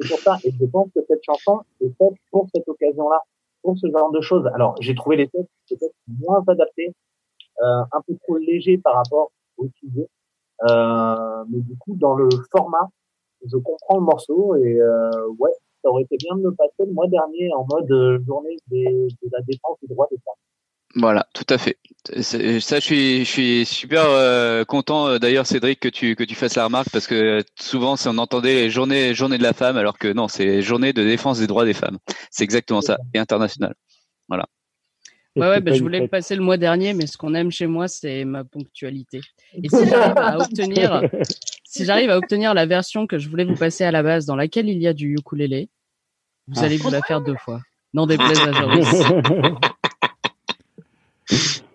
C'est 0.00 0.08
pour 0.08 0.18
ça. 0.18 0.36
Et 0.44 0.52
je 0.52 0.64
pense 0.66 0.88
que 0.94 1.00
cette 1.08 1.22
chanson 1.22 1.60
est 1.80 1.88
faite 1.96 2.14
pour 2.30 2.46
cette 2.54 2.68
occasion-là, 2.68 3.20
ce 3.74 3.90
genre 3.90 4.10
de 4.10 4.20
choses. 4.20 4.46
Alors, 4.54 4.76
j'ai 4.80 4.94
trouvé 4.94 5.16
les 5.16 5.28
textes 5.28 5.50
peut-être 5.68 5.94
moins 6.20 6.42
adaptés, 6.46 6.94
euh, 7.62 7.82
un 7.92 8.00
peu 8.06 8.14
trop 8.22 8.36
légers 8.36 8.78
par 8.78 8.94
rapport 8.94 9.30
au 9.56 9.66
sujet. 9.80 10.08
Euh, 10.68 11.44
mais 11.50 11.60
du 11.60 11.76
coup, 11.78 11.96
dans 11.96 12.14
le 12.14 12.28
format, 12.50 12.88
je 13.44 13.56
comprends 13.56 13.98
le 13.98 14.04
morceau 14.04 14.56
et 14.56 14.80
euh, 14.80 15.28
ouais, 15.38 15.50
ça 15.82 15.90
aurait 15.90 16.04
été 16.04 16.16
bien 16.16 16.36
de 16.36 16.42
le 16.42 16.54
passer 16.54 16.86
le 16.86 16.92
mois 16.92 17.08
dernier 17.08 17.50
en 17.54 17.66
mode 17.68 18.22
journée 18.26 18.56
de 18.70 19.08
la 19.30 19.40
défense 19.42 19.78
des 19.82 19.88
droits 19.88 20.08
des 20.10 20.18
femmes. 20.18 20.34
Voilà, 20.96 21.26
tout 21.34 21.44
à 21.50 21.58
fait. 21.58 21.76
Ça, 22.22 22.38
je 22.38 22.78
suis, 22.80 23.18
je 23.24 23.30
suis 23.30 23.66
super 23.66 24.04
euh, 24.06 24.64
content 24.64 25.08
euh, 25.08 25.18
d'ailleurs, 25.18 25.46
Cédric, 25.46 25.78
que 25.80 25.88
tu 25.88 26.14
que 26.16 26.24
tu 26.24 26.34
fasses 26.34 26.54
la 26.54 26.64
remarque 26.64 26.88
parce 26.90 27.06
que 27.06 27.44
souvent, 27.60 27.96
c'est 27.96 28.08
on 28.08 28.16
entendait 28.18 28.54
les 28.54 28.70
journées 28.70 29.12
journée 29.12 29.38
de 29.38 29.42
la 29.42 29.52
femme, 29.52 29.76
alors 29.76 29.98
que 29.98 30.12
non, 30.12 30.26
c'est 30.28 30.62
journée 30.62 30.92
de 30.92 31.04
défense 31.04 31.38
des 31.40 31.46
droits 31.46 31.64
des 31.64 31.74
femmes. 31.74 31.98
C'est 32.30 32.44
exactement 32.44 32.80
ça, 32.80 32.96
et 33.12 33.18
international. 33.18 33.74
Voilà. 34.28 34.46
Ouais, 35.34 35.48
ouais, 35.48 35.60
bah, 35.60 35.74
je 35.74 35.82
voulais 35.82 36.00
le 36.00 36.08
passer 36.08 36.34
le 36.34 36.42
mois 36.42 36.56
dernier, 36.56 36.94
mais 36.94 37.06
ce 37.06 37.18
qu'on 37.18 37.34
aime 37.34 37.50
chez 37.50 37.66
moi, 37.66 37.88
c'est 37.88 38.24
ma 38.24 38.42
ponctualité. 38.42 39.20
Et 39.52 39.68
si 39.68 39.86
j'arrive 39.86 40.16
à 40.16 40.38
obtenir, 40.38 41.02
si 41.64 41.84
j'arrive 41.84 42.08
à 42.08 42.16
obtenir 42.16 42.54
la 42.54 42.64
version 42.64 43.06
que 43.06 43.18
je 43.18 43.28
voulais 43.28 43.44
vous 43.44 43.56
passer 43.56 43.84
à 43.84 43.90
la 43.90 44.02
base, 44.02 44.24
dans 44.24 44.36
laquelle 44.36 44.68
il 44.70 44.78
y 44.78 44.86
a 44.86 44.94
du 44.94 45.12
ukulélé, 45.12 45.68
vous 46.48 46.60
Ah. 46.60 46.64
allez 46.64 46.78
vous 46.78 46.90
la 46.90 47.02
faire 47.02 47.20
deux 47.20 47.36
fois. 47.36 47.60
N'en 47.92 48.06
déplaise 48.06 48.40
à 48.40 48.52
Joris. 48.52 48.88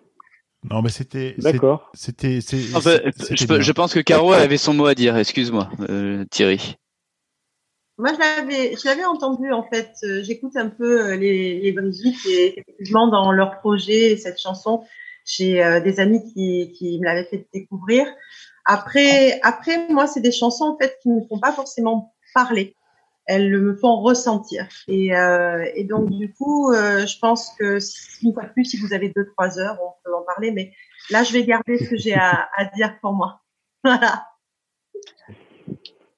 Non, 0.70 0.80
mais 0.80 0.90
c'était. 0.90 1.34
D'accord. 1.38 1.90
C'était. 1.92 2.38
En 2.72 2.80
fait, 2.80 3.02
je, 3.32 3.72
pense 3.72 3.92
que 3.92 3.98
Caro 3.98 4.32
avait 4.32 4.56
son 4.56 4.74
mot 4.74 4.86
à 4.86 4.94
dire. 4.94 5.16
Excuse-moi, 5.16 5.68
euh, 5.90 6.24
Thierry. 6.30 6.76
Moi, 7.98 8.12
je 8.14 8.18
l'avais, 8.18 8.76
je 8.76 8.88
l'avais 8.88 9.04
entendu 9.04 9.52
en 9.52 9.62
fait. 9.62 9.92
Euh, 10.04 10.22
J'écoute 10.22 10.56
un 10.56 10.68
peu 10.68 11.10
euh, 11.10 11.16
les, 11.16 11.60
les 11.60 11.72
Brigitte 11.72 12.24
et 12.26 12.58
effectivement 12.58 13.08
dans 13.08 13.32
leur 13.32 13.58
projet, 13.58 14.16
cette 14.16 14.40
chanson, 14.40 14.84
j'ai 15.24 15.62
euh, 15.62 15.80
des 15.80 16.00
amis 16.00 16.22
qui, 16.32 16.72
qui 16.72 16.98
me 16.98 17.04
l'avaient 17.04 17.28
fait 17.28 17.46
découvrir. 17.52 18.06
Après, 18.64 19.40
après, 19.42 19.88
moi, 19.88 20.06
c'est 20.06 20.20
des 20.20 20.32
chansons 20.32 20.64
en 20.64 20.78
fait 20.78 20.98
qui 21.02 21.10
ne 21.10 21.16
me 21.16 21.26
font 21.28 21.38
pas 21.38 21.52
forcément 21.52 22.14
parler. 22.34 22.74
Elles 23.26 23.56
me 23.58 23.76
font 23.76 24.00
ressentir. 24.00 24.66
Et, 24.88 25.14
euh, 25.16 25.64
et 25.74 25.84
donc 25.84 26.10
du 26.10 26.32
coup, 26.32 26.72
euh, 26.72 27.06
je 27.06 27.18
pense 27.18 27.50
que 27.58 27.78
si- 27.78 28.24
une 28.26 28.34
fois 28.34 28.44
de 28.44 28.52
plus, 28.52 28.64
si 28.64 28.76
vous 28.78 28.92
avez 28.92 29.10
deux 29.14 29.26
trois 29.36 29.58
heures, 29.58 29.78
on 29.80 29.92
peut 30.04 30.14
en 30.14 30.22
parler. 30.22 30.50
Mais 30.50 30.72
là, 31.10 31.22
je 31.22 31.32
vais 31.32 31.44
garder 31.44 31.78
ce 31.78 31.88
que 31.90 31.96
j'ai 31.96 32.14
à, 32.14 32.48
à 32.56 32.64
dire 32.66 32.98
pour 33.00 33.12
moi. 33.12 33.40
Voilà. 33.84 34.26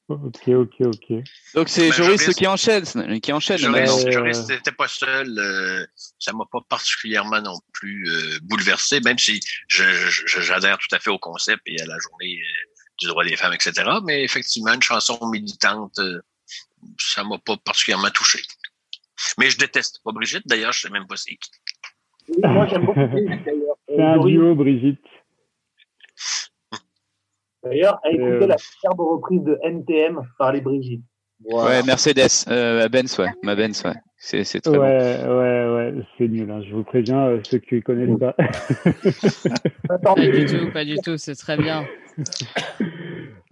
Ok, 0.07 0.49
ok, 0.49 0.75
ok. 0.83 1.13
Donc 1.55 1.69
c'est 1.71 1.89
Ben, 1.89 1.93
Joris 1.95 2.35
qui 2.35 2.47
enchaîne, 2.47 2.85
qui 3.23 3.33
enchaîne. 3.33 3.57
Joris. 3.57 4.07
Joris 4.11 4.49
n'était 4.51 4.71
pas 4.73 4.87
seul. 4.87 5.27
euh, 5.39 5.87
ça 6.19 6.35
m'a 6.35 6.45
pas 6.53 6.59
particulièrement 6.69 7.41
non 7.41 7.59
plus 7.73 8.07
euh, 8.11 8.39
bouleversé, 8.43 9.01
même 9.01 9.17
si 9.19 9.41
j'adhère 9.69 10.77
tout 10.77 10.95
à 10.95 10.99
fait 10.99 11.09
au 11.09 11.19
concept 11.19 11.63
et 11.65 11.81
à 11.81 11.87
la 11.87 11.97
journée 11.99 12.39
euh, 12.39 12.65
du 12.99 13.07
droit 13.07 13.25
des 13.25 13.35
femmes, 13.37 13.55
etc. 13.55 13.73
Mais 14.05 14.23
effectivement, 14.23 14.75
une 14.75 14.83
chanson 14.83 15.19
militante, 15.31 15.99
euh, 15.99 16.21
ça 16.99 17.25
m'a 17.25 17.39
pas 17.39 17.57
particulièrement 17.57 18.11
touché. 18.11 18.41
Mais 19.39 19.49
je 19.51 19.59
déteste 19.59 20.01
pas 20.05 20.13
Brigitte, 20.13 20.47
d'ailleurs, 20.47 20.73
je 20.73 20.81
sais 20.83 20.91
même 20.91 21.07
pas 21.07 21.17
c'est 21.17 21.37
qui. 21.37 21.51
Oui, 22.29 22.37
moi, 22.43 22.67
j'aime 22.67 22.85
beaucoup 22.87 23.07
Brigitte, 23.07 23.45
d'ailleurs. 23.45 23.77
C'est 23.89 24.03
un 24.03 24.19
duo, 24.19 24.55
Brigitte. 24.55 25.01
D'ailleurs, 27.63 27.99
à 28.05 28.11
écouter 28.11 28.45
Euh. 28.45 28.47
la 28.47 28.59
superbe 28.59 29.01
reprise 29.01 29.43
de 29.43 29.59
NTM 29.63 30.21
par 30.39 30.53
les 30.53 30.61
Brigitte. 30.61 31.03
Voilà. 31.51 31.81
Ouais, 31.81 31.83
Mercedes, 31.83 32.29
euh, 32.49 32.89
Benz, 32.89 33.19
ouais, 33.19 33.29
ma 33.43 33.55
Benz, 33.55 33.83
ouais. 33.85 33.95
C'est 34.17 34.45
c'est 34.45 34.61
très 34.61 34.73
bon. 34.73 34.81
Ouais, 34.83 35.19
ouais, 35.27 35.75
ouais, 35.75 35.95
c'est 36.17 36.29
nul. 36.29 36.51
Hein. 36.51 36.63
Je 36.67 36.75
vous 36.75 36.85
préviens, 36.85 37.27
euh, 37.27 37.41
ceux 37.45 37.59
qui 37.59 37.75
ne 37.77 37.81
connaissent 37.81 38.19
pas. 38.19 38.33
Pas 39.99 40.15
du 40.15 40.47
tout, 40.47 40.71
pas 40.73 40.85
du 40.85 40.97
tout, 41.05 41.17
c'est 41.19 41.35
très 41.35 41.57
bien. 41.59 41.85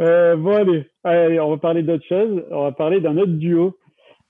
Euh, 0.00 0.36
bon, 0.36 0.56
allez. 0.56 0.86
allez, 1.04 1.40
on 1.40 1.50
va 1.50 1.58
parler 1.58 1.82
d'autre 1.82 2.04
chose. 2.06 2.44
On 2.50 2.62
va 2.62 2.72
parler 2.72 3.00
d'un 3.00 3.18
autre 3.18 3.32
duo. 3.32 3.76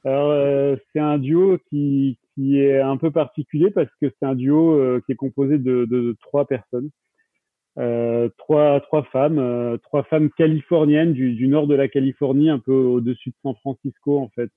Alors, 0.04 0.30
euh, 0.30 0.76
c'est 0.92 1.00
un 1.00 1.18
duo 1.18 1.58
qui, 1.70 2.18
qui 2.34 2.58
est 2.58 2.80
un 2.80 2.96
peu 2.96 3.10
particulier 3.10 3.70
parce 3.70 3.90
que 4.00 4.10
c'est 4.10 4.26
un 4.26 4.34
duo 4.34 4.72
euh, 4.72 5.00
qui 5.06 5.12
est 5.12 5.16
composé 5.16 5.58
de, 5.58 5.84
de, 5.84 6.16
trois 6.20 6.46
personnes. 6.46 6.90
Euh, 7.78 8.28
trois, 8.36 8.80
trois 8.80 9.04
femmes, 9.04 9.38
euh, 9.38 9.78
trois 9.78 10.02
femmes 10.02 10.30
californiennes 10.36 11.14
du, 11.14 11.32
du 11.32 11.48
nord 11.48 11.66
de 11.66 11.74
la 11.74 11.88
Californie, 11.88 12.50
un 12.50 12.58
peu 12.58 12.74
au-dessus 12.74 13.30
de 13.30 13.34
San 13.42 13.54
Francisco, 13.56 14.18
en 14.18 14.28
fait. 14.34 14.50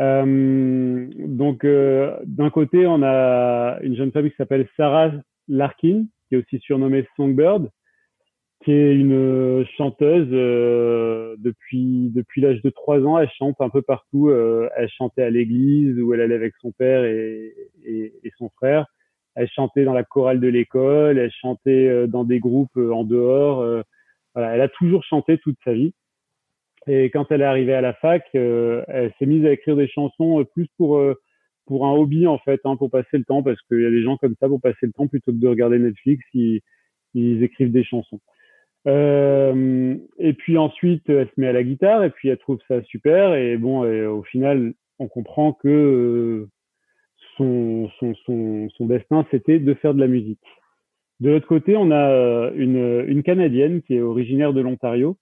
Euh, 0.00 1.06
donc, 1.16 1.64
d'un 1.64 2.50
côté, 2.50 2.86
on 2.86 3.02
a 3.02 3.78
une 3.82 3.96
jeune 3.96 4.12
femme 4.12 4.28
qui 4.30 4.36
s'appelle 4.36 4.66
Sarah 4.76 5.12
Larkin, 5.48 6.06
qui 6.28 6.34
est 6.34 6.38
aussi 6.38 6.58
surnommée 6.60 7.06
Songbird, 7.16 7.68
qui 8.68 8.74
est 8.74 8.94
une 8.94 9.14
euh, 9.14 9.64
chanteuse 9.78 10.28
euh, 10.30 11.36
depuis 11.38 12.12
l'âge 12.36 12.60
de 12.60 12.68
trois 12.68 13.00
ans. 13.00 13.18
Elle 13.18 13.30
chante 13.30 13.56
un 13.60 13.70
peu 13.70 13.80
partout. 13.80 14.28
Euh, 14.28 14.68
elle 14.76 14.90
chantait 14.90 15.22
à 15.22 15.30
l'église 15.30 15.98
où 15.98 16.12
elle 16.12 16.20
allait 16.20 16.34
avec 16.34 16.52
son 16.60 16.70
père 16.72 17.02
et, 17.02 17.54
son 18.36 18.50
frère. 18.50 18.84
Elle 19.36 19.48
chantait 19.48 19.84
dans 19.84 19.94
la 19.94 20.04
chorale 20.04 20.38
de 20.38 20.48
l'école. 20.48 21.16
Elle 21.16 21.30
chantait 21.30 22.06
dans 22.08 22.24
des 22.24 22.40
groupes 22.40 22.76
en 22.76 23.04
dehors. 23.04 23.64
voilà, 24.34 24.54
elle 24.54 24.60
a 24.60 24.68
toujours 24.68 25.02
chanté 25.02 25.38
toute 25.38 25.56
sa 25.64 25.72
vie. 25.72 25.94
Et 26.86 27.04
quand 27.08 27.32
elle 27.32 27.40
est 27.40 27.44
arrivée 27.44 27.72
à 27.72 27.80
la 27.80 27.94
fac, 27.94 28.28
elle 28.34 29.12
s'est 29.18 29.24
mise 29.24 29.46
à 29.46 29.52
écrire 29.52 29.76
des 29.76 29.88
chansons 29.88 30.44
plus 30.52 30.68
pour 30.76 30.98
un 30.98 31.92
hobby 31.92 32.26
en 32.26 32.36
fait, 32.36 32.60
hein, 32.64 32.76
pour 32.76 32.90
passer 32.90 33.16
le 33.16 33.24
temps, 33.24 33.42
parce 33.42 33.62
qu'il 33.62 33.80
y 33.80 33.86
a 33.86 33.90
des 33.90 34.02
gens 34.02 34.18
comme 34.18 34.34
ça 34.38 34.46
pour 34.46 34.60
passer 34.60 34.84
le 34.84 34.92
temps 34.92 35.06
plutôt 35.06 35.32
que 35.32 35.38
de 35.38 35.48
regarder 35.48 35.78
Netflix, 35.78 36.22
ils 36.34 37.42
écrivent 37.42 37.72
des 37.72 37.84
chansons. 37.84 38.20
Euh, 38.86 39.96
et 40.18 40.32
puis 40.32 40.56
ensuite, 40.56 41.08
elle 41.08 41.28
se 41.28 41.40
met 41.40 41.48
à 41.48 41.52
la 41.52 41.64
guitare 41.64 42.04
et 42.04 42.10
puis 42.10 42.28
elle 42.28 42.38
trouve 42.38 42.58
ça 42.68 42.82
super. 42.84 43.34
Et 43.34 43.56
bon, 43.56 43.82
au 44.08 44.22
final, 44.22 44.74
on 44.98 45.08
comprend 45.08 45.52
que 45.52 45.68
euh, 45.68 46.48
son, 47.36 48.86
destin, 48.86 49.26
c'était 49.30 49.58
de 49.58 49.74
faire 49.74 49.94
de 49.94 50.00
la 50.00 50.06
musique. 50.06 50.40
De 51.20 51.30
l'autre 51.30 51.46
côté, 51.46 51.76
on 51.76 51.90
a 51.90 52.10
euh, 52.10 52.52
une, 52.54 53.22
Canadienne 53.22 53.82
qui 53.82 53.96
est 53.96 54.00
originaire 54.00 54.52
de 54.52 54.60
l'Ontario, 54.60 55.16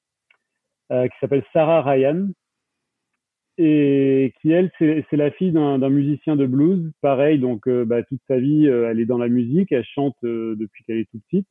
euh, 0.92 1.08
qui 1.08 1.16
s'appelle 1.20 1.44
Sarah 1.52 1.82
Ryan, 1.82 2.28
et 3.58 4.34
qui, 4.40 4.50
elle, 4.50 4.70
c'est 4.78 5.06
la 5.12 5.30
fille 5.30 5.52
d'un 5.52 5.88
musicien 5.88 6.36
de 6.36 6.46
blues. 6.46 6.92
Pareil, 7.00 7.38
donc 7.38 7.66
euh, 7.66 7.84
bah, 7.86 8.02
toute 8.02 8.20
sa 8.28 8.38
vie, 8.38 8.68
euh, 8.68 8.90
elle 8.90 9.00
est 9.00 9.06
dans 9.06 9.18
la 9.18 9.28
musique, 9.28 9.72
elle 9.72 9.84
chante 9.84 10.16
euh, 10.24 10.54
depuis 10.56 10.84
qu'elle 10.84 10.98
est 10.98 11.10
toute 11.10 11.22
petite. 11.30 11.48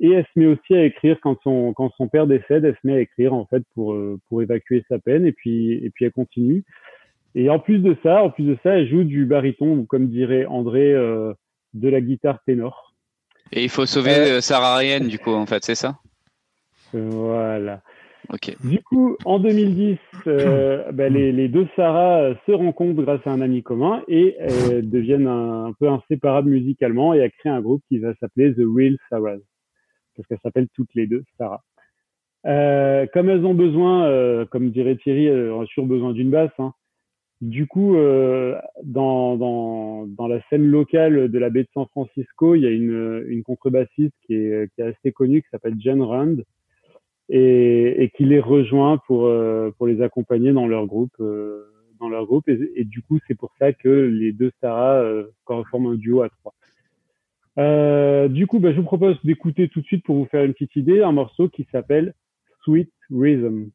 Et 0.00 0.10
elle 0.10 0.24
se 0.24 0.38
met 0.38 0.46
aussi 0.46 0.74
à 0.74 0.84
écrire 0.84 1.18
quand 1.20 1.36
son 1.42 1.72
quand 1.72 1.90
son 1.96 2.08
père 2.08 2.26
décède, 2.26 2.64
elle 2.64 2.76
se 2.80 2.86
met 2.86 2.94
à 2.94 3.00
écrire 3.00 3.34
en 3.34 3.46
fait 3.46 3.62
pour 3.74 3.94
euh, 3.94 4.18
pour 4.28 4.42
évacuer 4.42 4.84
sa 4.88 4.98
peine 4.98 5.26
et 5.26 5.32
puis 5.32 5.72
et 5.72 5.90
puis 5.90 6.04
elle 6.04 6.12
continue. 6.12 6.64
Et 7.34 7.50
en 7.50 7.58
plus 7.58 7.78
de 7.78 7.96
ça, 8.02 8.22
en 8.22 8.30
plus 8.30 8.44
de 8.44 8.58
ça, 8.62 8.78
elle 8.78 8.88
joue 8.88 9.04
du 9.04 9.24
baryton 9.24 9.78
ou 9.78 9.84
comme 9.84 10.08
dirait 10.08 10.46
André 10.46 10.92
euh, 10.92 11.32
de 11.74 11.88
la 11.88 12.00
guitare 12.00 12.42
ténor. 12.44 12.94
Et 13.52 13.62
il 13.62 13.68
faut 13.68 13.86
sauver 13.86 14.14
euh, 14.14 14.40
Sarah 14.40 14.76
Ryan, 14.76 15.04
du 15.04 15.18
coup, 15.18 15.32
en 15.32 15.46
fait, 15.46 15.64
c'est 15.64 15.74
ça? 15.74 15.98
Voilà. 16.92 17.80
Ok. 18.30 18.56
Du 18.64 18.82
coup, 18.82 19.16
en 19.24 19.38
2010, 19.38 19.98
euh, 20.26 20.90
ben, 20.92 21.12
les, 21.12 21.32
les 21.32 21.48
deux 21.48 21.66
Sarah 21.76 22.34
se 22.46 22.52
rencontrent 22.52 23.02
grâce 23.02 23.24
à 23.26 23.30
un 23.30 23.40
ami 23.40 23.62
commun 23.62 24.02
et 24.08 24.36
deviennent 24.82 25.28
un, 25.28 25.66
un 25.66 25.72
peu 25.72 25.88
inséparables 25.88 26.50
musicalement 26.50 27.14
et 27.14 27.18
elles 27.18 27.32
créent 27.38 27.48
un 27.50 27.60
groupe 27.60 27.82
qui 27.88 27.98
va 27.98 28.14
s'appeler 28.20 28.52
The 28.52 28.64
Real 28.66 28.96
Sarahs 29.08 29.38
parce 30.18 30.26
qu'elles 30.26 30.40
s'appellent 30.42 30.68
toutes 30.74 30.94
les 30.94 31.06
deux 31.06 31.22
Sarah. 31.38 31.62
Euh, 32.46 33.06
comme 33.12 33.28
elles 33.28 33.44
ont 33.44 33.54
besoin, 33.54 34.06
euh, 34.06 34.44
comme 34.46 34.70
dirait 34.70 34.96
Thierry, 34.96 35.26
elles 35.26 35.52
ont 35.52 35.86
besoin 35.86 36.12
d'une 36.12 36.30
basse. 36.30 36.50
hein. 36.58 36.72
Du 37.40 37.66
coup, 37.68 37.96
euh, 37.96 38.56
dans, 38.82 39.36
la 40.28 40.40
scène 40.50 40.66
locale 40.66 41.30
de 41.30 41.38
la 41.38 41.50
baie 41.50 41.62
de 41.62 41.68
San 41.72 41.86
Francisco, 41.86 42.54
il 42.54 42.62
y 42.62 42.66
a 42.66 42.70
une, 42.70 43.42
contrebassiste 43.44 44.14
qui 44.26 44.34
est, 44.34 44.80
assez 44.80 45.12
connue 45.12 45.42
qui 45.42 45.48
s'appelle 45.50 45.80
Jen 45.80 46.02
Rand 46.02 46.36
et, 47.28 48.10
qui 48.16 48.24
les 48.24 48.40
rejoint 48.40 48.98
pour 49.06 49.28
les 49.86 50.02
accompagner 50.02 50.52
dans 50.52 50.66
leur 50.66 50.86
groupe 50.86 51.16
dans 52.00 52.08
leur 52.08 52.26
groupe 52.26 52.48
et, 52.48 52.84
du 52.84 53.02
coup 53.02 53.18
c'est 53.26 53.34
pour 53.34 53.52
ça 53.58 53.72
que 53.72 53.88
les 53.88 54.32
deux 54.32 54.50
Sarah 54.60 55.04
forment 55.70 55.92
un 55.92 55.94
duo 55.94 56.22
à 56.22 56.28
trois. 56.28 56.54
Euh, 57.58 58.28
du 58.28 58.46
coup, 58.46 58.60
bah, 58.60 58.72
je 58.72 58.76
vous 58.76 58.84
propose 58.84 59.16
d'écouter 59.24 59.68
tout 59.68 59.80
de 59.80 59.86
suite 59.86 60.04
pour 60.04 60.16
vous 60.16 60.26
faire 60.26 60.44
une 60.44 60.52
petite 60.52 60.76
idée 60.76 61.02
un 61.02 61.12
morceau 61.12 61.48
qui 61.48 61.66
s'appelle 61.72 62.14
Sweet 62.62 62.92
Rhythm. 63.10 63.70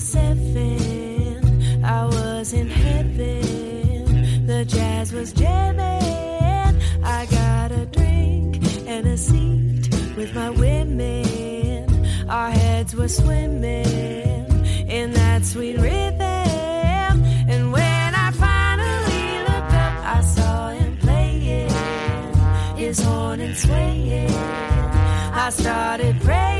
Seven. 0.00 1.84
I 1.84 2.04
was 2.04 2.52
in 2.52 2.68
heaven. 2.68 4.46
The 4.46 4.64
jazz 4.64 5.12
was 5.12 5.32
jamming. 5.32 6.80
I 7.02 7.26
got 7.26 7.72
a 7.72 7.86
drink 7.86 8.62
and 8.86 9.06
a 9.06 9.16
seat 9.16 9.88
with 10.16 10.34
my 10.34 10.50
women. 10.50 12.06
Our 12.28 12.50
heads 12.50 12.94
were 12.94 13.08
swimming 13.08 13.86
in 14.88 15.12
that 15.14 15.44
sweet 15.44 15.78
rhythm. 15.78 16.20
And 17.52 17.72
when 17.72 18.14
I 18.14 18.30
finally 18.32 19.38
looked 19.48 19.74
up, 19.86 19.94
I 20.16 20.20
saw 20.22 20.68
him 20.68 20.96
playing 20.98 21.70
his 22.76 23.00
horn 23.00 23.40
and 23.40 23.56
swaying. 23.56 24.30
I 24.30 25.50
started 25.50 26.20
praying 26.20 26.57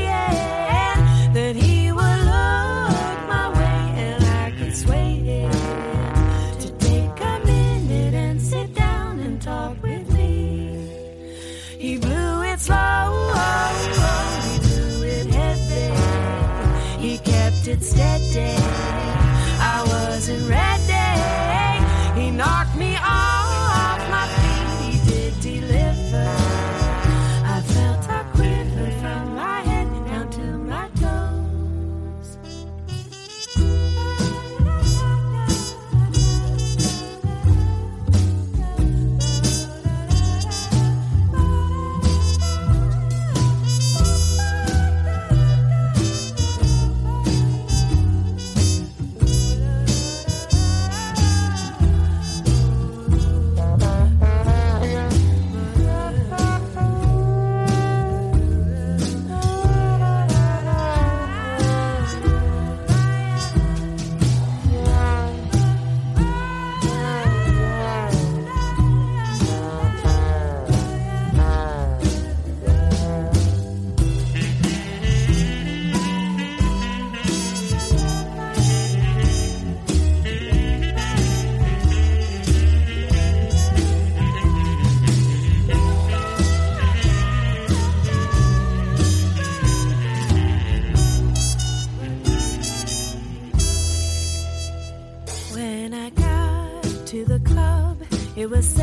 was 98.49 98.78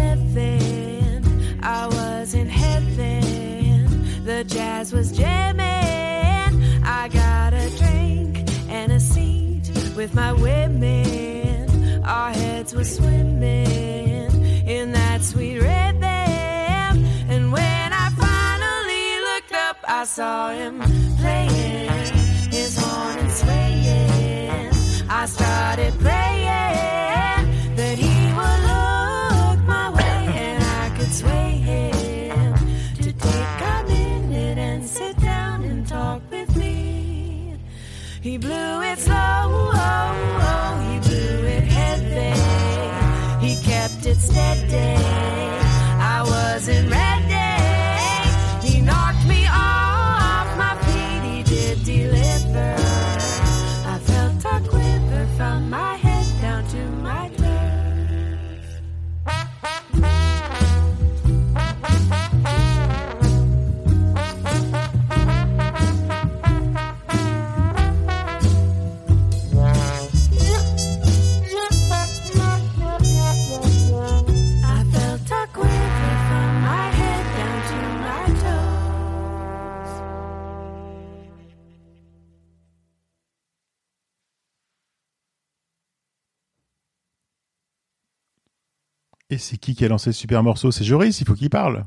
c'est 89.47 89.59
qui 89.59 89.75
qui 89.75 89.85
a 89.85 89.89
lancé 89.89 90.13
ce 90.13 90.19
super 90.19 90.43
morceau? 90.43 90.71
C'est 90.71 90.85
Joris, 90.85 91.21
il 91.21 91.27
faut 91.27 91.35
qu'il 91.35 91.51
parle. 91.51 91.85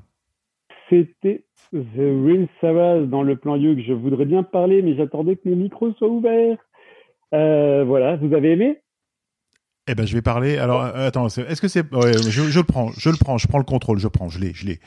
C'était 0.90 1.44
The 1.74 1.98
Real 1.98 2.48
Savage 2.62 3.08
dans 3.08 3.22
le 3.22 3.36
plan 3.36 3.56
Youk. 3.56 3.80
Je 3.86 3.94
voudrais 3.94 4.26
bien 4.26 4.44
parler, 4.44 4.82
mais 4.82 4.96
j'attendais 4.96 5.36
que 5.36 5.48
mon 5.48 5.56
micro 5.56 5.92
soit 5.94 6.08
ouvert. 6.08 6.58
Euh, 7.34 7.84
voilà, 7.86 8.16
vous 8.16 8.34
avez 8.34 8.54
aimé? 8.54 8.80
Eh 9.92 9.96
ben, 9.96 10.06
je 10.06 10.14
vais 10.14 10.22
parler. 10.22 10.60
Alors, 10.60 10.84
euh, 10.84 11.08
attends, 11.08 11.26
est-ce 11.26 11.60
que 11.60 11.68
c'est 11.68 11.84
ouais, 11.96 12.14
je, 12.22 12.44
je 12.44 12.60
le 12.60 12.64
prends, 12.64 12.92
je 12.96 13.10
le 13.10 13.18
prends, 13.18 13.40
je 13.40 13.48
prends 13.48 13.58
le 13.58 13.64
contrôle, 13.64 13.98
je 13.98 14.08
prends, 14.08 14.30
je 14.30 14.38
l'ai, 14.38 14.52
je 14.54 14.68
l'ai. 14.68 14.80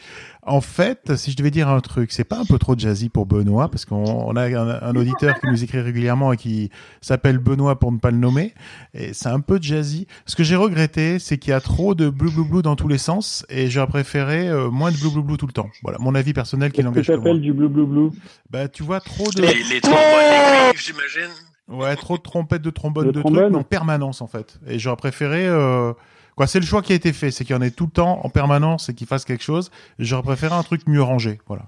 En 0.45 0.61
fait, 0.61 1.16
si 1.16 1.33
je 1.33 1.37
devais 1.37 1.51
dire 1.51 1.69
un 1.69 1.81
truc, 1.81 2.12
c'est 2.12 2.23
pas 2.23 2.39
un 2.39 2.45
peu 2.45 2.57
trop 2.57 2.79
jazzy 2.79 3.09
pour 3.09 3.27
Benoît, 3.27 3.69
parce 3.69 3.85
qu'on 3.85 4.05
on 4.05 4.37
a 4.37 4.45
un, 4.45 4.81
un 4.81 4.95
auditeur 4.95 5.41
qui 5.41 5.49
nous 5.49 5.65
écrit 5.65 5.81
régulièrement 5.81 6.33
et 6.33 6.37
qui 6.37 6.70
s'appelle 7.01 7.39
Benoît 7.39 7.81
pour 7.81 7.91
ne 7.91 7.99
pas 7.99 8.12
le 8.12 8.16
nommer, 8.16 8.55
et 8.95 9.12
c'est 9.12 9.29
un 9.29 9.41
peu 9.41 9.59
jazzy. 9.61 10.07
Ce 10.24 10.37
que 10.37 10.45
j'ai 10.45 10.55
regretté, 10.55 11.19
c'est 11.19 11.37
qu'il 11.37 11.51
y 11.51 11.55
a 11.55 11.61
trop 11.61 11.97
de 11.97 12.09
blue 12.09 12.31
blue 12.31 12.45
blue 12.45 12.62
dans 12.62 12.77
tous 12.77 12.87
les 12.87 12.99
sens, 12.99 13.45
et 13.49 13.70
j'aurais 13.70 13.89
préféré 13.89 14.49
euh, 14.49 14.70
moins 14.70 14.93
de 14.93 14.97
blue 14.99 15.11
blue 15.11 15.23
blue 15.23 15.37
tout 15.37 15.49
le 15.49 15.53
temps. 15.53 15.70
Voilà, 15.83 15.99
mon 15.99 16.15
avis 16.15 16.33
personnel 16.33 16.70
qui 16.70 16.83
Qu'est-ce 16.83 17.09
que 17.09 17.16
t'appelles 17.16 17.41
du 17.41 17.53
bleu 17.53 17.66
bleu 17.66 17.87
bleu 17.87 18.11
Bah, 18.51 18.69
tu 18.69 18.85
vois, 18.85 19.01
trop 19.01 19.29
de. 19.33 19.43
Les, 19.43 19.49
les 19.49 19.81
cuivres, 19.81 20.77
j'imagine. 20.77 21.52
Ouais, 21.69 21.97
trop 21.97 22.17
de 22.17 22.23
trompettes, 22.23 22.63
de 22.63 22.71
trombones, 22.71 23.07
De 23.07 23.13
de, 23.13 23.21
trombones 23.21 23.53
trucs 23.53 23.57
en 23.57 23.63
permanence 23.65 24.21
en 24.21 24.27
fait. 24.27 24.59
Et 24.67 24.79
j'aurais 24.79 24.97
préféré. 24.97 25.47
Euh... 25.47 25.93
Quoi, 26.37 26.47
c'est 26.47 26.61
le 26.61 26.65
choix 26.65 26.81
qui 26.81 26.93
a 26.93 26.97
été 26.97 27.13
fait, 27.13 27.31
c'est 27.31 27.45
qu'il 27.45 27.55
y 27.55 27.59
en 27.59 27.63
ait 27.63 27.71
tout 27.71 27.85
le 27.85 27.91
temps 27.91 28.25
en 28.25 28.31
permanence 28.31 28.89
et 28.89 28.95
qu'il 28.95 29.07
fasse 29.07 29.27
quelque 29.27 29.45
chose. 29.45 29.71
J'aurais 29.99 30.23
préféré 30.23 30.55
un 30.55 30.63
truc 30.63 30.87
mieux 30.87 31.03
rangé, 31.03 31.39
voilà. 31.47 31.65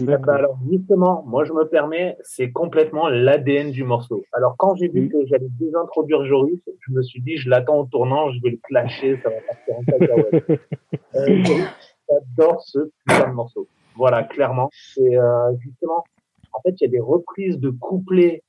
Eh 0.00 0.04
ben 0.04 0.28
alors 0.28 0.58
justement, 0.68 1.22
moi 1.24 1.44
je 1.44 1.52
me 1.52 1.68
permets, 1.68 2.16
c'est 2.22 2.50
complètement 2.50 3.08
l'ADN 3.08 3.70
du 3.70 3.84
morceau. 3.84 4.24
Alors 4.32 4.56
quand 4.58 4.74
j'ai 4.74 4.88
vu 4.88 5.08
que 5.08 5.24
j'allais 5.26 5.46
désintroduire 5.60 6.24
Joris, 6.24 6.58
je 6.80 6.92
me 6.92 7.00
suis 7.00 7.22
dit 7.22 7.36
je 7.36 7.48
l'attends 7.48 7.78
au 7.78 7.84
tournant, 7.84 8.32
je 8.32 8.40
vais 8.42 8.50
le 8.50 8.58
clasher, 8.64 9.20
ça 9.22 9.30
va 9.30 9.36
partir 9.46 9.76
en 9.76 9.84
cacahuète. 9.84 10.50
euh, 11.14 11.44
Joris, 11.44 11.66
j'adore 12.10 12.60
ce 12.62 12.90
putain 13.06 13.28
de 13.28 13.34
morceau. 13.34 13.68
Voilà, 13.94 14.24
clairement. 14.24 14.68
Et 14.96 15.16
euh, 15.16 15.56
justement, 15.60 16.02
en 16.52 16.60
fait, 16.62 16.74
il 16.80 16.82
y 16.82 16.86
a 16.86 16.90
des 16.90 17.00
reprises 17.00 17.60
de 17.60 17.70
couplets 17.70 18.42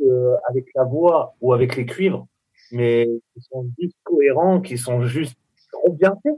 euh, 0.00 0.34
avec 0.48 0.66
la 0.74 0.84
voix 0.84 1.34
ou 1.40 1.52
avec 1.52 1.76
les 1.76 1.86
cuivres, 1.86 2.26
mais 2.70 3.08
qui 3.34 3.42
sont 3.50 3.70
juste 3.78 3.96
cohérents, 4.04 4.60
qui 4.60 4.78
sont 4.78 5.02
juste 5.06 5.36
trop 5.72 5.92
bien 5.92 6.14
faits. 6.22 6.34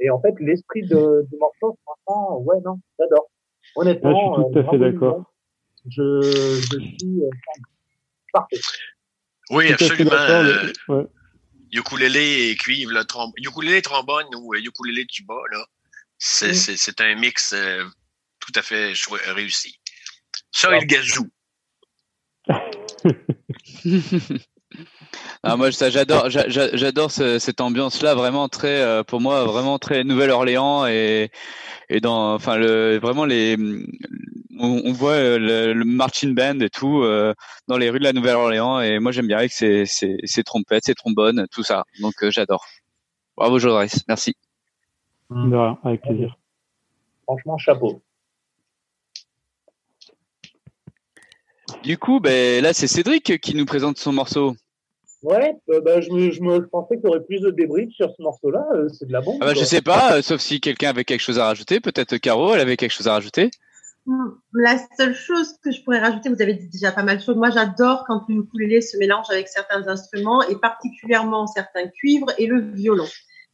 Et 0.00 0.10
en 0.10 0.20
fait, 0.20 0.34
l'esprit 0.40 0.82
de, 0.82 1.24
du 1.30 1.36
morceau, 1.38 1.78
franchement, 1.84 2.40
ouais, 2.42 2.56
non, 2.64 2.80
j'adore. 2.98 3.30
Honnêtement, 3.76 4.10
Ah, 4.10 4.14
je 4.14 4.42
suis 4.42 4.52
tout 4.52 4.58
euh, 4.58 4.60
à 4.60 4.70
fait 4.70 4.78
bravo, 4.78 4.92
d'accord. 4.92 5.32
Je, 5.88 6.60
je 6.70 6.78
suis 6.80 7.22
euh, 7.22 7.30
parfait. 8.32 8.58
Oui, 9.50 9.70
Tout 9.72 9.78
fait 9.78 9.84
absolument. 9.84 10.12
euh, 10.12 10.42
le- 10.88 10.94
ouais. 10.94 11.06
ukulélé 11.72 12.50
et 12.50 12.56
cuivre, 12.56 12.92
là, 12.92 13.02
trom- 13.04 13.32
ukulélé 13.36 13.82
trombone 13.82 14.26
ou 14.36 14.54
euh, 14.54 14.58
ukulélé 14.58 15.06
tuba, 15.06 15.34
là, 15.52 15.64
c'est 16.18 16.50
Mm. 16.50 16.54
c'est- 16.54 16.76
c'est 16.76 17.00
un 17.00 17.14
mix 17.16 17.52
euh, 17.52 17.84
tout 18.40 18.52
à 18.56 18.62
fait 18.62 18.92
réussi. 19.32 19.78
Ça 20.50 20.74
et 20.76 20.80
le 20.80 20.86
gazou. 20.86 21.28
Ah, 25.44 25.56
moi, 25.56 25.70
ça, 25.70 25.88
j'adore, 25.90 26.30
j'a- 26.30 26.48
j'a- 26.48 26.74
j'adore 26.76 27.10
ce- 27.10 27.38
cette 27.38 27.60
ambiance-là, 27.60 28.14
vraiment 28.14 28.48
très, 28.48 28.80
euh, 28.80 29.02
pour 29.04 29.20
moi, 29.20 29.44
vraiment 29.44 29.78
très 29.78 30.02
Nouvelle-Orléans 30.04 30.86
et 30.86 31.30
et 31.90 32.00
dans, 32.00 32.34
enfin, 32.34 32.56
le, 32.56 32.98
vraiment 32.98 33.26
les, 33.26 33.56
on, 34.58 34.82
on 34.86 34.92
voit 34.92 35.12
euh, 35.12 35.38
le, 35.38 35.74
le 35.74 35.84
marching 35.84 36.34
band 36.34 36.58
et 36.60 36.70
tout 36.70 37.02
euh, 37.02 37.34
dans 37.68 37.76
les 37.76 37.90
rues 37.90 37.98
de 37.98 38.04
la 38.04 38.14
Nouvelle-Orléans 38.14 38.80
et 38.80 38.98
moi 39.00 39.12
j'aime 39.12 39.26
bien 39.26 39.36
avec 39.36 39.52
ces, 39.52 39.84
ces, 39.84 40.16
ces 40.24 40.42
trompettes, 40.42 40.86
ces 40.86 40.94
trombones, 40.94 41.46
tout 41.52 41.62
ça. 41.62 41.84
Donc 42.00 42.14
euh, 42.22 42.30
j'adore. 42.30 42.64
Bravo 43.36 43.58
Joris, 43.58 44.02
merci. 44.08 44.34
Rien, 45.30 45.78
avec 45.84 46.00
plaisir. 46.02 46.38
Franchement, 47.24 47.58
chapeau. 47.58 48.02
Du 51.82 51.98
coup, 51.98 52.20
ben 52.20 52.62
là 52.62 52.72
c'est 52.72 52.86
Cédric 52.86 53.40
qui 53.40 53.54
nous 53.54 53.66
présente 53.66 53.98
son 53.98 54.12
morceau. 54.12 54.56
Ouais, 55.22 55.54
euh, 55.70 55.80
bah, 55.80 56.00
je, 56.02 56.10
me, 56.10 56.30
je, 56.30 56.42
me, 56.42 56.56
je 56.56 56.66
pensais 56.66 56.96
qu'il 56.96 57.04
y 57.04 57.08
aurait 57.08 57.24
plus 57.24 57.40
de 57.40 57.50
débriefs 57.50 57.92
sur 57.92 58.10
ce 58.14 58.22
morceau-là. 58.22 58.62
euh, 58.74 58.88
c'est 58.90 59.06
de 59.06 59.12
la 59.12 59.22
bombe. 59.22 59.38
Ah 59.40 59.46
bah, 59.46 59.54
je 59.54 59.64
sais 59.64 59.80
pas, 59.80 60.16
euh, 60.18 60.22
sauf 60.22 60.40
si 60.40 60.60
quelqu'un 60.60 60.90
avait 60.90 61.04
quelque 61.04 61.20
chose 61.22 61.38
à 61.38 61.46
rajouter. 61.46 61.80
Peut-être 61.80 62.18
Caro, 62.18 62.52
elle 62.54 62.60
avait 62.60 62.76
quelque 62.76 62.90
chose 62.90 63.08
à 63.08 63.12
rajouter. 63.14 63.50
Hmm, 64.04 64.32
La 64.52 64.76
seule 64.98 65.14
chose 65.14 65.54
que 65.62 65.70
je 65.72 65.82
pourrais 65.82 65.98
rajouter, 66.00 66.28
vous 66.28 66.42
avez 66.42 66.52
dit 66.52 66.68
déjà 66.68 66.92
pas 66.92 67.02
mal 67.02 67.16
de 67.18 67.22
choses. 67.22 67.36
Moi, 67.36 67.48
j'adore 67.50 68.04
quand 68.06 68.22
le 68.28 68.36
ukulélé 68.36 68.82
se 68.82 68.98
mélange 68.98 69.24
avec 69.30 69.48
certains 69.48 69.88
instruments 69.88 70.42
et 70.42 70.56
particulièrement 70.56 71.46
certains 71.46 71.88
cuivres 71.88 72.30
et 72.36 72.46
le 72.46 72.60
violon. 72.60 73.06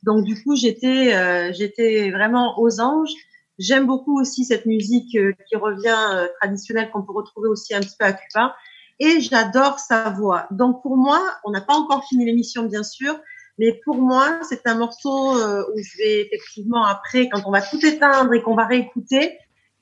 Donc, 0.02 0.24
du 0.24 0.42
coup, 0.42 0.56
j'étais, 0.56 1.14
euh, 1.14 1.52
j'étais 1.52 2.10
vraiment 2.10 2.58
aux 2.58 2.80
anges. 2.80 3.12
J'aime 3.60 3.86
beaucoup 3.86 4.18
aussi 4.20 4.44
cette 4.44 4.66
musique 4.66 5.14
euh, 5.16 5.32
qui 5.48 5.54
revient 5.54 5.96
euh, 6.14 6.26
traditionnelle 6.40 6.90
qu'on 6.90 7.02
peut 7.02 7.12
retrouver 7.12 7.48
aussi 7.48 7.74
un 7.74 7.80
petit 7.80 7.94
peu 7.96 8.06
à 8.06 8.12
Cuba. 8.14 8.56
Et 8.98 9.20
j'adore 9.20 9.78
sa 9.78 10.10
voix. 10.10 10.46
Donc, 10.50 10.82
pour 10.82 10.96
moi, 10.96 11.20
on 11.44 11.50
n'a 11.52 11.60
pas 11.60 11.74
encore 11.74 12.02
fini 12.08 12.24
l'émission, 12.24 12.64
bien 12.64 12.82
sûr. 12.82 13.14
Mais 13.58 13.78
pour 13.84 13.96
moi, 13.96 14.40
c'est 14.48 14.66
un 14.66 14.76
morceau 14.76 15.36
euh, 15.38 15.62
où 15.74 15.78
je 15.78 15.98
vais 15.98 16.22
effectivement 16.22 16.84
après, 16.84 17.28
quand 17.28 17.42
on 17.46 17.50
va 17.50 17.60
tout 17.60 17.84
éteindre 17.84 18.32
et 18.32 18.42
qu'on 18.42 18.54
va 18.56 18.64
réécouter, 18.66 19.36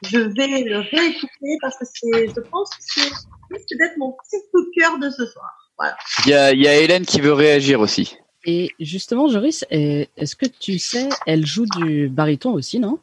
je 0.04 0.18
vais 0.18 0.62
le 0.64 0.78
réécouter 0.78 1.58
parce 1.60 1.78
que 1.78 1.84
c'est, 1.84 2.28
je 2.28 2.40
pense 2.40 2.70
que 2.70 2.76
c'est 2.80 3.08
risque 3.50 3.68
d'être 3.78 3.96
mon 3.96 4.12
petit 4.12 4.36
coup 4.52 4.60
de 4.62 4.70
cœur 4.76 4.98
de 4.98 5.08
ce 5.10 5.24
soir. 5.26 5.72
Voilà. 5.78 5.96
Il 6.26 6.30
y 6.30 6.34
a, 6.34 6.52
il 6.52 6.60
y 6.60 6.66
a 6.68 6.76
Hélène 6.76 7.06
qui 7.06 7.20
veut 7.20 7.32
réagir 7.32 7.80
aussi. 7.80 8.16
Et 8.44 8.70
justement, 8.80 9.28
Joris, 9.28 9.64
est- 9.70 10.08
est-ce 10.16 10.34
que 10.36 10.46
tu 10.46 10.78
sais, 10.78 11.08
elle 11.26 11.46
joue 11.46 11.66
du 11.76 12.08
baryton 12.08 12.52
aussi, 12.54 12.80
non? 12.80 12.98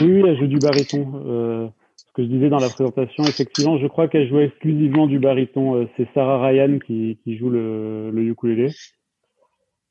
Oui, 0.00 0.06
oui, 0.22 0.22
elle 0.28 0.38
joue 0.38 0.46
du 0.46 0.58
baryton. 0.58 1.22
Euh, 1.26 1.68
ce 1.96 2.04
que 2.14 2.22
je 2.22 2.28
disais 2.28 2.48
dans 2.48 2.58
la 2.58 2.68
présentation, 2.68 3.24
effectivement, 3.24 3.78
je 3.78 3.86
crois 3.86 4.08
qu'elle 4.08 4.28
joue 4.28 4.40
exclusivement 4.40 5.06
du 5.06 5.18
baryton. 5.18 5.76
Euh, 5.82 5.86
c'est 5.96 6.06
Sarah 6.14 6.46
Ryan 6.46 6.78
qui, 6.78 7.18
qui 7.24 7.36
joue 7.38 7.48
le, 7.50 8.10
le 8.10 8.22
ukulélé. 8.24 8.66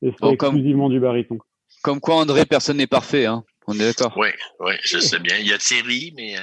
Et 0.02 0.10
c'est 0.10 0.20
Bon, 0.20 0.36
comme- 0.36 0.54
exclusivement 0.54 0.88
du 0.88 1.00
baryton. 1.00 1.38
Comme 1.82 2.00
quoi, 2.00 2.16
André, 2.16 2.44
personne 2.46 2.76
n'est 2.78 2.86
parfait. 2.86 3.26
Hein. 3.26 3.44
On 3.66 3.74
est 3.74 3.78
d'accord. 3.94 4.16
Oui, 4.16 4.28
oui, 4.60 4.72
je 4.84 4.98
sais 4.98 5.18
bien. 5.18 5.36
Il 5.38 5.46
y 5.46 5.52
a 5.52 5.58
Thierry, 5.58 6.12
mais 6.16 6.36
euh, 6.36 6.40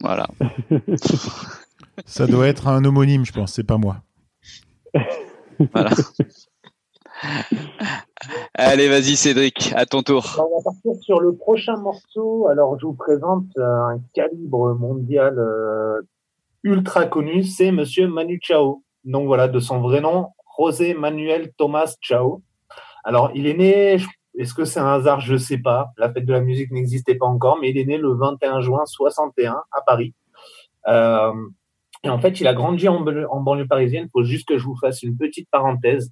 Voilà. 0.00 0.26
Ça 2.06 2.26
doit 2.26 2.48
être 2.48 2.68
un 2.68 2.84
homonyme, 2.84 3.24
je 3.24 3.32
pense, 3.32 3.52
c'est 3.54 3.66
pas 3.66 3.76
moi. 3.78 4.02
voilà. 5.72 5.90
Allez, 8.54 8.88
vas-y 8.88 9.16
Cédric, 9.16 9.72
à 9.74 9.86
ton 9.86 10.02
tour. 10.02 10.24
On 10.38 10.58
va 10.58 10.62
partir 10.64 10.92
sur 11.02 11.20
le 11.20 11.34
prochain 11.34 11.76
morceau. 11.76 12.48
Alors, 12.48 12.78
je 12.78 12.86
vous 12.86 12.94
présente 12.94 13.46
euh, 13.58 13.62
un 13.62 14.00
calibre 14.14 14.74
mondial 14.74 15.38
euh, 15.38 16.00
ultra 16.62 17.06
connu. 17.06 17.44
C'est 17.44 17.72
Monsieur 17.72 18.08
Manu 18.08 18.38
Chao. 18.42 18.82
Donc 19.04 19.26
voilà, 19.26 19.48
de 19.48 19.58
son 19.58 19.80
vrai 19.80 20.00
nom, 20.00 20.28
José 20.58 20.94
Manuel 20.94 21.52
Thomas 21.56 21.96
Chao. 22.00 22.42
Alors, 23.04 23.30
il 23.34 23.46
est 23.46 23.54
né. 23.54 23.98
Est-ce 24.38 24.54
que 24.54 24.64
c'est 24.64 24.80
un 24.80 24.94
hasard? 24.94 25.20
Je 25.20 25.36
sais 25.36 25.58
pas. 25.58 25.92
La 25.98 26.12
fête 26.12 26.24
de 26.24 26.32
la 26.32 26.40
musique 26.40 26.70
n'existait 26.70 27.16
pas 27.16 27.26
encore, 27.26 27.58
mais 27.60 27.70
il 27.70 27.78
est 27.78 27.84
né 27.84 27.98
le 27.98 28.14
21 28.14 28.60
juin 28.60 28.84
61 28.86 29.62
à 29.72 29.80
Paris. 29.82 30.14
Euh, 30.88 31.32
et 32.04 32.08
en 32.08 32.18
fait, 32.18 32.40
il 32.40 32.48
a 32.48 32.54
grandi 32.54 32.88
en, 32.88 33.00
banlieue- 33.00 33.28
en 33.30 33.40
banlieue 33.40 33.66
parisienne. 33.66 34.06
Il 34.06 34.10
faut 34.10 34.24
juste 34.24 34.48
que 34.48 34.58
je 34.58 34.64
vous 34.64 34.76
fasse 34.76 35.02
une 35.02 35.16
petite 35.16 35.48
parenthèse. 35.50 36.10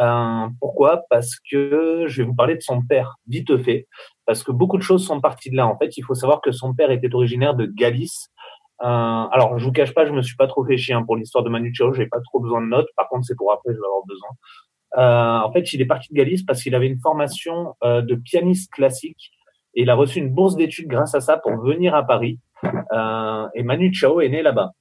Euh, 0.00 0.46
pourquoi? 0.60 1.02
Parce 1.10 1.36
que 1.48 2.04
je 2.08 2.22
vais 2.22 2.26
vous 2.26 2.34
parler 2.34 2.56
de 2.56 2.60
son 2.60 2.82
père, 2.82 3.16
vite 3.28 3.56
fait. 3.62 3.86
Parce 4.26 4.42
que 4.42 4.50
beaucoup 4.50 4.78
de 4.78 4.82
choses 4.82 5.06
sont 5.06 5.20
parties 5.20 5.50
de 5.50 5.56
là. 5.56 5.66
En 5.68 5.78
fait, 5.78 5.96
il 5.96 6.02
faut 6.02 6.14
savoir 6.14 6.40
que 6.40 6.50
son 6.50 6.74
père 6.74 6.90
était 6.90 7.14
originaire 7.14 7.54
de 7.54 7.66
Galice. 7.66 8.30
Euh, 8.82 8.86
alors, 8.86 9.58
je 9.60 9.64
vous 9.64 9.70
cache 9.70 9.94
pas, 9.94 10.06
je 10.06 10.12
me 10.12 10.22
suis 10.22 10.34
pas 10.34 10.48
trop 10.48 10.64
fait 10.64 10.76
chier 10.76 10.94
hein, 10.94 11.04
pour 11.04 11.14
l'histoire 11.14 11.44
de 11.44 11.50
Manu 11.50 11.72
Chao. 11.72 11.92
J'ai 11.92 12.06
pas 12.06 12.20
trop 12.20 12.40
besoin 12.40 12.60
de 12.60 12.66
notes. 12.66 12.88
Par 12.96 13.08
contre, 13.08 13.24
c'est 13.24 13.36
pour 13.36 13.52
après, 13.52 13.72
je 13.72 13.78
vais 13.78 13.86
avoir 13.86 14.04
besoin. 14.04 14.28
Euh, 14.98 15.46
en 15.46 15.52
fait, 15.52 15.72
il 15.72 15.80
est 15.80 15.86
parti 15.86 16.12
de 16.12 16.18
Galice 16.18 16.42
parce 16.42 16.64
qu'il 16.64 16.74
avait 16.74 16.88
une 16.88 16.98
formation 16.98 17.76
de 17.82 18.14
pianiste 18.16 18.72
classique 18.72 19.30
et 19.74 19.82
il 19.82 19.90
a 19.90 19.94
reçu 19.94 20.18
une 20.18 20.34
bourse 20.34 20.56
d'études 20.56 20.88
grâce 20.88 21.14
à 21.14 21.20
ça 21.20 21.36
pour 21.38 21.56
venir 21.62 21.94
à 21.94 22.02
Paris. 22.04 22.40
Et 23.54 23.62
Manu 23.62 23.94
Chao 23.94 24.20
est 24.20 24.28
né 24.28 24.42
là-bas. 24.42 24.72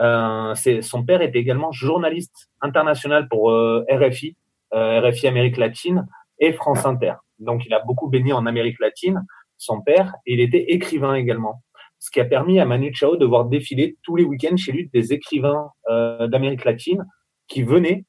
Euh, 0.00 0.54
son 0.54 1.04
père 1.04 1.20
était 1.22 1.38
également 1.38 1.72
journaliste 1.72 2.50
international 2.60 3.28
pour 3.28 3.50
euh, 3.50 3.84
RFI, 3.90 4.36
euh, 4.74 5.00
RFI 5.00 5.26
Amérique 5.26 5.56
latine 5.56 6.06
et 6.38 6.52
France 6.52 6.86
Inter. 6.86 7.14
Donc, 7.38 7.66
il 7.66 7.74
a 7.74 7.80
beaucoup 7.80 8.08
baigné 8.08 8.32
en 8.32 8.46
Amérique 8.46 8.80
latine, 8.80 9.24
son 9.58 9.82
père, 9.82 10.14
et 10.26 10.34
il 10.34 10.40
était 10.40 10.72
écrivain 10.72 11.14
également. 11.14 11.62
Ce 11.98 12.10
qui 12.10 12.20
a 12.20 12.24
permis 12.24 12.58
à 12.60 12.64
Manu 12.64 12.94
Chao 12.94 13.16
de 13.16 13.26
voir 13.26 13.44
défiler 13.44 13.98
tous 14.02 14.16
les 14.16 14.24
week-ends 14.24 14.56
chez 14.56 14.72
lui 14.72 14.88
des 14.92 15.12
écrivains 15.12 15.68
d'Amérique 15.86 16.64
latine 16.64 17.04
qui 17.46 17.62
venaient 17.62 18.06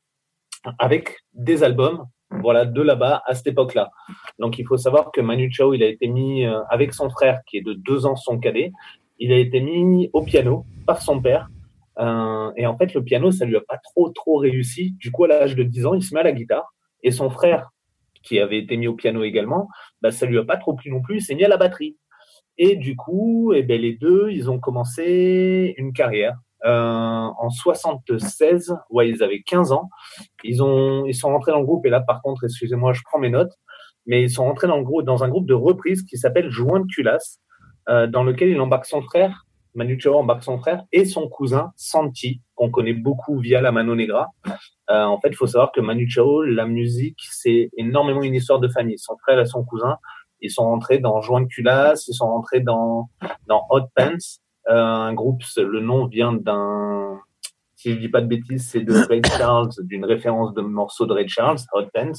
avec 0.80 1.18
des 1.34 1.64
albums 1.64 2.06
voilà 2.30 2.64
de 2.64 2.82
là-bas 2.82 3.22
à 3.26 3.36
cette 3.36 3.48
époque-là. 3.48 3.92
Donc 4.40 4.60
il 4.60 4.66
faut 4.66 4.78
savoir 4.78 5.12
que 5.12 5.20
Manu 5.20 5.52
Chao, 5.52 5.74
il 5.74 5.84
a 5.84 5.88
été 5.88 6.08
mis 6.08 6.46
avec 6.70 6.94
son 6.94 7.10
frère 7.10 7.42
qui 7.46 7.58
est 7.58 7.62
de 7.62 7.74
deux 7.74 8.06
ans 8.06 8.16
son 8.16 8.40
cadet, 8.40 8.72
il 9.20 9.34
a 9.34 9.38
été 9.38 9.60
mis 9.60 10.10
au 10.14 10.24
piano 10.24 10.66
par 10.86 11.02
son 11.02 11.22
père. 11.22 11.50
Euh, 12.02 12.52
et 12.58 12.66
en 12.66 12.78
fait 12.78 12.94
le 12.94 13.04
piano 13.04 13.32
ça 13.32 13.46
lui 13.46 13.56
a 13.56 13.62
pas 13.62 13.78
trop 13.78 14.10
trop 14.10 14.38
réussi. 14.38 14.96
Du 14.98 15.12
coup 15.12 15.24
à 15.26 15.28
l'âge 15.28 15.56
de 15.56 15.64
10 15.64 15.86
ans, 15.86 15.94
il 15.94 16.04
se 16.04 16.14
met 16.14 16.22
à 16.22 16.24
la 16.24 16.32
guitare 16.32 16.74
et 17.04 17.12
son 17.12 17.30
frère 17.30 17.70
qui 18.24 18.40
avait 18.40 18.60
été 18.60 18.78
mis 18.78 18.88
au 18.88 18.94
piano 18.94 19.24
également, 19.24 19.68
bah, 20.02 20.12
ça 20.12 20.26
lui 20.26 20.38
a 20.38 20.44
pas 20.44 20.58
trop 20.58 20.74
plu 20.74 20.92
non 20.92 21.02
plus, 21.02 21.18
il 21.18 21.22
s'est 21.22 21.36
mis 21.36 21.44
à 21.44 21.48
la 21.48 21.58
batterie. 21.58 21.98
Et 22.58 22.76
du 22.76 22.96
coup, 22.96 23.54
eh 23.54 23.64
ben, 23.64 23.80
les 23.80 23.96
deux, 23.96 24.30
ils 24.30 24.50
ont 24.52 24.60
commencé 24.60 25.74
une 25.78 25.94
carrière. 25.94 26.38
Euh, 26.64 26.70
en 26.72 27.50
76, 27.50 28.76
ouais, 28.92 29.10
ils 29.10 29.24
avaient 29.24 29.42
15 29.42 29.72
ans. 29.72 29.90
Ils 30.44 30.62
ont, 30.62 31.06
ils 31.06 31.16
sont 31.16 31.30
rentrés 31.30 31.52
dans 31.52 31.60
le 31.60 31.66
groupe. 31.66 31.86
Et 31.86 31.90
là, 31.90 32.02
par 32.02 32.22
contre, 32.22 32.44
excusez-moi, 32.44 32.94
je 32.94 33.02
prends 33.04 33.20
mes 33.20 33.30
notes. 33.30 33.54
Mais 34.06 34.22
ils 34.24 34.30
sont 34.30 34.44
rentrés 34.44 34.68
dans 34.68 34.82
groupe, 34.82 35.06
dans 35.06 35.24
un 35.24 35.30
groupe 35.30 35.48
de 35.48 35.54
reprise 35.54 36.04
qui 36.04 36.18
s'appelle 36.18 36.50
Joint 36.50 36.82
de 36.82 36.86
Culasse, 36.86 37.40
euh, 37.90 38.08
dans 38.08 38.24
lequel 38.24 38.50
il 38.50 38.60
embarque 38.60 38.86
son 38.86 39.02
frère, 39.02 39.46
Manu 39.74 40.00
Chao 40.00 40.16
embarque 40.16 40.44
son 40.44 40.58
frère 40.58 40.84
et 40.92 41.06
son 41.06 41.28
cousin 41.28 41.72
Santi, 41.76 42.42
qu'on 42.56 42.70
connaît 42.70 42.94
beaucoup 42.94 43.40
via 43.40 43.62
la 43.62 43.72
Mano 43.72 43.96
Negra. 43.96 44.28
Euh, 44.90 45.04
en 45.04 45.20
fait, 45.20 45.30
il 45.30 45.36
faut 45.36 45.48
savoir 45.48 45.72
que 45.72 45.82
Manu 45.82 46.10
Chao, 46.10 46.44
la 46.44 46.66
musique, 46.66 47.20
c'est 47.32 47.70
énormément 47.78 48.22
une 48.22 48.36
histoire 48.36 48.60
de 48.60 48.68
famille. 48.68 49.00
Son 49.00 49.18
frère 49.18 49.40
et 49.40 49.46
son 49.46 49.64
cousin, 49.64 49.98
ils 50.42 50.52
sont 50.52 50.64
rentrés 50.64 51.00
dans 51.00 51.22
Joint 51.22 51.46
Culasse, 51.46 52.08
ils 52.08 52.14
sont 52.14 52.28
rentrés 52.28 52.60
dans, 52.60 53.10
dans 53.48 53.66
Hot 53.70 53.88
Pants, 53.96 54.18
euh, 54.70 54.76
un 54.76 55.14
groupe, 55.14 55.42
le 55.58 55.80
nom 55.80 56.08
vient 56.08 56.34
d'un, 56.34 57.20
si 57.76 57.94
je 57.94 57.98
dis 57.98 58.10
pas 58.10 58.22
de 58.22 58.28
bêtises, 58.28 58.70
c'est 58.70 58.82
de 58.82 58.94
Ray 58.94 59.22
Charles, 59.26 59.70
d'une 59.80 60.06
référence 60.06 60.54
de 60.54 60.62
morceau 60.62 61.08
de 61.08 61.14
Ray 61.14 61.28
Charles, 61.28 61.58
Hot 61.74 61.88
Pants. 61.94 62.12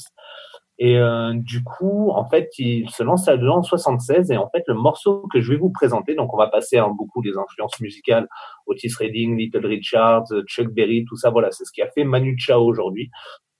Et 0.85 0.97
euh, 0.97 1.31
du 1.33 1.63
coup, 1.63 2.11
en 2.11 2.27
fait, 2.27 2.49
il 2.59 2.89
se 2.89 3.03
lance 3.03 3.25
là-dedans 3.25 3.59
en 3.59 3.63
76. 3.63 4.31
Et 4.31 4.37
en 4.37 4.49
fait, 4.49 4.63
le 4.67 4.73
morceau 4.73 5.25
que 5.31 5.39
je 5.39 5.53
vais 5.53 5.57
vous 5.57 5.69
présenter, 5.69 6.13
donc 6.13 6.33
on 6.33 6.37
va 6.37 6.47
passer 6.47 6.75
à 6.75 6.85
beaucoup 6.89 7.21
des 7.21 7.37
influences 7.37 7.79
musicales, 7.79 8.27
Otis 8.67 8.91
Redding, 8.99 9.37
Little 9.37 9.65
Richard, 9.65 10.25
Chuck 10.45 10.73
Berry, 10.73 11.05
tout 11.07 11.15
ça. 11.15 11.29
Voilà, 11.29 11.51
c'est 11.51 11.63
ce 11.63 11.71
qui 11.71 11.81
a 11.81 11.87
fait 11.87 12.03
Manu 12.03 12.37
Chao 12.37 12.65
aujourd'hui. 12.65 13.09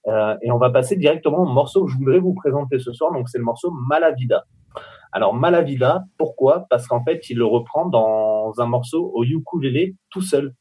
Euh, 0.07 0.35
et 0.41 0.51
on 0.51 0.57
va 0.57 0.69
passer 0.69 0.97
directement 0.97 1.43
au 1.43 1.45
morceau 1.45 1.85
que 1.85 1.91
je 1.91 1.97
voudrais 1.97 2.19
vous 2.19 2.33
présenter 2.33 2.77
ce 2.77 2.91
soir. 2.91 3.13
Donc 3.13 3.29
c'est 3.29 3.37
le 3.37 3.45
morceau 3.45 3.71
Malavida. 3.71 4.43
Alors 5.13 5.33
Malavida, 5.33 6.03
pourquoi? 6.17 6.65
Parce 6.69 6.87
qu'en 6.87 7.05
fait, 7.05 7.29
il 7.29 7.37
le 7.37 7.45
reprend 7.45 7.85
dans 7.85 8.51
un 8.57 8.65
morceau 8.65 9.11
au 9.13 9.23
ukulélé 9.23 9.95
tout 10.09 10.21
seul. 10.21 10.55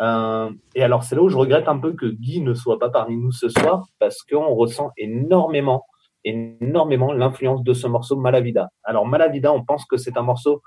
Euh, 0.00 0.50
et 0.74 0.82
alors 0.82 1.04
c'est 1.04 1.14
là 1.14 1.22
où 1.22 1.28
je 1.28 1.36
regrette 1.36 1.68
un 1.68 1.78
peu 1.78 1.92
que 1.92 2.06
Guy 2.06 2.40
ne 2.40 2.54
soit 2.54 2.80
pas 2.80 2.88
parmi 2.88 3.16
nous 3.16 3.30
ce 3.30 3.48
soir 3.48 3.86
parce 4.00 4.22
qu'on 4.22 4.54
ressent 4.54 4.90
énormément, 4.96 5.84
énormément 6.24 7.12
l'influence 7.12 7.62
de 7.62 7.72
ce 7.72 7.86
morceau 7.86 8.16
Malavida. 8.16 8.70
Alors 8.84 9.06
Malavida, 9.06 9.52
on 9.52 9.64
pense 9.64 9.84
que 9.84 9.96
c'est 9.96 10.16
un 10.16 10.22
morceau 10.22 10.62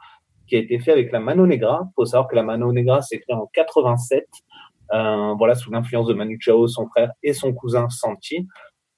qui 0.47 0.55
a 0.55 0.59
été 0.59 0.79
fait 0.79 0.91
avec 0.91 1.11
la 1.11 1.19
Mano 1.19 1.47
Negra. 1.47 1.89
faut 1.95 2.05
savoir 2.05 2.27
que 2.27 2.35
la 2.35 2.43
Mano 2.43 2.71
Negra 2.71 3.01
s'est 3.01 3.19
créée 3.19 3.35
en 3.35 3.47
87, 3.53 4.27
euh, 4.93 5.33
voilà 5.37 5.55
sous 5.55 5.71
l'influence 5.71 6.07
de 6.07 6.13
Manu 6.13 6.37
Chao, 6.39 6.67
son 6.67 6.87
frère 6.87 7.11
et 7.23 7.33
son 7.33 7.53
cousin 7.53 7.89
Santi, 7.89 8.47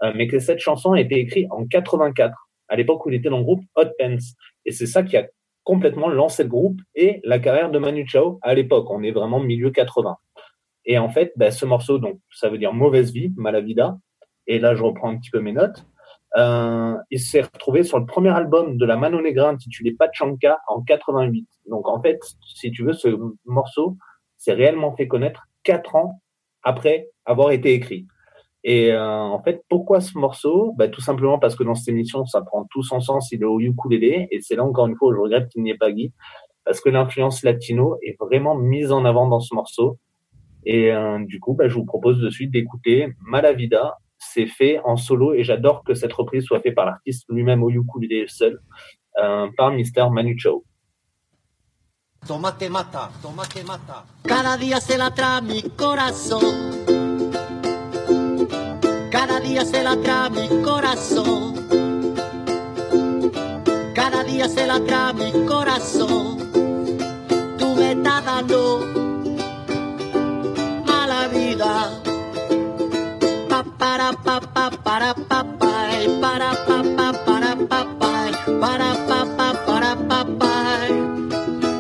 euh, 0.03 0.11
mais 0.15 0.27
que 0.27 0.39
cette 0.39 0.59
chanson 0.59 0.93
a 0.93 0.99
été 0.99 1.15
écrite 1.19 1.47
en 1.51 1.65
84, 1.65 2.35
à 2.67 2.75
l'époque 2.75 3.05
où 3.05 3.09
il 3.09 3.15
était 3.15 3.29
dans 3.29 3.37
le 3.37 3.43
groupe 3.43 3.63
Hot 3.75 3.89
Pants. 3.97 4.17
Et 4.65 4.71
c'est 4.71 4.87
ça 4.87 5.03
qui 5.03 5.15
a 5.15 5.27
complètement 5.63 6.09
lancé 6.09 6.43
le 6.43 6.49
groupe 6.49 6.79
et 6.95 7.21
la 7.23 7.39
carrière 7.39 7.71
de 7.71 7.79
Manu 7.79 8.07
Chao 8.07 8.39
à 8.41 8.53
l'époque. 8.53 8.89
On 8.89 9.03
est 9.03 9.11
vraiment 9.11 9.39
milieu 9.39 9.71
80. 9.71 10.17
Et 10.85 10.97
en 10.97 11.09
fait, 11.09 11.33
bah, 11.35 11.51
ce 11.51 11.65
morceau, 11.65 11.99
donc, 11.99 12.19
ça 12.31 12.49
veut 12.49 12.57
dire 12.57 12.73
mauvaise 12.73 13.11
vie, 13.11 13.33
malavida. 13.35 13.97
Et 14.47 14.59
là, 14.59 14.75
je 14.75 14.83
reprends 14.83 15.09
un 15.09 15.17
petit 15.17 15.29
peu 15.29 15.41
mes 15.41 15.51
notes. 15.51 15.85
Euh, 16.37 16.95
il 17.09 17.19
s'est 17.19 17.41
retrouvé 17.41 17.83
sur 17.83 17.97
le 17.97 18.05
premier 18.05 18.29
album 18.29 18.77
de 18.77 18.85
la 18.85 18.95
Mano 18.95 19.21
Negra 19.21 19.49
intitulé 19.49 19.93
Pachanka 19.93 20.59
en 20.67 20.81
88. 20.81 21.47
Donc, 21.69 21.87
en 21.87 22.01
fait, 22.01 22.19
si 22.55 22.71
tu 22.71 22.83
veux, 22.83 22.93
ce 22.93 23.09
morceau 23.45 23.97
s'est 24.37 24.53
réellement 24.53 24.95
fait 24.95 25.07
connaître 25.07 25.47
quatre 25.63 25.95
ans 25.95 26.21
après 26.63 27.09
avoir 27.25 27.51
été 27.51 27.73
écrit. 27.73 28.05
Et 28.63 28.91
euh, 28.91 29.01
en 29.01 29.41
fait, 29.41 29.63
pourquoi 29.69 30.01
ce 30.01 30.17
morceau? 30.17 30.73
Bah, 30.77 30.87
Tout 30.89 31.01
simplement 31.01 31.39
parce 31.39 31.55
que 31.55 31.63
dans 31.63 31.73
cette 31.73 31.87
émission, 31.87 32.25
ça 32.25 32.41
prend 32.41 32.65
tout 32.69 32.83
son 32.83 32.99
sens, 32.99 33.31
il 33.31 33.41
est 33.41 33.45
au 33.45 33.59
ukulélé. 33.59 34.27
Et 34.31 34.41
c'est 34.41 34.55
là, 34.55 34.63
encore 34.63 34.87
une 34.87 34.95
fois, 34.95 35.13
je 35.15 35.19
regrette 35.19 35.49
qu'il 35.49 35.63
n'y 35.63 35.71
ait 35.71 35.77
pas 35.77 35.91
Guy. 35.91 36.13
Parce 36.65 36.81
que 36.81 36.89
l'influence 36.89 37.43
latino 37.43 37.97
est 38.03 38.17
vraiment 38.19 38.55
mise 38.55 38.91
en 38.91 39.05
avant 39.05 39.27
dans 39.27 39.39
ce 39.39 39.55
morceau. 39.55 39.97
Et 40.65 40.91
euh, 40.91 41.19
du 41.25 41.39
coup, 41.39 41.53
bah, 41.53 41.67
je 41.67 41.75
vous 41.75 41.85
propose 41.85 42.19
de 42.19 42.29
suite 42.29 42.51
d'écouter 42.51 43.07
Malavida. 43.25 43.95
C'est 44.17 44.47
fait 44.47 44.79
en 44.83 44.97
solo 44.97 45.33
et 45.33 45.43
j'adore 45.43 45.83
que 45.83 45.93
cette 45.93 46.13
reprise 46.13 46.43
soit 46.43 46.59
faite 46.59 46.75
par 46.75 46.85
l'artiste 46.85 47.25
lui-même 47.29 47.63
au 47.63 47.69
ukulélé 47.69 48.25
seul, 48.27 48.59
euh, 49.21 49.47
par 49.55 49.71
Mr. 49.71 50.09
Manu 50.11 50.37
Chao. 50.37 50.63
Tomate 52.25 52.69
mata, 52.69 53.09
tomate 53.21 53.63
mata. 53.63 54.03
Cada 54.23 54.57
día 54.57 54.81
se 54.81 54.97
la 54.97 55.11
trae 55.11 55.41
mi 55.41 55.61
corazón. 55.77 56.55
Cada 59.11 59.39
día 59.39 59.63
se 59.63 59.81
la 59.83 59.95
trae 59.95 60.29
mi 60.29 60.61
corazón. 60.61 61.55
Cada 63.95 64.23
día 64.23 64.49
se 64.49 64.67
la 64.67 64.79
trae 64.81 65.13
mi 65.13 65.45
corazón. 65.45 66.37
Tú 67.57 67.75
me 67.75 67.91
estás 67.93 68.25
dando 68.25 68.96
para 74.97 75.13
pa 75.13 75.43
pa 75.59 75.73
eh, 75.93 76.09
para 76.19 76.51
pa 76.65 76.77
pa 76.97 77.07
para 77.25 77.53
pa 77.69 77.81
pa 77.99 78.13
eh, 78.29 78.33
para 78.61 78.91
pa 79.07 79.19
pa 79.37 79.47
para 79.67 79.93
pa 80.09 80.19
pa 80.39 80.53
eh. 80.89 80.97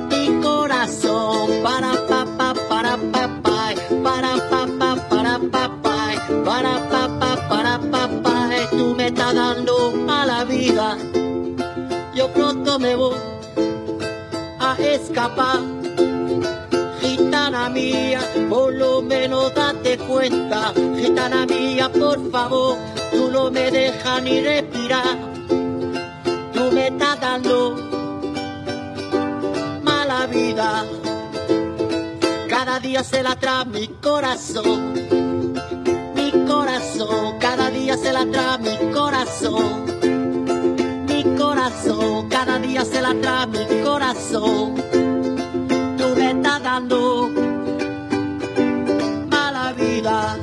mi 0.09 0.23
corazón 0.45 1.49
para 1.65 1.93
pa 2.09 2.21
pa 2.37 2.53
para 2.69 2.93
pa 3.13 3.23
pa 3.41 3.73
eh, 3.73 3.77
para 4.05 4.33
pa 4.51 4.61
pa 4.79 4.89
para 5.09 5.35
pa 5.53 5.65
pa 5.81 5.97
eh, 6.13 6.19
para 6.45 6.75
pa 6.91 7.03
pa 7.19 7.31
para 7.49 7.75
pa 7.91 8.03
pa 8.21 8.35
eh. 8.53 8.67
tú 8.77 8.93
me 8.93 9.07
estás 9.07 9.33
dando 9.33 9.75
a 10.07 10.19
la 10.31 10.43
vida 10.43 10.95
yo 12.13 12.29
pronto 12.35 12.77
me 12.77 12.93
voy 12.93 13.17
a 14.59 14.77
escapar 14.93 15.61
gitana 17.01 17.67
mía 17.69 18.21
por 18.47 18.71
lo 18.75 19.01
menos 19.01 19.55
cuenta 19.97 20.73
gitana 20.95 21.45
mía 21.45 21.91
por 21.91 22.31
favor 22.31 22.77
tú 23.11 23.29
no 23.31 23.51
me 23.51 23.71
dejas 23.71 24.21
ni 24.23 24.41
respirar 24.41 25.17
tú 26.53 26.71
me 26.71 26.87
estás 26.87 27.19
dando 27.19 27.87
mala 29.83 30.27
vida. 30.27 30.85
Cada 32.49 32.79
día 32.79 33.03
se 33.03 33.23
la 33.23 33.35
trae 33.35 33.65
mi 33.65 33.87
corazón, 34.01 34.93
mi 36.15 36.31
corazón, 36.45 37.37
cada 37.39 37.69
día 37.69 37.97
se 37.97 38.11
la 38.11 38.25
trae 38.25 38.57
mi 38.59 38.91
corazón, 38.93 39.85
mi 41.07 41.23
corazón, 41.37 42.29
cada 42.29 42.59
día 42.59 42.83
se 42.85 43.01
la 43.01 43.13
trae 43.21 43.47
mi 43.47 43.83
corazón. 43.83 44.75
Tú 45.97 46.05
me 46.15 46.31
estás 46.31 46.63
dando 46.63 47.29
vida. 50.07 50.37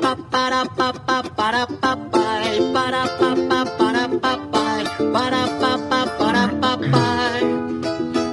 Pa 0.00 0.16
para 0.30 0.64
pa 0.76 0.92
pa 0.92 1.22
para 1.36 1.66
pa 1.66 1.96
pa 2.12 2.26
eh, 2.46 2.60
para 2.72 3.02
pa 3.18 3.30
pa 3.48 3.60
para 3.78 4.04
pa 4.22 4.32
pa 4.52 4.64
eh, 4.80 4.86
para 5.12 5.42
pa 5.60 5.72
pa 5.90 6.00
para 6.18 6.44
pa 6.60 6.72
pa 6.92 7.06
eh. 7.38 7.44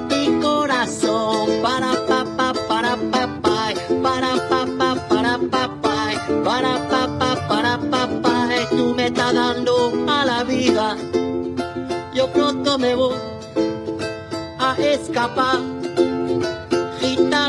mi 0.10 0.24
corazón 0.42 1.62
para 1.64 1.94
pa 2.08 2.20
pa 2.38 2.48
para 2.70 2.94
pa 3.12 3.24
pa 3.42 3.72
eh, 3.72 3.76
para 4.04 4.34
pa 4.50 4.62
pa 4.78 4.90
para 5.10 5.34
pa 5.52 5.64
pa 5.82 5.96
eh, 6.14 6.18
para 6.46 6.74
pa 6.90 7.02
pa 7.20 7.30
para 7.50 7.74
pa 7.92 8.02
pa 8.22 8.36
eh. 8.54 8.68
tú 8.70 8.94
me 8.96 9.08
estás 9.08 9.34
dando 9.34 9.74
a 10.08 10.26
la 10.26 10.44
vida 10.44 10.98
yo 12.14 12.28
pronto 12.28 12.78
me 12.78 12.96
voy 12.96 13.16
a 14.60 14.76
escapar 14.78 15.60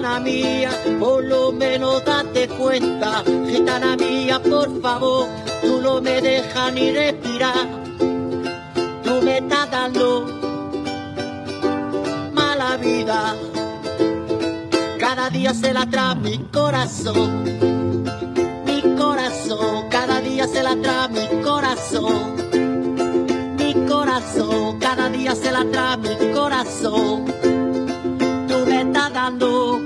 gitana 0.02 0.18
mía, 0.18 0.70
por 0.98 1.22
lo 1.22 1.52
menos 1.52 2.04
date 2.04 2.48
cuenta. 2.48 3.22
Gitana 3.48 3.96
mía, 3.96 4.40
por 4.42 4.82
favor, 4.82 5.28
tú 5.62 5.80
no 5.80 6.00
me 6.00 6.20
dejas 6.20 6.72
ni 6.72 6.90
respirar. 6.90 7.68
Tú 9.04 9.22
me 9.22 9.38
estás 9.38 9.70
dando 9.70 10.26
mala 12.32 12.76
vida. 12.78 13.36
Cada 14.98 15.30
día 15.30 15.54
se 15.54 15.72
la 15.72 15.86
trae 15.86 16.16
mi 16.16 16.38
corazón. 16.52 17.44
Mi 18.66 18.82
corazón, 18.96 19.88
cada 19.88 20.20
día 20.20 20.48
se 20.48 20.64
la 20.64 20.74
trae 20.82 21.08
mi 21.10 21.42
corazón. 21.44 22.34
Mi 23.56 23.72
corazón, 23.86 24.80
cada 24.80 25.08
día 25.10 25.36
se 25.36 25.52
la 25.52 25.64
trae 25.64 25.96
mi 25.98 26.32
corazón. 26.34 27.24
Tú 28.48 28.66
me 28.66 28.82
estás 28.82 29.12
dando 29.12 29.81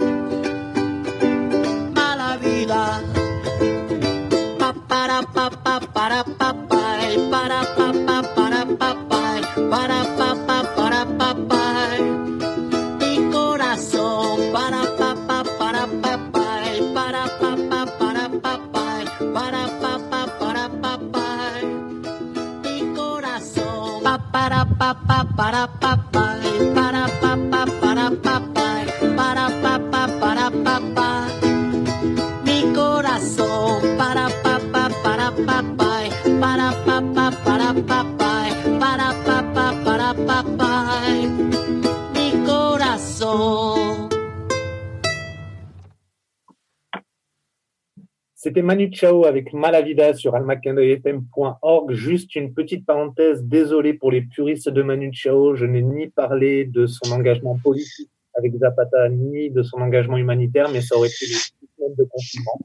Manu 48.66 48.90
Chao 48.92 49.24
avec 49.26 49.52
Malavida 49.52 50.12
sur 50.12 50.34
almacandoyfm.org. 50.34 51.92
Juste 51.92 52.34
une 52.34 52.52
petite 52.52 52.84
parenthèse, 52.84 53.44
désolé 53.44 53.94
pour 53.94 54.10
les 54.10 54.22
puristes 54.22 54.68
de 54.68 54.82
Manu 54.82 55.12
Chao, 55.12 55.54
je 55.54 55.66
n'ai 55.66 55.82
ni 55.82 56.08
parlé 56.08 56.64
de 56.64 56.86
son 56.86 57.12
engagement 57.12 57.56
politique 57.62 58.10
avec 58.34 58.56
Zapata, 58.56 59.08
ni 59.08 59.50
de 59.50 59.62
son 59.62 59.76
engagement 59.76 60.16
humanitaire, 60.16 60.68
mais 60.72 60.80
ça 60.80 60.96
aurait 60.96 61.06
été 61.06 61.26
six 61.26 61.54
semaines 61.76 61.94
de 61.96 62.08
confinement. 62.10 62.58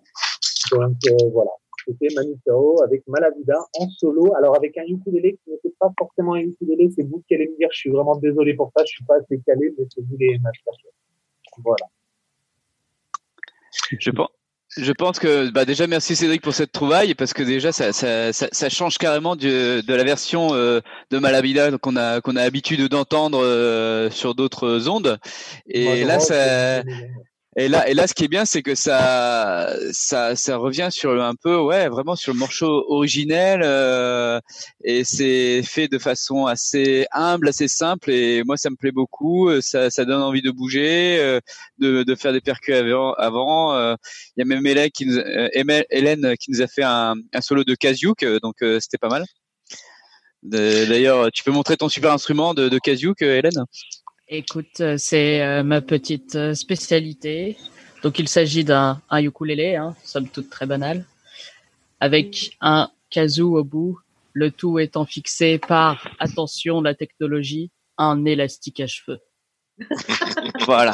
Donc 0.71 0.97
euh, 1.05 1.29
voilà, 1.31 1.51
c'était 1.85 2.07
Manu 2.15 2.33
Chao 2.47 2.81
avec 2.81 3.07
Malavida 3.07 3.59
en 3.77 3.87
solo, 3.89 4.33
alors 4.35 4.55
avec 4.55 4.75
un 4.79 4.85
ukulélé 4.87 5.37
qui 5.43 5.51
n'était 5.51 5.75
pas 5.79 5.91
forcément 5.99 6.33
un 6.33 6.39
ukulélé, 6.39 6.89
c'est 6.95 7.03
vous 7.03 7.21
qui 7.27 7.35
allez 7.35 7.47
me 7.47 7.57
dire, 7.57 7.69
je 7.71 7.77
suis 7.77 7.91
vraiment 7.91 8.15
désolé 8.15 8.55
pour 8.55 8.71
ça, 8.75 8.83
je 8.85 8.91
suis 8.91 9.05
pas 9.05 9.17
assez 9.17 9.39
calé, 9.45 9.71
mais 9.77 9.85
c'est 9.93 10.01
vous 10.01 10.17
les 10.17 10.39
masters. 10.39 10.73
Voilà. 11.63 11.85
Je 13.99 14.09
pense. 14.09 14.40
Je 14.77 14.91
pense 14.93 15.19
que 15.19 15.49
bah 15.49 15.65
déjà 15.65 15.85
merci 15.85 16.15
Cédric 16.15 16.41
pour 16.41 16.53
cette 16.53 16.71
trouvaille 16.71 17.13
parce 17.13 17.33
que 17.33 17.43
déjà 17.43 17.73
ça, 17.73 17.91
ça, 17.91 18.31
ça, 18.31 18.47
ça 18.53 18.69
change 18.69 18.97
carrément 18.97 19.35
du- 19.35 19.49
de 19.83 19.93
la 19.93 20.03
version 20.05 20.53
euh, 20.53 20.79
de 21.09 21.19
Malabida 21.19 21.77
qu'on 21.77 21.97
a 21.97 22.21
qu'on 22.21 22.37
a 22.37 22.43
l'habitude 22.43 22.87
d'entendre 22.87 23.43
euh, 23.43 24.09
sur 24.11 24.33
d'autres 24.33 24.87
ondes. 24.87 25.19
Et 25.67 26.05
là 26.05 26.19
ça 26.21 26.83
et 27.57 27.67
là 27.67 27.87
et 27.89 27.93
là 27.93 28.07
ce 28.07 28.13
qui 28.13 28.23
est 28.25 28.27
bien 28.29 28.45
c'est 28.45 28.61
que 28.61 28.75
ça 28.75 29.75
ça 29.91 30.35
ça 30.37 30.55
revient 30.57 30.87
sur 30.89 31.21
un 31.21 31.35
peu 31.35 31.57
ouais 31.57 31.89
vraiment 31.89 32.15
sur 32.15 32.31
le 32.33 32.39
morceau 32.39 32.85
originel 32.87 33.61
euh, 33.63 34.39
et 34.85 35.03
c'est 35.03 35.61
fait 35.63 35.87
de 35.89 35.97
façon 35.99 36.45
assez 36.45 37.05
humble 37.11 37.49
assez 37.49 37.67
simple 37.67 38.09
et 38.11 38.43
moi 38.45 38.55
ça 38.55 38.69
me 38.69 38.75
plaît 38.77 38.93
beaucoup 38.93 39.49
euh, 39.49 39.59
ça 39.61 39.89
ça 39.89 40.05
donne 40.05 40.21
envie 40.21 40.41
de 40.41 40.51
bouger 40.51 41.17
euh, 41.19 41.39
de 41.79 42.03
de 42.03 42.15
faire 42.15 42.31
des 42.31 42.41
percus 42.41 42.75
avant 43.17 43.73
euh, 43.75 43.95
il 44.37 44.39
y 44.39 44.43
a 44.43 44.45
même 44.45 44.65
Hélène 44.65 44.89
qui 44.91 45.05
nous, 45.05 45.17
euh, 45.17 45.49
Hélène- 45.89 46.35
qui 46.37 46.51
nous 46.51 46.61
a 46.61 46.67
fait 46.67 46.83
un, 46.83 47.15
un 47.33 47.41
solo 47.41 47.63
de 47.63 47.75
Kaziuk, 47.75 48.23
euh, 48.23 48.39
donc 48.41 48.55
c'était 48.79 48.97
pas 48.97 49.09
mal. 49.09 49.25
D'ailleurs, 50.43 51.31
tu 51.31 51.43
peux 51.43 51.51
montrer 51.51 51.77
ton 51.77 51.87
super 51.89 52.11
instrument 52.13 52.53
de, 52.53 52.67
de 52.69 52.79
Hélène? 53.23 53.65
Écoute, 54.33 54.79
euh, 54.79 54.95
c'est 54.97 55.41
euh, 55.41 55.61
ma 55.61 55.81
petite 55.81 56.35
euh, 56.35 56.53
spécialité. 56.53 57.57
Donc, 58.01 58.17
il 58.17 58.29
s'agit 58.29 58.63
d'un 58.63 59.01
un 59.09 59.21
ukulélé, 59.21 59.75
hein, 59.75 59.93
somme 60.05 60.29
toute 60.29 60.49
très 60.49 60.65
banal, 60.65 61.03
avec 61.99 62.55
un 62.61 62.89
kazoo 63.09 63.57
au 63.57 63.65
bout, 63.65 63.99
le 64.31 64.49
tout 64.49 64.79
étant 64.79 65.05
fixé 65.05 65.57
par, 65.57 66.07
attention, 66.17 66.79
la 66.79 66.95
technologie, 66.95 67.71
un 67.97 68.23
élastique 68.23 68.79
à 68.79 68.87
cheveux. 68.87 69.19
Voilà. 70.65 70.93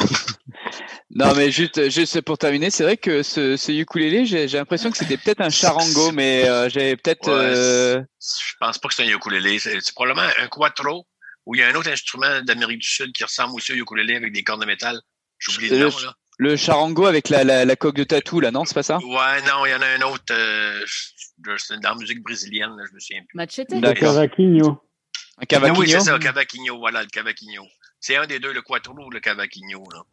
Non, 1.11 1.35
mais 1.35 1.51
juste, 1.51 1.89
juste 1.91 2.21
pour 2.21 2.37
terminer, 2.39 2.71
c'est 2.71 2.83
vrai 2.83 2.97
que 2.97 3.21
ce, 3.21 3.55
ce 3.55 3.71
ukulélé, 3.71 4.25
j'ai 4.25 4.47
j'ai 4.47 4.57
l'impression 4.57 4.89
que 4.89 4.97
c'était 4.97 5.17
peut-être 5.17 5.41
un 5.41 5.49
charango, 5.49 6.11
mais 6.11 6.47
euh, 6.47 6.69
j'avais 6.69 6.95
peut-être. 6.95 7.27
Ouais, 7.27 7.55
euh, 7.55 8.01
Je 8.19 8.53
pense 8.59 8.77
pas 8.79 8.87
que 8.87 8.95
c'est 8.95 9.03
un 9.03 9.15
ukulélé. 9.15 9.59
C'est 9.59 9.79
c'est 9.81 9.93
probablement 9.93 10.27
un 10.39 10.47
quattro 10.47 11.05
ou 11.47 11.55
il 11.55 11.59
y 11.59 11.63
a 11.63 11.69
un 11.69 11.75
autre 11.75 11.89
instrument 11.89 12.41
d'Amérique 12.41 12.79
du 12.79 12.87
Sud 12.87 13.13
qui 13.13 13.23
ressemble 13.23 13.55
aussi 13.55 13.71
au 13.71 13.75
ukulélé 13.75 14.17
avec 14.17 14.33
des 14.33 14.43
cordes 14.43 14.59
de 14.61 14.65
métal. 14.65 14.99
J'oublie 15.39 15.69
le 15.69 15.77
le, 15.79 15.89
nom, 15.89 15.97
là. 15.99 16.13
le 16.37 16.57
charango 16.57 17.05
avec 17.05 17.29
la, 17.29 17.45
la, 17.45 17.63
la 17.63 17.75
coque 17.77 17.95
de 17.95 18.03
tatou, 18.03 18.41
là, 18.41 18.51
non 18.51 18.65
C'est 18.65 18.73
pas 18.73 18.83
ça? 18.83 18.97
Ouais, 18.97 19.41
non, 19.43 19.65
il 19.65 19.71
y 19.71 19.73
en 19.73 19.81
a 19.81 19.87
un 19.87 20.01
autre. 20.01 20.25
Euh, 20.31 20.85
dans 21.37 21.55
la 21.81 21.95
musique 21.95 22.21
brésilienne, 22.21 22.75
là, 22.75 22.83
je 22.89 22.93
me 22.93 22.99
souviens 22.99 23.23
plus. 23.27 23.37
Machete? 23.37 23.71
Le 23.71 23.93
cavaquinho. 23.93 24.83
Un 25.37 25.45
cavaquinho? 25.45 25.79
Oui, 25.79 25.89
c'est 25.89 26.01
ça, 26.01 26.13
le 26.13 26.19
cavaquinho. 26.19 26.79
Voilà, 26.79 27.01
le 27.01 27.09
cavaquinho. 27.09 27.65
C'est 28.01 28.17
un 28.17 28.27
des 28.27 28.39
deux, 28.39 28.51
le 28.51 28.61
quattro 28.61 28.93
ou 28.93 29.09
le 29.09 29.21
cavaquinho. 29.21 29.85
Là. 29.93 30.03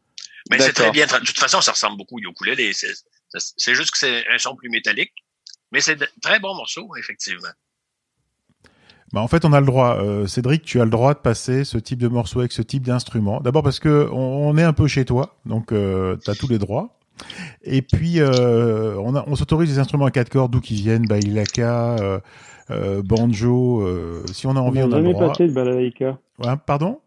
Mais 0.51 0.61
c'est 0.61 0.73
très 0.73 0.93
bien. 0.93 1.07
De 1.07 1.19
toute 1.19 1.39
façon, 1.39 1.61
ça 1.61 1.73
ressemble 1.73 1.97
beaucoup 1.97 2.19
au 2.19 2.31
ukulélé. 2.31 2.73
C'est 2.75 3.75
juste 3.75 3.91
que 3.91 3.99
c'est 3.99 4.25
un 4.29 4.39
son 4.39 4.55
plus 4.55 4.69
métallique. 4.69 5.15
Mais 5.73 5.81
c'est 5.81 5.97
de 5.97 6.09
très 6.23 6.39
bon 6.39 6.55
morceau, 6.55 6.95
effectivement. 6.97 7.49
Bah, 9.15 9.21
en 9.21 9.29
fait, 9.29 9.45
on 9.45 9.53
a 9.53 9.61
le 9.61 9.67
droit, 9.67 9.99
euh, 10.03 10.27
Cédric, 10.27 10.63
tu 10.65 10.81
as 10.81 10.85
le 10.85 10.91
droit 10.91 11.15
de 11.15 11.21
passer 11.21 11.63
ce 11.63 11.79
type 11.79 12.01
de 12.01 12.09
morceau 12.09 12.41
avec 12.41 12.51
ce 12.51 12.63
type 12.63 12.83
d'instrument. 12.85 13.41
D'abord 13.41 13.63
parce 13.63 13.79
que 13.79 14.09
on, 14.13 14.49
on 14.49 14.57
est 14.59 14.65
un 14.65 14.73
peu 14.73 14.89
chez 14.89 15.05
toi, 15.05 15.37
donc 15.47 15.71
euh, 15.71 16.17
tu 16.25 16.31
as 16.33 16.35
tous 16.35 16.49
les 16.49 16.59
droits. 16.59 16.89
Et 17.63 17.81
puis, 17.81 18.19
euh, 18.19 18.97
on, 18.99 19.15
a- 19.15 19.23
on 19.29 19.37
s'autorise 19.37 19.71
des 19.71 19.79
instruments 19.79 20.07
à 20.07 20.11
quatre 20.11 20.31
cordes, 20.31 20.51
d'où 20.51 20.61
qu'ils 20.61 20.79
viennent, 20.79 21.07
bailaka, 21.07 21.97
euh, 22.01 22.19
euh, 22.73 23.03
banjo. 23.05 23.83
euh, 23.83 24.25
si 24.33 24.49
on 24.49 24.57
a 24.57 24.61
On 24.61 24.67
envie, 24.67 24.81
on 24.83 24.87
a 24.91 24.97
le 24.97 25.03
jamais 25.05 25.13
droit. 25.13 25.29
passé 25.29 25.47
de 25.47 25.53
balalaïka. 25.53 26.19
Ouais, 26.41 26.55
pardon? 26.67 26.99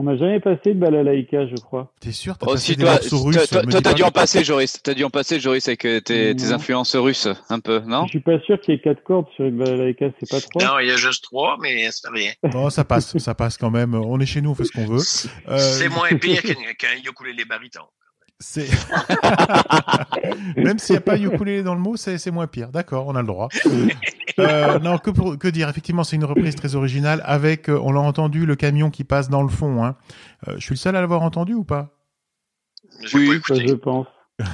On 0.00 0.04
n'a 0.04 0.16
jamais 0.16 0.38
passé 0.38 0.74
de 0.74 0.78
balalaïka, 0.78 1.48
je 1.48 1.56
crois. 1.56 1.92
T'es 2.00 2.12
sûr? 2.12 2.36
Oh, 2.46 2.56
si 2.56 2.76
toi, 2.76 3.00
t'as 3.00 3.94
dû 3.94 4.04
en 4.04 4.12
passer, 4.12 4.44
Joris. 4.44 4.80
T'as 4.80 4.94
dû 4.94 5.02
en 5.02 5.10
passer, 5.10 5.40
Joris, 5.40 5.66
avec 5.66 5.84
euh, 5.84 6.00
tes, 6.00 6.52
influences 6.52 6.94
russes, 6.94 7.26
un 7.48 7.58
peu, 7.58 7.80
non? 7.80 8.04
Je 8.04 8.10
suis 8.10 8.20
pas 8.20 8.38
sûr 8.42 8.60
qu'il 8.60 8.74
y 8.74 8.76
ait 8.76 8.80
quatre 8.80 9.02
cordes 9.02 9.26
sur 9.34 9.46
une 9.46 9.58
balalaïka, 9.58 10.10
c'est 10.20 10.30
pas 10.30 10.40
trois. 10.40 10.64
Non, 10.64 10.78
il 10.78 10.86
y 10.86 10.92
a 10.92 10.96
juste 10.96 11.24
trois, 11.24 11.56
mais 11.60 11.90
c'est 11.90 12.08
rien. 12.10 12.30
Bon, 12.44 12.70
ça 12.70 12.84
passe, 12.84 13.18
ça 13.18 13.34
passe 13.34 13.58
quand 13.58 13.72
même. 13.72 13.96
On 13.96 14.20
est 14.20 14.26
chez 14.26 14.40
nous, 14.40 14.50
on 14.50 14.54
fait 14.54 14.66
ce 14.66 14.70
qu'on 14.70 14.86
veut. 14.86 15.02
Euh, 15.48 15.58
C'est 15.58 15.88
moins 15.88 16.10
pire 16.20 16.42
qu'un 16.42 16.54
qu'un 16.54 16.94
ukulélé 17.04 17.44
baryton. 17.44 17.82
C'est 18.40 18.68
même 20.56 20.78
s'il 20.78 20.92
n'y 20.94 20.98
a 20.98 21.00
pas 21.00 21.18
ukulélé 21.18 21.62
dans 21.64 21.74
le 21.74 21.80
mot, 21.80 21.96
c'est 21.96 22.18
c'est 22.18 22.30
moins 22.30 22.46
pire. 22.46 22.68
D'accord, 22.70 23.06
on 23.08 23.16
a 23.16 23.20
le 23.20 23.26
droit. 23.26 23.48
Euh, 24.38 24.78
non, 24.78 24.98
que, 24.98 25.10
pour, 25.10 25.36
que 25.36 25.48
dire? 25.48 25.68
Effectivement, 25.68 26.04
c'est 26.04 26.14
une 26.16 26.24
reprise 26.24 26.54
très 26.54 26.76
originale 26.76 27.20
avec, 27.24 27.68
euh, 27.68 27.80
on 27.82 27.90
l'a 27.90 28.00
entendu, 28.00 28.46
le 28.46 28.54
camion 28.54 28.90
qui 28.90 29.02
passe 29.02 29.28
dans 29.28 29.42
le 29.42 29.48
fond. 29.48 29.84
Hein. 29.84 29.96
Euh, 30.46 30.54
je 30.58 30.60
suis 30.64 30.74
le 30.74 30.78
seul 30.78 30.94
à 30.94 31.00
l'avoir 31.00 31.22
entendu 31.22 31.54
ou 31.54 31.64
pas? 31.64 31.90
Oui, 33.14 33.40
je 33.48 33.74
pense. 33.74 34.06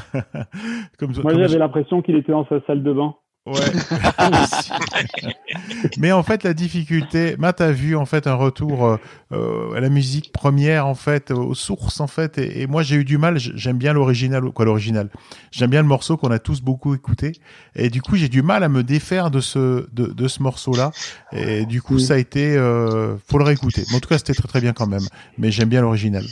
Comme- 0.99 1.13
Moi, 1.23 1.33
comme- 1.33 1.41
j'avais 1.43 1.59
l'impression 1.59 2.01
qu'il 2.01 2.17
était 2.17 2.33
dans 2.33 2.47
sa 2.49 2.65
salle 2.67 2.83
de 2.83 2.93
bain. 2.93 3.15
Ouais. 3.47 3.61
Mais 5.99 6.13
en 6.13 6.23
fait, 6.23 6.45
la 6.45 6.55
difficulté, 6.55 7.37
Matt 7.39 7.61
a 7.61 7.73
vu 7.73 7.95
en 7.95 8.07
fait 8.07 8.27
un 8.27 8.35
retour 8.35 8.87
euh, 8.87 8.97
euh, 9.33 9.75
à 9.75 9.81
la 9.81 9.91
musique 9.91 10.33
première 10.33 10.87
en 10.87 10.95
fait, 10.95 11.31
aux 11.31 11.55
sources 11.55 12.01
en 12.01 12.07
fait, 12.07 12.39
et, 12.39 12.63
et 12.63 12.67
moi 12.67 12.83
j'ai 12.83 12.97
eu 12.97 13.05
du 13.05 13.19
mal. 13.19 13.39
J'aime 13.39 13.77
bien 13.77 13.93
l'original, 13.93 14.43
quoi 14.45 14.65
l'original. 14.65 15.11
J'aime 15.51 15.69
bien 15.69 15.83
le 15.83 15.89
morceau 15.89 16.17
qu'on 16.17 16.31
a 16.31 16.39
tous 16.39 16.63
beaucoup 16.63 16.95
écouté, 16.95 17.33
et 17.75 17.91
du 17.91 18.01
coup 18.01 18.17
j'ai 18.17 18.31
du 18.31 18.41
mal 18.41 18.65
à 18.65 18.71
me 18.71 18.83
défaire 18.83 19.31
de 19.31 19.41
ce 19.41 19.87
de, 19.93 20.07
de 20.07 20.29
ce 20.29 20.43
morceau-là. 20.43 20.91
Et 21.33 21.67
du 21.67 21.83
coup, 21.83 21.99
ça 21.99 22.15
a 22.15 22.19
été, 22.19 22.57
euh, 22.57 23.17
faut 23.27 23.39
le 23.39 23.45
réécouter. 23.45 23.85
Mais 23.91 23.97
en 23.97 24.01
tout 24.01 24.09
cas, 24.09 24.19
c'était 24.19 24.35
très 24.35 24.49
très 24.49 24.61
bien 24.61 24.73
quand 24.73 24.87
même. 24.87 25.07
Mais 25.37 25.51
j'aime 25.51 25.69
bien 25.69 25.83
l'original. 25.83 26.25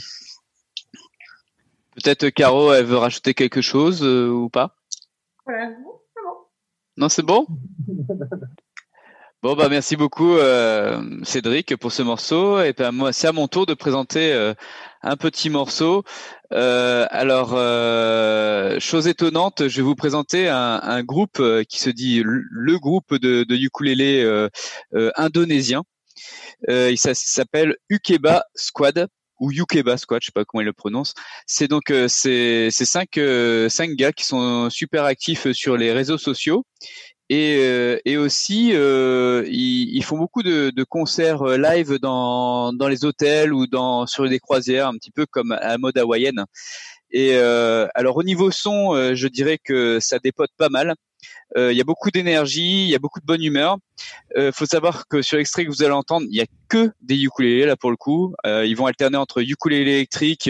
Peut-être 1.95 2.29
Caro, 2.29 2.73
elle 2.73 2.85
veut 2.85 2.97
rajouter 2.97 3.33
quelque 3.33 3.61
chose 3.61 4.01
euh, 4.03 4.29
ou 4.29 4.49
pas? 4.49 4.75
Non, 6.97 7.09
c'est 7.09 7.23
bon? 7.23 7.47
Bon, 9.41 9.55
bah 9.55 9.67
merci 9.67 9.97
beaucoup, 9.97 10.35
euh, 10.37 11.01
Cédric, 11.23 11.75
pour 11.75 11.91
ce 11.91 12.01
morceau. 12.01 12.61
Et 12.61 12.71
ben 12.71 12.91
moi, 12.91 13.11
c'est 13.11 13.27
à 13.27 13.33
mon 13.33 13.47
tour 13.47 13.65
de 13.65 13.73
présenter 13.73 14.31
euh, 14.31 14.53
un 15.01 15.17
petit 15.17 15.49
morceau. 15.49 16.03
Euh, 16.53 17.05
alors, 17.09 17.49
chose 18.79 19.07
étonnante, 19.07 19.67
je 19.67 19.77
vais 19.77 19.81
vous 19.81 19.95
présenter 19.95 20.47
un, 20.47 21.03
groupe 21.03 21.41
qui 21.67 21.79
se 21.79 21.89
dit 21.89 22.21
le, 22.23 22.79
groupe 22.79 23.15
de, 23.15 23.43
de 23.43 23.55
ukulélé 23.55 24.23
indonésien. 25.17 25.83
Il 26.69 26.97
s'a- 26.97 27.15
s'appelle 27.15 27.75
Ukeba 27.89 28.45
Squad 28.55 29.07
ou 29.43 29.51
Ukeba 29.51 29.97
Squad, 29.97 30.21
je 30.21 30.27
sais 30.27 30.31
pas 30.33 30.45
comment 30.45 30.61
il 30.61 30.65
le 30.65 30.73
prononce. 30.73 31.13
C'est 31.45 31.67
donc 31.67 31.91
euh, 31.91 32.07
c'est 32.07 32.71
cinq 32.71 33.17
euh, 33.17 33.67
cinq 33.67 33.89
gars 34.01 34.13
qui 34.13 34.23
sont 34.23 34.69
super 34.69 35.03
actifs 35.03 35.51
sur 35.51 35.75
les 35.75 35.91
réseaux 35.91 36.17
sociaux 36.17 36.65
et 37.29 37.57
euh, 37.59 37.97
et 38.05 38.15
aussi 38.17 38.71
euh, 38.73 39.43
ils, 39.47 39.95
ils 39.97 40.03
font 40.03 40.17
beaucoup 40.17 40.43
de, 40.43 40.71
de 40.79 40.83
concerts 40.83 41.41
euh, 41.41 41.57
live 41.57 41.99
dans 41.99 42.71
dans 42.71 42.87
les 42.87 43.03
hôtels 43.03 43.53
ou 43.53 43.67
dans 43.67 44.07
sur 44.07 44.29
des 44.29 44.39
croisières, 44.39 44.87
un 44.87 44.93
petit 44.93 45.11
peu 45.11 45.25
comme 45.25 45.51
à 45.51 45.77
mode 45.77 45.97
hawaïenne. 45.97 46.45
Et 47.11 47.31
euh, 47.33 47.87
alors 47.95 48.17
au 48.17 48.23
niveau 48.23 48.49
son, 48.49 48.95
euh, 48.95 49.13
je 49.13 49.27
dirais 49.27 49.59
que 49.63 49.99
ça 49.99 50.19
dépote 50.19 50.51
pas 50.57 50.69
mal. 50.69 50.95
Euh, 51.57 51.71
Il 51.71 51.77
y 51.77 51.81
a 51.81 51.83
beaucoup 51.83 52.11
d'énergie, 52.11 52.85
il 52.85 52.89
y 52.89 52.95
a 52.95 52.99
beaucoup 52.99 53.19
de 53.19 53.25
bonne 53.25 53.43
humeur. 53.43 53.77
Euh, 54.37 54.51
faut 54.51 54.65
savoir 54.65 55.07
que 55.07 55.21
sur 55.21 55.37
l'extrait 55.37 55.65
que 55.65 55.69
vous 55.69 55.83
allez 55.83 55.93
entendre, 55.93 56.25
il 56.29 56.35
y 56.35 56.41
a 56.41 56.45
que 56.69 56.91
des 57.01 57.21
ukulélés 57.21 57.65
là 57.65 57.75
pour 57.75 57.91
le 57.91 57.97
coup. 57.97 58.33
Euh, 58.45 58.65
ils 58.65 58.75
vont 58.75 58.85
alterner 58.85 59.17
entre 59.17 59.41
ukulélé 59.41 59.91
électrique, 59.91 60.49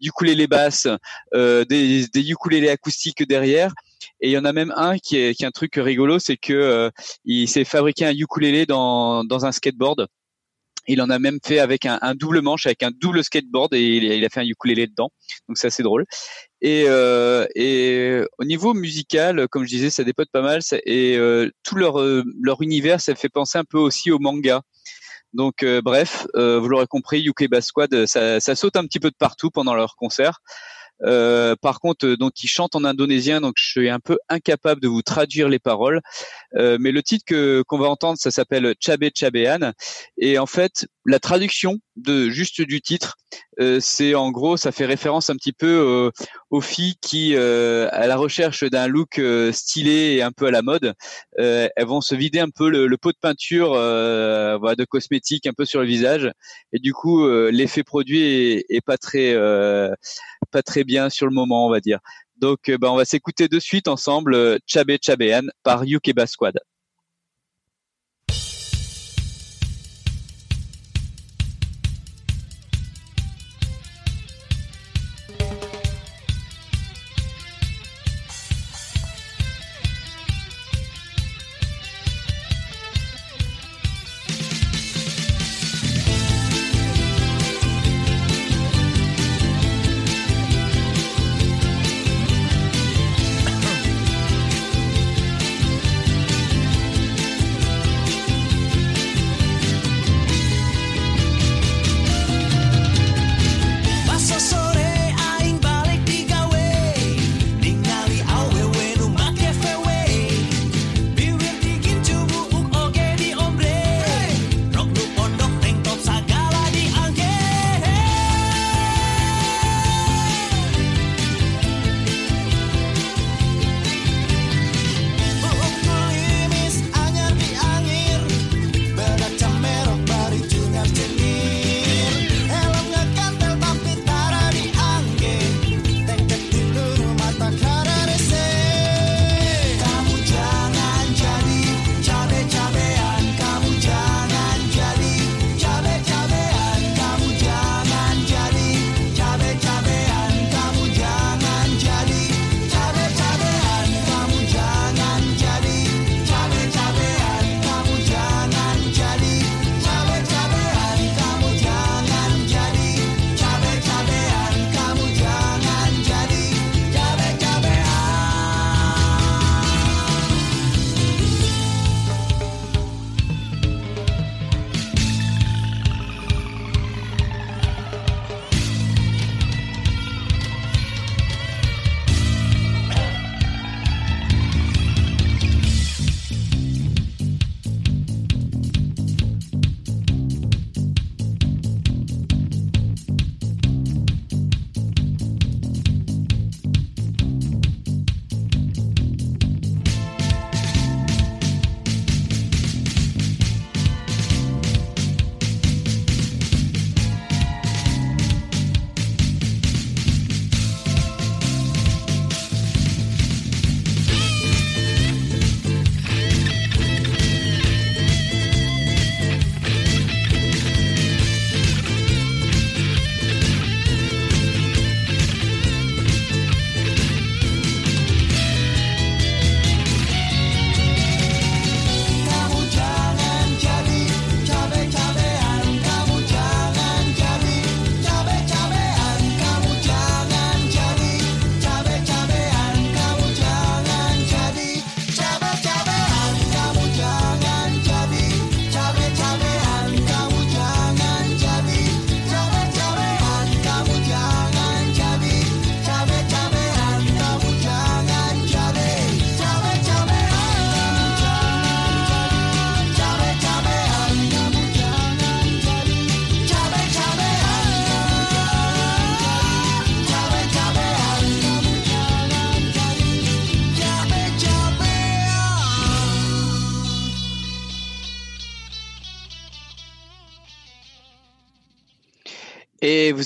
ukulélé 0.00 0.46
basse, 0.46 0.88
des, 1.32 2.06
des 2.06 2.30
ukulélés 2.30 2.70
acoustiques 2.70 3.26
derrière. 3.26 3.72
Et 4.20 4.28
il 4.28 4.32
y 4.32 4.38
en 4.38 4.44
a 4.44 4.52
même 4.52 4.72
un 4.76 4.98
qui 4.98 5.16
est, 5.16 5.34
qui 5.34 5.44
est 5.44 5.46
un 5.46 5.50
truc 5.50 5.74
rigolo, 5.76 6.18
c'est 6.18 6.36
que 6.36 6.52
euh, 6.52 6.90
il 7.24 7.48
s'est 7.48 7.64
fabriqué 7.64 8.04
un 8.04 8.12
ukulélé 8.12 8.66
dans, 8.66 9.24
dans 9.24 9.44
un 9.44 9.52
skateboard. 9.52 10.06
Il 10.86 11.02
en 11.02 11.10
a 11.10 11.18
même 11.18 11.38
fait 11.44 11.58
avec 11.58 11.84
un, 11.84 11.98
un 12.00 12.14
double 12.14 12.40
manche, 12.40 12.66
avec 12.66 12.82
un 12.82 12.90
double 12.90 13.22
skateboard, 13.22 13.74
et 13.74 13.96
il, 13.96 14.04
il 14.04 14.24
a 14.24 14.28
fait 14.28 14.40
un 14.40 14.46
ukulélé 14.46 14.86
dedans. 14.86 15.10
Donc 15.46 15.58
c'est 15.58 15.66
assez 15.66 15.82
drôle. 15.82 16.04
Et, 16.60 16.84
euh, 16.88 17.46
et 17.54 18.20
au 18.38 18.44
niveau 18.44 18.74
musical, 18.74 19.46
comme 19.48 19.64
je 19.64 19.68
disais, 19.68 19.90
ça 19.90 20.04
dépote 20.04 20.28
pas 20.32 20.42
mal. 20.42 20.60
Et 20.86 21.16
euh, 21.16 21.50
tout 21.62 21.76
leur 21.76 22.00
euh, 22.00 22.24
leur 22.42 22.62
univers, 22.62 23.00
ça 23.00 23.14
fait 23.14 23.28
penser 23.28 23.58
un 23.58 23.64
peu 23.64 23.78
aussi 23.78 24.10
au 24.10 24.18
manga. 24.18 24.62
Donc 25.34 25.62
euh, 25.62 25.80
bref, 25.82 26.26
euh, 26.36 26.58
vous 26.58 26.68
l'aurez 26.68 26.86
compris, 26.86 27.22
Ukeba 27.22 27.60
Squad, 27.60 28.06
ça, 28.06 28.40
ça 28.40 28.54
saute 28.56 28.76
un 28.76 28.84
petit 28.86 28.98
peu 28.98 29.10
de 29.10 29.16
partout 29.16 29.50
pendant 29.50 29.74
leur 29.74 29.94
concert. 29.96 30.40
Euh, 31.04 31.54
par 31.60 31.78
contre, 31.78 32.08
donc 32.16 32.42
ils 32.42 32.48
chantent 32.48 32.74
en 32.74 32.82
indonésien, 32.82 33.40
donc 33.40 33.54
je 33.56 33.68
suis 33.68 33.88
un 33.88 34.00
peu 34.00 34.18
incapable 34.28 34.80
de 34.80 34.88
vous 34.88 35.02
traduire 35.02 35.48
les 35.48 35.60
paroles. 35.60 36.00
Mais 36.54 36.90
le 36.90 37.02
titre 37.02 37.24
que 37.26 37.62
qu'on 37.68 37.78
va 37.78 37.88
entendre, 37.88 38.18
ça 38.18 38.30
s'appelle 38.30 38.74
Chabe 38.80 39.04
Chabean, 39.14 39.74
et 40.16 40.38
en 40.38 40.46
fait, 40.46 40.88
la 41.08 41.18
traduction 41.18 41.78
de 41.96 42.28
juste 42.28 42.60
du 42.60 42.82
titre, 42.82 43.16
euh, 43.60 43.78
c'est 43.80 44.14
en 44.14 44.30
gros, 44.30 44.58
ça 44.58 44.72
fait 44.72 44.84
référence 44.84 45.30
un 45.30 45.36
petit 45.36 45.54
peu 45.54 45.66
euh, 45.66 46.10
aux 46.50 46.60
filles 46.60 46.96
qui, 47.00 47.34
euh, 47.34 47.88
à 47.92 48.06
la 48.06 48.16
recherche 48.16 48.62
d'un 48.64 48.86
look 48.86 49.18
euh, 49.18 49.50
stylé 49.50 50.16
et 50.16 50.22
un 50.22 50.32
peu 50.32 50.46
à 50.46 50.50
la 50.50 50.60
mode, 50.60 50.92
euh, 51.38 51.68
elles 51.74 51.86
vont 51.86 52.02
se 52.02 52.14
vider 52.14 52.40
un 52.40 52.50
peu 52.50 52.68
le, 52.68 52.86
le 52.86 52.96
pot 52.98 53.10
de 53.10 53.18
peinture, 53.20 53.72
euh, 53.72 54.58
voilà, 54.58 54.76
de 54.76 54.84
cosmétiques 54.84 55.46
un 55.46 55.54
peu 55.54 55.64
sur 55.64 55.80
le 55.80 55.86
visage, 55.86 56.30
et 56.74 56.78
du 56.78 56.92
coup, 56.92 57.26
l'effet 57.50 57.84
produit 57.84 58.22
est, 58.22 58.66
est 58.68 58.84
pas 58.84 58.98
très, 58.98 59.34
pas 60.50 60.62
très 60.62 60.84
bien 60.84 61.08
sur 61.08 61.26
le 61.26 61.32
moment, 61.32 61.66
on 61.66 61.70
va 61.70 61.80
dire. 61.80 62.00
Donc, 62.36 62.70
bah, 62.70 62.92
on 62.92 62.96
va 62.96 63.04
s'écouter 63.04 63.48
de 63.48 63.58
suite 63.58 63.88
ensemble 63.88 64.58
Chabe 64.66 64.92
Chabean 65.02 65.50
par 65.62 65.84
Yukeba 65.84 66.26
Squad. 66.26 66.58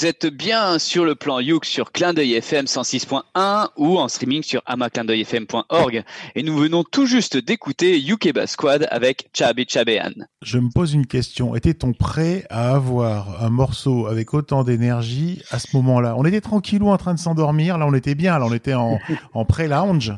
Vous 0.03 0.09
êtes 0.09 0.27
bien 0.27 0.81
sur 0.81 1.05
le 1.05 1.15
plan 1.15 1.39
Youk 1.39 1.65
sur 1.65 1.93
Clin 1.93 2.13
d'œil 2.13 2.35
FM 2.35 2.65
106.1 2.65 3.69
ou 3.77 3.99
en 4.01 4.09
streaming 4.09 4.43
sur 4.43 4.61
amaclindeuilfm.org. 4.67 6.03
Et 6.35 6.43
nous 6.43 6.57
venons 6.59 6.83
tout 6.83 7.07
juste 7.07 7.37
d'écouter 7.37 8.01
Yukeba 8.01 8.49
Squad 8.49 8.89
avec 8.91 9.29
Chabi 9.33 9.65
Chabean. 9.69 10.27
Je 10.43 10.59
me 10.59 10.71
pose 10.71 10.93
une 10.93 11.07
question. 11.07 11.55
Était-on 11.55 11.93
prêt 11.93 12.45
à 12.51 12.75
avoir 12.75 13.45
un 13.45 13.51
morceau 13.51 14.09
avec 14.09 14.35
autant 14.35 14.65
d'énergie 14.65 15.41
à 15.53 15.61
ce 15.61 15.69
moment-là? 15.77 16.15
On 16.19 16.25
était 16.25 16.41
tranquillou 16.41 16.89
en 16.89 16.97
train 16.97 17.15
de 17.15 17.21
s'endormir. 17.21 17.79
Là, 17.79 17.87
on 17.87 17.95
était 17.95 18.17
bien. 18.17 18.37
Là, 18.41 18.47
on 18.47 18.53
était 18.53 18.75
en, 18.75 18.99
en 19.35 19.45
pré-lounge. 19.45 20.15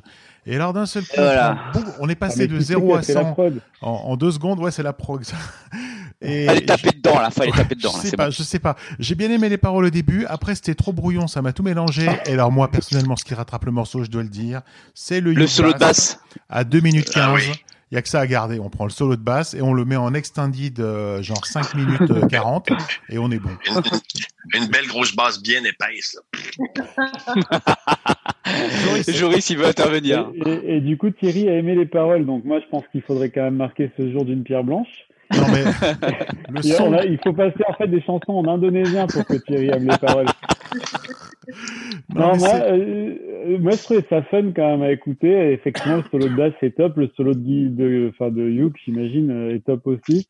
Et 0.46 0.56
alors 0.56 0.72
d'un 0.72 0.86
seul 0.86 1.02
coup, 1.02 1.10
Voilà. 1.16 1.58
on 2.00 2.08
est 2.08 2.14
passé 2.14 2.44
Ah, 2.44 2.46
de 2.46 2.56
qui 2.58 2.64
c'est 2.64 2.72
0 2.74 2.86
qui 2.86 2.94
a 2.94 2.98
à 2.98 3.02
fait 3.02 3.14
la 3.14 3.22
100 3.22 3.32
prod 3.32 3.60
en, 3.82 3.90
en 3.90 4.16
deux 4.16 4.30
secondes. 4.30 4.60
Ouais, 4.60 4.70
c'est 4.70 4.82
la 4.82 4.94
prog. 4.94 5.22
Et 6.22 6.48
Allez 6.48 6.64
taper 6.64 6.90
dedans 6.92 7.20
là, 7.20 7.30
fallait 7.30 7.52
taper 7.52 7.74
dedans 7.74 7.90
je 7.92 7.96
là, 7.98 8.02
sais 8.10 8.16
pas, 8.16 8.24
bon. 8.26 8.30
je 8.30 8.42
sais 8.42 8.58
pas. 8.58 8.76
J'ai 8.98 9.14
bien 9.14 9.30
aimé 9.30 9.48
les 9.48 9.58
paroles 9.58 9.84
au 9.84 9.90
début. 9.90 10.24
Après, 10.26 10.54
c'était 10.54 10.74
trop 10.74 10.92
brouillon, 10.92 11.26
ça 11.26 11.42
m'a 11.42 11.52
tout 11.52 11.62
mélangé. 11.62 12.06
Et 12.26 12.32
alors 12.32 12.50
moi, 12.50 12.70
personnellement, 12.70 13.16
ce 13.16 13.24
qui 13.24 13.34
rattrape 13.34 13.64
le 13.66 13.72
morceau, 13.72 14.04
je 14.04 14.10
dois 14.10 14.22
le 14.22 14.28
dire, 14.30 14.62
c'est 14.94 15.20
le, 15.20 15.46
solo 15.46 15.72
de 15.72 15.78
basse. 15.78 16.18
à 16.48 16.64
2 16.64 16.80
minutes 16.80 17.10
15. 17.10 17.22
Ah 17.22 17.34
oui. 17.34 17.42
Il 17.90 17.94
y 17.94 17.98
a 17.98 18.02
que 18.02 18.08
ça 18.08 18.20
à 18.20 18.26
garder. 18.26 18.58
On 18.58 18.70
prend 18.70 18.84
le 18.84 18.90
solo 18.90 19.14
de 19.14 19.20
basse 19.22 19.54
et 19.54 19.62
on 19.62 19.72
le 19.74 19.84
met 19.84 19.94
en 19.96 20.14
extended, 20.14 20.80
euh, 20.80 21.22
genre 21.22 21.44
5 21.46 21.74
minutes 21.74 22.10
euh, 22.10 22.26
40 22.26 22.68
et 23.10 23.18
on 23.18 23.30
est 23.30 23.38
bon. 23.38 23.50
Une, 24.54 24.62
une 24.62 24.68
belle 24.68 24.86
grosse 24.88 25.14
basse 25.14 25.40
bien 25.40 25.62
épaisse. 25.64 26.18
Joris, 29.08 29.50
il 29.50 29.58
veut 29.58 29.66
intervenir. 29.66 30.28
Et, 30.34 30.50
et- 30.50 30.76
et 30.76 30.80
du 30.80 30.96
coup, 30.96 31.10
Thierry 31.10 31.48
a 31.48 31.56
aimé 31.56 31.74
les 31.74 31.86
paroles, 31.86 32.26
donc 32.26 32.44
moi 32.44 32.60
je 32.60 32.66
pense 32.68 32.84
qu'il 32.90 33.02
faudrait 33.02 33.30
quand 33.30 33.42
même 33.42 33.56
marquer 33.56 33.90
ce 33.96 34.10
jour 34.10 34.24
d'une 34.24 34.42
pierre 34.42 34.64
blanche. 34.64 34.88
Non 35.32 35.46
mais 35.52 35.64
le 36.50 36.66
Et 36.66 36.72
on 36.74 36.76
son, 36.76 36.92
a- 36.92 37.04
il 37.04 37.18
faut 37.22 37.32
passer 37.32 37.62
en 37.68 37.72
fait 37.74 37.88
des 37.88 38.00
chansons 38.02 38.32
en 38.32 38.46
indonésien 38.48 39.06
pour 39.06 39.24
que 39.24 39.36
Thierry 39.36 39.68
aime 39.68 39.88
les 39.88 39.98
paroles. 39.98 40.26
non, 42.14 42.36
moi, 42.36 42.54
euh, 42.54 43.58
moi 43.58 43.72
je 43.72 43.82
trouvais 43.82 44.04
ça 44.08 44.22
fun 44.22 44.52
quand 44.54 44.70
même 44.70 44.82
à 44.82 44.90
écouter. 44.92 45.52
Effectivement, 45.52 45.96
le 45.96 46.02
solo 46.10 46.28
de 46.28 46.36
basse 46.36 46.52
c'est 46.60 46.74
top, 46.74 46.96
le 46.96 47.08
solo 47.16 47.34
de, 47.34 47.68
de, 47.68 48.10
enfin 48.10 48.30
de 48.30 48.48
Youk, 48.48 48.74
j'imagine, 48.84 49.30
euh, 49.30 49.54
est 49.54 49.64
top 49.64 49.86
aussi. 49.86 50.28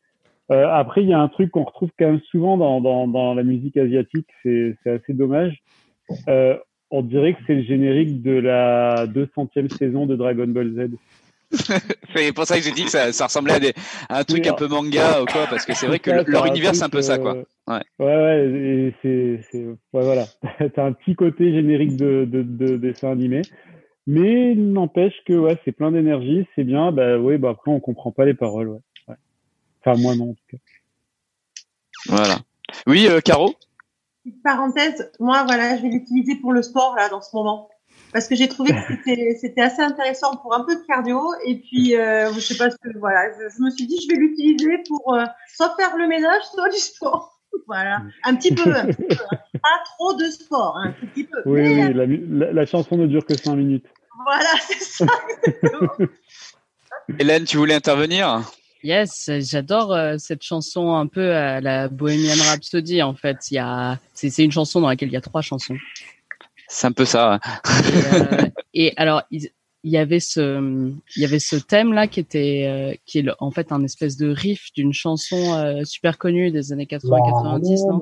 Euh, 0.51 0.67
après, 0.69 1.01
il 1.01 1.09
y 1.09 1.13
a 1.13 1.19
un 1.19 1.27
truc 1.27 1.49
qu'on 1.51 1.63
retrouve 1.63 1.89
quand 1.97 2.05
même 2.05 2.21
souvent 2.29 2.57
dans, 2.57 2.79
dans, 2.79 3.07
dans 3.07 3.33
la 3.33 3.43
musique 3.43 3.77
asiatique, 3.77 4.27
c'est 4.43 4.75
c'est 4.83 4.91
assez 4.91 5.13
dommage. 5.13 5.57
Euh, 6.27 6.55
on 6.91 7.01
dirait 7.01 7.33
que 7.33 7.39
c'est 7.47 7.55
le 7.55 7.63
générique 7.63 8.21
de 8.21 8.31
la 8.33 9.07
200e 9.07 9.75
saison 9.75 10.05
de 10.05 10.15
Dragon 10.15 10.47
Ball 10.47 10.71
Z. 10.75 10.95
C'est 12.15 12.31
pour 12.33 12.45
ça 12.45 12.57
que 12.57 12.63
j'ai 12.63 12.71
dit 12.71 12.85
que 12.85 12.91
ça, 12.91 13.11
ça 13.11 13.25
ressemblait 13.25 13.53
à, 13.53 13.59
des, 13.59 13.73
à 14.09 14.19
un 14.19 14.23
truc 14.23 14.43
Oui, 14.43 14.49
un 14.49 14.53
peu 14.53 14.67
manga 14.67 15.21
ou 15.21 15.25
quoi, 15.25 15.47
parce 15.47 15.65
que 15.65 15.73
c'est 15.73 15.87
vrai 15.87 15.99
que 15.99 16.11
Ça, 16.11 16.23
leur 16.27 16.43
un 16.43 16.47
univers 16.47 16.75
c'est 16.75 16.83
un 16.83 16.89
peu 16.89 17.01
ça 17.01 17.17
quoi. 17.17 17.35
euh, 17.35 17.43
Ouais. 17.67 17.81
Ouais, 17.99 18.05
ouais, 18.05 18.47
et 18.47 18.95
c'est, 19.01 19.41
c'est, 19.51 19.65
ouais, 19.65 19.75
voilà. 19.91 20.25
T'as 20.75 20.85
un 20.85 20.93
petit 20.93 21.15
côté 21.15 21.51
générique 21.51 21.95
de, 21.97 22.25
de, 22.25 22.43
de 22.43 22.77
dessin 22.77 23.11
animé. 23.11 23.41
Mais 24.07 24.53
n'empêche 24.53 25.15
que, 25.25 25.33
ouais, 25.33 25.57
c'est 25.65 25.71
plein 25.71 25.91
d'énergie, 25.91 26.45
c'est 26.55 26.63
bien. 26.63 26.91
Bah, 26.91 27.17
oui, 27.17 27.37
bah, 27.39 27.49
après, 27.51 27.71
on 27.71 27.79
comprend 27.79 28.11
pas 28.11 28.25
les 28.25 28.35
paroles, 28.35 28.67
ouais. 28.69 28.79
ouais. 29.07 29.15
Enfin, 29.83 29.99
moi, 29.99 30.15
non, 30.15 30.29
en 30.29 30.33
tout 30.33 30.43
cas. 30.51 30.57
Voilà. 32.07 32.35
Oui, 32.85 33.07
euh, 33.09 33.19
Caro? 33.19 33.55
Petite 34.23 34.43
parenthèse, 34.43 35.11
moi, 35.19 35.43
voilà, 35.45 35.75
je 35.77 35.81
vais 35.81 35.89
l'utiliser 35.89 36.35
pour 36.35 36.53
le 36.53 36.61
sport, 36.61 36.93
là, 36.95 37.09
dans 37.09 37.21
ce 37.21 37.35
moment. 37.35 37.69
Parce 38.15 38.29
que 38.29 38.35
j'ai 38.37 38.47
trouvé 38.47 38.71
que 38.71 38.79
c'était, 38.87 39.37
c'était 39.41 39.59
assez 39.61 39.81
intéressant 39.81 40.37
pour 40.37 40.55
un 40.55 40.63
peu 40.63 40.73
de 40.73 40.81
cardio. 40.87 41.21
Et 41.45 41.55
puis, 41.57 41.97
euh, 41.97 42.31
je 42.33 42.39
sais 42.39 42.55
pas 42.55 42.71
ce 42.71 42.77
que, 42.77 42.97
voilà, 42.97 43.29
je, 43.33 43.53
je 43.53 43.61
me 43.61 43.69
suis 43.71 43.85
dit, 43.87 43.99
je 44.01 44.07
vais 44.07 44.17
l'utiliser 44.17 44.77
pour 44.87 45.13
euh, 45.15 45.25
soit 45.53 45.75
faire 45.77 45.97
le 45.97 46.07
ménage, 46.07 46.41
soit 46.53 46.69
du 46.69 46.77
sport. 46.77 47.41
voilà. 47.67 48.03
Un 48.23 48.35
petit 48.35 48.55
peu, 48.55 48.73
un 48.73 48.85
petit 48.85 49.03
peu. 49.03 49.15
hein. 49.33 49.37
Pas 49.61 49.83
trop 49.97 50.13
de 50.13 50.25
sport, 50.27 50.77
hein, 50.77 50.95
un 51.03 51.07
petit 51.07 51.25
peu. 51.25 51.37
Oui, 51.45 51.59
Mais, 51.61 51.87
oui, 51.87 51.93
la, 51.93 52.05
mu- 52.07 52.25
la, 52.39 52.53
la 52.53 52.65
chanson 52.65 52.95
ne 52.95 53.05
dure 53.05 53.25
que 53.25 53.37
5 53.37 53.53
minutes. 53.57 53.85
Voilà, 54.25 54.49
c'est 54.61 54.81
ça. 54.81 55.05
Hélène, 57.19 57.43
tu 57.43 57.57
voulais 57.57 57.73
intervenir? 57.75 58.43
Yes, 58.83 59.29
j'adore 59.39 59.93
euh, 59.93 60.15
cette 60.19 60.43
chanson 60.43 60.93
un 60.95 61.07
peu 61.07 61.33
à 61.33 61.59
la 61.59 61.89
Bohemian 61.89 62.35
Rhapsody 62.49 63.01
en 63.01 63.13
fait. 63.13 63.37
Il 63.51 63.55
y 63.55 63.57
a, 63.57 63.99
c'est, 64.13 64.29
c'est 64.29 64.43
une 64.45 64.51
chanson 64.53 64.79
dans 64.79 64.87
laquelle 64.87 65.09
il 65.09 65.13
y 65.13 65.17
a 65.17 65.21
trois 65.21 65.41
chansons. 65.41 65.75
C'est 66.67 66.87
un 66.87 66.91
peu 66.91 67.05
ça. 67.05 67.39
Et, 68.73 68.93
alors, 68.97 69.23
il, 69.31 69.49
y 69.83 69.97
avait 69.97 70.19
ce 70.19 70.59
il 71.15 71.21
y 71.21 71.25
avait 71.25 71.39
ce 71.39 71.55
thème 71.55 71.93
là 71.93 72.07
qui 72.07 72.19
était 72.19 72.99
qui 73.05 73.19
est 73.19 73.25
en 73.39 73.51
fait 73.51 73.71
un 73.71 73.83
espèce 73.83 74.17
de 74.17 74.29
riff 74.29 74.73
d'une 74.73 74.93
chanson 74.93 75.83
super 75.85 76.17
connue 76.17 76.49
des 76.49 76.73
années 76.73 76.87
80 76.87 77.17
90 77.23 77.85
non 77.85 78.01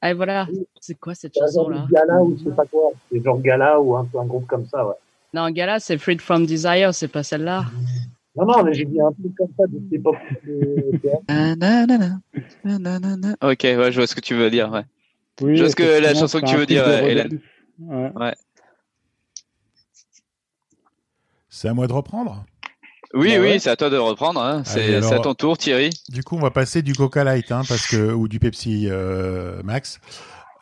ah 0.00 0.12
voilà 0.12 0.48
c'est 0.80 0.98
quoi 0.98 1.14
cette 1.14 1.38
chanson 1.38 1.68
là 1.68 1.86
gala 1.88 2.20
ou 2.20 2.36
je 2.36 2.44
sais 2.44 2.50
pas 2.50 2.66
quoi 2.66 2.90
c'est 3.12 3.22
genre 3.22 3.40
gala 3.40 3.80
ou 3.80 3.94
un, 3.94 4.08
un 4.18 4.24
groupe 4.24 4.48
comme 4.48 4.66
ça 4.66 4.84
ouais 4.84 4.94
non 5.32 5.48
gala 5.50 5.78
c'est 5.78 5.96
freed 5.96 6.20
from 6.20 6.46
desire 6.46 6.92
c'est 6.92 7.06
pas 7.06 7.22
celle 7.22 7.44
là 7.44 7.66
non, 8.40 8.46
non, 8.46 8.62
mais 8.64 8.72
j'ai 8.72 8.86
dit 8.86 8.98
un 9.00 9.12
truc 9.12 9.34
comme 9.36 9.48
ça 9.58 9.66
de 9.66 9.78
cette 9.84 9.92
époque. 9.92 10.16
de 10.46 11.54
nanana. 12.78 13.36
Ok, 13.42 13.60
ouais, 13.64 13.92
je 13.92 13.96
vois 13.96 14.06
ce 14.06 14.14
que 14.14 14.20
tu 14.20 14.34
veux 14.34 14.50
dire. 14.50 14.70
Ouais. 14.72 14.84
Oui, 15.42 15.56
Je 15.56 15.62
vois 15.62 15.70
ce 15.70 15.76
que 15.76 16.00
la 16.00 16.14
chanson 16.14 16.40
que 16.40 16.46
tu 16.46 16.56
veux 16.56 16.66
dire, 16.66 16.84
euh. 16.86 17.02
Hélène. 17.02 17.40
Ouais. 17.78 18.12
Ouais. 18.14 18.34
c'est 21.48 21.68
à 21.68 21.74
moi 21.74 21.86
de 21.86 21.92
reprendre? 21.92 22.44
Oui, 23.12 23.28
Bah 23.34 23.40
oui, 23.40 23.48
ouais. 23.48 23.58
c'est 23.58 23.70
à 23.70 23.76
toi 23.76 23.90
de 23.90 23.96
reprendre. 23.96 24.40
Hein. 24.40 24.62
C'est 24.64 24.94
à 24.96 25.18
ton 25.18 25.34
tour, 25.34 25.58
Thierry. 25.58 25.90
Du 26.08 26.22
coup, 26.22 26.36
on 26.36 26.40
va 26.40 26.50
passer 26.50 26.80
du 26.82 26.94
Coca 26.94 27.24
Light, 27.24 27.50
hein, 27.52 27.62
parce 27.68 27.86
que 27.88 28.12
ou 28.12 28.28
du 28.28 28.38
Pepsi 28.38 28.86
euh, 28.88 29.60
Max. 29.64 30.00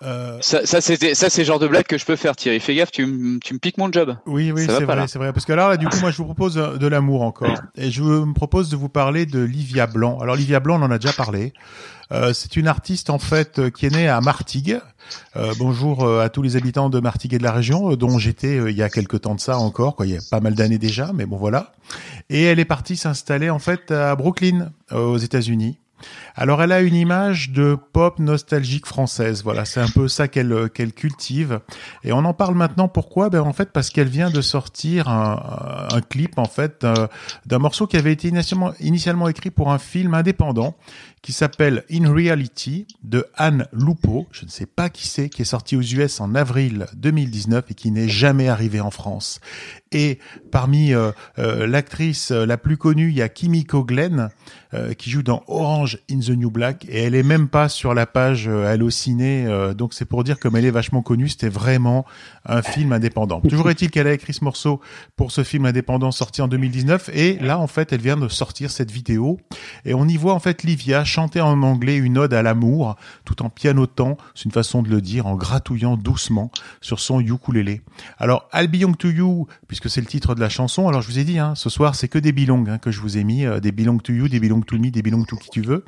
Euh, 0.03 0.39
Ça, 0.41 0.65
ça 0.65 0.81
c'est 0.81 1.15
ça, 1.15 1.29
c'est 1.29 1.41
le 1.43 1.47
genre 1.47 1.59
de 1.59 1.66
blague 1.66 1.85
que 1.87 1.99
je 1.99 2.05
peux 2.05 2.15
faire, 2.16 2.37
Thierry. 2.37 2.61
Fais 2.61 2.75
gaffe, 2.75 2.93
tu, 2.93 3.05
me- 3.05 3.39
tu 3.41 3.53
me 3.55 3.59
piques 3.59 3.79
mon 3.79 3.91
job. 3.91 4.16
Oui, 4.27 4.53
oui, 4.53 4.65
c'est 4.66 4.85
vrai, 4.85 5.09
c'est 5.09 5.19
vrai. 5.19 5.33
Parce 5.33 5.45
que 5.45 5.53
là, 5.53 5.77
du 5.77 5.89
coup, 5.89 5.97
moi, 6.01 6.11
je 6.11 6.16
vous 6.19 6.25
propose 6.25 6.57
euh, 6.59 6.77
de 6.77 6.87
l'amour 6.87 7.23
encore. 7.23 7.55
Et 7.77 7.91
je 7.91 8.03
me 8.03 8.33
propose 8.33 8.70
de 8.70 8.77
vous 8.77 8.89
parler 8.89 9.27
de 9.27 9.41
Livia 9.41 9.87
Blanc. 9.89 10.19
Alors, 10.20 10.37
Livia 10.37 10.61
Blanc, 10.61 10.81
on 10.81 10.85
en 10.85 10.91
a 10.91 10.99
déjà 10.99 11.12
parlé. 11.12 11.53
Euh, 12.12 12.33
c'est 12.33 12.57
une 12.57 12.69
artiste, 12.69 13.11
en 13.11 13.19
fait, 13.19 13.59
euh, 13.59 13.70
qui 13.70 13.87
est 13.87 13.91
née 13.91 14.09
à 14.09 14.20
Martigues. 14.20 14.81
Euh, 15.37 15.53
bonjour 15.59 16.09
à 16.20 16.29
tous 16.29 16.43
les 16.43 16.57
habitants 16.57 16.91
de 16.91 17.01
Martigues 17.01 17.35
et 17.35 17.39
de 17.39 17.43
la 17.43 17.53
région, 17.53 17.95
dont 17.97 18.19
j'étais 18.19 18.57
euh, 18.59 18.70
il 18.70 18.77
y 18.77 18.83
a 18.83 18.89
quelques 18.91 19.23
temps 19.23 19.35
de 19.35 19.41
ça 19.41 19.59
encore, 19.59 19.97
quoi. 19.97 20.07
Il 20.07 20.12
y 20.12 20.16
a 20.16 20.20
pas 20.31 20.41
mal 20.41 20.55
d'années 20.55 20.79
déjà, 20.79 21.11
mais 21.12 21.27
bon, 21.27 21.37
voilà. 21.37 21.73
Et 22.31 22.45
elle 22.45 22.61
est 22.61 22.65
partie 22.65 22.97
s'installer, 22.97 23.51
en 23.51 23.59
fait, 23.59 23.91
à 23.91 24.15
Brooklyn, 24.16 24.70
aux 24.95 25.19
États-Unis. 25.19 25.77
Alors 26.35 26.62
elle 26.62 26.73
a 26.73 26.81
une 26.81 26.95
image 26.95 27.51
de 27.51 27.77
pop 27.93 28.19
nostalgique 28.19 28.87
française, 28.87 29.43
voilà, 29.43 29.65
c'est 29.65 29.81
un 29.81 29.89
peu 29.89 30.09
ça 30.09 30.29
qu'elle 30.29 30.53
euh, 30.53 30.69
qu'elle 30.69 30.93
cultive. 30.93 31.61
Et 32.05 32.12
on 32.12 32.19
en 32.19 32.35
parle 32.35 32.55
maintenant. 32.55 32.89
Pourquoi? 32.89 33.31
Ben 33.31 33.41
en 33.41 33.53
fait 33.53 33.70
parce 33.73 33.91
qu'elle 33.91 34.09
vient 34.09 34.31
de 34.31 34.41
sortir 34.41 35.09
un, 35.09 36.01
clip 36.09 36.39
en 36.39 36.45
fait 36.45 36.85
euh, 36.85 37.07
d'un 37.47 37.59
morceau 37.59 37.87
qui 37.87 37.97
avait 37.97 38.12
été 38.12 38.29
initialement 38.81 39.29
écrit 39.29 39.51
pour 39.51 39.73
un 39.73 39.79
film 39.79 40.15
indépendant 40.15 40.77
qui 41.23 41.32
s'appelle 41.32 41.85
In 41.90 42.12
Reality 42.12 42.86
de 43.03 43.27
Anne 43.35 43.66
Lupo, 43.73 44.27
je 44.31 44.45
ne 44.45 44.51
sais 44.51 44.66
pas 44.66 44.89
qui 44.89 45.07
c'est, 45.09 45.28
qui 45.28 45.43
est 45.43 45.47
sorti 45.47 45.77
aux 45.77 45.82
US 45.82 46.20
en 46.20 46.35
avril 46.35 46.86
2019 46.95 47.65
et 47.70 47.74
qui 47.74 47.90
n'est 47.90 48.09
jamais 48.09 48.49
arrivé 48.49 48.81
en 48.81 48.90
France. 48.90 49.40
Et 49.93 50.19
parmi 50.51 50.93
euh, 50.93 51.12
euh, 51.39 51.66
l'actrice 51.66 52.31
euh, 52.31 52.45
la 52.45 52.59
plus 52.59 52.77
connue, 52.77 53.09
il 53.09 53.16
y 53.16 53.23
a 53.23 53.28
Kimiko 53.28 53.85
Glenn 53.85 54.31
qui 54.99 55.09
joue 55.09 55.23
dans 55.23 55.43
Orange 55.47 55.99
in 56.11 56.19
the 56.19 56.28
New 56.28 56.51
Black 56.51 56.85
et 56.90 57.05
elle 57.05 57.15
est 57.15 57.23
même 57.23 57.49
pas 57.49 57.70
sur 57.70 57.95
la 57.95 58.05
page 58.05 58.49
Allociné, 58.49 59.47
donc 59.74 59.95
c'est 59.95 60.05
pour 60.05 60.24
dire 60.24 60.39
comme 60.39 60.57
elle 60.57 60.66
est 60.66 60.70
vachement 60.70 61.01
connue, 61.01 61.31
c'était 61.31 61.49
vraiment 61.49 62.05
un 62.45 62.61
film 62.61 62.93
indépendant. 62.93 63.40
Toujours 63.40 63.70
est-il 63.70 63.90
qu'elle 63.90 64.07
a 64.07 64.12
écrit 64.12 64.35
ce 64.35 64.45
morceau 64.45 64.82
pour 65.16 65.32
ce 65.32 65.43
film 65.43 65.65
indépendant 65.65 66.11
sorti 66.11 66.43
en 66.43 66.49
2019 66.49 67.09
et 67.15 67.39
là 67.39 67.59
en 67.59 67.66
fait 67.66 67.95
elle 67.95 68.03
vient 68.03 68.19
de 68.19 68.28
sortir 68.28 68.70
cette 68.70 68.90
vidéo 68.90 69.40
et 69.86 69.95
on 69.95 70.07
y 70.07 70.19
voit 70.19 70.35
en 70.35 70.39
fait 70.39 70.62
Livia 70.65 71.03
chanter 71.09 71.40
en 71.40 71.62
anglais 71.62 71.97
une 71.97 72.18
ode 72.18 72.35
à 72.35 72.43
l'amour 72.43 72.97
tout 73.24 73.43
en 73.43 73.51
pianotant, 73.51 74.16
c'est 74.35 74.44
une 74.44 74.52
façon 74.52 74.82
de 74.82 74.89
le 74.89 75.01
dire, 75.01 75.26
en 75.26 75.35
gratouillant 75.35 75.97
doucement 75.97 76.51
sur 76.80 77.01
son 77.01 77.20
ukulélé. 77.20 77.82
Alors 78.18 78.48
I'll 78.55 78.68
Belong 78.68 78.94
to 78.94 79.09
You, 79.09 79.47
puisque 79.66 79.90
c'est 79.90 80.01
le 80.01 80.06
titre 80.06 80.35
de 80.35 80.40
la 80.40 80.48
chanson, 80.48 80.89
alors 80.89 81.02
je 81.02 81.09
vous 81.09 81.18
ai 81.18 81.24
dit, 81.24 81.39
hein, 81.39 81.55
ce 81.55 81.70
soir 81.70 81.94
c'est 81.94 82.09
que 82.09 82.18
des 82.18 82.32
belongs 82.32 82.66
hein, 82.68 82.78
que 82.78 82.90
je 82.90 83.01
vous 83.01 83.18
ai 83.18 83.24
mis, 83.24 83.44
euh, 83.44 83.60
des 83.60 83.72
belong 83.72 83.98
to 83.98 84.12
you, 84.12 84.28
des 84.28 84.40
belong 84.40 84.60
to 84.60 84.78
me, 84.78 84.90
des 84.90 85.02
belong 85.02 85.24
to 85.24 85.36
qui 85.36 85.51
tu 85.51 85.62
veux. 85.62 85.85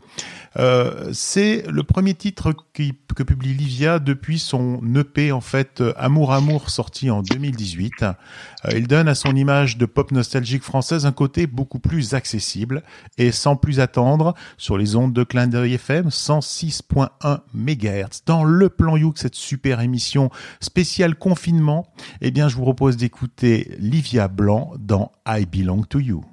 Euh, 0.57 1.11
c'est 1.13 1.65
le 1.69 1.83
premier 1.83 2.15
titre 2.15 2.55
que 2.73 3.23
publie 3.23 3.55
Livia 3.55 3.99
depuis 3.99 4.39
son 4.39 4.81
EP 4.95 5.33
en 5.33 5.41
fait 5.41 5.81
euh, 5.81 5.93
Amour 5.97 6.33
Amour 6.33 6.71
sorti 6.71 7.11
en 7.11 7.23
2018. 7.23 8.05
Euh, 8.67 8.73
il 8.77 8.87
donne 8.87 9.09
à 9.09 9.15
son 9.15 9.35
image 9.35 9.77
de 9.77 9.87
pop 9.87 10.11
nostalgique 10.13 10.63
française 10.63 11.07
un 11.07 11.13
côté 11.13 11.47
beaucoup 11.47 11.79
plus 11.79 12.15
accessible 12.15 12.83
et 13.19 13.33
sans 13.33 13.57
plus 13.57 13.81
attendre 13.81 14.35
sur 14.57 14.79
les 14.79 14.97
ondes 14.97 15.13
de 15.13 15.25
Clin 15.25 15.47
d'œil 15.47 15.75
FM 15.75 16.09
106.1 16.09 17.41
MHz 17.55 18.23
dans 18.27 18.45
le 18.45 18.69
plan 18.69 18.97
Youk 18.97 19.19
cette 19.19 19.35
super 19.35 19.81
émission 19.81 20.31
spéciale 20.61 21.15
confinement. 21.15 21.87
Eh 22.21 22.31
bien, 22.31 22.49
je 22.49 22.57
vous 22.57 22.63
propose 22.63 22.97
d'écouter 22.97 23.77
Livia 23.79 24.29
Blanc 24.29 24.73
dans 24.79 25.13
I 25.27 25.47
Belong 25.47 25.85
to 25.85 26.01
You. 26.01 26.30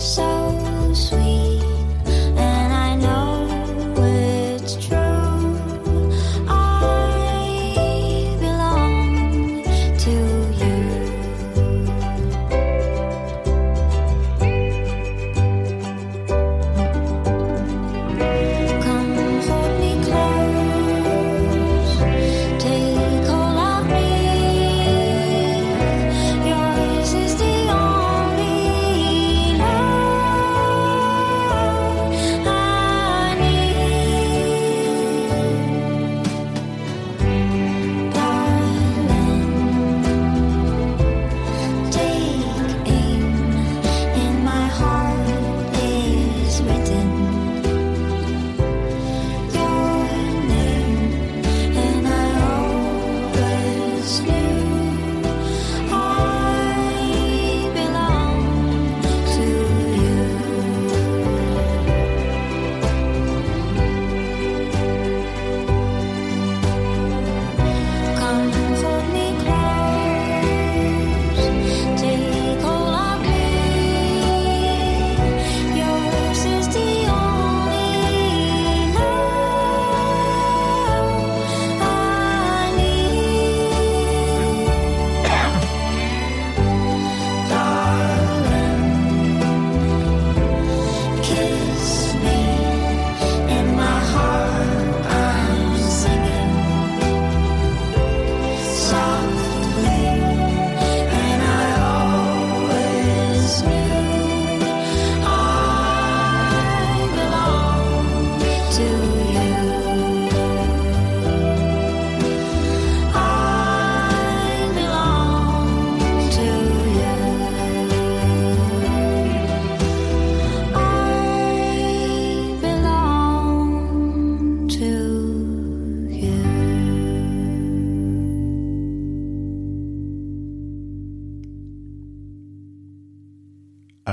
So 0.00 0.29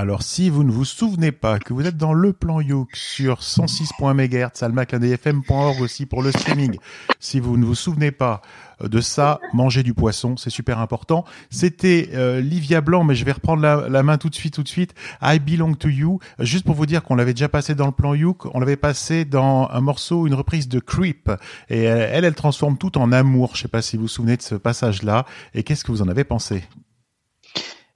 Alors, 0.07 0.23
si 0.23 0.49
vous 0.49 0.63
ne 0.63 0.71
vous 0.71 0.85
souvenez 0.85 1.33
pas 1.33 1.59
que 1.59 1.73
vous 1.73 1.85
êtes 1.85 1.97
dans 1.97 2.13
le 2.13 2.31
plan 2.31 2.61
Youk 2.61 2.95
sur 2.95 3.41
106.MHz, 3.41 4.63
almaclandfm.org 4.63 5.81
aussi 5.81 6.05
pour 6.05 6.23
le 6.23 6.31
streaming, 6.31 6.77
si 7.19 7.41
vous 7.41 7.57
ne 7.57 7.65
vous 7.65 7.75
souvenez 7.75 8.11
pas 8.11 8.41
euh, 8.81 8.87
de 8.87 9.01
ça, 9.01 9.41
mangez 9.51 9.83
du 9.83 9.93
poisson, 9.93 10.37
c'est 10.37 10.49
super 10.49 10.79
important. 10.79 11.25
C'était 11.49 12.11
euh, 12.13 12.39
Livia 12.39 12.79
Blanc, 12.79 13.03
mais 13.03 13.15
je 13.15 13.25
vais 13.25 13.33
reprendre 13.33 13.61
la, 13.61 13.89
la 13.89 14.01
main 14.01 14.17
tout 14.17 14.29
de 14.29 14.35
suite, 14.35 14.53
tout 14.53 14.63
de 14.63 14.69
suite. 14.69 14.95
I 15.21 15.39
Belong 15.39 15.73
to 15.73 15.89
You, 15.89 16.19
juste 16.39 16.63
pour 16.63 16.75
vous 16.75 16.85
dire 16.85 17.03
qu'on 17.03 17.15
l'avait 17.15 17.33
déjà 17.33 17.49
passé 17.49 17.75
dans 17.75 17.87
le 17.87 17.91
plan 17.91 18.13
Youk, 18.13 18.45
on 18.55 18.61
l'avait 18.61 18.77
passé 18.77 19.25
dans 19.25 19.67
un 19.69 19.81
morceau, 19.81 20.25
une 20.25 20.35
reprise 20.35 20.69
de 20.69 20.79
Creep, 20.79 21.29
et 21.67 21.89
euh, 21.89 22.07
elle, 22.09 22.23
elle 22.23 22.33
transforme 22.33 22.77
tout 22.77 22.97
en 22.97 23.11
amour. 23.11 23.57
Je 23.57 23.63
sais 23.63 23.67
pas 23.67 23.81
si 23.81 23.97
vous 23.97 24.03
vous 24.03 24.07
souvenez 24.07 24.37
de 24.37 24.41
ce 24.41 24.55
passage-là, 24.55 25.25
et 25.53 25.63
qu'est-ce 25.63 25.83
que 25.83 25.91
vous 25.91 26.01
en 26.01 26.07
avez 26.07 26.23
pensé? 26.23 26.63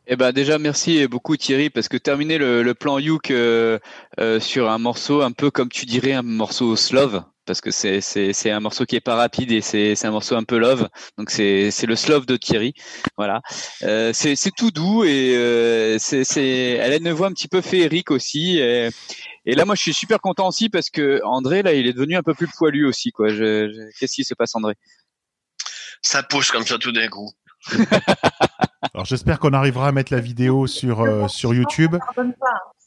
Eh 0.07 0.15
ben 0.15 0.31
déjà 0.31 0.57
merci 0.57 1.07
beaucoup 1.07 1.37
Thierry 1.37 1.69
parce 1.69 1.87
que 1.87 1.95
terminer 1.97 2.37
le, 2.37 2.63
le 2.63 2.73
plan 2.73 2.97
Youk 2.99 3.31
euh, 3.31 3.77
euh, 4.19 4.39
sur 4.39 4.69
un 4.69 4.77
morceau 4.79 5.21
un 5.21 5.31
peu 5.31 5.51
comme 5.51 5.69
tu 5.69 5.85
dirais 5.85 6.13
un 6.13 6.23
morceau 6.23 6.75
slove 6.75 7.23
parce 7.45 7.61
que 7.61 7.71
c'est 7.71 8.01
c'est 8.01 8.33
c'est 8.33 8.49
un 8.51 8.59
morceau 8.59 8.85
qui 8.85 8.95
est 8.95 8.99
pas 9.01 9.15
rapide 9.15 9.51
et 9.51 9.61
c'est 9.61 9.95
c'est 9.95 10.07
un 10.07 10.11
morceau 10.11 10.35
un 10.35 10.43
peu 10.43 10.57
love. 10.57 10.89
Donc 11.17 11.29
c'est 11.29 11.69
c'est 11.71 11.85
le 11.85 11.95
slove 11.95 12.25
de 12.25 12.35
Thierry. 12.35 12.73
Voilà. 13.15 13.41
Euh, 13.83 14.11
c'est 14.13 14.35
c'est 14.35 14.51
tout 14.51 14.71
doux 14.71 15.03
et 15.03 15.35
euh, 15.35 15.97
c'est 15.99 16.23
c'est 16.23 16.71
elle 16.79 16.93
a 16.93 16.97
une 16.97 17.11
voix 17.11 17.27
un 17.27 17.33
petit 17.33 17.47
peu 17.47 17.61
féerique 17.61 18.11
aussi 18.11 18.57
et, 18.59 18.89
et 19.45 19.55
là 19.55 19.65
moi 19.65 19.75
je 19.75 19.81
suis 19.81 19.93
super 19.93 20.19
content 20.19 20.47
aussi 20.47 20.69
parce 20.69 20.89
que 20.89 21.21
André 21.23 21.61
là 21.63 21.73
il 21.73 21.87
est 21.87 21.93
devenu 21.93 22.15
un 22.17 22.23
peu 22.23 22.33
plus 22.33 22.47
poilu 22.57 22.85
aussi 22.87 23.11
quoi. 23.11 23.29
Je, 23.29 23.69
je- 23.71 23.99
qu'est-ce 23.99 24.15
qui 24.15 24.23
se 24.23 24.33
passe 24.33 24.55
André? 24.55 24.73
Ça 26.01 26.23
pousse 26.23 26.51
comme 26.51 26.65
ça 26.65 26.77
tout 26.79 26.91
d'un 26.91 27.07
coup. 27.07 27.29
Alors 28.93 29.05
j'espère 29.05 29.39
qu'on 29.39 29.53
arrivera 29.53 29.87
à 29.87 29.91
mettre 29.93 30.11
la 30.13 30.19
vidéo 30.19 30.67
sur 30.67 30.99
euh, 30.99 31.29
sur 31.29 31.53
YouTube. 31.53 31.95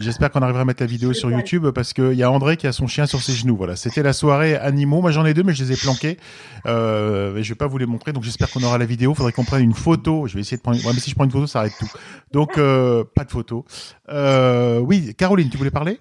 J'espère 0.01 0.31
qu'on 0.31 0.43
arrivera 0.43 0.61
à 0.61 0.65
mettre 0.67 0.83
la 0.83 0.87
vidéo 0.87 1.15
sur 1.15 1.31
YouTube 1.31 1.71
parce 1.71 1.95
qu'il 1.95 2.13
y 2.13 2.23
a 2.23 2.31
André 2.31 2.59
qui 2.59 2.67
a 2.67 2.73
son 2.73 2.87
chien 2.87 3.07
sur 3.07 3.23
ses 3.23 3.33
genoux. 3.33 3.57
Voilà, 3.57 3.75
c'était 3.75 4.03
la 4.03 4.13
soirée 4.13 4.55
animaux. 4.55 5.01
Moi 5.01 5.13
j'en 5.13 5.25
ai 5.25 5.33
deux, 5.33 5.43
mais 5.43 5.55
je 5.55 5.65
les 5.65 5.73
ai 5.73 5.77
planqués. 5.77 6.19
Euh, 6.67 7.37
et 7.37 7.43
je 7.43 7.49
vais 7.49 7.55
pas 7.57 7.69
vous 7.69 7.79
les 7.79 7.87
montrer, 7.87 8.13
donc 8.13 8.23
j'espère 8.23 8.51
qu'on 8.51 8.63
aura 8.63 8.77
la 8.77 8.85
vidéo. 8.85 9.15
Faudrait 9.15 9.33
qu'on 9.33 9.45
prenne 9.45 9.63
une 9.63 9.73
photo. 9.73 10.27
Je 10.27 10.35
vais 10.35 10.41
essayer 10.41 10.59
de 10.59 10.63
prendre. 10.63 10.77
Ouais, 10.85 10.93
mais 10.93 11.01
si 11.01 11.09
je 11.09 11.15
prends 11.15 11.25
une 11.25 11.31
photo, 11.31 11.47
ça 11.47 11.61
arrête 11.61 11.73
tout. 11.79 11.91
Donc 12.33 12.59
euh, 12.59 13.05
pas 13.15 13.25
de 13.25 13.31
photo. 13.31 13.65
Euh, 14.11 14.81
oui, 14.81 15.15
Caroline, 15.15 15.49
tu 15.49 15.57
voulais 15.57 15.71
parler? 15.71 16.01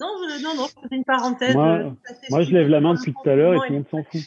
Non, 0.00 0.08
je, 0.28 0.42
non, 0.42 0.54
non, 0.56 0.66
je 0.66 0.82
faisais 0.82 0.96
une 0.96 1.04
parenthèse. 1.04 1.54
Moi, 1.54 1.66
euh, 1.66 1.90
moi, 2.30 2.42
je 2.42 2.50
lève 2.50 2.68
la 2.68 2.80
main 2.80 2.94
depuis 2.94 3.14
tout 3.14 3.30
à 3.30 3.34
l'heure 3.34 3.54
et 3.54 3.58
tout 3.58 3.72
le 3.72 3.74
monde 3.76 3.86
s'en 3.90 4.02
fout. 4.02 4.20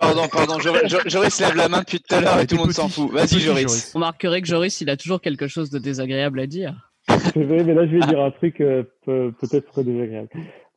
Pardon, 0.00 0.22
pardon, 0.32 0.58
Joris, 0.58 0.82
Joris 1.06 1.40
lève 1.40 1.56
la 1.56 1.68
main 1.68 1.80
depuis 1.80 2.00
tout 2.00 2.14
à 2.14 2.20
l'heure 2.20 2.40
et 2.40 2.46
tout 2.46 2.56
le 2.56 2.62
monde 2.62 2.72
s'en 2.72 2.88
fout. 2.88 3.10
Vas-y, 3.12 3.38
Joris. 3.40 3.92
On 3.94 3.98
remarquerait 3.98 4.40
que 4.40 4.48
Joris, 4.48 4.80
il 4.80 4.88
a 4.90 4.96
toujours 4.96 5.20
quelque 5.20 5.46
chose 5.46 5.70
de 5.70 5.78
désagréable 5.78 6.40
à 6.40 6.46
dire. 6.46 6.90
C'est 7.08 7.42
vrai, 7.44 7.64
mais 7.64 7.74
là, 7.74 7.86
je 7.86 7.92
vais 7.92 8.06
dire 8.06 8.20
un 8.20 8.30
truc 8.30 8.60
euh, 8.60 8.84
peu- 9.04 9.32
peut-être 9.40 9.82
désagréable. 9.82 10.28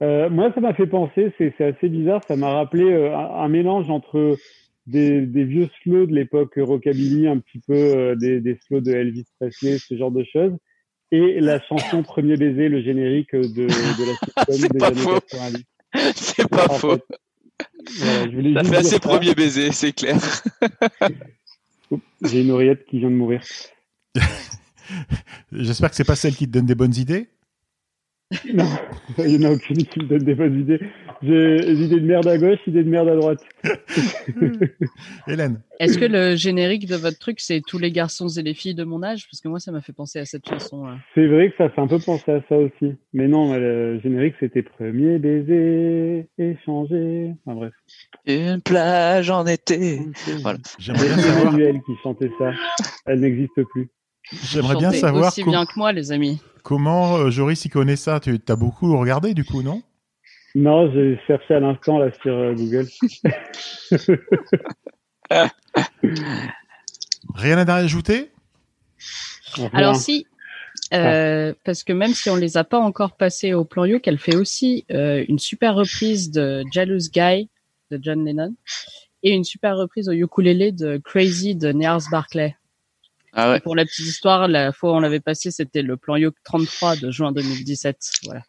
Euh, 0.01 0.29
moi, 0.29 0.51
ça 0.53 0.61
m'a 0.61 0.73
fait 0.73 0.87
penser, 0.87 1.31
c'est 1.37 1.53
assez 1.61 1.89
bizarre, 1.89 2.21
ça 2.27 2.35
m'a 2.35 2.51
rappelé 2.53 2.83
euh, 2.83 3.15
un, 3.15 3.43
un 3.43 3.47
mélange 3.47 3.89
entre 3.89 4.35
des, 4.87 5.21
des 5.21 5.43
vieux 5.45 5.69
slows 5.81 6.07
de 6.07 6.13
l'époque 6.13 6.53
rockabilly, 6.57 7.27
un 7.27 7.37
petit 7.39 7.59
peu 7.65 7.73
euh, 7.73 8.15
des, 8.15 8.41
des 8.41 8.57
slows 8.67 8.81
de 8.81 8.91
Elvis 8.91 9.25
Presley, 9.39 9.77
ce 9.77 9.95
genre 9.95 10.11
de 10.11 10.25
choses, 10.25 10.51
et 11.11 11.39
la 11.39 11.61
chanson 11.61 12.01
Premier 12.03 12.35
baiser, 12.35 12.67
le 12.67 12.81
générique 12.81 13.33
de, 13.33 13.45
de 13.67 13.67
la 13.67 14.53
sitcom 14.53 14.67
des 14.71 14.79
pas 14.79 14.87
années 14.87 14.99
faux. 14.99 15.19
90. 15.29 15.63
C'est 16.15 16.49
pas 16.49 16.65
En 16.65 16.73
faux. 16.73 16.93
fait, 16.95 17.03
voilà, 17.97 18.29
je 18.29 18.53
Ça 18.53 18.63
fait 18.63 18.75
assez 18.77 18.89
ça. 18.89 18.99
premier 18.99 19.33
baiser, 19.35 19.71
c'est 19.71 19.93
clair. 19.93 20.17
J'ai 22.23 22.41
une 22.41 22.51
oreillette 22.51 22.85
qui 22.85 22.99
vient 22.99 23.09
de 23.09 23.15
mourir. 23.15 23.43
J'espère 25.51 25.89
que 25.89 25.95
c'est 25.95 26.03
pas 26.03 26.15
celle 26.15 26.35
qui 26.35 26.47
te 26.47 26.51
donne 26.51 26.65
des 26.65 26.75
bonnes 26.75 26.95
idées. 26.95 27.29
Non, 28.53 28.65
il 29.19 29.37
n'y 29.37 29.45
en 29.45 29.49
a 29.49 29.53
aucune 29.53 29.77
qui 29.77 29.99
me 29.99 30.05
donne 30.05 30.23
des 30.23 30.35
bonnes 30.35 30.59
idées. 30.61 30.79
J'ai 31.21 31.57
des 31.57 31.83
idées 31.85 31.99
de 31.99 32.05
merde 32.05 32.27
à 32.27 32.37
gauche, 32.37 32.59
idées 32.67 32.83
de 32.83 32.89
merde 32.89 33.09
à 33.09 33.15
droite. 33.15 33.39
Hélène. 35.27 35.61
Est-ce 35.79 35.97
que 35.97 36.05
le 36.05 36.35
générique 36.35 36.85
de 36.87 36.95
votre 36.95 37.17
truc, 37.17 37.39
c'est 37.39 37.61
tous 37.65 37.77
les 37.77 37.91
garçons 37.91 38.27
et 38.27 38.41
les 38.41 38.53
filles 38.53 38.75
de 38.75 38.83
mon 38.83 39.03
âge? 39.03 39.27
Parce 39.29 39.41
que 39.41 39.47
moi, 39.47 39.59
ça 39.59 39.71
m'a 39.71 39.81
fait 39.81 39.93
penser 39.93 40.19
à 40.19 40.25
cette 40.25 40.47
chanson. 40.47 40.85
là. 40.85 40.97
C'est 41.15 41.27
vrai 41.27 41.49
que 41.49 41.57
ça 41.57 41.69
fait 41.69 41.81
un 41.81 41.87
peu 41.87 41.99
penser 41.99 42.31
à 42.31 42.41
ça 42.49 42.57
aussi. 42.57 42.95
Mais 43.13 43.27
non, 43.27 43.53
le 43.55 43.99
générique, 44.01 44.35
c'était 44.39 44.63
premier 44.63 45.17
baiser, 45.19 46.27
échanger. 46.37 47.33
Enfin 47.45 47.55
bref. 47.57 47.73
Une 48.25 48.61
plage 48.61 49.29
en 49.29 49.45
été. 49.45 50.01
Voilà. 50.41 50.59
J'aimerais 50.79 51.05
bien 51.05 51.17
C'est 51.17 51.29
savoir. 51.29 51.53
Emmanuel 51.53 51.75
qui 51.85 51.93
chantait 52.03 52.31
ça. 52.37 52.51
Elle 53.05 53.21
n'existe 53.21 53.63
plus. 53.71 53.89
J'aimerais 54.51 54.75
bien 54.75 54.91
savoir 54.91 55.27
aussi 55.27 55.43
bien 55.43 55.65
que 55.65 55.73
moi, 55.77 55.91
les 55.91 56.11
amis. 56.11 56.41
Comment 56.63 57.17
euh, 57.17 57.29
Joris 57.29 57.65
y 57.65 57.69
connaît 57.69 57.95
ça? 57.95 58.19
Tu 58.19 58.39
as 58.47 58.55
beaucoup 58.55 58.97
regardé 58.97 59.33
du 59.33 59.43
coup, 59.43 59.61
non? 59.61 59.83
Non, 60.55 60.91
j'ai 60.91 61.19
cherché 61.27 61.55
à 61.55 61.59
l'instant 61.59 61.97
là 61.97 62.11
sur 62.21 62.33
euh, 62.33 62.53
Google. 62.53 62.87
Rien 67.35 67.57
à 67.57 67.65
rajouter? 67.65 68.29
Alors 69.71 69.95
si, 69.95 70.27
euh, 70.93 71.53
parce 71.63 71.83
que 71.83 71.93
même 71.93 72.13
si 72.13 72.29
on 72.29 72.35
les 72.35 72.57
a 72.57 72.63
pas 72.63 72.79
encore 72.79 73.15
passés 73.15 73.53
au 73.53 73.65
plan 73.65 73.85
Youk, 73.85 74.07
elle 74.07 74.19
fait 74.19 74.35
aussi 74.35 74.85
euh, 74.91 75.25
une 75.27 75.39
super 75.39 75.75
reprise 75.75 76.29
de 76.31 76.63
Jealous 76.71 77.09
Guy 77.11 77.49
de 77.89 77.99
John 78.01 78.23
Lennon 78.23 78.55
et 79.23 79.31
une 79.31 79.43
super 79.43 79.77
reprise 79.77 80.09
au 80.09 80.11
ukulélé 80.11 80.71
de 80.71 80.97
Crazy 81.03 81.55
de 81.55 81.71
Niels 81.71 82.09
Barclay. 82.11 82.55
Ah 83.35 83.51
ouais. 83.51 83.59
Pour 83.59 83.75
la 83.75 83.83
petite 83.83 84.05
histoire, 84.05 84.47
la 84.47 84.71
fois 84.71 84.91
où 84.91 84.95
on 84.95 84.99
l'avait 84.99 85.19
passé, 85.19 85.49
c'était 85.49 85.81
le 85.81 85.97
plan 85.97 86.15
Youk 86.15 86.35
33 86.43 86.97
de 86.97 87.09
juin 87.09 87.31
2017. 87.31 87.97
Voilà. 88.25 88.43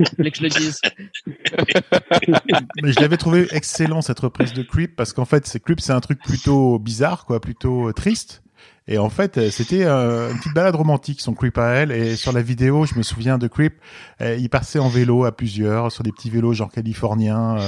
Je 0.00 0.16
voulais 0.16 0.30
que 0.30 0.38
je 0.38 0.42
le 0.42 0.48
dise. 0.50 0.80
Mais 2.82 2.92
je 2.92 3.00
l'avais 3.00 3.16
trouvé 3.16 3.46
excellent 3.52 4.02
cette 4.02 4.20
reprise 4.20 4.52
de 4.52 4.62
Creep 4.62 4.96
parce 4.96 5.14
qu'en 5.14 5.24
fait, 5.24 5.46
c'est 5.46 5.60
Creep, 5.60 5.80
c'est 5.80 5.92
un 5.92 6.00
truc 6.00 6.20
plutôt 6.20 6.78
bizarre, 6.78 7.24
quoi, 7.24 7.40
plutôt 7.40 7.88
euh, 7.88 7.92
triste. 7.92 8.42
Et 8.88 8.96
en 8.96 9.10
fait, 9.10 9.36
euh, 9.36 9.50
c'était 9.50 9.84
euh, 9.84 10.32
une 10.32 10.38
petite 10.38 10.54
balade 10.54 10.74
romantique, 10.74 11.20
son 11.20 11.34
Creep 11.34 11.58
à 11.58 11.68
elle. 11.74 11.92
Et 11.92 12.16
sur 12.16 12.32
la 12.32 12.40
vidéo, 12.40 12.86
je 12.86 12.94
me 12.94 13.02
souviens 13.02 13.36
de 13.36 13.46
Creep, 13.46 13.74
euh, 14.22 14.34
il 14.36 14.48
passait 14.48 14.78
en 14.78 14.88
vélo 14.88 15.26
à 15.26 15.36
plusieurs, 15.36 15.92
sur 15.92 16.02
des 16.02 16.10
petits 16.10 16.30
vélos 16.30 16.54
genre 16.54 16.72
californiens. 16.72 17.58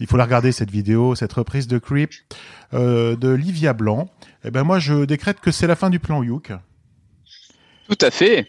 il 0.00 0.06
faut 0.06 0.16
la 0.16 0.24
regarder 0.24 0.52
cette 0.52 0.70
vidéo, 0.70 1.14
cette 1.14 1.34
reprise 1.34 1.68
de 1.68 1.78
Creep 1.78 2.12
de 2.72 3.28
Livia 3.34 3.74
Blanc. 3.74 4.08
Et 4.44 4.50
ben 4.50 4.64
moi, 4.64 4.78
je 4.78 5.04
décrète 5.04 5.38
que 5.40 5.52
c'est 5.52 5.66
la 5.66 5.76
fin 5.76 5.90
du 5.90 6.00
plan 6.00 6.22
Youk. 6.22 6.52
Tout 7.88 7.98
à 8.00 8.10
fait. 8.10 8.48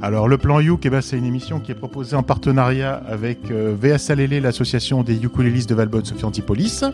Alors 0.00 0.28
le 0.28 0.38
plan 0.38 0.60
Youk, 0.60 0.86
eh 0.86 0.90
ben, 0.90 1.00
c'est 1.00 1.18
une 1.18 1.24
émission 1.24 1.58
qui 1.58 1.72
est 1.72 1.74
proposée 1.74 2.14
en 2.14 2.22
partenariat 2.22 3.02
avec 3.08 3.50
euh, 3.50 3.74
VSLL, 3.76 4.40
l'association 4.40 5.02
des 5.02 5.24
ukulélistes 5.24 5.68
de 5.68 5.74
Valbonne 5.74 6.04
Sophie 6.04 6.24
Antipolis. 6.24 6.84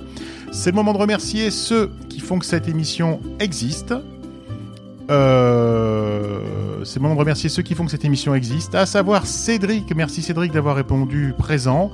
C'est 0.53 0.71
le 0.71 0.77
moment 0.77 0.95
de 0.95 0.99
remercier 0.99 1.51
ceux 1.51 1.91
qui 2.09 2.21
font 2.21 2.39
que 2.39 2.47
cette 2.47 2.67
émission 2.67 3.21
existe. 3.41 3.95
Euh, 5.11 6.39
c'est 6.85 6.97
le 6.97 7.03
moment 7.03 7.15
de 7.15 7.21
remercier 7.21 7.51
ceux 7.51 7.63
qui 7.63 7.75
font 7.75 7.85
que 7.85 7.91
cette 7.91 8.07
émission 8.07 8.35
existe, 8.35 8.75
à 8.75 8.87
savoir 8.87 9.27
Cédric. 9.27 9.95
Merci 9.95 10.23
Cédric 10.23 10.53
d'avoir 10.53 10.75
répondu 10.75 11.35
présent. 11.37 11.91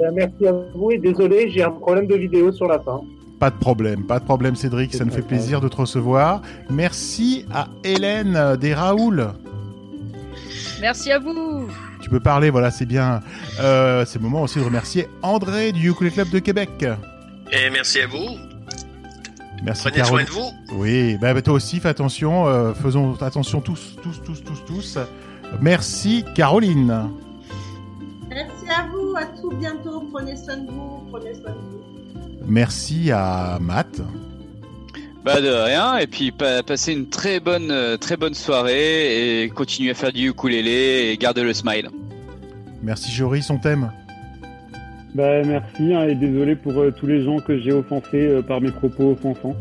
Ben, 0.00 0.10
merci 0.12 0.48
à 0.48 0.52
vous 0.74 0.90
et 0.90 0.98
désolé, 0.98 1.48
j'ai 1.48 1.62
un 1.62 1.70
problème 1.70 2.08
de 2.08 2.16
vidéo 2.16 2.50
sur 2.50 2.66
la 2.66 2.80
fin. 2.80 3.02
Pas 3.38 3.50
de 3.50 3.56
problème, 3.56 4.02
pas 4.02 4.18
de 4.18 4.24
problème 4.24 4.56
Cédric, 4.56 4.94
ça 4.94 5.04
nous 5.04 5.12
fait 5.12 5.22
plaisir 5.22 5.60
de 5.60 5.68
te 5.68 5.76
recevoir. 5.76 6.42
Merci 6.70 7.46
à 7.52 7.68
Hélène 7.84 8.34
euh, 8.34 8.56
des 8.56 8.74
Raoul. 8.74 9.28
Merci 10.82 11.12
à 11.12 11.18
vous. 11.18 11.68
Tu 12.00 12.10
peux 12.10 12.20
parler, 12.20 12.50
voilà, 12.50 12.70
c'est 12.70 12.84
bien. 12.86 13.20
Euh, 13.60 14.04
c'est 14.04 14.18
le 14.18 14.24
moment 14.24 14.42
aussi 14.42 14.58
de 14.58 14.64
remercier 14.64 15.08
André 15.22 15.72
du 15.72 15.88
Ukulele 15.90 16.12
Club 16.12 16.28
de 16.30 16.40
Québec. 16.40 16.84
Et 17.52 17.70
merci 17.70 18.00
à 18.00 18.06
vous. 18.08 18.36
Merci 19.62 19.82
Prenez 19.88 20.04
soin 20.04 20.24
Caroline. 20.24 20.26
de 20.26 20.32
vous. 20.32 20.50
Oui, 20.80 21.16
bah, 21.18 21.32
bah, 21.34 21.40
toi 21.42 21.54
aussi, 21.54 21.78
fais 21.78 21.88
attention. 21.88 22.48
euh, 22.48 22.74
faisons 22.74 23.14
attention 23.22 23.60
tous, 23.60 23.96
tous, 24.02 24.20
tous, 24.24 24.42
tous, 24.42 24.64
tous. 24.66 24.98
Merci 25.60 26.24
Caroline. 26.34 27.08
Merci 28.28 28.68
à 28.76 28.86
vous, 28.88 29.14
à 29.16 29.26
tout 29.40 29.50
bientôt. 29.56 30.02
Prenez 30.12 30.36
soin 30.36 30.56
de 30.56 30.70
vous, 30.70 31.04
prenez 31.12 31.34
soin 31.34 31.50
de 31.52 31.58
vous. 31.58 31.82
Merci 32.44 33.12
à 33.12 33.58
Matt. 33.60 34.00
Bah 35.24 35.40
de 35.40 35.48
rien 35.48 35.98
et 35.98 36.06
puis 36.08 36.32
pa- 36.32 36.62
passez 36.64 36.92
une 36.92 37.08
très 37.08 37.38
bonne 37.38 37.70
euh, 37.70 37.96
très 37.96 38.16
bonne 38.16 38.34
soirée 38.34 39.42
et 39.44 39.48
continuez 39.50 39.90
à 39.92 39.94
faire 39.94 40.12
du 40.12 40.28
ukulélé 40.30 41.10
et 41.12 41.16
gardez 41.16 41.42
le 41.44 41.52
smile. 41.54 41.88
Merci 42.82 43.12
Joris, 43.12 43.48
on 43.50 43.58
t'aime. 43.58 43.92
Bah, 45.14 45.42
merci 45.44 45.94
hein, 45.94 46.08
et 46.08 46.14
désolé 46.16 46.56
pour 46.56 46.72
euh, 46.80 46.90
tous 46.90 47.06
les 47.06 47.22
gens 47.24 47.38
que 47.38 47.60
j'ai 47.60 47.72
offensés 47.72 48.08
euh, 48.26 48.42
par 48.42 48.60
mes 48.60 48.72
propos 48.72 49.12
offensants. 49.12 49.54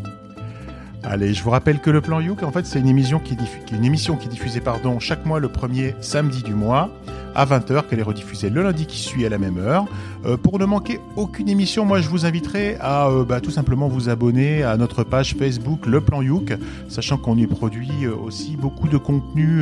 Allez, 1.04 1.34
je 1.34 1.44
vous 1.44 1.50
rappelle 1.50 1.80
que 1.80 1.90
le 1.90 2.00
plan 2.00 2.20
Youk, 2.22 2.42
en 2.44 2.52
fait, 2.52 2.66
c'est 2.66 2.80
une 2.80 2.88
émission 2.88 3.20
qui, 3.20 3.34
est 3.34 3.38
diffu- 3.38 3.64
qui 3.66 3.74
est 3.74 3.78
une 3.78 3.86
émission 3.86 4.16
qui 4.16 4.28
est 4.28 4.32
diffusée 4.32 4.62
pardon, 4.62 5.00
chaque 5.00 5.26
mois 5.26 5.40
le 5.40 5.50
premier 5.50 5.94
samedi 6.00 6.42
du 6.42 6.54
mois. 6.54 6.90
À 7.36 7.46
20h, 7.46 7.88
qu'elle 7.88 8.00
est 8.00 8.04
rediffusée 8.04 8.50
le 8.50 8.64
lundi 8.64 8.86
qui 8.86 8.98
suit 8.98 9.26
à 9.26 9.30
la 9.30 9.38
même 9.38 9.58
heure. 9.58 9.86
Euh, 10.26 10.38
pour 10.38 10.60
ne 10.60 10.66
manquer 10.66 11.00
aucune 11.16 11.50
émission, 11.50 11.86
moi 11.86 12.00
je 12.00 12.08
vous 12.08 12.26
inviterai 12.26 12.78
à 12.80 13.08
euh, 13.08 13.24
bah, 13.24 13.42
tout 13.42 13.52
simplement 13.52 13.88
vous 13.88 14.10
abonner 14.10 14.64
à 14.64 14.78
notre 14.78 15.04
page 15.04 15.36
Facebook 15.36 15.86
Le 15.86 16.02
Plan 16.02 16.22
Youk, 16.22 16.54
sachant 16.90 17.18
qu'on 17.18 17.38
y 17.38 17.48
produit 17.48 17.90
euh, 18.04 18.16
aussi 18.16 18.56
beaucoup 18.56 18.88
de 18.88 18.98
contenu, 18.98 19.62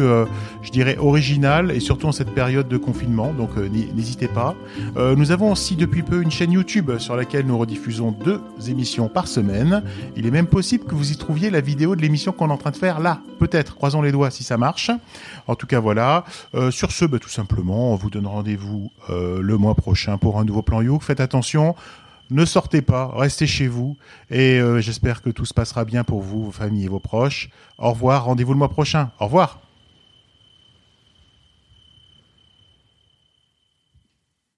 je 0.61 0.71
dirais, 0.71 0.97
original, 0.97 1.71
et 1.71 1.79
surtout 1.79 2.07
en 2.07 2.11
cette 2.11 2.31
période 2.31 2.67
de 2.67 2.77
confinement, 2.77 3.33
donc 3.33 3.51
n'hésitez 3.57 4.27
pas. 4.27 4.55
Nous 4.95 5.31
avons 5.31 5.51
aussi 5.51 5.75
depuis 5.75 6.03
peu 6.03 6.21
une 6.21 6.31
chaîne 6.31 6.51
YouTube 6.51 6.97
sur 6.97 7.15
laquelle 7.15 7.45
nous 7.45 7.57
rediffusons 7.57 8.11
deux 8.11 8.41
émissions 8.67 9.07
par 9.07 9.27
semaine. 9.27 9.83
Il 10.15 10.25
est 10.25 10.31
même 10.31 10.47
possible 10.47 10.85
que 10.85 10.95
vous 10.95 11.11
y 11.11 11.17
trouviez 11.17 11.49
la 11.49 11.61
vidéo 11.61 11.95
de 11.95 12.01
l'émission 12.01 12.31
qu'on 12.31 12.49
est 12.49 12.53
en 12.53 12.57
train 12.57 12.71
de 12.71 12.77
faire 12.77 12.99
là, 12.99 13.21
peut-être, 13.39 13.75
croisons 13.75 14.01
les 14.01 14.11
doigts 14.11 14.31
si 14.31 14.43
ça 14.43 14.57
marche. 14.57 14.91
En 15.47 15.55
tout 15.55 15.67
cas, 15.67 15.79
voilà. 15.79 16.25
Sur 16.71 16.91
ce, 16.91 17.05
bah, 17.05 17.19
tout 17.19 17.29
simplement, 17.29 17.58
on 17.67 17.95
vous 17.95 18.09
donne 18.09 18.27
rendez-vous 18.27 18.91
euh, 19.09 19.41
le 19.41 19.57
mois 19.57 19.75
prochain 19.75 20.17
pour 20.17 20.39
un 20.39 20.45
nouveau 20.45 20.61
plan 20.61 20.81
Youk. 20.81 21.03
Faites 21.03 21.19
attention, 21.19 21.75
ne 22.29 22.45
sortez 22.45 22.81
pas, 22.81 23.11
restez 23.15 23.47
chez 23.47 23.67
vous, 23.67 23.97
et 24.29 24.59
euh, 24.59 24.81
j'espère 24.81 25.21
que 25.21 25.29
tout 25.29 25.45
se 25.45 25.53
passera 25.53 25.85
bien 25.85 26.03
pour 26.03 26.21
vous, 26.21 26.45
vos 26.45 26.51
familles 26.51 26.85
et 26.85 26.89
vos 26.89 26.99
proches. 26.99 27.49
Au 27.77 27.91
revoir, 27.91 28.25
rendez-vous 28.25 28.53
le 28.53 28.59
mois 28.59 28.69
prochain. 28.69 29.11
Au 29.19 29.25
revoir. 29.25 29.59